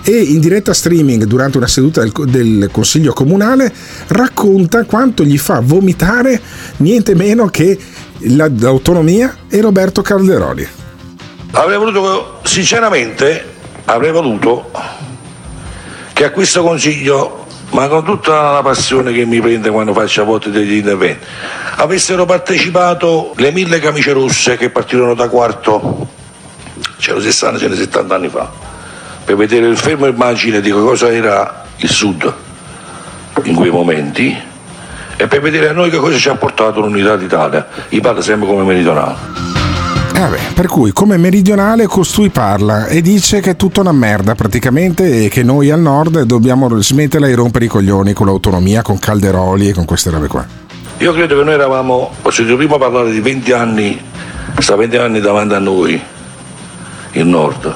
e 0.05 0.13
in 0.13 0.41
diretta 0.41 0.73
streaming 0.73 1.25
durante 1.25 1.57
una 1.57 1.67
seduta 1.67 2.01
del, 2.01 2.13
del 2.29 2.69
Consiglio 2.71 3.13
Comunale 3.13 3.73
racconta 4.09 4.85
quanto 4.85 5.25
gli 5.25 5.39
fa 5.39 5.61
vomitare 5.61 6.41
niente 6.79 7.15
meno 7.15 7.47
che 7.49 7.79
la- 8.21 8.51
l'autonomia 8.57 9.37
e 9.49 9.61
Roberto 9.61 10.03
Calderoli. 10.03 10.67
Avrei 11.53 11.79
voluto, 11.79 12.41
sinceramente, 12.45 13.45
avrei 13.85 14.13
voluto 14.13 14.71
che 16.13 16.25
a 16.25 16.31
questo 16.31 16.63
consiglio 16.63 17.45
ma 17.71 17.89
con 17.89 18.05
tutta 18.05 18.53
la 18.53 18.63
passione 18.63 19.13
che 19.13 19.25
mi 19.25 19.41
prende 19.41 19.71
quando 19.71 19.93
faccio 19.93 20.23
a 20.23 20.25
volte 20.25 20.51
degli 20.51 20.75
interventi, 20.75 21.25
avessero 21.77 22.25
partecipato 22.25 23.33
le 23.37 23.51
mille 23.51 23.81
camicie 23.81 24.13
rosse 24.13 24.57
che 24.57 24.71
partirono 24.71 25.15
da 25.15 25.29
quarto, 25.29 26.09
c'erano 26.99 27.23
60, 27.23 27.59
ce 27.59 27.69
ne 27.69 27.77
70 27.77 28.15
anni 28.15 28.29
fa, 28.29 28.51
per 29.25 29.37
vedere 29.37 29.67
il 29.67 29.77
fermo 29.77 30.07
immagine 30.07 30.61
di 30.61 30.71
cosa 30.71 31.13
era 31.13 31.65
il 31.77 31.89
Sud 31.89 32.35
in 33.43 33.55
quei 33.55 33.71
momenti 33.71 34.37
e 35.17 35.27
per 35.27 35.41
vedere 35.41 35.69
a 35.69 35.73
noi 35.73 35.91
che 35.91 35.99
cosa 35.99 36.17
ci 36.17 36.29
ha 36.29 36.35
portato 36.35 36.81
l'unità 36.81 37.17
d'Italia. 37.17 37.67
Io 37.91 38.01
parlo 38.01 38.21
sempre 38.21 38.47
come 38.47 38.63
meridionale. 38.65 39.15
Eh 40.15 40.21
vabbè, 40.21 40.39
per 40.55 40.67
cui 40.67 40.93
come 40.93 41.19
meridionale 41.19 41.87
costui 41.87 42.31
parla 42.31 42.87
e 42.87 43.03
dice 43.03 43.41
che 43.41 43.51
è 43.51 43.57
tutta 43.57 43.81
una 43.81 43.93
merda 43.93 44.35
praticamente 44.35 45.25
e 45.25 45.29
che 45.29 45.43
noi 45.43 45.71
al 45.71 45.81
nord 45.81 46.23
dobbiamo 46.23 46.81
smetterla 46.81 47.27
di 47.27 47.35
rompere 47.35 47.67
i 47.67 47.69
coglioni 47.69 48.15
con 48.15 48.27
l'autonomia, 48.27 48.81
con 48.81 48.99
Calderoli 48.99 49.69
e 49.69 49.73
con 49.75 49.85
queste 49.85 50.09
robe 50.09 50.29
qua. 50.29 50.47
Io 50.99 51.13
credo 51.13 51.37
che 51.37 51.45
noi 51.45 51.53
eravamo, 51.53 52.13
ho 52.23 52.31
sentito 52.31 52.57
prima 52.57 52.79
parlare 52.79 53.11
di 53.11 53.21
20 53.21 53.53
anni, 53.53 54.01
sta 54.59 54.75
20 54.77 54.97
anni 54.97 55.21
davanti 55.21 55.53
a 55.53 55.59
noi, 55.59 56.01
il 57.21 57.27
nord. 57.27 57.75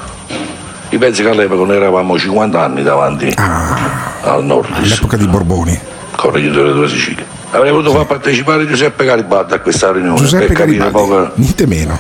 Io 0.91 0.99
penso 0.99 1.23
che 1.23 1.29
all'epoca 1.29 1.65
noi 1.65 1.77
eravamo 1.77 2.19
50 2.19 2.61
anni 2.61 2.83
davanti 2.83 3.33
al 3.37 4.45
nord. 4.45 4.73
All'epoca 4.75 5.17
di 5.17 5.27
Borboni. 5.27 5.79
Correggitore 6.17 6.73
della 6.73 6.89
Sicilia. 6.89 7.25
Avrei 7.53 7.73
voluto 7.73 7.93
far 7.93 8.07
partecipare 8.07 8.67
Giuseppe 8.67 9.05
Garibaldi 9.05 9.55
a 9.55 9.61
questa 9.61 9.91
riunione 9.91 10.19
Giuseppe 10.19 10.47
per 10.47 10.57
capire 10.57 10.79
Garibaldi, 10.79 11.09
poco 11.09 11.33
niente 11.35 11.67
meno. 11.67 11.99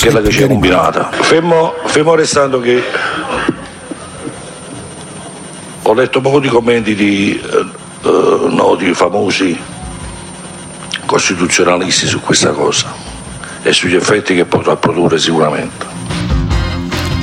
quella 0.00 0.20
che 0.20 0.30
ci 0.30 0.42
è 0.42 0.48
combinata. 0.48 1.08
Fermo, 1.10 1.74
fermo 1.84 2.14
restando 2.14 2.60
che 2.60 2.82
ho 5.82 5.94
letto 5.94 6.20
poco 6.20 6.40
di 6.40 6.48
commenti 6.48 6.94
di 6.94 7.40
eh, 7.40 8.08
eh, 8.08 8.46
noti 8.48 8.92
famosi 8.94 9.60
costituzionalisti 11.06 12.06
su 12.06 12.20
questa 12.20 12.50
cosa 12.50 12.92
e 13.62 13.72
sugli 13.72 13.94
effetti 13.94 14.34
che 14.34 14.44
potrà 14.44 14.76
produrre 14.76 15.18
sicuramente. 15.18 15.91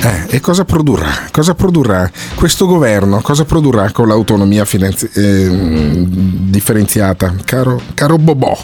Eh, 0.02 0.38
e 0.38 0.40
cosa 0.40 0.64
produrrà? 0.64 1.28
Cosa 1.30 1.54
produrrà 1.54 2.10
questo 2.36 2.66
governo? 2.66 3.20
Cosa 3.22 3.44
produrrà 3.44 3.92
con 3.92 4.08
l'autonomia 4.08 4.64
finanzi- 4.64 5.10
eh, 5.14 6.06
differenziata? 6.08 7.36
Caro, 7.44 7.82
caro 7.96 8.18
Bobò. 8.18 8.58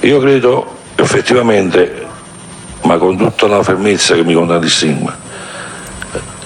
Io 0.00 0.20
credo 0.20 0.66
effettivamente, 0.96 2.06
ma 2.84 2.96
con 2.96 3.16
tutta 3.18 3.46
la 3.46 3.62
fermezza 3.62 4.14
che 4.14 4.24
mi 4.24 4.32
contraddistingue, 4.32 5.12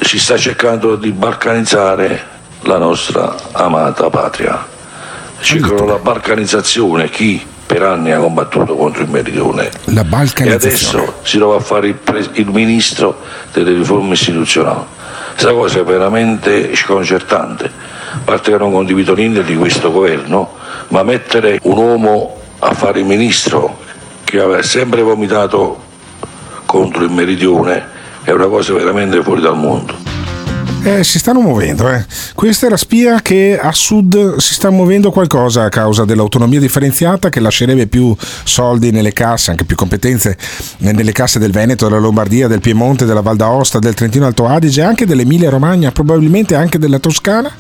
si 0.01 0.19
sta 0.19 0.37
cercando 0.37 0.97
di 0.97 1.13
balcanizzare 1.13 2.21
la 2.63 2.79
nostra 2.79 3.37
amata 3.53 4.11
patria. 4.11 4.67
Cercano 5.41 5.85
la 5.85 5.99
balcanizzazione, 5.99 7.09
chi 7.09 7.41
per 7.69 7.83
anni 7.83 8.13
ha 8.13 8.19
combattuto 8.19 8.75
contro 8.75 9.03
il 9.03 9.11
meridione 9.11 9.69
La 9.85 10.05
e 10.37 10.53
adesso 10.53 11.17
si 11.23 11.37
trova 11.37 11.57
a 11.57 11.61
fare 11.61 11.89
il, 11.89 11.95
pres- 11.95 12.31
il 12.33 12.49
ministro 12.49 13.19
delle 13.53 13.75
riforme 13.75 14.15
istituzionali. 14.15 14.85
Questa 15.33 15.53
cosa 15.53 15.81
è 15.81 15.85
veramente 15.85 16.75
sconcertante, 16.75 17.67
a 17.67 18.21
parte 18.25 18.51
che 18.51 18.57
non 18.57 18.73
condivido 18.73 19.15
niente 19.15 19.45
di 19.45 19.55
questo 19.55 19.93
governo, 19.93 20.55
ma 20.89 21.03
mettere 21.03 21.59
un 21.65 21.77
uomo 21.77 22.41
a 22.61 22.73
fare 22.73 23.01
il 23.01 23.05
ministro 23.05 23.79
che 24.25 24.41
aveva 24.41 24.63
sempre 24.63 25.03
vomitato 25.03 25.85
contro 26.65 27.05
il 27.05 27.11
meridione 27.11 27.87
è 28.23 28.31
una 28.31 28.47
cosa 28.47 28.73
veramente 28.73 29.23
fuori 29.23 29.43
dal 29.43 29.57
mondo. 29.57 30.18
Eh, 30.81 31.03
si 31.03 31.19
stanno 31.19 31.41
muovendo, 31.41 31.91
eh. 31.91 32.05
Questa 32.35 32.67
è 32.67 32.71
la 32.71 32.77
spia 32.77 33.21
che 33.21 33.59
a 33.61 33.73
sud 33.73 34.37
si 34.37 34.55
sta 34.55 34.71
muovendo 34.71 35.11
qualcosa 35.11 35.65
a 35.65 35.69
causa 35.69 36.05
dell'autonomia 36.05 36.61
differenziata 36.61 37.29
che 37.31 37.41
lascerebbe 37.41 37.89
più 37.89 38.17
soldi 38.45 38.91
nelle 38.91 39.13
casse, 39.13 39.51
anche 39.51 39.65
più 39.65 39.77
competenze 39.77 40.39
nelle 40.79 41.13
casse 41.13 41.41
del 41.41 41.51
Veneto, 41.51 41.89
della 41.89 42.01
Lombardia, 42.01 42.47
del 42.47 42.61
Piemonte, 42.61 43.05
della 43.05 43.21
Val 43.21 43.37
d'Aosta, 43.37 43.81
del 43.81 43.95
Trentino 43.95 44.25
Alto 44.25 44.47
Adige, 44.47 44.83
anche 44.83 45.05
dell'Emilia 45.05 45.51
Romagna, 45.51 45.91
probabilmente 45.91 46.55
anche 46.55 46.79
della 46.79 47.01
Toscana 47.01 47.51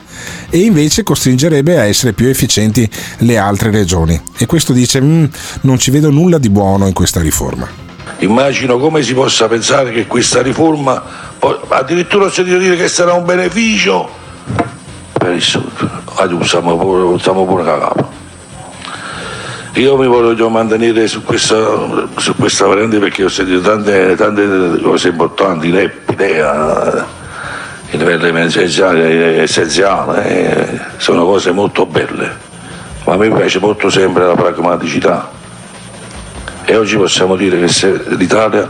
e 0.48 0.58
invece 0.60 1.02
costringerebbe 1.02 1.78
a 1.78 1.84
essere 1.84 2.12
più 2.12 2.28
efficienti 2.28 2.88
le 3.18 3.36
altre 3.36 3.70
regioni. 3.70 4.18
E 4.38 4.46
questo 4.46 4.72
dice, 4.72 5.02
"Mm, 5.02 5.24
non 5.62 5.78
ci 5.78 5.90
vedo 5.90 6.10
nulla 6.10 6.38
di 6.38 6.50
buono 6.50 6.86
in 6.86 6.92
questa 6.92 7.20
riforma. 7.20 7.86
Immagino 8.20 8.78
come 8.78 9.02
si 9.02 9.14
possa 9.14 9.46
pensare 9.46 9.92
che 9.92 10.06
questa 10.06 10.42
riforma, 10.42 11.27
addirittura 11.68 12.26
ho 12.26 12.30
sentito 12.30 12.58
dire 12.58 12.76
che 12.76 12.88
sarà 12.88 13.12
un 13.12 13.24
beneficio 13.24 14.08
per 15.12 15.32
il 15.32 15.42
Sud. 15.42 15.88
Addio, 16.16 16.44
stiamo 16.44 16.76
pure, 16.76 17.18
stiamo 17.18 17.44
pure 17.44 17.64
cagato. 17.64 18.16
Io 19.74 19.96
mi 19.96 20.06
voglio 20.06 20.48
mantenere 20.48 21.06
su 21.06 21.22
questa, 21.22 21.56
su 22.16 22.34
questa 22.34 22.66
variante 22.66 22.98
perché 22.98 23.24
ho 23.24 23.28
sentito 23.28 23.60
tante, 23.60 24.16
tante 24.16 24.80
cose 24.82 25.08
importanti, 25.08 25.70
rap, 25.70 26.10
idea, 26.10 27.06
il 27.90 27.98
livello 27.98 28.26
emergenziale 28.26 29.42
essenziale, 29.42 30.26
eh, 30.26 30.80
sono 30.96 31.24
cose 31.24 31.52
molto 31.52 31.86
belle, 31.86 32.36
ma 33.04 33.14
a 33.14 33.16
me 33.16 33.30
piace 33.30 33.60
molto 33.60 33.88
sempre 33.88 34.26
la 34.26 34.34
pragmaticità 34.34 35.36
e 36.70 36.76
oggi 36.76 36.96
possiamo 36.96 37.34
dire 37.34 37.64
che 37.64 38.00
l'Italia 38.16 38.68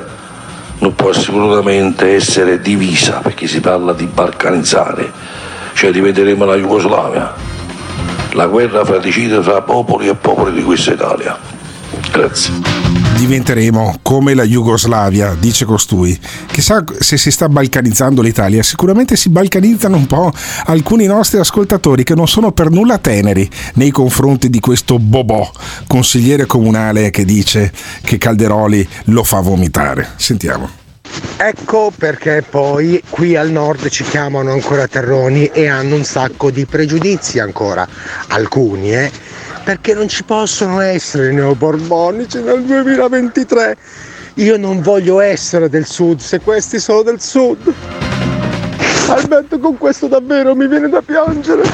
non 0.79 0.95
può 0.95 1.11
assolutamente 1.11 2.15
essere 2.15 2.61
divisa 2.61 3.19
perché 3.19 3.47
si 3.47 3.61
parla 3.61 3.93
di 3.93 4.07
balcanizzare, 4.07 5.11
cioè 5.75 5.91
diventeremo 5.91 6.45
la 6.45 6.57
Jugoslavia, 6.57 7.35
la 8.33 8.47
guerra 8.47 8.85
fratricida 8.85 9.41
tra 9.41 9.63
popoli 9.63 10.09
e 10.09 10.15
popoli 10.15 10.53
di 10.53 10.63
questa 10.63 10.93
Italia. 10.93 11.37
Grazie. 12.11 12.78
Diventeremo 13.19 13.99
come 14.03 14.33
la 14.33 14.45
Jugoslavia, 14.45 15.35
dice 15.37 15.65
costui. 15.65 16.17
Chissà 16.47 16.85
se 17.01 17.17
si 17.17 17.33
sta 17.33 17.49
balcanizzando 17.49 18.23
l'Italia. 18.23 18.63
Sicuramente 18.63 19.17
si 19.17 19.29
balcanizzano 19.29 19.97
un 19.97 20.07
po' 20.07 20.33
alcuni 20.67 21.07
nostri 21.07 21.41
ascoltatori 21.41 22.05
che 22.05 22.15
non 22.15 22.29
sono 22.29 22.53
per 22.53 22.71
nulla 22.71 22.99
teneri 22.99 23.51
nei 23.75 23.91
confronti 23.91 24.49
di 24.49 24.61
questo 24.61 25.01
Bobò, 25.01 25.51
consigliere 25.89 26.47
comunale 26.47 27.11
che 27.11 27.25
dice 27.25 27.73
che 28.05 28.19
Calderoli 28.19 28.89
lo 29.07 29.25
fa 29.25 29.41
vomitare. 29.41 30.11
Sentiamo. 30.15 30.71
Ecco 31.37 31.93
perché 31.97 32.45
poi 32.49 33.03
qui 33.11 33.35
al 33.35 33.51
nord 33.51 33.89
ci 33.89 34.05
chiamano 34.05 34.53
ancora 34.53 34.87
terroni 34.87 35.47
e 35.47 35.67
hanno 35.67 35.97
un 35.97 36.05
sacco 36.05 36.53
di 36.53 36.67
pregiudizi 36.67 37.41
ancora, 37.41 37.87
alcuni 38.29 38.93
eh, 38.93 39.11
perché 39.69 39.93
non 39.93 40.09
ci 40.09 40.25
possono 40.25 40.81
essere 40.81 41.31
neoborbonici 41.31 42.41
nel 42.41 42.63
2023. 42.63 43.77
Io 44.37 44.57
non 44.57 44.81
voglio 44.81 45.21
essere 45.21 45.69
del 45.69 45.85
sud 45.85 46.21
se 46.21 46.41
questi 46.41 46.79
sono 46.79 47.03
del 47.03 47.21
sud. 47.21 47.71
Alberto 49.09 49.59
con 49.59 49.77
questo 49.77 50.07
davvero 50.07 50.55
mi 50.55 50.67
viene 50.67 50.89
da 50.89 51.03
piangere. 51.03 51.65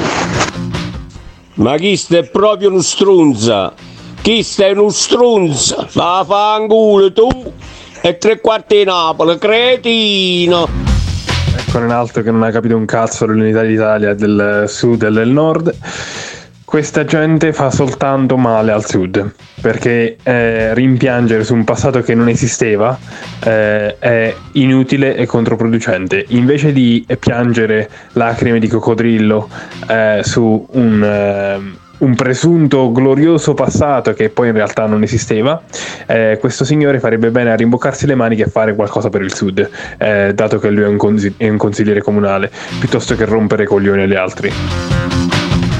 Ma 1.53 1.77
chi 1.77 1.95
sta 1.95 2.17
è 2.17 2.29
proprio 2.29 2.67
uno 2.67 2.81
strunza? 2.81 3.73
Chi 4.21 4.43
sta 4.43 4.65
è 4.65 4.71
uno 4.71 4.89
strunza? 4.89 5.87
Ma 5.93 6.21
fanculo 6.27 7.13
tu! 7.13 7.53
E 8.01 8.17
tre 8.17 8.41
quarti 8.41 8.75
di 8.75 8.83
Napoli, 8.83 9.37
cretino! 9.37 10.67
Ecco 11.57 11.77
un 11.77 11.91
altro 11.91 12.23
che 12.23 12.31
non 12.31 12.43
ha 12.43 12.51
capito 12.51 12.75
un 12.75 12.83
cazzo 12.83 13.25
dell'unità 13.25 13.61
d'Italia 13.61 14.13
del 14.13 14.65
sud 14.67 15.01
e 15.01 15.11
del 15.11 15.29
nord. 15.29 15.73
Questa 16.65 17.05
gente 17.05 17.53
fa 17.53 17.69
soltanto 17.69 18.37
male 18.37 18.71
al 18.71 18.85
sud 18.85 19.33
perché 19.61 20.17
eh, 20.21 20.73
rimpiangere 20.73 21.43
su 21.43 21.53
un 21.53 21.63
passato 21.63 22.01
che 22.01 22.15
non 22.15 22.27
esisteva 22.27 22.97
eh, 23.43 23.97
è 23.99 24.35
inutile 24.53 25.15
e 25.15 25.27
controproducente. 25.27 26.25
Invece 26.29 26.73
di 26.73 27.05
piangere 27.19 27.87
lacrime 28.13 28.57
di 28.59 28.67
coccodrillo 28.67 29.47
eh, 29.87 30.21
su 30.23 30.67
un, 30.71 31.03
eh, 31.03 31.77
un 31.99 32.15
presunto 32.15 32.91
glorioso 32.91 33.53
passato 33.53 34.13
che 34.13 34.29
poi 34.29 34.47
in 34.47 34.53
realtà 34.53 34.87
non 34.87 35.03
esisteva, 35.03 35.61
eh, 36.07 36.37
questo 36.39 36.65
signore 36.65 36.99
farebbe 36.99 37.29
bene 37.29 37.51
a 37.51 37.55
rimboccarsi 37.55 38.07
le 38.07 38.15
maniche 38.15 38.43
e 38.43 38.47
fare 38.47 38.73
qualcosa 38.73 39.09
per 39.09 39.21
il 39.21 39.33
sud, 39.33 39.69
eh, 39.97 40.33
dato 40.33 40.57
che 40.57 40.69
lui 40.71 40.83
è 40.83 40.87
un, 40.87 40.97
consi- 40.97 41.35
è 41.37 41.47
un 41.47 41.57
consigliere 41.57 42.01
comunale, 42.01 42.51
piuttosto 42.79 43.15
che 43.15 43.23
rompere 43.25 43.65
coglioni 43.65 44.01
agli 44.01 44.15
altri. 44.15 45.34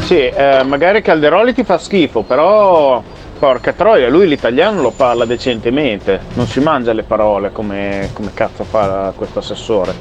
Sì, 0.06 0.20
eh, 0.20 0.62
magari 0.64 1.02
Calderoli 1.02 1.52
ti 1.52 1.64
fa 1.64 1.80
schifo, 1.80 2.22
però 2.22 3.02
porca 3.40 3.74
troia, 3.74 4.08
lui 4.08 4.28
l'italiano 4.28 4.84
lo 4.84 4.92
parla 4.92 5.26
decentemente, 5.26 6.22
non 6.36 6.46
si 6.46 6.60
mangia 6.60 6.94
le 6.94 7.02
parole 7.02 7.52
come, 7.52 8.12
come 8.14 8.30
cazzo 8.32 8.64
fa 8.66 9.12
questo 9.16 9.40
assessore. 9.40 9.94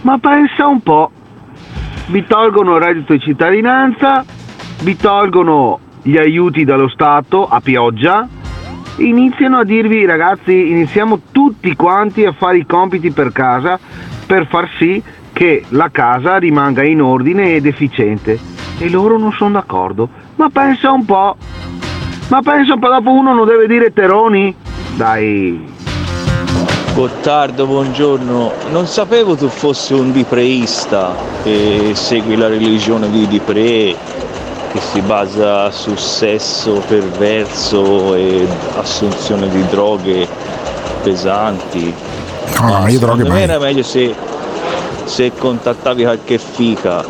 Ma 0.00 0.16
pensa 0.16 0.66
un 0.66 0.80
po', 0.80 1.10
vi 2.06 2.24
tolgono 2.26 2.76
il 2.76 2.82
reddito 2.82 3.12
di 3.12 3.20
cittadinanza, 3.20 4.24
vi 4.80 4.96
tolgono 4.96 5.78
gli 6.00 6.16
aiuti 6.16 6.64
dallo 6.64 6.88
Stato 6.88 7.46
a 7.46 7.60
pioggia, 7.60 8.26
iniziano 8.96 9.58
a 9.58 9.64
dirvi 9.64 10.06
ragazzi 10.06 10.70
iniziamo 10.70 11.20
tutti 11.32 11.76
quanti 11.76 12.24
a 12.24 12.32
fare 12.32 12.56
i 12.56 12.66
compiti 12.66 13.10
per 13.10 13.30
casa 13.30 13.78
per 14.24 14.46
far 14.46 14.70
sì 14.78 15.02
che 15.32 15.64
la 15.70 15.88
casa 15.90 16.36
rimanga 16.36 16.82
in 16.84 17.02
ordine 17.02 17.54
ed 17.54 17.66
efficiente. 17.66 18.38
e 18.78 18.88
loro 18.88 19.16
non 19.18 19.32
sono 19.32 19.52
d'accordo. 19.52 20.08
Ma 20.36 20.48
pensa 20.50 20.90
un 20.90 21.04
po'. 21.04 21.36
Ma 22.28 22.40
pensa 22.42 22.74
un 22.74 22.80
po', 22.80 22.88
dopo 22.88 23.10
uno 23.10 23.32
non 23.32 23.46
deve 23.46 23.66
dire 23.66 23.92
Teroni? 23.92 24.54
Dai. 24.96 25.70
Gottardo, 26.94 27.66
buongiorno. 27.66 28.52
Non 28.70 28.86
sapevo 28.86 29.36
tu 29.36 29.48
fossi 29.48 29.94
un 29.94 30.12
dipreista 30.12 31.14
e 31.42 31.92
segui 31.94 32.36
la 32.36 32.48
religione 32.48 33.08
di 33.10 33.26
Dipré 33.26 33.96
che 34.72 34.80
si 34.80 35.00
basa 35.00 35.70
su 35.70 35.94
sesso 35.96 36.82
perverso 36.86 38.14
e 38.14 38.46
assunzione 38.76 39.48
di 39.48 39.64
droghe 39.68 40.26
pesanti. 41.02 41.94
No, 42.58 42.78
no, 42.78 42.88
io 42.88 42.98
droghe 42.98 43.22
me 43.22 43.28
mai. 43.28 43.42
era 43.42 43.58
meglio 43.58 43.82
se, 43.82 44.14
se 45.04 45.32
contattavi 45.32 46.02
qualche 46.02 46.38
fica 46.38 47.04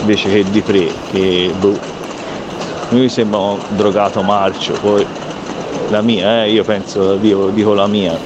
invece 0.00 0.30
che 0.30 0.50
Dipré, 0.50 0.88
che 1.10 1.52
boh, 1.58 1.78
lui 2.90 3.00
mi 3.00 3.08
sembra 3.08 3.38
un 3.38 3.58
drogato 3.76 4.22
marcio, 4.22 4.72
poi 4.80 5.04
la 5.90 6.00
mia, 6.00 6.44
eh, 6.44 6.52
io 6.52 6.64
penso, 6.64 7.16
dico, 7.16 7.50
dico 7.50 7.74
la 7.74 7.86
mia. 7.86 8.16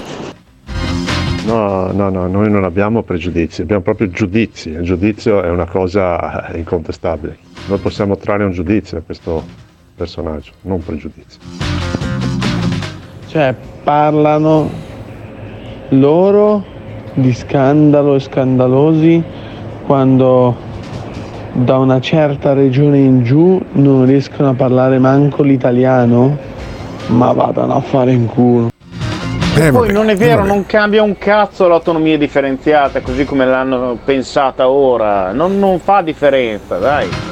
No, 1.44 1.90
no, 1.90 2.08
no, 2.08 2.28
noi 2.28 2.50
non 2.50 2.64
abbiamo 2.64 3.02
pregiudizi, 3.02 3.62
abbiamo 3.62 3.82
proprio 3.82 4.08
giudizi. 4.10 4.70
Il 4.70 4.82
giudizio 4.82 5.42
è 5.42 5.48
una 5.48 5.66
cosa 5.66 6.46
eh, 6.52 6.58
incontestabile. 6.58 7.36
Noi 7.66 7.78
possiamo 7.78 8.16
trarre 8.16 8.44
un 8.44 8.52
giudizio 8.52 8.98
da 8.98 9.02
questo 9.04 9.44
personaggio, 9.96 10.52
non 10.62 10.82
pregiudizi. 10.84 11.38
Cioè, 13.26 13.54
parlano 13.82 14.70
loro 15.88 16.71
di 17.14 17.32
scandalo 17.32 18.14
e 18.14 18.20
scandalosi 18.20 19.22
quando 19.86 20.56
da 21.52 21.76
una 21.76 22.00
certa 22.00 22.54
regione 22.54 22.98
in 22.98 23.22
giù 23.22 23.60
non 23.72 24.06
riescono 24.06 24.50
a 24.50 24.54
parlare 24.54 24.98
manco 24.98 25.42
l'italiano, 25.42 26.36
ma 27.08 27.32
vadano 27.32 27.76
a 27.76 27.80
fare 27.80 28.12
in 28.12 28.26
culo. 28.26 28.70
Eh, 29.58 29.70
Poi 29.70 29.92
non 29.92 30.08
è 30.08 30.16
vero, 30.16 30.44
non 30.44 30.64
cambia 30.64 31.02
un 31.02 31.18
cazzo 31.18 31.68
l'autonomia 31.68 32.16
differenziata 32.16 33.02
così 33.02 33.26
come 33.26 33.44
l'hanno 33.44 33.98
pensata 34.02 34.68
ora. 34.70 35.32
Non, 35.32 35.58
non 35.58 35.78
fa 35.78 36.00
differenza, 36.00 36.78
dai. 36.78 37.31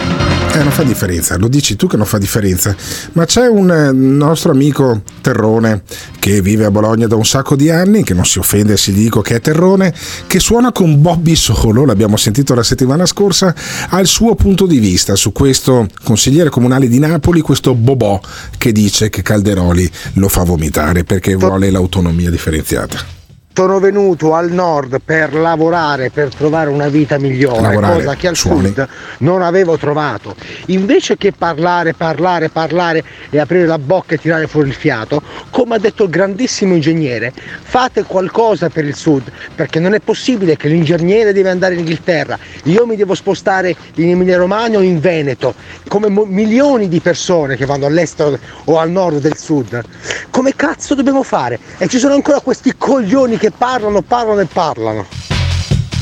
Eh, 0.53 0.63
non 0.65 0.73
fa 0.73 0.83
differenza, 0.83 1.37
lo 1.37 1.47
dici 1.47 1.77
tu 1.77 1.87
che 1.87 1.97
non 1.97 2.07
fa 2.07 2.19
differenza. 2.19 2.75
Ma 3.13 3.25
c'è 3.25 3.47
un 3.47 3.71
eh, 3.71 3.93
nostro 3.93 4.51
amico 4.51 5.03
Terrone 5.21 5.83
che 6.19 6.43
vive 6.43 6.65
a 6.65 6.73
Bologna 6.73 7.07
da 7.07 7.15
un 7.15 7.25
sacco 7.25 7.55
di 7.55 7.71
anni, 7.71 8.03
che 8.03 8.15
non 8.15 8.25
si 8.25 8.41
offende 8.41 8.77
se 8.77 8.93
dico 8.93 9.21
che 9.21 9.37
è 9.37 9.41
Terrone, 9.41 9.95
che 10.27 10.41
suona 10.41 10.73
con 10.73 11.01
Bobby 11.01 11.37
Solo, 11.37 11.85
l'abbiamo 11.85 12.17
sentito 12.17 12.55
la 12.55 12.65
settimana 12.65 13.07
scorsa, 13.07 13.55
ha 13.91 14.01
il 14.01 14.09
suo 14.09 14.35
punto 14.35 14.67
di 14.67 14.79
vista 14.79 15.15
su 15.15 15.31
questo 15.31 15.87
consigliere 16.03 16.51
comunale 16.51 16.89
di 16.89 16.99
Napoli, 16.99 17.41
questo 17.43 17.75
Bobò 17.75 18.21
che 18.59 18.73
dice 18.73 19.09
che 19.09 19.23
Calderoli 19.23 19.89
lo 20.15 20.29
fa 20.29 20.43
vomitare 20.43 21.05
perché 21.05 21.37
vuole 21.37 21.71
l'autonomia 21.71 22.29
differenziata. 22.29 23.20
Sono 23.53 23.81
venuto 23.81 24.33
al 24.35 24.53
nord 24.53 25.01
per 25.05 25.35
lavorare, 25.35 26.11
per 26.11 26.33
trovare 26.33 26.71
una 26.71 26.87
vita 26.87 27.19
migliore, 27.19 27.61
Lavorare, 27.61 27.95
cosa 27.97 28.15
che 28.15 28.29
al 28.29 28.37
suoni. 28.37 28.69
sud 28.69 28.89
non 29.19 29.43
avevo 29.43 29.77
trovato. 29.77 30.35
Invece 30.67 31.17
che 31.19 31.33
parlare, 31.33 31.93
parlare, 31.93 32.49
parlare 32.49 33.03
e 33.29 33.39
aprire 33.41 33.67
la 33.67 33.77
bocca 33.79 34.15
e 34.15 34.19
tirare 34.19 34.47
fuori 34.47 34.69
il 34.69 34.75
fiato, 34.75 35.21
come 35.51 35.75
ha 35.75 35.79
detto 35.79 36.05
il 36.05 36.11
grandissimo 36.11 36.75
ingegnere, 36.75 37.33
fate 37.35 38.05
qualcosa 38.05 38.71
per 38.71 38.85
il 38.85 38.95
sud, 38.95 39.31
perché 39.57 39.81
non 39.81 39.95
è 39.95 40.01
possibile 40.01 40.57
che 40.57 40.69
l'ingegnere 40.69 41.33
deve 41.33 41.51
andare 41.51 41.75
in 41.75 41.81
Inghilterra, 41.81 42.39
io 42.65 42.87
mi 42.87 42.95
devo 42.97 43.15
spostare 43.15 43.75
in 43.97 44.11
Emilia 44.11 44.39
Romagna 44.39 44.79
o 44.79 44.83
in 44.83 45.01
Veneto, 45.01 45.55
come 45.89 46.09
mo- 46.09 46.25
milioni 46.25 46.89
di 46.89 47.01
persone 47.01 47.57
che 47.57 47.67
vanno 47.67 47.87
all'estero 47.87 48.39
o 48.67 48.79
al 48.79 48.91
nord 48.91 49.19
del 49.19 49.37
sud. 49.37 49.83
Come 50.31 50.55
cazzo 50.55 50.95
dobbiamo 50.95 51.25
fare? 51.25 51.59
E 51.79 51.89
ci 51.89 51.99
sono 51.99 52.15
ancora 52.15 52.39
questi 52.41 52.73
coglioni 52.79 53.39
che 53.41 53.51
parlano, 53.51 54.03
parlano 54.03 54.41
e 54.41 54.45
parlano. 54.45 55.07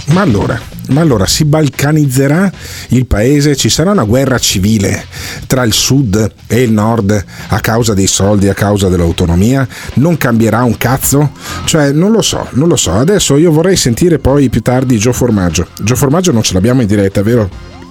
Ma 0.07 0.23
allora, 0.23 0.61
ma 0.89 1.01
allora 1.01 1.25
si 1.25 1.45
balcanizzerà 1.45 2.51
il 2.89 3.07
paese? 3.07 3.55
Ci 3.55 3.69
sarà 3.69 3.93
una 3.93 4.03
guerra 4.03 4.39
civile 4.39 5.07
tra 5.47 5.63
il 5.63 5.73
sud 5.73 6.33
e 6.49 6.63
il 6.63 6.73
nord 6.73 7.25
a 7.49 7.61
causa 7.61 7.95
dei 7.95 8.09
soldi, 8.09 8.49
a 8.49 8.55
causa 8.55 8.89
dell'autonomia? 8.89 9.69
Non 9.95 10.17
cambierà 10.17 10.65
un 10.65 10.77
cazzo? 10.77 11.31
Cioè, 11.65 11.93
non 11.93 12.11
lo 12.11 12.23
so, 12.23 12.49
non 12.53 12.67
lo 12.67 12.77
so. 12.77 12.91
Adesso 12.93 13.37
io 13.37 13.53
vorrei 13.53 13.77
sentire 13.77 14.19
poi 14.19 14.49
più 14.49 14.61
tardi 14.61 14.99
Gio 14.99 15.13
Formaggio. 15.13 15.69
Gio 15.81 15.95
Formaggio 15.95 16.33
non 16.33 16.43
ce 16.43 16.55
l'abbiamo 16.55 16.81
in 16.81 16.89
diretta, 16.89 17.23
vero? 17.23 17.49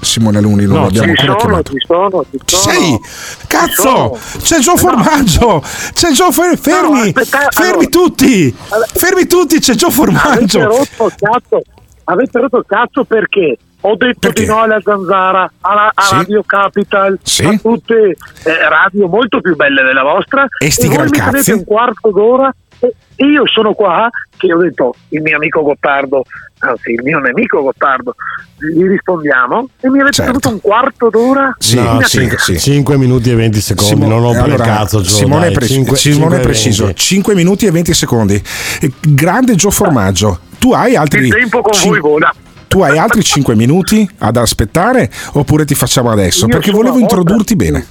Simone 0.07 0.41
Luni 0.41 0.65
non 0.65 0.83
l'abbiamo 0.83 1.11
ancora 1.17 1.35
chiamato. 1.37 1.71
ci 1.73 1.85
sono, 1.85 2.25
ci 2.31 2.39
sono. 2.45 2.73
sei? 2.73 2.99
Cazzo! 3.47 4.19
C'è 4.39 4.59
Gio 4.59 4.75
Formaggio! 4.77 5.61
C'è 5.93 6.11
Gio 6.11 6.31
Fer- 6.31 6.57
fermi! 6.57 6.99
aspetta, 7.13 7.47
fermi 7.51 7.71
allora- 7.71 7.87
tutti! 7.89 8.55
Fermi 8.93 9.27
tutti, 9.27 9.59
c'è 9.59 9.73
Gio 9.75 9.87
Avete 9.87 9.95
Formaggio! 9.95 10.63
rotto 10.63 11.05
il 11.05 11.13
cazzo, 11.17 11.61
avete 12.05 12.39
rotto 12.39 12.57
il 12.57 12.65
cazzo 12.67 13.03
perché 13.03 13.57
ho 13.81 13.95
detto 13.95 14.29
di 14.31 14.45
no 14.45 14.61
alla 14.61 14.79
Zanzara, 14.83 15.51
alla, 15.61 15.91
a 15.93 16.01
Sì. 16.03 16.15
Radio 16.15 16.43
Capital, 16.45 17.19
Sì. 17.21 17.45
a 17.45 17.57
tutte 17.61 17.95
eh, 18.43 18.69
radio 18.69 19.07
molto 19.07 19.39
più 19.39 19.55
belle 19.55 19.83
della 19.83 20.03
vostra 20.03 20.45
E 20.57 20.71
sti 20.71 20.87
voi 20.87 20.95
gran 20.95 21.09
mi 21.09 21.17
tenete 21.19 21.53
un 21.53 21.63
quarto 21.63 22.09
d'ora 22.11 22.53
e 22.79 23.25
io 23.25 23.47
sono 23.47 23.73
qua 23.73 24.09
che 24.37 24.53
ho 24.53 24.57
detto 24.59 24.93
il 25.09 25.21
mio 25.21 25.35
amico 25.37 25.63
Gottardo, 25.63 26.23
anzi 26.59 26.91
il 26.91 27.01
mio 27.03 27.17
nemico 27.19 27.61
Gottardo, 27.63 28.13
gli 28.57 28.83
rispondiamo 28.83 29.67
e 29.79 29.89
mi 29.89 29.99
avete 30.01 30.23
tenuto 30.23 30.49
un 30.49 30.61
quarto 30.61 31.09
d'ora 31.09 31.55
Sì, 31.57 31.77
in 31.77 31.99
sì, 32.05 32.19
attesa. 32.19 32.37
sì. 32.37 32.59
5 32.59 32.97
minuti 32.97 33.31
e 33.31 33.35
20 33.35 33.59
secondi, 33.61 33.89
Simo- 33.93 34.07
non 34.07 34.21
rompere 34.21 34.43
allora, 34.53 34.63
il 34.63 34.69
cazzo, 34.69 35.01
Gio, 35.01 35.09
Simone, 35.09 35.41
dai, 35.45 35.49
è 35.49 35.53
preci- 35.53 35.73
cinque- 35.73 35.97
Simone 35.97 36.19
cinque 36.21 36.37
è 36.37 36.39
e 36.39 36.43
preciso, 36.43 36.85
venti. 36.85 37.01
5 37.01 37.35
minuti 37.35 37.65
e 37.65 37.71
20 37.71 37.93
secondi. 37.93 38.43
Grande 39.01 39.55
Gio 39.55 39.71
Formaggio, 39.71 40.39
tu 40.59 40.73
hai 40.73 40.95
altri 40.95 41.25
Il 41.25 41.33
tempo 41.33 41.61
con 41.61 41.73
cin- 41.73 41.89
voi 41.89 41.99
vola. 41.99 42.33
Tu 42.67 42.81
hai 42.81 42.97
altri 42.97 43.23
5 43.23 43.55
minuti 43.55 44.07
ad 44.19 44.35
aspettare 44.35 45.09
oppure 45.33 45.63
ti 45.65 45.73
facciamo 45.73 46.11
adesso? 46.11 46.45
Io 46.45 46.51
Perché 46.51 46.71
volevo 46.71 46.99
introdurti 46.99 47.55
bene. 47.55 47.85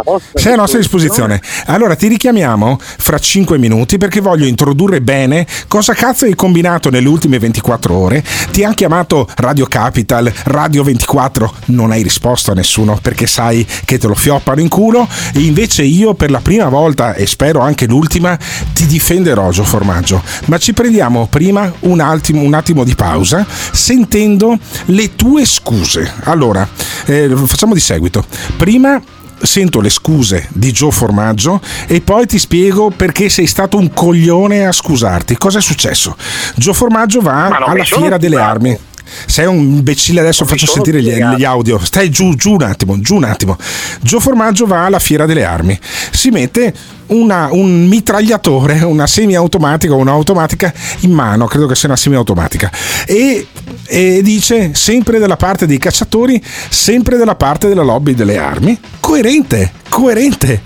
A 0.00 0.02
vostra 0.04 0.40
Sei 0.40 0.52
a 0.52 0.56
nostra 0.56 0.78
disposizione. 0.78 1.40
Allora 1.66 1.94
ti 1.94 2.08
richiamiamo 2.08 2.78
fra 2.80 3.18
5 3.18 3.58
minuti 3.58 3.98
perché 3.98 4.20
voglio 4.20 4.46
introdurre 4.46 5.00
bene 5.00 5.46
cosa 5.68 5.94
cazzo 5.94 6.24
hai 6.24 6.34
combinato 6.34 6.90
nelle 6.90 7.08
ultime 7.08 7.38
24 7.38 7.94
ore. 7.94 8.24
Ti 8.50 8.64
hanno 8.64 8.74
chiamato 8.74 9.28
Radio 9.36 9.66
Capital, 9.66 10.32
Radio 10.44 10.82
24, 10.82 11.52
non 11.66 11.90
hai 11.90 12.02
risposto 12.02 12.50
a 12.50 12.54
nessuno 12.54 12.98
perché 13.00 13.26
sai 13.26 13.66
che 13.84 13.98
te 13.98 14.06
lo 14.06 14.14
fioppano 14.14 14.60
in 14.60 14.68
culo. 14.68 15.06
E 15.34 15.40
invece 15.40 15.82
io 15.82 16.14
per 16.14 16.30
la 16.30 16.40
prima 16.40 16.68
volta 16.68 17.14
e 17.14 17.26
spero 17.26 17.60
anche 17.60 17.86
l'ultima 17.86 18.38
ti 18.72 18.86
difenderò 18.86 19.50
Gio 19.50 19.64
Formaggio. 19.64 20.22
Ma 20.46 20.58
ci 20.58 20.72
prendiamo 20.72 21.26
prima 21.26 21.72
un 21.80 22.00
attimo, 22.00 22.40
un 22.42 22.54
attimo 22.54 22.84
di 22.84 22.94
pausa 22.94 23.46
sentendo 23.72 24.58
le 24.86 25.14
tue 25.16 25.44
scuse. 25.44 26.10
Allora, 26.24 26.66
eh, 27.06 27.30
facciamo 27.46 27.74
di 27.74 27.80
seguito. 27.80 28.24
Prima 28.56 29.00
sento 29.42 29.80
le 29.80 29.90
scuse 29.90 30.46
di 30.50 30.72
Gio 30.72 30.90
Formaggio 30.90 31.60
e 31.86 32.00
poi 32.00 32.26
ti 32.26 32.38
spiego 32.38 32.90
perché 32.90 33.28
sei 33.28 33.46
stato 33.46 33.76
un 33.76 33.92
coglione 33.92 34.66
a 34.66 34.72
scusarti. 34.72 35.36
Cosa 35.36 35.58
è 35.58 35.62
successo? 35.62 36.16
Gio 36.56 36.72
Formaggio 36.72 37.20
va 37.20 37.46
alla 37.46 37.84
fiera 37.84 38.16
delle 38.16 38.40
armi. 38.40 38.78
Sei 39.26 39.46
un 39.46 39.58
imbecille, 39.58 40.20
adesso 40.20 40.44
faccio 40.44 40.66
sentire 40.66 41.02
gli, 41.02 41.10
gli 41.36 41.44
audio. 41.44 41.78
Stai 41.82 42.10
giù, 42.10 42.34
giù 42.34 42.52
un 42.52 42.62
attimo, 42.62 43.00
giù 43.00 43.16
un 43.16 43.24
attimo. 43.24 43.56
Gio 44.00 44.20
Formaggio 44.20 44.66
va 44.66 44.84
alla 44.84 44.98
fiera 44.98 45.26
delle 45.26 45.44
armi, 45.44 45.78
si 46.10 46.30
mette 46.30 46.72
una- 47.08 47.48
un 47.50 47.86
mitragliatore, 47.88 48.82
una 48.84 49.06
semiautomatica 49.06 49.94
o 49.94 49.96
un'automatica 49.96 50.72
in 51.00 51.12
mano, 51.12 51.46
credo 51.46 51.66
che 51.66 51.74
sia 51.74 51.88
una 51.88 51.96
semiautomatica, 51.96 52.70
e, 53.06 53.46
e 53.86 54.20
dice 54.22 54.70
sempre 54.74 55.18
dalla 55.18 55.36
parte 55.36 55.66
dei 55.66 55.78
cacciatori, 55.78 56.42
sempre 56.68 57.16
dalla 57.16 57.34
parte 57.34 57.68
della 57.68 57.82
lobby 57.82 58.14
delle 58.14 58.38
armi. 58.38 58.78
Coerente, 59.00 59.72
coerente 59.88 60.60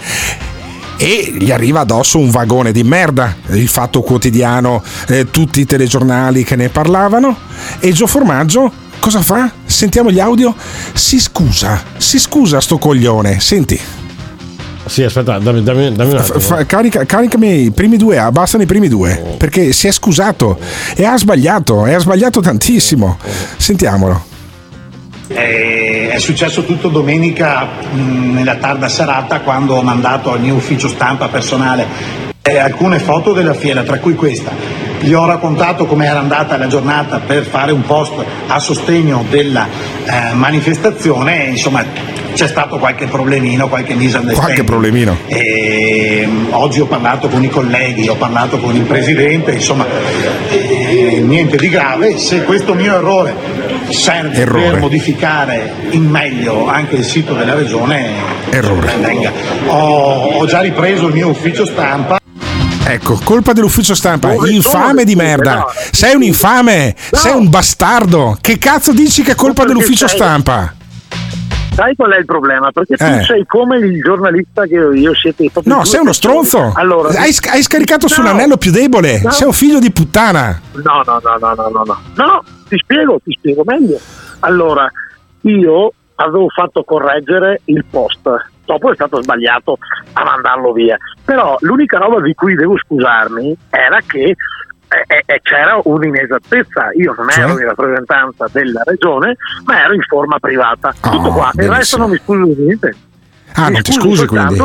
e 1.05 1.35
gli 1.39 1.51
arriva 1.51 1.81
addosso 1.81 2.19
un 2.19 2.31
vagone 2.31 2.73
di 2.73 2.83
merda, 2.83 3.37
il 3.51 3.69
Fatto 3.69 4.01
Quotidiano, 4.01 4.83
eh, 5.09 5.31
tutti 5.31 5.61
i 5.61 5.67
telegiornali 5.67 6.45
che 6.45 6.57
ne 6.57 6.71
parlavano 6.71 7.37
e 7.79 7.93
Gio 7.93 8.07
Formaggio 8.07 8.73
cosa 9.01 9.21
fa? 9.21 9.53
Sentiamo 9.67 10.11
gli 10.11 10.19
audio? 10.19 10.55
Si 10.95 11.21
scusa, 11.21 11.83
si 11.99 12.19
scusa 12.19 12.59
sto 12.63 12.79
coglione, 12.79 13.39
senti. 13.39 13.79
Sì, 14.87 15.03
aspetta, 15.03 15.39
dammi, 15.39 15.63
dammi, 15.63 15.93
dammi 15.93 16.13
un 16.13 16.17
attimo. 16.17 16.41
Fa- 16.41 16.65
carica- 16.65 17.05
caricami 17.05 17.65
i 17.65 17.71
primi 17.71 17.99
due, 17.99 18.17
abbassano 18.17 18.63
i 18.63 18.67
primi 18.67 18.89
due, 18.89 19.37
perché 19.37 19.75
si 19.75 19.87
è 19.87 19.93
scusato 19.93 20.59
e 20.97 21.05
ha 21.05 21.19
sbagliato, 21.19 21.85
e 21.85 21.93
ha 21.93 21.99
sbagliato 21.99 22.41
tantissimo. 22.41 23.19
Sentiamolo. 23.59 24.33
Eh, 25.29 26.11
È 26.13 26.19
successo 26.19 26.65
tutto 26.65 26.89
domenica 26.89 27.67
mh, 27.93 28.33
nella 28.35 28.57
tarda 28.57 28.89
serata 28.89 29.41
quando 29.41 29.75
ho 29.75 29.83
mandato 29.83 30.31
al 30.33 30.41
mio 30.41 30.55
ufficio 30.55 30.87
stampa 30.89 31.29
personale 31.29 31.87
eh, 32.43 32.59
alcune 32.59 32.99
foto 32.99 33.33
della 33.33 33.55
fiera, 33.55 33.83
tra 33.85 33.99
cui 33.99 34.15
questa. 34.15 34.51
gli 35.01 35.13
ho 35.15 35.25
raccontato 35.27 35.87
come 35.87 36.05
era 36.07 36.19
andata 36.19 36.59
la 36.59 36.67
giornata 36.67 37.19
per 37.21 37.45
fare 37.45 37.73
un 37.73 37.83
post 37.83 38.13
a 38.49 38.59
sostegno 38.59 39.25
della 39.31 39.67
eh, 40.05 40.35
manifestazione 40.35 41.47
e 41.47 41.51
insomma 41.51 41.85
c'è 42.35 42.49
stato 42.49 42.79
qualche 42.79 43.07
problemino, 43.07 43.69
qualche 43.69 43.95
misunderstanding. 43.95 44.39
Qualche 44.39 44.65
problemino. 44.65 45.17
E, 45.27 46.25
mm, 46.27 46.47
oggi 46.51 46.81
ho 46.81 46.87
parlato 46.87 47.29
con 47.29 47.43
i 47.43 47.49
colleghi, 47.49 48.09
ho 48.09 48.17
parlato 48.17 48.59
con 48.59 48.75
il 48.75 48.83
presidente, 48.83 49.53
insomma 49.53 49.87
eh, 50.51 51.23
niente 51.25 51.57
di 51.57 51.69
grave. 51.69 52.19
Se 52.19 52.43
questo 52.43 52.75
mio 52.75 52.95
errore 52.95 53.35
serve 53.89 54.37
Errore. 54.37 54.71
per 54.71 54.81
modificare 54.81 55.73
in 55.91 56.05
meglio 56.09 56.67
anche 56.69 56.97
il 56.97 57.05
sito 57.05 57.35
della 57.35 57.55
regione, 57.55 58.11
Errore. 58.51 58.93
venga. 59.01 59.33
Ho, 59.67 60.39
ho 60.39 60.47
già 60.47 60.61
ripreso 60.61 61.07
il 61.07 61.15
mio 61.15 61.29
ufficio 61.29 61.65
stampa. 61.65 62.19
Ecco, 62.87 63.19
colpa 63.25 63.55
dell'ufficio 63.55 63.95
stampa, 63.95 64.35
infame 64.47 65.05
di 65.05 65.15
merda. 65.15 65.67
Sei 65.91 66.15
un 66.15 66.23
infame, 66.23 66.95
sei 67.11 67.33
un 67.33 67.49
bastardo. 67.49 68.37
Che 68.41 68.59
cazzo 68.59 68.93
dici 68.93 69.23
che 69.23 69.33
è 69.33 69.35
colpa 69.35 69.65
dell'ufficio 69.65 70.07
stampa? 70.07 70.74
Sai 71.75 71.95
qual 71.97 72.13
è 72.13 72.19
il 72.19 72.25
problema? 72.25 72.71
Perché 72.71 72.97
tu 72.97 73.05
Eh. 73.05 73.23
sei 73.23 73.45
come 73.47 73.79
il 73.79 74.01
giornalista 74.01 74.65
che 74.65 74.75
io, 74.77 75.13
siete 75.15 75.51
proprio 75.51 75.75
No, 75.75 75.85
sei 75.85 76.01
uno 76.01 76.13
stronzo. 76.13 76.73
Allora, 76.75 77.09
hai, 77.21 77.33
sc- 77.33 77.49
hai 77.51 77.63
scaricato 77.63 78.07
No. 78.07 78.13
sull'anello 78.13 78.57
più 78.57 78.71
debole. 78.71 79.21
No. 79.21 79.31
Sei 79.31 79.47
un 79.47 79.53
figlio 79.53 79.81
di 79.81 79.91
puttana. 79.91 80.61
No, 80.75 81.03
no, 81.05 81.21
no, 81.23 81.37
no, 81.41 81.55
no, 81.55 81.69
no, 81.69 81.83
no. 81.85 81.99
No, 82.15 82.43
ti 82.69 82.77
spiego, 82.79 83.19
ti 83.25 83.35
spiego 83.37 83.63
meglio. 83.65 83.99
Allora, 84.41 84.89
io 85.43 85.93
avevo 86.17 86.49
fatto 86.49 86.85
correggere 86.85 87.63
il 87.65 87.85
post, 87.91 88.21
dopo 88.65 88.93
è 88.93 88.95
stato 88.95 89.21
sbagliato 89.21 89.77
a 90.13 90.23
mandarlo 90.25 90.73
via. 90.73 90.97
Però 91.25 91.57
l'unica 91.61 91.99
roba 91.99 92.21
di 92.21 92.35
cui 92.35 92.55
devo 92.55 92.77
scusarmi 92.79 93.57
era 93.71 93.99
che 94.07 94.37
eh, 94.89 95.23
eh, 95.27 95.41
c'era 95.43 95.79
un'inesattezza. 95.83 96.91
Io 96.97 97.15
non 97.17 97.31
ero 97.31 97.49
Cioè? 97.53 97.61
in 97.63 97.67
rappresentanza 97.69 98.47
della 98.53 98.83
regione, 98.85 99.37
ma 99.65 99.83
ero 99.85 99.95
in 99.95 100.03
forma 100.07 100.39
privata. 100.39 100.93
Tutto 101.01 101.31
qua. 101.33 101.51
E 101.57 101.65
il 101.65 101.71
resto 101.71 101.97
benissimo. 101.99 102.03
non 102.07 102.11
mi 102.11 102.19
scuso 102.19 102.45
di 102.55 102.63
niente. 102.67 102.97
Ah, 103.57 103.67
Mi 103.69 103.75
non 103.75 103.83
ti 103.83 103.93
scusi 103.93 104.27
quindi. 104.27 104.61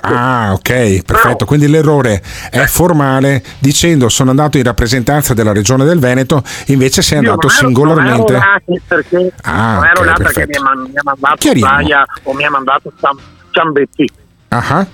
Ah, 0.00 0.52
ok, 0.52 1.04
perfetto. 1.04 1.44
Quindi 1.44 1.68
l'errore 1.68 2.20
è 2.50 2.64
formale 2.64 3.40
dicendo 3.60 4.08
sono 4.08 4.30
andato 4.30 4.56
in 4.56 4.64
rappresentanza 4.64 5.32
della 5.32 5.52
regione 5.52 5.84
del 5.84 6.00
Veneto, 6.00 6.42
invece 6.66 7.02
sei 7.02 7.18
andato 7.18 7.46
ero- 7.46 7.54
singolarmente. 7.56 8.32
Non 8.32 8.42
ero 8.42 8.56
là 8.66 8.80
perché, 8.88 9.32
Ah, 9.42 9.74
non 9.74 9.84
ero 9.84 10.02
là 10.04 10.12
perché 10.14 10.46
mi 10.48 10.56
ha, 10.56 10.60
man- 10.62 10.80
mi 10.90 10.96
ha 10.96 11.02
mandato 11.04 11.36
Chiariamo. 11.36 11.72
Zaia 11.72 12.04
o 12.24 12.32
mi 12.32 12.44
ha 12.44 12.50
mandato 12.50 12.92
Ciam- 13.00 13.20
Ciambetti. 13.50 14.10
Ah, 14.54 14.86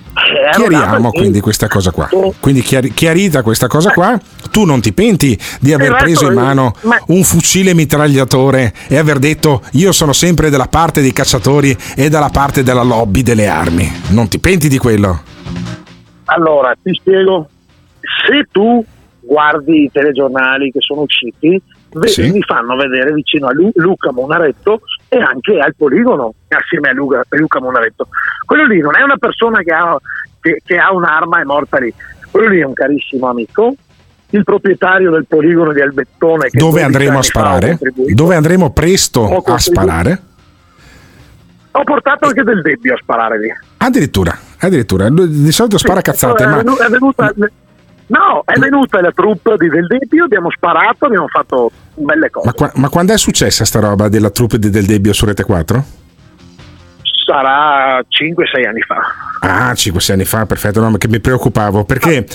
Chiariamo 0.55 1.11
quindi 1.11 1.41
questa 1.41 1.67
cosa 1.69 1.91
qua. 1.91 2.09
Quindi 2.39 2.61
chiari- 2.63 2.93
chiarita 2.93 3.43
questa 3.43 3.67
cosa 3.67 3.91
qua, 3.91 4.19
tu 4.53 4.65
non 4.65 4.81
ti 4.81 4.93
penti 4.93 5.37
di 5.61 5.73
aver 5.73 5.91
resto 5.91 6.05
preso 6.05 6.27
in 6.29 6.35
mano 6.35 6.75
ma- 6.83 7.01
un 7.09 7.23
fucile 7.25 7.75
mitragliatore 7.75 8.73
e 8.89 8.97
aver 8.97 9.19
detto 9.19 9.63
io 9.73 9.91
sono 9.93 10.13
sempre 10.13 10.49
dalla 10.51 10.67
parte 10.69 11.01
dei 11.01 11.13
cacciatori 11.13 11.77
e 11.97 12.09
dalla 12.09 12.29
parte 12.31 12.63
della 12.63 12.83
lobby 12.83 13.23
delle 13.23 13.49
armi. 13.49 13.91
Non 14.11 14.29
ti 14.29 14.39
penti 14.39 14.69
di 14.69 14.79
quello? 14.79 15.23
Allora, 16.27 16.73
ti 16.81 16.93
spiego. 16.95 17.49
Se 18.27 18.47
tu 18.53 18.85
guardi 19.21 19.85
i 19.85 19.91
telegiornali 19.93 20.71
che 20.71 20.81
sono 20.81 21.03
usciti, 21.03 21.61
Sì. 22.05 22.31
mi 22.31 22.43
fanno 22.43 22.77
vedere 22.77 23.13
vicino 23.13 23.47
a 23.49 23.53
Lu- 23.53 23.71
Luca 23.75 24.13
Monaretto 24.13 24.81
e 25.09 25.19
anche 25.19 25.59
al 25.59 25.75
poligono 25.77 26.35
assieme 26.49 26.91
a 26.91 26.93
Luca, 26.93 27.23
Luca 27.31 27.61
Monaretto. 27.61 28.09
Quello 28.45 28.67
lì 28.67 28.81
non 28.81 28.97
è 28.97 29.03
una 29.03 29.17
persona 29.17 29.61
che 29.63 29.73
ha, 29.73 29.97
che- 30.41 30.61
che 30.65 30.77
ha 30.77 30.93
un'arma 30.93 31.39
e 31.39 31.43
è 31.43 31.45
morta 31.45 31.79
lì. 31.79 31.93
Quello 32.31 32.49
lì 32.49 32.61
è 32.61 32.65
un 32.65 32.75
carissimo 32.75 33.29
amico, 33.29 33.75
il 34.31 34.45
proprietario 34.45 35.11
del 35.11 35.25
poligono 35.27 35.73
di 35.73 35.81
Albettone. 35.81 36.51
Che 36.51 36.59
Dove 36.59 36.83
12 36.83 36.85
andremo 36.85 37.19
a 37.19 37.23
sparare? 37.23 37.79
Dove 38.13 38.35
andremo 38.35 38.71
presto 38.73 39.43
a 39.43 39.59
sparare? 39.59 40.23
Ho 41.73 41.85
portato 41.85 42.27
anche 42.27 42.43
del 42.43 42.61
debbio 42.61 42.95
a 42.95 42.99
sparare 43.01 43.39
lì. 43.41 43.49
Addirittura, 43.79 44.37
addirittura. 44.59 45.09
Di 45.09 45.53
solito 45.53 45.79
spara 45.79 46.01
cazzate, 46.01 46.45
è, 46.45 46.47
ma 46.47 46.61
è 46.61 46.89
venuta, 46.91 47.33
no, 48.09 48.43
è 48.45 48.59
venuta 48.59 49.01
la 49.01 49.13
troupe 49.13 49.55
di 49.59 49.69
Del 49.69 49.87
Debbio, 49.87 50.25
abbiamo 50.25 50.51
sparato, 50.51 51.07
abbiamo 51.07 51.29
fatto 51.29 51.71
belle 51.95 52.31
cose. 52.31 52.47
Ma, 52.47 52.53
qua- 52.53 52.73
ma 52.75 52.89
quando 52.89 53.13
è 53.13 53.19
successa 53.19 53.65
sta 53.65 53.81
roba 53.81 54.09
della 54.09 54.31
troupe 54.31 54.59
de- 54.59 54.71
del 54.71 54.85
Debbio 54.85 55.13
su 55.13 55.25
Rete 55.25 55.45
4? 55.45 55.85
Sarà 57.27 57.99
5-6 58.09 58.67
anni 58.67 58.81
fa. 58.81 58.97
Ah, 59.41 59.73
5-6 59.73 60.13
anni 60.13 60.25
fa, 60.25 60.47
perfetto, 60.47 60.81
no, 60.81 60.91
ma 60.91 60.97
che 60.99 61.09
mi 61.09 61.21
preoccupavo 61.21 61.85
perché 61.85 62.27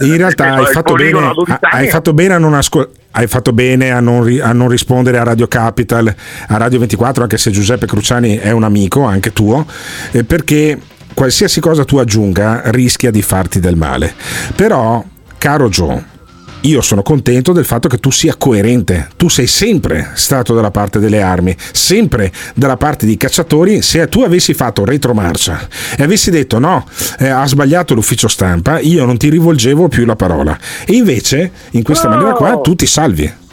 in 0.00 0.16
realtà 0.16 0.54
hai 0.54 0.64
fatto 0.66 0.94
bene, 0.94 1.18
a 1.18 1.32
12 1.34 1.58
hai 1.60 1.88
fatto 1.88 2.14
bene 2.14 2.34
a 2.34 2.38
non 2.38 2.54
ascoltare. 2.54 2.96
Hai 3.10 3.26
fatto 3.26 3.52
bene 3.52 3.90
a 3.90 4.00
non, 4.00 4.22
ri- 4.22 4.40
a 4.40 4.52
non 4.52 4.68
rispondere 4.68 5.18
a 5.18 5.22
Radio 5.24 5.48
Capital, 5.48 6.06
a 6.48 6.56
Radio 6.56 6.78
24, 6.78 7.22
anche 7.24 7.36
se 7.36 7.50
Giuseppe 7.50 7.86
Cruciani 7.86 8.36
è 8.36 8.50
un 8.50 8.64
amico, 8.64 9.02
anche 9.04 9.32
tuo, 9.32 9.66
eh, 10.12 10.24
perché 10.24 10.78
qualsiasi 11.14 11.58
cosa 11.60 11.84
tu 11.84 11.96
aggiunga 11.98 12.62
rischia 12.66 13.10
di 13.10 13.22
farti 13.22 13.60
del 13.60 13.76
male. 13.76 14.14
Però, 14.54 15.04
caro 15.38 15.68
Joe, 15.68 16.16
io 16.62 16.80
sono 16.80 17.02
contento 17.02 17.52
del 17.52 17.64
fatto 17.64 17.88
che 17.88 17.98
tu 17.98 18.10
sia 18.10 18.34
coerente. 18.36 19.08
Tu 19.16 19.28
sei 19.28 19.46
sempre 19.46 20.10
stato 20.14 20.54
dalla 20.54 20.72
parte 20.72 20.98
delle 20.98 21.22
armi, 21.22 21.54
sempre 21.56 22.32
dalla 22.54 22.76
parte 22.76 23.06
dei 23.06 23.16
cacciatori. 23.16 23.80
Se 23.80 24.08
tu 24.08 24.22
avessi 24.22 24.54
fatto 24.54 24.84
retromarcia 24.84 25.60
e 25.96 26.02
avessi 26.02 26.30
detto 26.30 26.58
no, 26.58 26.84
eh, 27.20 27.28
ha 27.28 27.46
sbagliato 27.46 27.94
l'ufficio 27.94 28.26
stampa, 28.28 28.80
io 28.80 29.04
non 29.04 29.16
ti 29.16 29.30
rivolgevo 29.30 29.88
più 29.88 30.04
la 30.04 30.16
parola. 30.16 30.58
E 30.84 30.94
invece, 30.94 31.50
in 31.70 31.82
questa 31.84 32.08
No. 32.08 32.16
maniera 32.16 32.34
qua, 32.34 32.60
tu 32.60 32.74
ti 32.74 32.86
salvi. 32.86 33.46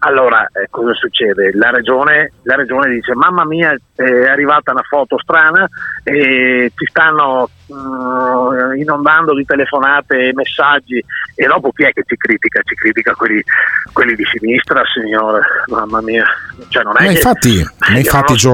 Allora, 0.00 0.42
eh, 0.52 0.68
cosa 0.70 0.92
succede? 0.92 1.50
La 1.54 1.70
regione, 1.70 2.32
la 2.42 2.54
regione 2.54 2.92
dice: 2.92 3.12
Mamma 3.14 3.44
mia, 3.44 3.74
è 3.94 4.26
arrivata 4.28 4.70
una 4.70 4.84
foto 4.88 5.18
strana 5.18 5.66
e 6.04 6.70
ci 6.76 6.84
stanno 6.86 7.48
mm, 7.72 8.76
inondando 8.80 9.34
di 9.34 9.44
telefonate 9.44 10.28
e 10.28 10.32
messaggi. 10.34 11.02
E 11.38 11.46
dopo 11.46 11.70
chi 11.72 11.84
è 11.84 11.92
che 11.92 12.02
ci 12.06 12.16
critica? 12.16 12.60
Ci 12.64 12.74
critica 12.74 13.14
quelli, 13.14 13.42
quelli 13.92 14.14
di 14.14 14.24
sinistra, 14.32 14.82
signore. 14.92 15.40
Mamma 15.68 16.00
mia. 16.00 16.24
Cioè, 16.68 16.82
non 16.82 16.94
è 16.96 17.02
Ma 17.02 17.06
che- 17.08 17.12
infatti, 17.14 17.66
ma 17.80 17.88
io 17.92 17.98
infatti 17.98 18.38
su 18.38 18.48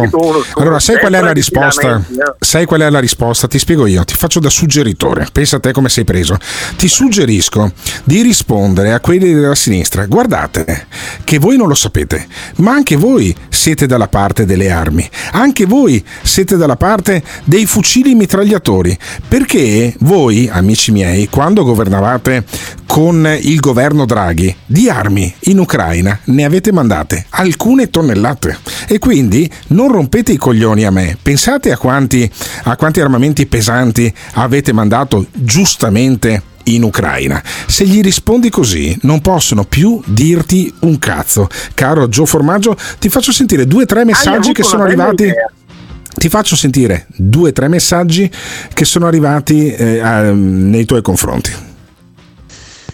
allora 0.56 0.80
sai 0.80 0.98
qual 0.98 1.12
è 1.12 1.20
la 1.20 1.28
che 1.28 1.32
risposta? 1.34 1.96
eh. 1.96 2.34
Sai 2.40 2.64
qual 2.64 2.80
è 2.80 2.90
la 2.90 2.98
risposta? 2.98 3.46
Ti 3.46 3.58
spiego 3.58 3.86
io, 3.86 4.04
ti 4.04 4.14
faccio 4.14 4.40
da 4.40 4.50
suggeritore, 4.50 5.26
pensa 5.32 5.56
a 5.56 5.60
te 5.60 5.70
come 5.72 5.88
sei 5.88 6.04
preso. 6.04 6.36
Ti 6.76 6.88
suggerisco 6.88 7.72
di 8.04 8.22
rispondere 8.22 8.92
a 8.92 8.98
quelli 9.00 9.32
della 9.32 9.54
sinistra, 9.54 10.06
guardate 10.06 10.86
che 11.22 11.38
voi 11.38 11.56
non 11.56 11.68
lo 11.68 11.74
sapete, 11.74 12.26
ma 12.56 12.72
anche 12.72 12.96
voi 12.96 13.34
siete 13.48 13.86
dalla 13.86 14.08
parte 14.08 14.44
delle 14.44 14.70
armi, 14.72 15.08
anche 15.32 15.64
voi 15.66 16.04
siete 16.22 16.56
dalla 16.56 16.76
parte 16.76 17.22
dei 17.44 17.66
fucili 17.66 18.14
mitragliatori, 18.14 18.98
perché 19.26 19.94
voi, 20.00 20.48
amici 20.50 20.92
miei, 20.92 21.28
quando 21.28 21.64
governavate 21.64 22.44
con 22.86 23.26
il 23.40 23.60
governo 23.60 24.04
Draghi, 24.04 24.54
di 24.66 24.88
armi 24.88 25.32
in 25.44 25.58
Ucraina 25.58 26.18
ne 26.24 26.44
avete 26.44 26.72
mandate 26.72 27.26
alcune 27.30 27.88
tonnellate 27.90 28.58
e 28.86 28.98
quindi 28.98 29.50
non 29.68 29.90
rompete 29.90 30.32
i 30.32 30.36
coglioni 30.36 30.84
a 30.84 30.90
me, 30.90 31.16
pensate 31.20 31.72
a 31.72 31.78
quanti, 31.78 32.30
a 32.64 32.76
quanti 32.76 33.00
armamenti 33.00 33.46
pesanti 33.46 34.12
avete 34.34 34.72
mandato 34.72 35.26
giustamente 35.32 36.42
in 36.64 36.82
Ucraina. 36.82 37.42
Se 37.66 37.84
gli 37.84 38.00
rispondi 38.00 38.50
così, 38.50 38.96
non 39.02 39.20
possono 39.20 39.64
più 39.64 40.00
dirti 40.04 40.72
un 40.80 40.98
cazzo. 40.98 41.48
Caro 41.74 42.08
Gio 42.08 42.26
Formaggio, 42.26 42.76
ti 42.98 43.08
faccio 43.08 43.32
sentire 43.32 43.66
due 43.66 43.82
o 43.82 43.86
tre 43.86 44.04
messaggi 44.04 44.52
che 44.52 44.62
sono 44.62 44.82
arrivati. 44.84 45.24
idea. 45.24 45.50
Ti 46.14 46.28
faccio 46.28 46.56
sentire 46.56 47.06
due 47.16 47.48
o 47.50 47.52
tre 47.52 47.68
messaggi 47.68 48.30
che 48.74 48.84
sono 48.84 49.06
arrivati 49.06 49.72
eh, 49.72 49.98
a- 50.00 50.30
nei 50.32 50.84
tuoi 50.84 51.02
confronti. 51.02 51.50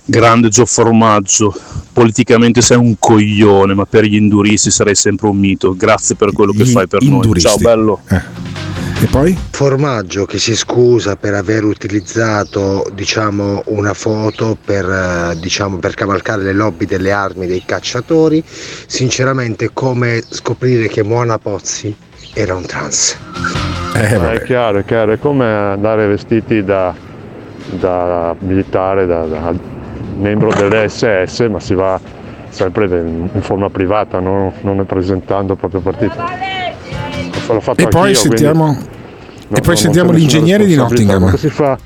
Grande 0.04 0.48
Gio 0.48 0.64
Formaggio, 0.64 1.54
politicamente 1.92 2.62
sei 2.62 2.78
un 2.78 2.94
coglione, 2.98 3.74
ma 3.74 3.84
per 3.84 4.04
gli 4.04 4.14
induristi 4.14 4.70
sarei 4.70 4.94
sempre 4.94 5.28
un 5.28 5.36
mito. 5.36 5.74
Grazie 5.76 6.14
per 6.14 6.32
quello 6.32 6.52
che 6.52 6.62
Gli 6.64 6.70
fai 6.70 6.86
per 6.86 7.02
noi. 7.02 7.14
induristi. 7.14 7.48
Ciao 7.48 7.58
bello. 7.58 8.00
E 9.00 9.06
poi? 9.10 9.36
Formaggio 9.50 10.24
che 10.24 10.38
si 10.38 10.56
scusa 10.56 11.16
per 11.16 11.34
aver 11.34 11.64
utilizzato 11.64 12.90
diciamo, 12.94 13.62
una 13.66 13.92
foto 13.94 14.56
per, 14.64 14.88
eh, 14.88 15.38
diciamo, 15.38 15.76
per 15.76 15.94
cavalcare 15.94 16.42
le 16.42 16.52
lobby 16.54 16.86
delle 16.86 17.12
armi 17.12 17.46
dei 17.46 17.62
cacciatori, 17.66 18.42
sinceramente 18.86 19.70
come 19.74 20.22
scoprire 20.28 20.88
che 20.88 21.02
Moana 21.02 21.38
Pozzi 21.38 21.94
era 22.34 22.54
un 22.54 22.66
trans. 22.66 23.16
Eh, 23.94 24.32
è 24.32 24.42
chiaro, 24.42 24.78
è 24.78 24.84
chiaro, 24.84 25.12
è 25.12 25.18
come 25.18 25.44
andare 25.46 26.06
vestiti 26.06 26.62
da, 26.62 26.94
da 27.70 28.34
militare, 28.40 29.06
da, 29.06 29.24
da 29.24 29.54
membro 30.18 30.52
dell'SS, 30.52 31.40
ma 31.50 31.60
si 31.60 31.74
va 31.74 32.00
sempre 32.48 32.86
in 32.86 33.40
forma 33.40 33.70
privata, 33.70 34.20
non, 34.20 34.52
non 34.62 34.84
presentando 34.86 35.52
il 35.54 35.58
proprio 35.58 35.80
partito. 35.80 36.14
L'ho 37.48 37.60
fatto 37.60 37.80
E 37.82 37.88
poi 37.88 38.14
sentiamo, 38.14 38.66
non- 38.66 38.76
e 38.76 39.60
poi 39.60 39.62
non 39.64 39.76
sentiamo 39.76 40.12
l'ingegnere 40.12 40.66
di. 40.66 40.74
Nottingham. 40.76 41.34
Si 41.36 41.48
fa 41.48 41.78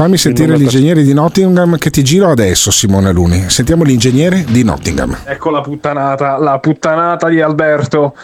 Fammi 0.00 0.16
sentire 0.16 0.56
l'ingegnere 0.56 1.02
di 1.02 1.12
Nottingham 1.12 1.76
che 1.76 1.90
ti 1.90 2.02
giro 2.02 2.30
adesso, 2.30 2.70
Simone 2.70 3.12
Luni. 3.12 3.50
Sentiamo 3.50 3.84
l'ingegnere 3.84 4.44
di 4.48 4.64
Nottingham. 4.64 5.14
Ecco 5.24 5.50
la 5.50 5.60
puttanata, 5.60 6.38
la 6.38 6.58
puttanata 6.58 7.28
di 7.28 7.42
Alberto. 7.42 8.14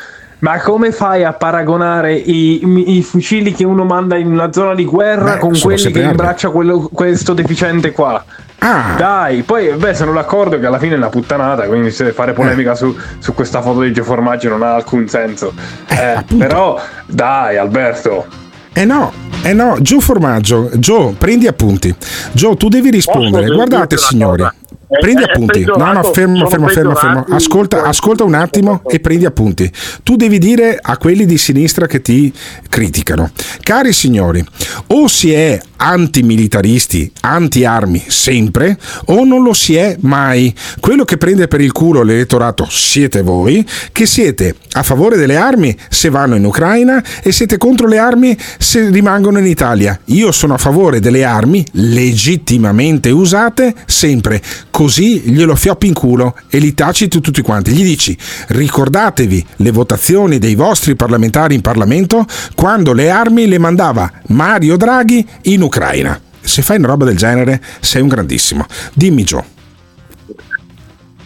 Ma 0.46 0.60
come 0.60 0.92
fai 0.92 1.24
a 1.24 1.32
paragonare 1.32 2.14
i, 2.14 2.96
i 2.98 3.02
fucili 3.02 3.52
che 3.52 3.64
uno 3.64 3.82
manda 3.84 4.16
in 4.16 4.30
una 4.30 4.52
zona 4.52 4.76
di 4.76 4.84
guerra 4.84 5.32
Beh, 5.32 5.38
con 5.38 5.58
quelli 5.58 5.90
che 5.90 6.00
imbraccia 6.02 6.50
quello- 6.50 6.88
questo 6.92 7.32
deficiente 7.32 7.90
qua? 7.90 8.24
Ah. 8.60 8.94
Dai, 8.96 9.42
poi 9.42 9.72
beh, 9.72 9.92
sono 9.94 10.12
d'accordo 10.12 10.60
che 10.60 10.66
alla 10.66 10.78
fine 10.78 10.94
è 10.94 10.98
una 10.98 11.08
puttanata, 11.08 11.64
quindi 11.66 11.90
se 11.90 12.12
fare 12.12 12.32
polemica 12.32 12.72
Eh. 12.72 12.76
su, 12.76 12.96
su 13.18 13.34
questa 13.34 13.60
foto 13.60 13.80
di 13.80 13.92
Gio 13.92 14.04
Formaggio 14.04 14.48
non 14.48 14.62
ha 14.62 14.74
alcun 14.76 15.08
senso. 15.08 15.52
Eh, 15.88 16.24
però, 16.38 16.80
dai, 17.06 17.56
Alberto. 17.56 18.26
Eh 18.72 18.84
no, 18.84 19.12
eh 19.42 19.52
no, 19.52 19.78
Gio 19.80 19.98
Formaggio, 19.98 20.70
Gio, 20.74 21.12
prendi 21.18 21.48
appunti. 21.48 21.92
Gio, 22.30 22.56
tu 22.56 22.68
devi 22.68 22.90
rispondere. 22.90 23.48
Guardate, 23.52 23.96
signori. 23.96 24.42
cosa? 24.42 24.54
Prendi 24.88 25.22
È- 25.22 25.26
è 25.26 25.30
appunti. 25.30 25.64
No, 25.64 25.72
no, 25.72 25.76
peggiorato, 25.76 26.12
fermo, 26.12 26.48
fermo, 26.48 26.68
fermo, 26.68 26.94
fermo. 26.94 27.24
Ascolta, 27.30 27.82
ascolta 27.82 28.24
un 28.24 28.34
attimo 28.34 28.82
e 28.86 29.00
prendi 29.00 29.24
appunti. 29.24 29.70
Tu 30.02 30.16
devi 30.16 30.38
dire 30.38 30.78
a 30.80 30.96
quelli 30.96 31.26
di 31.26 31.38
sinistra 31.38 31.86
che 31.86 32.00
ti 32.00 32.32
criticano. 32.68 33.30
Cari 33.62 33.92
signori, 33.92 34.44
o 34.88 35.08
si 35.08 35.32
è 35.32 35.58
antimilitaristi, 35.78 37.12
anti-armi 37.20 38.04
sempre, 38.06 38.78
o 39.06 39.24
non 39.24 39.42
lo 39.42 39.52
si 39.52 39.74
è 39.74 39.96
mai. 40.00 40.54
Quello 40.80 41.04
che 41.04 41.16
prende 41.16 41.48
per 41.48 41.60
il 41.60 41.72
culo 41.72 42.02
l'elettorato 42.02 42.66
siete 42.70 43.22
voi, 43.22 43.66
che 43.92 44.06
siete 44.06 44.54
a 44.72 44.82
favore 44.82 45.16
delle 45.16 45.36
armi 45.36 45.76
se 45.88 46.10
vanno 46.10 46.36
in 46.36 46.44
Ucraina 46.44 47.02
e 47.22 47.32
siete 47.32 47.58
contro 47.58 47.88
le 47.88 47.98
armi 47.98 48.36
se 48.58 48.88
rimangono 48.90 49.38
in 49.38 49.46
Italia. 49.46 49.98
Io 50.06 50.32
sono 50.32 50.54
a 50.54 50.58
favore 50.58 51.00
delle 51.00 51.24
armi 51.24 51.64
legittimamente 51.72 53.10
usate 53.10 53.74
sempre, 53.86 54.40
così 54.76 55.20
glielo 55.20 55.54
fioppi 55.54 55.86
in 55.86 55.94
culo 55.94 56.36
e 56.50 56.58
li 56.58 56.74
taci 56.74 57.08
tu 57.08 57.20
tutti 57.20 57.40
quanti. 57.40 57.70
Gli 57.70 57.82
dici 57.82 58.14
ricordatevi 58.48 59.46
le 59.56 59.70
votazioni 59.70 60.36
dei 60.36 60.54
vostri 60.54 60.94
parlamentari 60.94 61.54
in 61.54 61.62
Parlamento 61.62 62.26
quando 62.54 62.92
le 62.92 63.08
armi 63.08 63.48
le 63.48 63.56
mandava 63.56 64.12
Mario 64.26 64.76
Draghi 64.76 65.26
in 65.44 65.62
Ucraina. 65.62 66.20
Se 66.40 66.60
fai 66.60 66.76
una 66.76 66.88
roba 66.88 67.06
del 67.06 67.16
genere 67.16 67.62
sei 67.80 68.02
un 68.02 68.08
grandissimo. 68.08 68.66
Dimmi 68.92 69.24
Gio. 69.24 69.44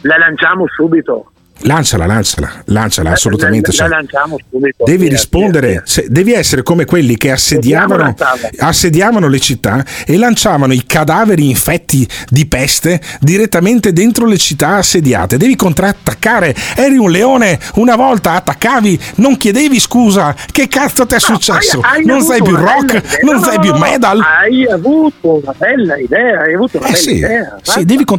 La 0.02 0.16
lanciamo 0.16 0.66
subito. 0.68 1.29
Lanciala, 1.62 2.06
lanciala, 2.06 2.50
lanciala 2.66 3.10
assolutamente. 3.10 3.68
La, 3.68 3.72
cioè. 3.76 3.88
la 3.88 4.02
subito. 4.50 4.84
Devi 4.84 5.04
Via, 5.04 5.10
rispondere, 5.10 5.68
via, 5.68 5.82
se- 5.84 6.06
devi 6.08 6.32
essere 6.32 6.62
come 6.62 6.86
quelli 6.86 7.16
che 7.18 7.30
assediavano, 7.30 8.14
assediavano 8.58 9.28
le 9.28 9.38
città 9.40 9.84
e 10.06 10.16
lanciavano 10.16 10.72
i 10.72 10.84
cadaveri 10.86 11.48
infetti 11.48 12.08
di 12.30 12.46
peste 12.46 13.00
direttamente 13.20 13.92
dentro 13.92 14.24
le 14.26 14.38
città 14.38 14.76
assediate. 14.76 15.36
Devi 15.36 15.54
contrattaccare. 15.54 16.54
Eri 16.76 16.96
un 16.96 17.10
leone, 17.10 17.58
una 17.74 17.94
volta 17.96 18.32
attaccavi, 18.32 18.98
non 19.16 19.36
chiedevi 19.36 19.78
scusa. 19.78 20.34
Che 20.50 20.66
cazzo 20.68 21.04
ti 21.04 21.14
è 21.16 21.20
successo? 21.20 21.80
Hai- 21.80 21.98
hai 22.00 22.04
non 22.06 22.22
sei 22.22 22.42
più 22.42 22.56
rock, 22.56 23.22
non 23.22 23.34
No, 23.36 23.42
sei 23.44 23.58
più 23.60 23.74
medal. 23.74 24.18
Hai 24.20 24.66
avuto 24.66 25.40
una 25.42 25.54
bella 25.58 25.96
idea, 25.98 26.40
hai 26.40 26.54
avuto 26.54 26.78
una 26.78 26.86
Eh 26.86 26.92
bella 26.92 27.02
sì, 27.02 27.14
idea. 27.16 27.56
sì, 27.62 27.84
devi 27.84 28.04
Ma- 28.06 28.18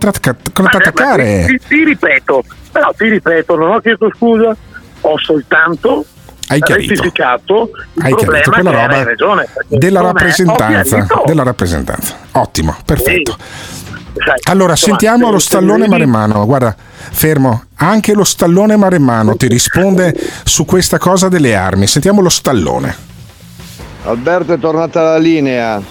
contrattaccare. 0.54 1.46
ti- 1.48 1.60
ti 1.68 1.84
ripeto, 1.84 2.44
però 2.72 2.92
ti 2.96 3.10
ripeto, 3.10 3.56
non 3.56 3.72
ho 3.72 3.80
chiesto 3.80 4.10
scusa, 4.16 4.56
ho 5.02 5.18
soltanto 5.20 6.06
Hai 6.48 6.60
chiarito. 6.62 6.94
rettificato 6.94 7.70
il 7.94 8.04
Hai 8.04 8.12
problema 8.12 8.40
chiarito 8.42 8.52
quella 8.52 8.72
roba 8.72 8.98
in 8.98 9.04
perché 9.06 9.78
della 9.78 10.02
rappresentanza, 10.02 11.08
della 11.26 11.44
rappresentanza. 11.44 12.16
Ottimo, 12.34 12.76
perfetto. 12.86 13.38
Sai, 14.14 14.40
Allora, 14.52 14.72
insomma, 14.72 14.98
sentiamo 14.98 15.26
se- 15.28 15.32
lo 15.32 15.40
stallone 15.40 15.78
vedi- 15.80 15.90
maremmano. 15.92 16.46
Guarda, 16.46 16.76
fermo. 17.12 17.64
Anche 17.76 18.14
lo 18.14 18.26
stallone 18.26 18.76
maremmano 18.76 19.38
ti 19.38 19.48
risponde 19.48 20.14
su 20.44 20.66
questa 20.66 20.98
cosa 20.98 21.30
delle 21.30 21.56
armi. 21.56 21.88
Sentiamo 21.88 22.22
lo 22.22 22.28
stallone. 22.30 22.94
Alberto 24.04 24.54
è 24.54 24.60
tornata 24.60 25.00
alla 25.00 25.18
linea. 25.18 25.82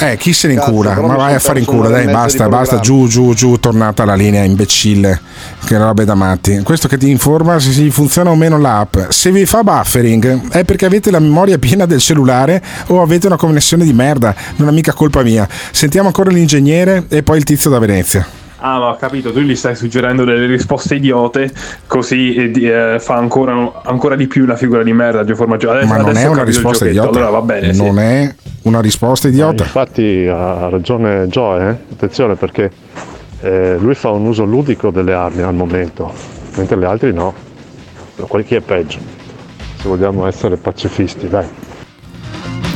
Eh, 0.00 0.16
chi 0.16 0.32
se 0.32 0.46
ne 0.46 0.54
Cazzo, 0.54 0.68
incura? 0.70 0.92
però 0.94 1.06
Ma 1.08 1.16
vai 1.16 1.34
a 1.34 1.38
fare 1.38 1.58
in 1.60 1.66
e 1.68 1.88
dai, 1.88 2.06
basta, 2.06 2.48
basta. 2.48 2.78
Giù, 2.78 3.08
giù, 3.08 3.34
giù, 3.34 3.56
tornata 3.56 4.04
la 4.04 4.14
linea, 4.14 4.44
imbecille. 4.44 5.20
Che 5.64 5.76
robe 5.76 6.04
da 6.04 6.14
matti. 6.14 6.60
Questo 6.62 6.86
che 6.86 6.96
ti 6.96 7.10
informa 7.10 7.58
se 7.58 7.72
si 7.72 7.90
funziona 7.90 8.30
o 8.30 8.36
meno 8.36 8.58
l'app. 8.58 8.96
Se 9.08 9.32
vi 9.32 9.44
fa 9.44 9.62
buffering 9.62 10.50
è 10.50 10.64
perché 10.64 10.86
avete 10.86 11.10
la 11.10 11.18
memoria 11.18 11.58
piena 11.58 11.84
del 11.84 12.00
cellulare 12.00 12.62
o 12.86 13.02
avete 13.02 13.26
una 13.26 13.36
connessione 13.36 13.84
di 13.84 13.92
merda. 13.92 14.34
Non 14.56 14.68
è 14.68 14.72
mica 14.72 14.92
colpa 14.92 15.22
mia. 15.22 15.48
Sentiamo 15.72 16.06
ancora 16.06 16.30
l'ingegnere 16.30 17.04
e 17.08 17.22
poi 17.22 17.38
il 17.38 17.44
tizio 17.44 17.68
da 17.68 17.78
Venezia. 17.78 18.26
Ah, 18.60 18.78
ma 18.78 18.88
ho 18.88 18.96
capito, 18.96 19.32
tu 19.32 19.38
gli 19.38 19.54
stai 19.54 19.76
suggerendo 19.76 20.24
delle 20.24 20.46
risposte 20.46 20.96
idiote, 20.96 21.52
così 21.86 22.34
eh, 22.34 22.64
eh, 22.64 22.98
fa 22.98 23.14
ancora, 23.14 23.82
ancora 23.84 24.16
di 24.16 24.26
più 24.26 24.42
una 24.42 24.56
figura 24.56 24.82
di 24.82 24.92
merda 24.92 25.24
Gio 25.24 25.36
Formaggio. 25.36 25.70
Adesso, 25.70 25.86
Ma 25.86 25.96
non 25.98 26.08
adesso 26.08 26.26
è 26.26 26.28
una 26.28 26.42
risposta 26.42 26.88
idiota. 26.88 27.08
Allora 27.08 27.30
va 27.30 27.42
bene, 27.42 27.72
sì. 27.72 27.84
non 27.84 28.00
è 28.00 28.34
una 28.62 28.80
risposta 28.80 29.28
idiota. 29.28 29.62
Infatti 29.62 30.26
ha 30.26 30.68
ragione 30.68 31.28
Joe, 31.28 31.68
eh? 31.68 31.76
attenzione 31.92 32.34
perché 32.34 32.72
eh, 33.42 33.76
lui 33.78 33.94
fa 33.94 34.10
un 34.10 34.26
uso 34.26 34.44
ludico 34.44 34.90
delle 34.90 35.14
armi 35.14 35.42
al 35.42 35.54
momento, 35.54 36.12
mentre 36.56 36.76
gli 36.76 36.84
altri 36.84 37.12
no. 37.12 37.32
Però 38.16 38.26
qual- 38.26 38.44
chi 38.44 38.56
è 38.56 38.60
peggio? 38.60 38.98
Se 39.80 39.86
vogliamo 39.86 40.26
essere 40.26 40.56
pacifisti, 40.56 41.28
dai. 41.28 41.46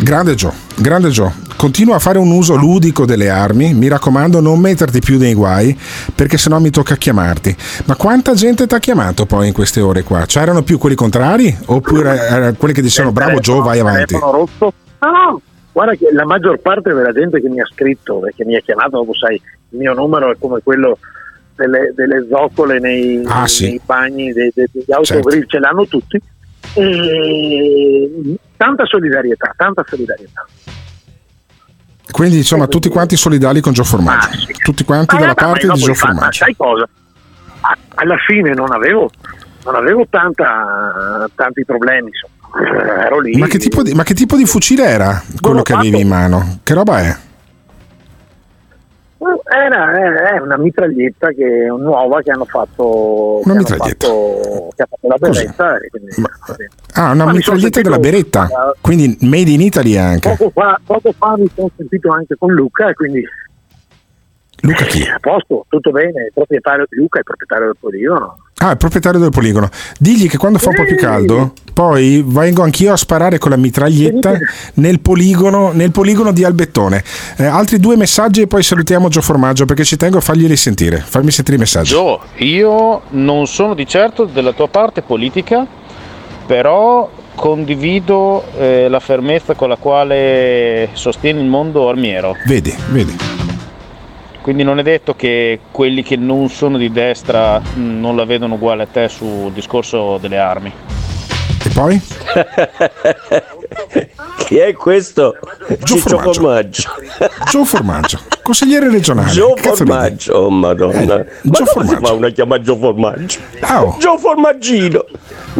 Grande 0.00 0.36
Gio, 0.36 0.52
grande 0.82 1.08
Gio. 1.10 1.32
Continua 1.56 1.96
a 1.96 1.98
fare 1.98 2.18
un 2.18 2.30
uso 2.30 2.54
ludico 2.56 3.04
delle 3.06 3.28
armi. 3.30 3.72
Mi 3.74 3.88
raccomando, 3.88 4.40
non 4.40 4.58
metterti 4.58 5.00
più 5.00 5.16
nei 5.18 5.34
guai, 5.34 5.78
perché 6.14 6.36
sennò 6.36 6.58
mi 6.58 6.70
tocca 6.70 6.96
chiamarti. 6.96 7.56
Ma 7.86 7.96
quanta 7.96 8.34
gente 8.34 8.66
ti 8.66 8.74
ha 8.74 8.78
chiamato 8.78 9.24
poi 9.26 9.48
in 9.48 9.52
queste 9.52 9.80
ore 9.80 10.02
qua? 10.02 10.24
C'erano 10.26 10.62
più 10.62 10.78
quelli 10.78 10.94
contrari? 10.96 11.56
Oppure 11.66 12.48
eh, 12.48 12.52
quelli 12.56 12.74
che 12.74 12.82
dicevano 12.82 13.12
bravo 13.12 13.38
Gio, 13.38 13.62
vai 13.62 13.78
avanti? 13.78 14.14
rotto. 14.14 14.72
No, 15.00 15.10
no, 15.10 15.40
guarda 15.72 15.94
che 15.94 16.08
la 16.12 16.24
maggior 16.24 16.58
parte 16.58 16.92
della 16.92 17.12
gente 17.12 17.40
che 17.40 17.48
mi 17.48 17.60
ha 17.60 17.66
scritto 17.72 18.26
e 18.26 18.32
che 18.36 18.44
mi 18.44 18.56
ha 18.56 18.60
chiamato, 18.60 18.90
dopo 18.98 19.14
sai, 19.14 19.34
il 19.70 19.78
mio 19.78 19.94
numero 19.94 20.30
è 20.30 20.36
come 20.38 20.60
quello 20.62 20.98
delle, 21.56 21.92
delle 21.94 22.26
zoccole 22.30 22.78
nei, 22.78 23.22
Ah, 23.26 23.46
sì. 23.46 23.68
nei 23.68 23.80
bagni 23.84 24.32
dei, 24.32 24.50
dei- 24.54 24.68
degli 24.72 24.92
autogrill, 24.92 25.44
ce 25.46 25.58
l'hanno 25.58 25.86
tutti. 25.86 26.20
E 26.74 28.36
tanta 28.56 28.84
solidarietà, 28.86 29.52
tanta 29.56 29.84
solidarietà. 29.86 30.46
Quindi 32.10 32.38
insomma 32.38 32.66
tutti 32.66 32.88
quanti 32.88 33.16
solidali 33.16 33.60
con 33.60 33.72
Gio 33.72 33.84
Formaggio. 33.84 34.28
Tutti 34.62 34.84
quanti 34.84 35.14
Ma 35.14 35.20
dalla 35.20 35.34
parte 35.34 35.60
di 35.60 35.66
io 35.66 35.74
Gio 35.74 35.94
fa- 35.94 36.08
ma 36.08 36.12
Formaggio. 36.14 36.44
sai 36.44 36.56
cosa? 36.56 36.88
Alla 37.94 38.16
fine 38.26 38.52
non 38.54 38.72
avevo, 38.72 39.10
non 39.64 39.74
avevo 39.76 40.06
tanta, 40.10 41.28
tanti 41.34 41.64
problemi, 41.64 42.10
insomma. 42.10 43.04
ero 43.06 43.20
lì. 43.20 43.36
Ma 43.38 43.46
che, 43.46 43.58
tipo 43.58 43.82
di, 43.82 43.94
ma 43.94 44.02
che 44.02 44.14
tipo 44.14 44.36
di 44.36 44.44
fucile 44.44 44.84
era 44.84 45.22
quello 45.40 45.62
che 45.62 45.72
avevi 45.72 46.00
in 46.00 46.08
mano? 46.08 46.58
Che 46.62 46.74
roba 46.74 47.00
è? 47.00 47.16
Era, 49.54 49.98
era- 50.00 50.30
è 50.36 50.40
una 50.40 50.56
mitraglietta 50.56 51.28
che, 51.28 51.66
nuova 51.78 52.22
che 52.22 52.30
hanno 52.30 52.46
fatto, 52.46 53.40
che 53.42 53.50
Una 53.50 53.58
hanno 53.58 53.68
mitraglietta. 53.68 54.06
fatto, 54.06 54.68
che 54.74 54.82
ha 54.82 54.86
fatto 54.88 55.08
la 55.08 55.16
beretta. 55.18 55.76
quindi- 55.90 56.14
Ah, 56.94 57.10
una 57.12 57.24
Ma 57.26 57.32
mitraglietta 57.32 57.80
della 57.82 57.98
beretta. 57.98 58.48
Quindi 58.80 59.18
made 59.20 59.50
in 59.50 59.60
Italy 59.60 59.96
anche. 59.96 60.28
Poco 60.36 60.50
fa, 60.50 60.80
poco 60.84 61.12
fa 61.12 61.36
mi 61.36 61.50
sono 61.54 61.70
sentito 61.76 62.10
anche 62.10 62.34
con 62.38 62.52
Luca 62.54 62.88
e 62.88 62.94
quindi 62.94 63.22
Luca 64.62 64.84
chi? 64.84 65.02
a 65.02 65.18
posto, 65.20 65.66
tutto 65.68 65.90
bene, 65.90 66.24
il 66.26 66.30
proprietario 66.32 66.86
di 66.88 66.96
Luca 66.96 67.16
è 67.16 67.18
il 67.20 67.24
proprietario 67.24 67.64
del 67.66 67.76
poligono. 67.78 68.36
Ah, 68.62 68.70
il 68.70 68.76
proprietario 68.76 69.18
del 69.18 69.30
poligono. 69.30 69.68
Digli 69.98 70.28
che 70.28 70.36
quando 70.36 70.60
fa 70.60 70.68
un 70.68 70.76
po' 70.76 70.84
più 70.84 70.94
caldo, 70.94 71.52
poi 71.72 72.22
vengo 72.24 72.62
anch'io 72.62 72.92
a 72.92 72.96
sparare 72.96 73.38
con 73.38 73.50
la 73.50 73.56
mitraglietta 73.56 74.38
nel 74.74 75.00
poligono, 75.00 75.72
nel 75.72 75.90
poligono 75.90 76.30
di 76.30 76.44
Albettone. 76.44 77.02
Eh, 77.38 77.44
altri 77.44 77.80
due 77.80 77.96
messaggi 77.96 78.42
e 78.42 78.46
poi 78.46 78.62
salutiamo 78.62 79.08
Gio 79.08 79.20
Formaggio 79.20 79.64
perché 79.64 79.84
ci 79.84 79.96
tengo 79.96 80.18
a 80.18 80.20
farglieli 80.20 80.54
sentire. 80.54 80.98
Farmi 81.04 81.32
sentire 81.32 81.56
i 81.56 81.60
messaggi. 81.60 81.88
Gio, 81.88 82.20
io 82.36 83.02
non 83.10 83.48
sono 83.48 83.74
di 83.74 83.84
certo 83.84 84.26
della 84.26 84.52
tua 84.52 84.68
parte 84.68 85.02
politica, 85.02 85.66
però 86.46 87.10
condivido 87.34 88.44
eh, 88.56 88.86
la 88.88 89.00
fermezza 89.00 89.54
con 89.54 89.70
la 89.70 89.76
quale 89.76 90.90
sostieni 90.92 91.40
il 91.40 91.48
mondo 91.48 91.88
armiero. 91.88 92.36
Vedi, 92.46 92.72
vedi. 92.90 93.41
Quindi 94.42 94.64
non 94.64 94.80
è 94.80 94.82
detto 94.82 95.14
che 95.14 95.60
quelli 95.70 96.02
che 96.02 96.16
non 96.16 96.48
sono 96.48 96.76
di 96.76 96.90
destra 96.90 97.60
mh, 97.60 97.80
non 97.80 98.16
la 98.16 98.24
vedono 98.24 98.54
uguale 98.54 98.82
a 98.82 98.86
te 98.86 99.08
sul 99.08 99.52
discorso 99.52 100.18
delle 100.18 100.38
armi. 100.38 100.72
E 101.64 101.70
poi? 101.72 102.02
Chi 104.52 104.58
è 104.58 104.74
questo? 104.74 105.34
Gio 105.82 105.96
Ciccio 105.96 106.18
Formaggio. 106.18 106.32
Formaggio. 106.32 106.90
Gio 107.50 107.64
Formaggio, 107.64 108.20
consigliere 108.42 108.90
regionale. 108.90 109.30
Gio 109.30 109.54
cazzo 109.54 109.76
Formaggio, 109.76 110.32
oh 110.34 110.50
madonna. 110.50 111.16
Ma 111.16 111.24
Gio 111.42 111.64
come 111.64 111.64
si 111.64 111.72
Formaggio. 111.94 112.06
fa 112.06 112.12
una 112.12 112.28
chiama 112.28 112.60
Gio 112.60 112.76
Formaggio? 112.76 113.38
Oh. 113.62 113.96
Gio 113.98 114.18
Formaggino. 114.18 115.04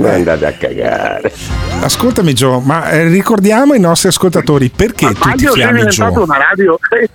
Andate 0.03 0.47
a 0.47 0.53
cagare. 0.53 1.33
Ascoltami 1.81 2.35
Gio, 2.35 2.61
ma 2.61 2.91
eh, 2.91 3.05
ricordiamo 3.09 3.73
ai 3.73 3.81
nostri 3.81 4.09
ascoltatori 4.09 4.69
perché 4.69 5.07
tu 5.15 5.31
ti 5.37 5.47
chiami 5.47 5.79
diventato 5.79 6.13
Gio? 6.13 6.23
una 6.25 6.37
radio 6.37 6.79
sei, 6.89 7.09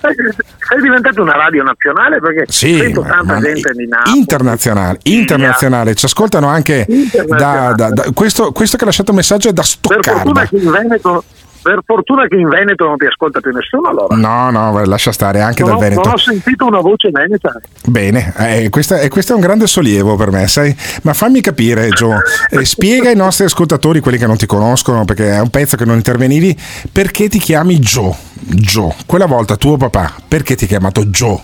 sei 0.67 0.81
diventato 0.81 1.21
una 1.21 1.35
radio 1.35 1.61
nazionale 1.63 2.19
perché 2.19 2.45
Sì, 2.51 2.75
sento 2.75 3.01
ma- 3.03 3.07
tanta 3.09 3.33
ma- 3.35 3.39
gente 3.41 3.71
di 3.73 3.87
Napoli 3.87 4.17
Internazionale, 4.17 4.97
internazionale, 5.03 5.93
ci 5.95 6.05
ascoltano 6.05 6.47
anche 6.47 6.85
da, 7.27 7.73
da- 7.75 7.89
da- 7.91 8.05
questo, 8.15 8.51
questo 8.51 8.77
che 8.77 8.83
ha 8.83 8.87
lasciato 8.87 9.11
il 9.11 9.17
messaggio 9.17 9.49
è 9.49 9.53
da 9.53 9.61
per 9.61 9.99
fortuna 10.03 10.45
Stoccarda. 10.45 10.47
che 10.47 10.55
in 10.57 10.71
Veneto 10.71 11.23
per 11.61 11.79
fortuna 11.85 12.27
che 12.27 12.35
in 12.35 12.47
Veneto 12.49 12.85
non 12.85 12.97
ti 12.97 13.05
ascolta 13.05 13.39
più 13.39 13.51
nessuno 13.51 13.89
allora 13.89 14.15
No, 14.15 14.49
no, 14.51 14.85
lascia 14.85 15.11
stare 15.11 15.41
anche 15.41 15.63
non, 15.63 15.71
dal 15.71 15.77
ho, 15.77 15.81
non 15.81 15.89
Veneto. 15.89 16.09
ho 16.09 16.17
sentito 16.17 16.65
una 16.65 16.79
voce 16.79 17.09
veneta 17.11 17.59
Bene, 17.85 18.33
eh, 18.37 18.69
questa- 18.69 18.99
e 18.99 19.09
questo 19.09 19.33
è 19.33 19.35
un 19.35 19.41
grande 19.41 19.67
sollievo 19.67 20.15
per 20.15 20.31
me, 20.31 20.47
sai? 20.47 20.75
Ma 21.03 21.13
fammi 21.13 21.41
capire, 21.41 21.89
Gio, 21.89 22.11
eh, 22.49 22.65
spiega 22.65 23.09
ai 23.09 23.15
nostri 23.15 23.45
ascoltatori, 23.45 23.99
quelli 23.99 24.17
che 24.17 24.27
non 24.27 24.37
ti 24.37 24.45
conoscono, 24.45 25.05
perché 25.05 25.31
è 25.31 25.39
un 25.39 25.49
pezzo 25.49 25.75
che 25.77 25.85
non 25.85 25.95
intervenivi, 25.95 26.55
perché 26.91 27.27
ti 27.29 27.39
chiami 27.39 27.79
Gio? 27.79 28.15
Gio, 28.33 28.93
quella 29.05 29.25
volta 29.25 29.55
tuo 29.55 29.77
papà, 29.77 30.13
perché 30.27 30.55
ti 30.55 30.65
ha 30.65 30.67
chiamato 30.67 31.09
Gio? 31.09 31.41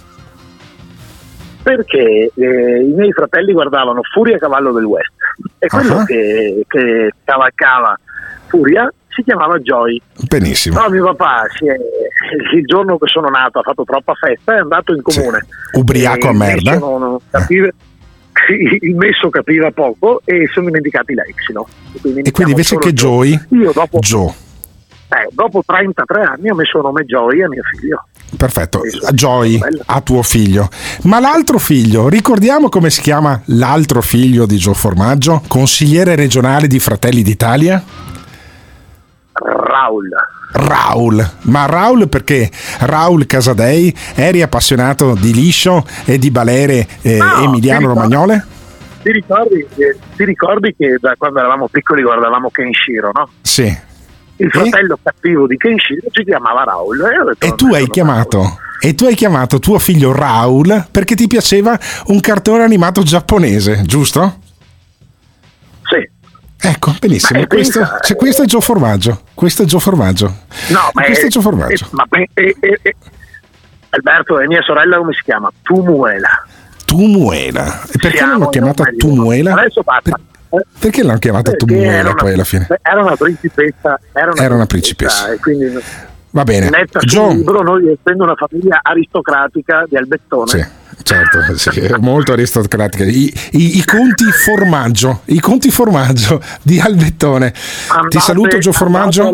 perché 1.64 2.30
eh, 2.35 2.81
i 2.81 2.91
miei 2.94 3.11
fratelli 3.14 3.53
guardavano 3.53 4.02
Furia 4.14 4.38
Cavallo 4.38 4.73
del 4.73 4.84
West 4.84 5.11
e 5.60 5.68
quello 5.68 5.99
Ah. 5.99 6.06
che, 6.06 6.65
che 6.68 7.11
cavalcava 7.23 7.98
Furia 8.48 8.91
si 9.15 9.23
chiamava 9.23 9.57
Joy 9.60 10.02
Benissimo. 10.27 10.80
No, 10.81 10.90
mio 10.90 11.06
papà 11.06 11.44
si 11.57 11.68
è- 11.68 11.76
il 12.56 12.64
giorno 12.65 12.98
che 12.98 13.07
sono 13.07 13.30
nato 13.30 13.60
ha 13.60 13.64
fatto 13.64 13.84
troppa 13.84 14.14
festa 14.14 14.56
è 14.56 14.60
andato 14.60 14.94
in 14.94 15.02
comune. 15.02 15.45
Ubriaco 15.73 16.27
E 16.27 16.30
a 16.30 16.34
merda. 16.34 16.77
non- 16.77 16.99
non 17.02 17.18
capiva- 17.30 17.69
il 18.81 18.95
messo 18.95 19.30
capiva 19.30 19.72
poco 19.72 20.22
e 20.26 20.48
sono 20.52 20.65
dimenticati 20.68 21.14
la 21.14 21.23
Epsilon. 21.23 21.64
Quindi 22.02 22.19
E 22.22 22.31
quindi 22.31 22.44
mi 22.53 22.61
invece 22.61 22.77
che 22.77 22.94
Joy, 22.94 23.40
Io 23.49 23.72
dopo, 23.73 23.99
Gio. 23.99 24.34
eh, 25.10 25.27
dopo 25.31 25.64
33 25.65 26.22
anni 26.23 26.49
ho 26.49 26.56
messo 26.56 26.77
il 26.77 26.84
nome 26.84 27.06
Joy 27.06 27.41
a 27.44 27.48
mio 27.48 27.61
figlio. 27.77 28.06
Perfetto, 28.35 28.81
Joy 29.14 29.60
a 29.85 30.02
tuo 30.02 30.23
figlio. 30.23 30.68
Ma 31.03 31.19
l'altro 31.19 31.60
figlio, 31.60 32.10
ricordiamo 32.10 32.68
come 32.68 32.90
si 32.90 33.02
chiama 33.02 33.40
l'altro 33.45 34.02
figlio 34.02 34.48
di 34.48 34.57
Gio 34.57 34.73
Formaggio, 34.73 35.44
consigliere 35.48 36.15
regionale 36.15 36.65
di 36.68 36.80
Fratelli 36.80 37.22
d'Italia? 37.22 37.81
Raul. 39.34 40.10
Raul, 40.55 41.31
ma 41.43 41.65
Raul 41.65 42.07
perché 42.07 42.49
Raul 42.80 43.26
Casadei 43.26 43.93
eri 44.15 44.41
appassionato 44.43 45.15
di 45.19 45.34
liscio 45.34 45.84
e 46.05 46.19
di 46.19 46.30
balere 46.30 46.88
eh, 47.01 47.18
No, 47.18 47.41
Emiliano 47.43 47.80
ti 47.80 47.85
ricordo- 47.88 47.88
Romagnole? 47.88 48.45
Ti 49.01 49.11
ricordi, 49.11 49.68
che- 49.76 49.97
ti 50.15 50.23
ricordi 50.26 50.76
che 50.77 50.97
da 51.01 51.15
quando 51.18 51.39
eravamo 51.39 51.68
piccoli 51.68 52.03
guardavamo 52.03 52.49
Kenshiro, 52.51 53.10
no? 53.14 53.27
Sì. 53.41 53.76
Il 54.38 54.49
fratello 54.49 54.97
cattivo 55.01 55.45
di 55.47 55.57
Kenshiro 55.57 56.07
si 56.11 56.23
chiamava 56.23 56.64
Raul. 56.64 56.99
E, 57.01 57.23
detto, 57.39 57.45
E 57.45 57.55
tu 57.55 57.73
hai 57.73 57.88
chiamato 57.89 58.60
e 58.80 58.93
tu 58.95 59.05
hai 59.05 59.15
chiamato 59.15 59.60
tuo 59.60 59.80
figlio 59.80 60.11
Raul 60.14 60.85
perché 60.91 61.15
ti 61.15 61.27
piaceva 61.27 61.77
un 62.07 62.19
cartone 62.19 62.64
animato 62.64 63.01
giapponese, 63.03 63.81
giusto? 63.85 64.39
Ecco, 66.65 66.95
benissimo. 66.99 67.40
È 67.41 67.48
questo, 67.48 67.80
pensa- 67.80 67.99
cioè, 68.02 68.15
questo 68.15 68.44
è 68.44 68.45
Gio 68.45 68.61
Formaggio. 68.61 69.22
Questo 69.34 69.64
è 69.64 69.65
Gio 69.65 69.80
Formaggio. 69.80 70.26
No, 70.69 70.90
ma 70.94 71.03
questo 71.03 71.26
è 71.26 71.30
Gio 71.30 71.41
Formaggio. 71.41 71.88
ma 71.91 72.06
beh, 72.07 72.30
e- 72.34 72.56
e- 72.60 72.80
e- 72.81 72.95
Alberto 73.90 74.40
e 74.40 74.48
mia 74.48 74.61
sorella 74.61 74.98
come 74.98 75.14
si 75.14 75.22
chiama? 75.23 75.52
Tumuela. 75.61 76.30
Tumuela. 76.85 77.81
E 77.84 77.98
perché 77.99 78.18
Siamo 78.18 78.31
l'hanno 78.34 78.49
chiamata 78.49 78.84
Tumuela? 78.98 79.53
Adesso 79.53 79.81
basta. 79.84 80.19
Perché 80.80 81.03
l'hanno 81.03 81.18
chiamata 81.19 81.52
Perché 81.52 81.65
Tumuela 81.65 82.10
una- 82.11 82.14
poi 82.14 82.34
alla 82.34 82.44
fine? 82.44 82.68
Era 82.81 83.02
una 83.02 83.15
principessa. 83.15 83.99
Era 84.14 84.31
una, 84.31 84.41
Era 84.44 84.56
una 84.56 84.65
principessa. 84.65 85.31
E 85.34 85.40
quindi 85.40 85.80
Va 86.30 86.44
bene. 86.44 86.69
netta 86.69 86.99
Gio, 86.99 87.30
libro, 87.30 87.61
noi 87.61 87.91
essendo 87.91 88.23
una 88.23 88.35
famiglia 88.35 88.80
aristocratica 88.81 89.85
di 89.88 89.98
Albettone. 89.98 90.48
Sì, 90.49 90.65
certo, 91.01 91.57
sì, 91.57 91.69
molto 91.99 92.33
aristocratica. 92.33 93.03
I, 93.03 93.33
i- 93.51 93.77
i 93.77 93.83
conti 93.85 94.25
formaggio, 94.25 95.21
i 95.25 95.39
conti 95.39 95.69
formaggio 95.71 96.41
di 96.61 96.79
Albettone. 96.79 97.53
Ti 98.09 98.19
saluto 98.19 98.57
Gio 98.59 98.71
Formaggio. 98.71 99.31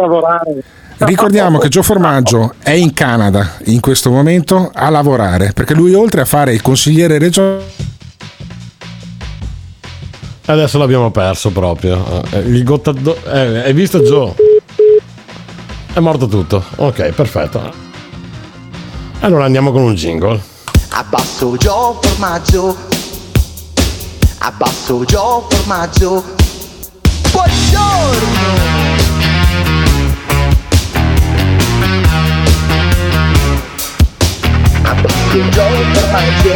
Ricordiamo 0.98 1.60
che 1.60 1.70
Gio 1.70 1.82
Formaggio 1.82 2.56
è 2.60 2.72
in 2.72 2.94
Canada 2.94 3.54
in 3.66 3.80
questo 3.80 4.10
momento 4.12 4.70
a 4.74 4.90
lavorare, 4.90 5.52
perché 5.54 5.74
lui 5.74 5.94
oltre 5.94 6.22
a 6.22 6.26
fare 6.26 6.54
il 6.54 6.62
consigliere 6.62 7.18
regionale 7.18 7.88
Adesso 10.46 10.78
l'abbiamo 10.80 11.12
perso 11.12 11.52
proprio. 11.52 12.24
Eh, 12.32 12.40
Il 12.40 12.64
gottado- 12.64 13.18
eh, 13.32 13.60
hai 13.66 13.74
visto 13.74 14.00
Joe? 14.02 14.34
È 15.94 16.00
morto 16.00 16.28
tutto. 16.28 16.64
Ok, 16.78 17.12
perfetto. 17.12 17.72
Allora 19.20 19.46
andiamo 19.46 19.72
con 19.72 19.84
un 19.84 19.94
jingle. 19.94 20.42
Abbasso 20.92 21.56
Gio 21.58 22.00
Formaggio. 22.02 22.76
Abbasso 24.40 25.06
Gio 25.06 25.48
Formaggio. 25.50 26.24
Buongiorno 27.32 28.68
Abbasso 34.84 35.50
Gio 35.50 35.62
Formaggio. 35.94 36.54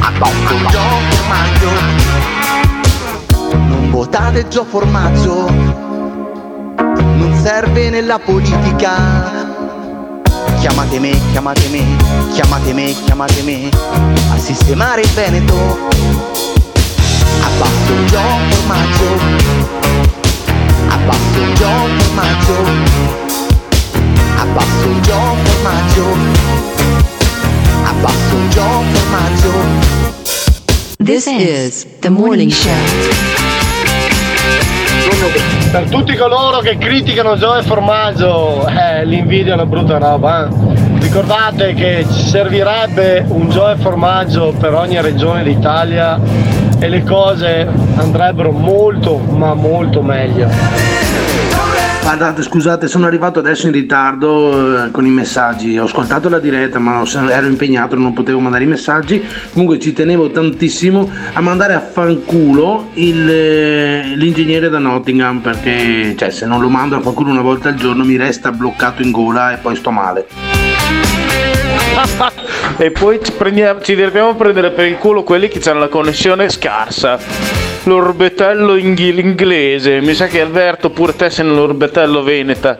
Abbasso 0.00 0.56
Gio 0.68 0.84
Formaggio. 1.10 1.70
Non 3.68 3.90
votate 3.90 4.48
Gio 4.48 4.64
Formaggio. 4.64 5.48
Non 7.16 7.40
serve 7.40 7.90
nella 7.90 8.18
politica 8.18 9.37
Chiamate 10.60 10.98
me, 10.98 11.18
chiamate 11.30 11.68
me, 11.68 11.96
chiamate 12.32 12.72
me, 12.72 12.94
chiamate 13.04 13.42
me 13.42 13.68
a 14.32 14.38
sistemare 14.38 15.02
il 15.02 15.08
Veneto. 15.10 15.54
Abbasso 17.42 17.92
il 17.92 18.06
gio 18.06 18.20
formaggio, 18.50 19.18
abbasso 20.88 21.40
il 21.40 21.54
gio 21.54 21.70
formaggio, 21.98 22.54
abbasso 24.36 24.88
il 24.88 25.00
gio 25.00 25.36
formaggio, 25.44 26.06
abbasso 27.84 28.36
il 28.36 28.48
gio 28.50 28.82
formaggio. 28.92 29.52
This 30.98 31.26
is 31.26 31.86
the 32.00 32.10
morning 32.10 32.50
show. 32.50 33.67
Per 35.70 35.84
tutti 35.90 36.16
coloro 36.16 36.58
che 36.60 36.78
criticano 36.78 37.36
Joe 37.36 37.62
Formaggio, 37.62 38.66
eh, 38.66 39.04
l'invidia 39.04 39.52
è 39.52 39.54
una 39.54 39.66
brutta 39.66 39.98
roba. 39.98 40.48
eh. 40.48 41.00
Ricordate 41.00 41.74
che 41.74 42.06
ci 42.10 42.28
servirebbe 42.28 43.24
un 43.28 43.48
Joe 43.48 43.76
Formaggio 43.76 44.54
per 44.58 44.74
ogni 44.74 45.00
regione 45.00 45.42
d'Italia 45.42 46.18
e 46.78 46.88
le 46.88 47.02
cose 47.02 47.68
andrebbero 47.96 48.50
molto, 48.50 49.16
ma 49.18 49.54
molto 49.54 50.02
meglio. 50.02 50.48
Guardate, 52.08 52.40
scusate, 52.40 52.88
sono 52.88 53.04
arrivato 53.04 53.38
adesso 53.38 53.66
in 53.66 53.74
ritardo 53.74 54.86
eh, 54.86 54.90
con 54.90 55.04
i 55.04 55.10
messaggi. 55.10 55.78
Ho 55.78 55.84
ascoltato 55.84 56.30
la 56.30 56.38
diretta, 56.38 56.78
ma 56.78 57.02
ero 57.28 57.46
impegnato, 57.46 57.96
non 57.96 58.14
potevo 58.14 58.40
mandare 58.40 58.64
i 58.64 58.66
messaggi. 58.66 59.22
Comunque 59.52 59.78
ci 59.78 59.92
tenevo 59.92 60.30
tantissimo 60.30 61.10
a 61.34 61.40
mandare 61.42 61.74
a 61.74 61.80
fanculo 61.80 62.88
il, 62.94 63.30
eh, 63.30 64.14
l'ingegnere 64.16 64.70
da 64.70 64.78
Nottingham 64.78 65.40
perché 65.40 66.14
cioè, 66.16 66.30
se 66.30 66.46
non 66.46 66.62
lo 66.62 66.70
mando 66.70 66.96
a 66.96 67.02
fanculo 67.02 67.30
una 67.30 67.42
volta 67.42 67.68
al 67.68 67.74
giorno 67.74 68.04
mi 68.04 68.16
resta 68.16 68.52
bloccato 68.52 69.02
in 69.02 69.10
gola 69.10 69.52
e 69.52 69.58
poi 69.58 69.76
sto 69.76 69.90
male. 69.90 70.26
e 72.78 72.90
poi 72.90 73.20
ci, 73.22 73.32
prendiamo, 73.32 73.82
ci 73.82 73.94
dobbiamo 73.94 74.34
prendere 74.34 74.70
per 74.70 74.86
il 74.86 74.96
culo 74.96 75.24
quelli 75.24 75.48
che 75.48 75.60
hanno 75.68 75.80
la 75.80 75.88
connessione 75.88 76.48
scarsa. 76.48 77.67
L'orbetello 77.88 78.76
inghi- 78.76 79.18
inglese. 79.18 80.02
Mi 80.02 80.12
sa 80.12 80.26
che 80.26 80.42
Alberto 80.42 80.90
pure 80.90 81.16
te 81.16 81.30
sei 81.30 81.46
nell'orbetello 81.46 82.22
veneta. 82.22 82.76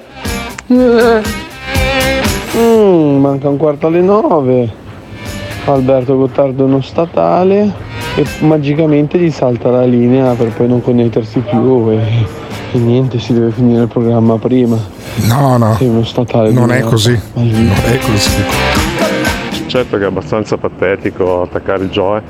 Mm, 2.57 3.19
manca 3.19 3.49
un 3.49 3.57
quarto 3.57 3.87
alle 3.87 4.03
nove. 4.03 4.71
Alberto 5.65 6.15
Gottardo 6.15 6.67
non 6.67 6.83
statale 6.83 7.73
e 8.17 8.27
magicamente 8.41 9.17
gli 9.19 9.31
salta 9.31 9.71
la 9.71 9.85
linea 9.85 10.35
per 10.35 10.49
poi 10.49 10.69
non 10.69 10.83
connettersi 10.83 11.41
più 11.41 11.89
e, 11.91 12.01
e 12.73 12.79
niente, 12.79 13.19
si 13.19 13.33
deve 13.33 13.51
finire 13.51 13.83
il 13.83 13.89
programma 13.89 14.37
prima. 14.37 14.77
No, 15.27 15.57
no. 15.57 15.75
Sei 15.77 15.89
uno 15.89 16.05
statale. 16.05 16.51
Non 16.53 16.71
è 16.71 16.81
così. 16.81 17.19
Non 17.33 17.73
è 17.87 17.99
così. 17.99 18.43
Certo 19.69 19.97
che 19.97 20.05
è 20.05 20.07
abbastanza 20.07 20.59
patetico 20.59 21.43
attaccare 21.43 21.85
il 21.85 21.91
Joe 21.91 22.23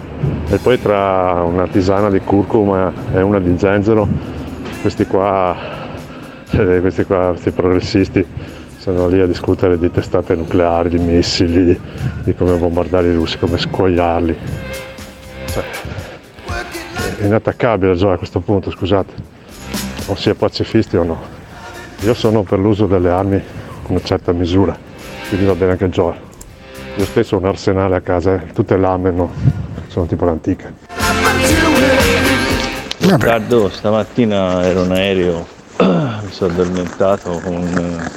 e 0.50 0.56
poi 0.56 0.80
tra 0.80 1.42
una 1.44 1.66
tisana 1.66 2.08
di 2.08 2.20
curcuma 2.20 2.90
e 3.12 3.20
una 3.20 3.38
di 3.38 3.58
zenzero, 3.58 4.08
questi 4.80 5.04
qua, 5.06 5.54
eh, 6.50 6.80
questi 6.80 7.04
qua, 7.04 7.28
questi 7.30 7.50
progressisti 7.50 8.26
sono 8.78 9.08
lì 9.08 9.20
a 9.20 9.26
discutere 9.26 9.78
di 9.78 9.90
testate 9.90 10.34
nucleari, 10.34 10.88
di 10.88 10.98
missili, 10.98 11.64
di, 11.66 11.80
di 12.24 12.34
come 12.34 12.56
bombardare 12.56 13.08
i 13.08 13.14
russi, 13.14 13.38
come 13.38 13.58
scuoiarli. 13.58 14.36
Cioè, 15.44 15.64
è 17.18 17.24
inattaccabile 17.26 17.92
Joe 17.94 18.14
a 18.14 18.16
questo 18.16 18.40
punto, 18.40 18.70
scusate, 18.70 19.12
o 20.06 20.14
si 20.14 20.30
è 20.30 20.34
pacifisti 20.34 20.96
o 20.96 21.04
no. 21.04 21.20
Io 22.00 22.14
sono 22.14 22.42
per 22.42 22.58
l'uso 22.58 22.86
delle 22.86 23.10
armi 23.10 23.42
con 23.82 23.96
una 23.96 24.04
certa 24.04 24.32
misura, 24.32 24.74
quindi 25.28 25.44
va 25.44 25.54
bene 25.54 25.72
anche 25.72 25.90
Joe. 25.90 26.14
Io 26.96 27.04
stesso 27.04 27.36
ho 27.36 27.38
un 27.38 27.44
arsenale 27.44 27.96
a 27.96 28.00
casa, 28.00 28.34
eh, 28.34 28.52
tutte 28.54 28.78
lame, 28.78 29.10
no? 29.10 29.67
Sono 29.98 30.06
tipo 30.06 30.24
l'antica. 30.24 30.72
Riccardo, 32.98 33.68
stamattina 33.68 34.64
ero 34.64 34.84
in 34.84 34.92
aereo, 34.92 35.46
mi 35.80 36.30
sono 36.30 36.52
addormentato 36.52 37.40
con 37.42 37.54
eh, 37.54 38.10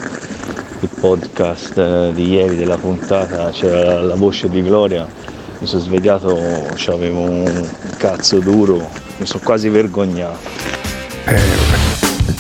il 0.81 0.89
podcast 0.99 1.77
eh, 1.77 2.11
di 2.13 2.29
ieri 2.29 2.55
della 2.55 2.77
puntata, 2.77 3.49
c'era 3.49 4.01
la 4.01 4.15
voce 4.15 4.49
di 4.49 4.61
Gloria, 4.61 5.07
mi 5.59 5.67
sono 5.67 5.81
svegliato, 5.81 6.37
avevo 6.87 7.21
un 7.21 7.69
cazzo 7.97 8.39
duro, 8.39 8.89
mi 9.17 9.25
sono 9.25 9.41
quasi 9.43 9.69
vergognato. 9.69 11.90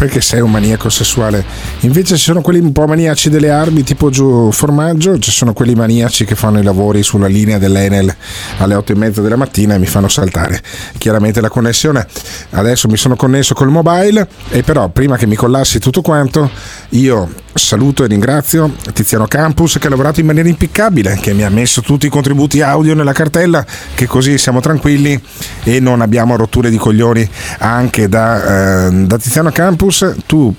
Perché 0.01 0.19
sei 0.19 0.41
un 0.41 0.49
maniaco 0.49 0.89
sessuale. 0.89 1.45
Invece 1.81 2.17
ci 2.17 2.23
sono 2.23 2.41
quelli 2.41 2.57
un 2.57 2.71
po' 2.71 2.87
maniaci 2.87 3.29
delle 3.29 3.51
armi, 3.51 3.83
tipo 3.83 4.09
giù 4.09 4.51
formaggio, 4.51 5.19
ci 5.19 5.29
sono 5.29 5.53
quelli 5.53 5.75
maniaci 5.75 6.25
che 6.25 6.33
fanno 6.33 6.57
i 6.57 6.63
lavori 6.63 7.03
sulla 7.03 7.27
linea 7.27 7.59
dell'Enel 7.59 8.11
alle 8.57 8.73
8 8.73 8.93
e 8.93 8.95
mezza 8.95 9.21
della 9.21 9.35
mattina 9.35 9.75
e 9.75 9.77
mi 9.77 9.85
fanno 9.85 10.07
saltare. 10.07 10.59
Chiaramente 10.97 11.39
la 11.39 11.49
connessione. 11.49 12.07
Adesso 12.49 12.87
mi 12.87 12.97
sono 12.97 13.15
connesso 13.15 13.53
col 13.53 13.69
mobile 13.69 14.27
e 14.49 14.63
però 14.63 14.89
prima 14.89 15.17
che 15.17 15.27
mi 15.27 15.35
collassi 15.35 15.77
tutto 15.77 16.01
quanto, 16.01 16.49
io 16.89 17.29
saluto 17.53 18.03
e 18.03 18.07
ringrazio 18.07 18.73
Tiziano 18.93 19.27
Campus 19.27 19.77
che 19.77 19.87
ha 19.87 19.89
lavorato 19.89 20.19
in 20.19 20.25
maniera 20.25 20.47
impeccabile, 20.47 21.17
che 21.21 21.33
mi 21.33 21.43
ha 21.43 21.49
messo 21.49 21.81
tutti 21.81 22.07
i 22.07 22.09
contributi 22.09 22.61
audio 22.61 22.95
nella 22.95 23.13
cartella, 23.13 23.65
che 23.93 24.07
così 24.07 24.37
siamo 24.37 24.61
tranquilli 24.61 25.21
e 25.63 25.79
non 25.79 26.01
abbiamo 26.01 26.35
rotture 26.35 26.69
di 26.69 26.77
coglioni 26.77 27.29
anche 27.59 28.07
da, 28.09 28.87
eh, 28.87 29.05
da 29.05 29.17
Tiziano 29.17 29.51
Campus. 29.51 29.90
Tu 30.25 30.55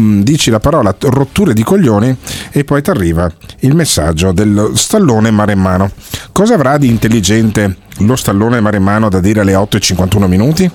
mm, 0.00 0.20
dici 0.22 0.50
la 0.50 0.60
parola 0.60 0.94
rotture 0.98 1.52
di 1.52 1.62
coglioni 1.62 2.16
e 2.52 2.64
poi 2.64 2.82
ti 2.82 2.90
arriva 2.90 3.30
il 3.60 3.74
messaggio 3.74 4.32
dello 4.32 4.74
stallone 4.74 5.30
maremmano. 5.30 5.90
Cosa 6.32 6.54
avrà 6.54 6.78
di 6.78 6.88
intelligente 6.88 7.76
lo 7.98 8.16
stallone 8.16 8.60
maremmano 8.60 9.08
da 9.08 9.20
dire 9.20 9.40
alle 9.40 9.54
8.51 9.54 10.26
minuti? 10.26 10.70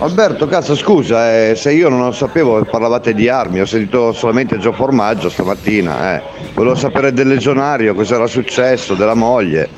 Alberto, 0.00 0.46
cazzo, 0.46 0.76
scusa, 0.76 1.34
eh, 1.34 1.54
se 1.56 1.72
io 1.72 1.88
non 1.88 2.04
lo 2.04 2.12
sapevo 2.12 2.64
parlavate 2.64 3.14
di 3.14 3.28
armi, 3.28 3.60
ho 3.60 3.66
sentito 3.66 4.12
solamente 4.12 4.58
Gio 4.58 4.72
Formaggio 4.72 5.28
stamattina, 5.28 6.14
eh. 6.14 6.22
volevo 6.54 6.76
sapere 6.76 7.12
del 7.12 7.26
legionario, 7.26 7.94
cosa 7.94 8.14
era 8.14 8.28
successo, 8.28 8.94
della 8.94 9.14
moglie. 9.14 9.68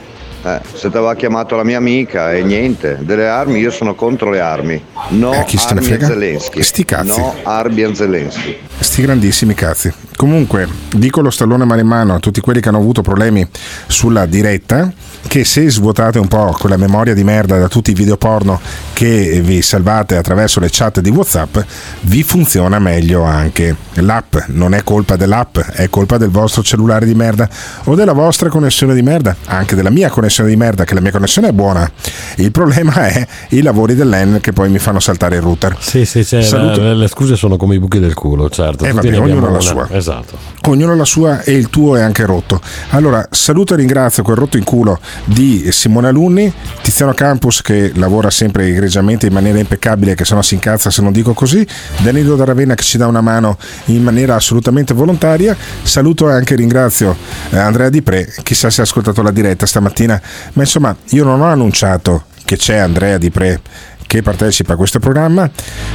Eh, 0.42 0.60
se 0.72 0.90
ti 0.90 0.96
aveva 0.96 1.14
chiamato 1.14 1.54
la 1.56 1.64
mia 1.64 1.76
amica 1.76 2.32
e 2.32 2.42
niente, 2.42 2.98
delle 3.00 3.28
armi, 3.28 3.58
io 3.58 3.70
sono 3.70 3.94
contro 3.94 4.30
le 4.30 4.40
armi. 4.40 4.82
No 5.10 5.32
Eh, 5.34 5.44
chi 5.44 5.58
armi 5.58 5.82
frega? 5.82 6.06
Zelensky. 6.06 6.62
Sti 6.62 6.84
cazzi. 6.84 7.18
No 7.20 7.34
armi 7.42 7.82
a 7.82 7.94
Zelensky. 7.94 8.56
Sti 8.78 9.02
grandissimi 9.02 9.54
cazzi. 9.54 9.92
Comunque, 10.16 10.66
dico 10.94 11.20
lo 11.20 11.30
stallone 11.30 11.64
maremmano 11.64 12.14
a 12.14 12.18
tutti 12.18 12.40
quelli 12.40 12.60
che 12.60 12.68
hanno 12.68 12.78
avuto 12.78 13.02
problemi 13.02 13.46
sulla 13.86 14.24
diretta 14.26 14.90
che 15.26 15.44
se 15.44 15.70
svuotate 15.70 16.18
un 16.18 16.28
po' 16.28 16.56
quella 16.58 16.76
memoria 16.76 17.14
di 17.14 17.24
merda 17.24 17.58
da 17.58 17.68
tutti 17.68 17.90
i 17.90 17.94
video 17.94 18.16
porno 18.16 18.60
che 18.92 19.40
vi 19.42 19.62
salvate 19.62 20.16
attraverso 20.16 20.60
le 20.60 20.68
chat 20.70 21.00
di 21.00 21.10
WhatsApp, 21.10 21.58
vi 22.02 22.22
funziona 22.22 22.78
meglio 22.78 23.22
anche 23.22 23.74
l'app. 23.94 24.36
Non 24.48 24.74
è 24.74 24.82
colpa 24.82 25.16
dell'app, 25.16 25.58
è 25.58 25.88
colpa 25.88 26.18
del 26.18 26.30
vostro 26.30 26.62
cellulare 26.62 27.06
di 27.06 27.14
merda 27.14 27.48
o 27.84 27.94
della 27.94 28.12
vostra 28.12 28.48
connessione 28.48 28.94
di 28.94 29.02
merda, 29.02 29.36
anche 29.46 29.74
della 29.74 29.90
mia 29.90 30.10
connessione 30.10 30.50
di 30.50 30.56
merda, 30.56 30.84
che 30.84 30.94
la 30.94 31.00
mia 31.00 31.12
connessione 31.12 31.48
è 31.48 31.52
buona. 31.52 31.90
Il 32.36 32.50
problema 32.50 33.06
è 33.06 33.26
i 33.50 33.62
lavori 33.62 33.94
dell'EN 33.94 34.38
che 34.40 34.52
poi 34.52 34.68
mi 34.68 34.78
fanno 34.78 35.00
saltare 35.00 35.36
il 35.36 35.42
router. 35.42 35.76
Sì, 35.78 36.04
sì, 36.04 36.22
Saluto- 36.24 36.80
le, 36.80 36.94
le 36.94 37.08
scuse 37.08 37.36
sono 37.36 37.56
come 37.56 37.76
i 37.76 37.78
buchi 37.78 37.98
del 38.00 38.14
culo, 38.14 38.50
certo. 38.50 38.84
Eh, 38.84 38.92
vabbè, 38.92 39.18
ognuno 39.18 39.46
ha 39.46 39.50
la 39.50 39.60
sua. 39.60 39.88
Esatto. 39.90 40.36
Ognuno 40.66 40.94
la 40.94 41.04
sua 41.04 41.42
e 41.42 41.52
il 41.52 41.70
tuo 41.70 41.96
è 41.96 42.02
anche 42.02 42.24
rotto. 42.26 42.60
Allora, 42.90 43.26
saluto 43.30 43.74
e 43.74 43.78
ringrazio 43.78 44.22
quel 44.22 44.36
rotto 44.36 44.56
in 44.56 44.64
culo 44.64 44.98
di 45.24 45.70
Simone 45.72 46.08
Alunni, 46.08 46.52
Tiziano 46.82 47.14
Campus 47.14 47.62
che 47.62 47.92
lavora 47.94 48.30
sempre 48.30 48.66
egregiamente 48.66 49.26
in 49.26 49.32
maniera 49.32 49.58
impeccabile, 49.58 50.14
che 50.14 50.24
se 50.24 50.36
si 50.42 50.54
incazza 50.54 50.90
se 50.90 51.02
non 51.02 51.12
dico 51.12 51.34
così, 51.34 51.66
Danilo 51.98 52.36
da 52.36 52.44
Ravenna 52.44 52.74
che 52.74 52.82
ci 52.82 52.98
dà 52.98 53.06
una 53.06 53.20
mano 53.20 53.58
in 53.86 54.02
maniera 54.02 54.34
assolutamente 54.34 54.94
volontaria. 54.94 55.56
Saluto 55.82 56.28
e 56.28 56.32
anche 56.32 56.54
ringrazio 56.54 57.16
eh, 57.50 57.58
Andrea 57.58 57.88
Di 57.88 58.02
Pre, 58.02 58.32
chissà 58.42 58.70
se 58.70 58.80
ha 58.80 58.84
ascoltato 58.84 59.22
la 59.22 59.30
diretta 59.30 59.66
stamattina, 59.66 60.20
ma 60.54 60.62
insomma 60.62 60.94
io 61.10 61.24
non 61.24 61.40
ho 61.40 61.46
annunciato 61.46 62.24
che 62.44 62.56
c'è 62.56 62.76
Andrea 62.76 63.18
Di 63.18 63.30
Pre 63.30 63.60
che 64.06 64.22
partecipa 64.22 64.72
a 64.72 64.76
questo 64.76 64.98
programma, 64.98 65.48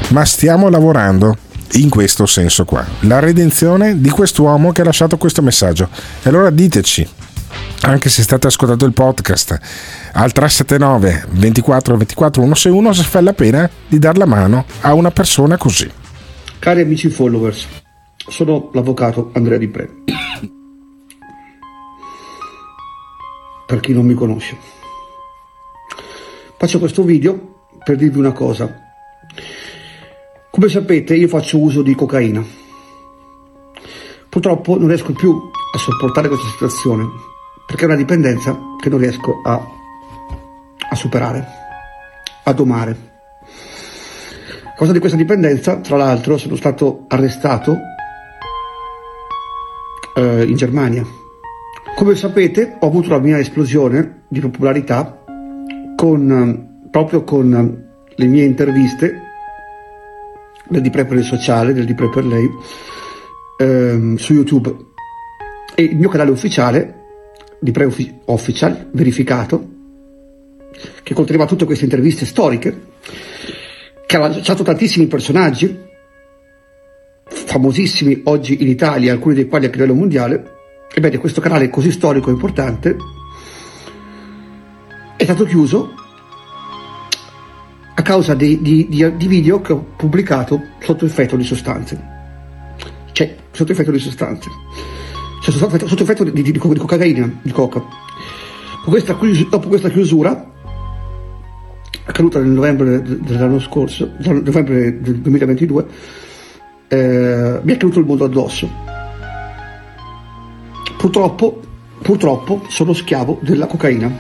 ma 0.10 0.24
stiamo 0.24 0.70
lavorando 0.70 1.36
in 1.74 1.90
questo 1.90 2.26
senso 2.26 2.64
qua, 2.64 2.86
la 3.02 3.20
redenzione 3.20 4.00
di 4.00 4.10
quest'uomo 4.10 4.72
che 4.72 4.82
ha 4.82 4.86
lasciato 4.86 5.18
questo 5.18 5.42
messaggio. 5.42 5.90
E 6.24 6.30
allora 6.30 6.50
diteci, 6.50 7.06
anche 7.86 8.10
se 8.10 8.24
state 8.24 8.48
ascoltando 8.48 8.86
il 8.86 8.94
podcast 8.94 9.52
al 10.14 10.32
379 10.32 11.28
24 11.30 11.98
24 11.98 12.42
161 12.42 12.94
se 12.94 13.04
fa 13.04 13.22
la 13.22 13.34
pena 13.34 13.70
di 13.88 14.00
dar 14.00 14.18
la 14.18 14.26
mano 14.26 14.66
a 14.82 14.94
una 14.94 15.12
persona 15.12 15.56
così. 15.58 15.90
Cari 16.58 16.82
amici 16.82 17.10
followers, 17.10 17.68
sono 18.28 18.70
l'avvocato 18.74 19.30
Andrea 19.34 19.60
Di 19.60 19.68
Pre. 19.68 19.90
Per 23.68 23.80
chi 23.80 23.94
non 23.94 24.06
mi 24.06 24.16
conosce. 24.16 24.58
Faccio 26.58 26.80
questo 26.80 27.04
video 27.04 27.68
per 27.84 27.98
dirvi 27.98 28.18
una 28.18 28.32
cosa. 28.32 28.82
Come 30.50 30.70
sapete 30.70 31.16
io 31.16 31.28
faccio 31.28 31.60
uso 31.60 31.84
di 31.84 31.94
cocaina. 31.94 32.44
Purtroppo 34.28 34.78
non 34.78 34.88
riesco 34.88 35.14
più 35.14 35.32
a 35.74 35.78
sopportare 35.78 36.28
questa 36.28 36.48
situazione 36.48 37.34
perché 37.66 37.84
è 37.84 37.86
una 37.86 37.96
dipendenza 37.96 38.58
che 38.80 38.90
non 38.90 39.00
riesco 39.00 39.42
a, 39.44 39.54
a 40.90 40.96
superare, 40.96 41.48
a 42.44 42.54
domare. 42.54 43.14
A 44.64 44.78
causa 44.78 44.94
di 44.94 45.00
questa 45.00 45.18
dipendenza, 45.18 45.78
tra 45.78 45.98
l'altro, 45.98 46.38
sono 46.38 46.56
stato 46.56 47.06
arrestato 47.08 47.78
eh, 50.16 50.44
in 50.44 50.56
Germania. 50.56 51.04
Come 51.96 52.16
sapete, 52.16 52.76
ho 52.80 52.88
avuto 52.88 53.10
la 53.10 53.20
mia 53.20 53.40
esplosione 53.40 54.24
di 54.28 54.42
popolarità 54.42 55.24
con, 55.96 56.88
proprio 56.92 57.24
con 57.24 57.84
le 58.16 58.26
mie 58.26 58.44
interviste 58.44 59.22
del 60.68 60.82
Di 60.82 60.90
Pre 60.90 61.06
per 61.06 61.18
il 61.18 61.24
sociale, 61.24 61.74
del 61.74 61.86
Di 61.86 61.94
Pre 61.94 62.10
per 62.10 62.26
lei, 62.26 62.50
ehm, 63.58 64.16
su 64.18 64.34
YouTube. 64.34 64.76
E 65.74 65.84
il 65.84 65.98
mio 65.98 66.10
canale 66.10 66.32
ufficiale, 66.32 67.05
Di 67.66 67.72
Pre 67.72 67.86
Offi- 67.86 68.20
Official, 68.26 68.90
verificato, 68.92 69.70
che 71.02 71.16
conteneva 71.16 71.48
tutte 71.48 71.66
queste 71.66 71.86
interviste 71.86 72.24
storiche, 72.24 72.90
che 74.06 74.16
ha 74.16 74.20
lanciato 74.20 74.62
tantissimi 74.62 75.08
personaggi, 75.08 75.76
famosissimi 77.24 78.22
oggi 78.26 78.62
in 78.62 78.68
Italia, 78.68 79.12
alcuni 79.12 79.34
dei 79.34 79.48
quali 79.48 79.66
a 79.66 79.70
livello 79.72 79.96
mondiale. 79.96 80.52
Ebbene, 80.94 81.18
questo 81.18 81.42
canale 81.42 81.72
così 81.72 81.90
storico 81.90 82.30
e 82.30 82.34
importante 82.34 82.98
è 85.18 85.24
stato 85.24 85.44
chiuso 85.46 85.92
a 87.96 88.02
causa 88.04 88.36
di, 88.36 88.62
di- 88.62 88.88
di- 88.88 89.18
di 89.18 89.28
video 89.28 89.62
che 89.62 89.74
ho 89.74 89.84
pubblicato 89.98 90.62
sotto 90.82 91.06
effetto 91.06 91.36
di 91.36 91.44
sostanze. 91.44 92.00
Cioè, 93.12 93.36
sotto 93.50 93.72
effetto 93.72 93.90
di 93.90 93.98
sostanze. 93.98 94.50
Cioè, 95.46 95.54
sotto 95.54 95.88
sotto 95.88 96.02
effetto 96.02 96.24
di, 96.24 96.32
di- 96.32 96.42
di 96.42 96.60
di 96.60 96.60
cocaina, 96.80 97.30
di 97.44 97.52
coca. 97.52 97.80
Questa 98.84 99.16
dopo 99.48 99.68
questa 99.68 99.90
chiusura, 99.90 100.52
accaduta 102.04 102.40
nel 102.40 102.50
novembre 102.50 103.04
de- 103.04 103.20
dell'anno 103.20 103.60
scorso, 103.60 104.14
novembre 104.18 105.00
del 105.00 105.18
2022, 105.20 105.86
eh, 106.88 107.60
mi 107.62 107.74
è 107.74 107.78
caduto 107.78 108.00
il 108.00 108.06
mondo 108.08 108.26
addosso. 108.26 108.68
Purtroppo, 110.98 111.60
purtroppo 112.02 112.66
sono 112.70 112.94
schiavo 112.94 113.38
della 113.44 113.68
cocaina. 113.68 114.12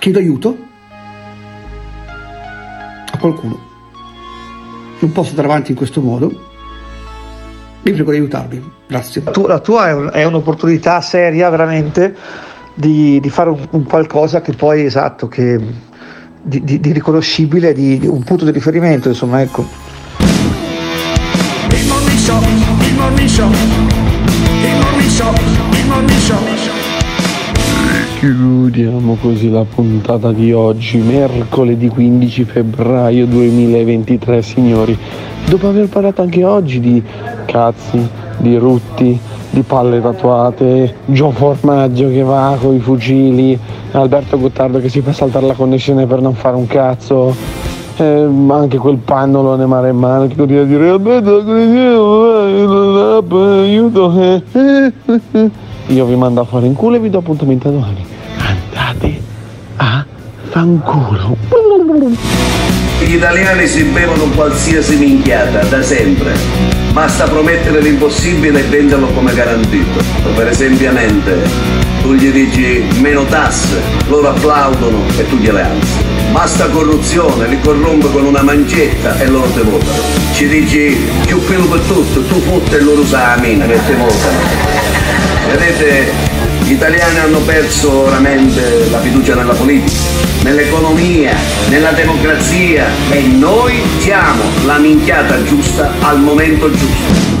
Chiedo 0.00 0.18
aiuto 0.18 0.58
a 3.10 3.16
qualcuno. 3.16 3.69
Non 5.00 5.12
posso 5.12 5.30
andare 5.30 5.48
avanti 5.48 5.70
in 5.70 5.76
questo 5.76 6.00
modo. 6.00 6.28
Vi 7.82 7.92
prego 7.92 8.10
di 8.10 8.18
aiutarmi. 8.18 8.62
Grazie. 8.86 9.22
La 9.24 9.30
tua, 9.30 9.48
la 9.48 9.58
tua 9.60 9.88
è, 9.88 9.92
un- 9.94 10.10
è 10.12 10.24
un'opportunità 10.24 11.00
seria 11.00 11.48
veramente 11.48 12.14
di, 12.74 13.18
di 13.20 13.30
fare 13.30 13.48
un, 13.50 13.66
un 13.70 13.84
qualcosa 13.84 14.42
che 14.42 14.52
poi 14.52 14.84
esatto, 14.84 15.26
che, 15.28 15.58
di, 16.42 16.62
di- 16.62 16.80
di 16.80 16.92
riconoscibile, 16.92 17.72
di, 17.72 17.98
di 17.98 18.06
un 18.06 18.22
punto 18.22 18.44
di 18.44 18.50
riferimento, 18.50 19.08
insomma, 19.08 19.40
ecco. 19.40 19.66
Il 21.70 21.86
morning 21.86 22.18
show, 22.18 22.42
il 22.42 22.94
morning 22.94 23.28
show, 23.28 23.48
il 23.50 24.78
morning 24.80 25.08
show, 25.10 25.32
il 25.72 25.86
morning 25.86 26.18
show. 26.18 26.59
Chiudiamo 28.20 29.16
così 29.18 29.48
la 29.48 29.64
puntata 29.64 30.30
di 30.30 30.52
oggi, 30.52 30.98
mercoledì 30.98 31.88
15 31.88 32.44
febbraio 32.44 33.24
2023, 33.24 34.42
signori. 34.42 34.94
Dopo 35.48 35.68
aver 35.68 35.88
parlato 35.88 36.20
anche 36.20 36.44
oggi 36.44 36.80
di 36.80 37.02
cazzi, 37.46 37.98
di 38.36 38.58
rutti, 38.58 39.18
di 39.48 39.62
palle 39.62 40.02
tatuate, 40.02 40.96
Gio 41.06 41.30
Formaggio 41.30 42.10
che 42.10 42.20
va 42.20 42.58
con 42.60 42.74
i 42.74 42.80
fucili, 42.80 43.58
Alberto 43.92 44.38
Gottardo 44.38 44.80
che 44.80 44.90
si 44.90 45.00
fa 45.00 45.14
saltare 45.14 45.46
la 45.46 45.54
connessione 45.54 46.04
per 46.04 46.20
non 46.20 46.34
fare 46.34 46.56
un 46.56 46.66
cazzo, 46.66 47.34
eh, 47.96 48.28
anche 48.48 48.76
quel 48.76 48.98
pannolone 48.98 49.64
maremmano 49.64 50.26
che 50.26 50.36
continua 50.36 50.64
a 50.64 50.66
dire 50.66 50.90
Alberto 50.90 51.42
aiuto 53.62 54.20
eh, 54.20 54.42
eh, 54.52 54.92
eh." 55.32 55.50
io 55.86 56.04
vi 56.04 56.16
mando 56.16 56.42
a 56.42 56.44
fare 56.44 56.66
in 56.66 56.74
culo 56.74 56.96
e 56.96 56.98
vi 57.00 57.08
do 57.08 57.18
appuntamento 57.18 57.68
a 57.68 57.70
domani 57.70 58.09
a 59.80 60.04
fanculo 60.50 61.38
Gli 63.00 63.14
italiani 63.14 63.66
si 63.66 63.82
bevono 63.84 64.24
qualsiasi 64.34 64.96
minchiata, 64.96 65.64
da 65.64 65.82
sempre. 65.82 66.34
Basta 66.92 67.24
promettere 67.24 67.80
l'impossibile 67.80 68.60
e 68.60 68.64
venderlo 68.64 69.06
come 69.08 69.32
garantito. 69.32 70.02
Per 70.34 70.48
esempio, 70.48 70.92
tu 72.02 72.12
gli 72.12 72.30
dici 72.30 72.84
meno 73.00 73.24
tasse, 73.24 73.80
loro 74.08 74.28
applaudono 74.28 74.98
e 75.16 75.26
tu 75.26 75.38
gliele 75.38 75.62
alzi. 75.62 75.99
Basta 76.30 76.68
corruzione, 76.68 77.48
li 77.48 77.60
corrompe 77.60 78.08
con 78.10 78.24
una 78.24 78.42
mancetta 78.42 79.18
e 79.18 79.26
loro 79.26 79.48
te 79.50 79.62
votano. 79.62 80.02
Ci 80.32 80.48
dici 80.48 80.96
più 81.26 81.44
pelo 81.44 81.66
per 81.66 81.80
tutto, 81.80 82.22
tu 82.22 82.40
fotte 82.40 82.78
e 82.78 82.80
loro 82.80 83.00
usa 83.00 83.34
la 83.34 83.42
mina 83.42 83.64
e 83.64 83.78
te 83.86 83.94
votano. 83.94 84.38
Vedete, 85.48 86.12
gli 86.62 86.72
italiani 86.72 87.18
hanno 87.18 87.38
perso 87.40 88.04
veramente 88.04 88.88
la 88.90 89.00
fiducia 89.00 89.34
nella 89.34 89.54
politica, 89.54 89.98
nell'economia, 90.42 91.34
nella 91.68 91.90
democrazia 91.90 92.86
e 93.10 93.20
noi 93.22 93.82
siamo 93.98 94.42
la 94.64 94.78
minchiata 94.78 95.42
giusta 95.42 95.92
al 96.00 96.20
momento 96.20 96.70
giusto. 96.70 97.40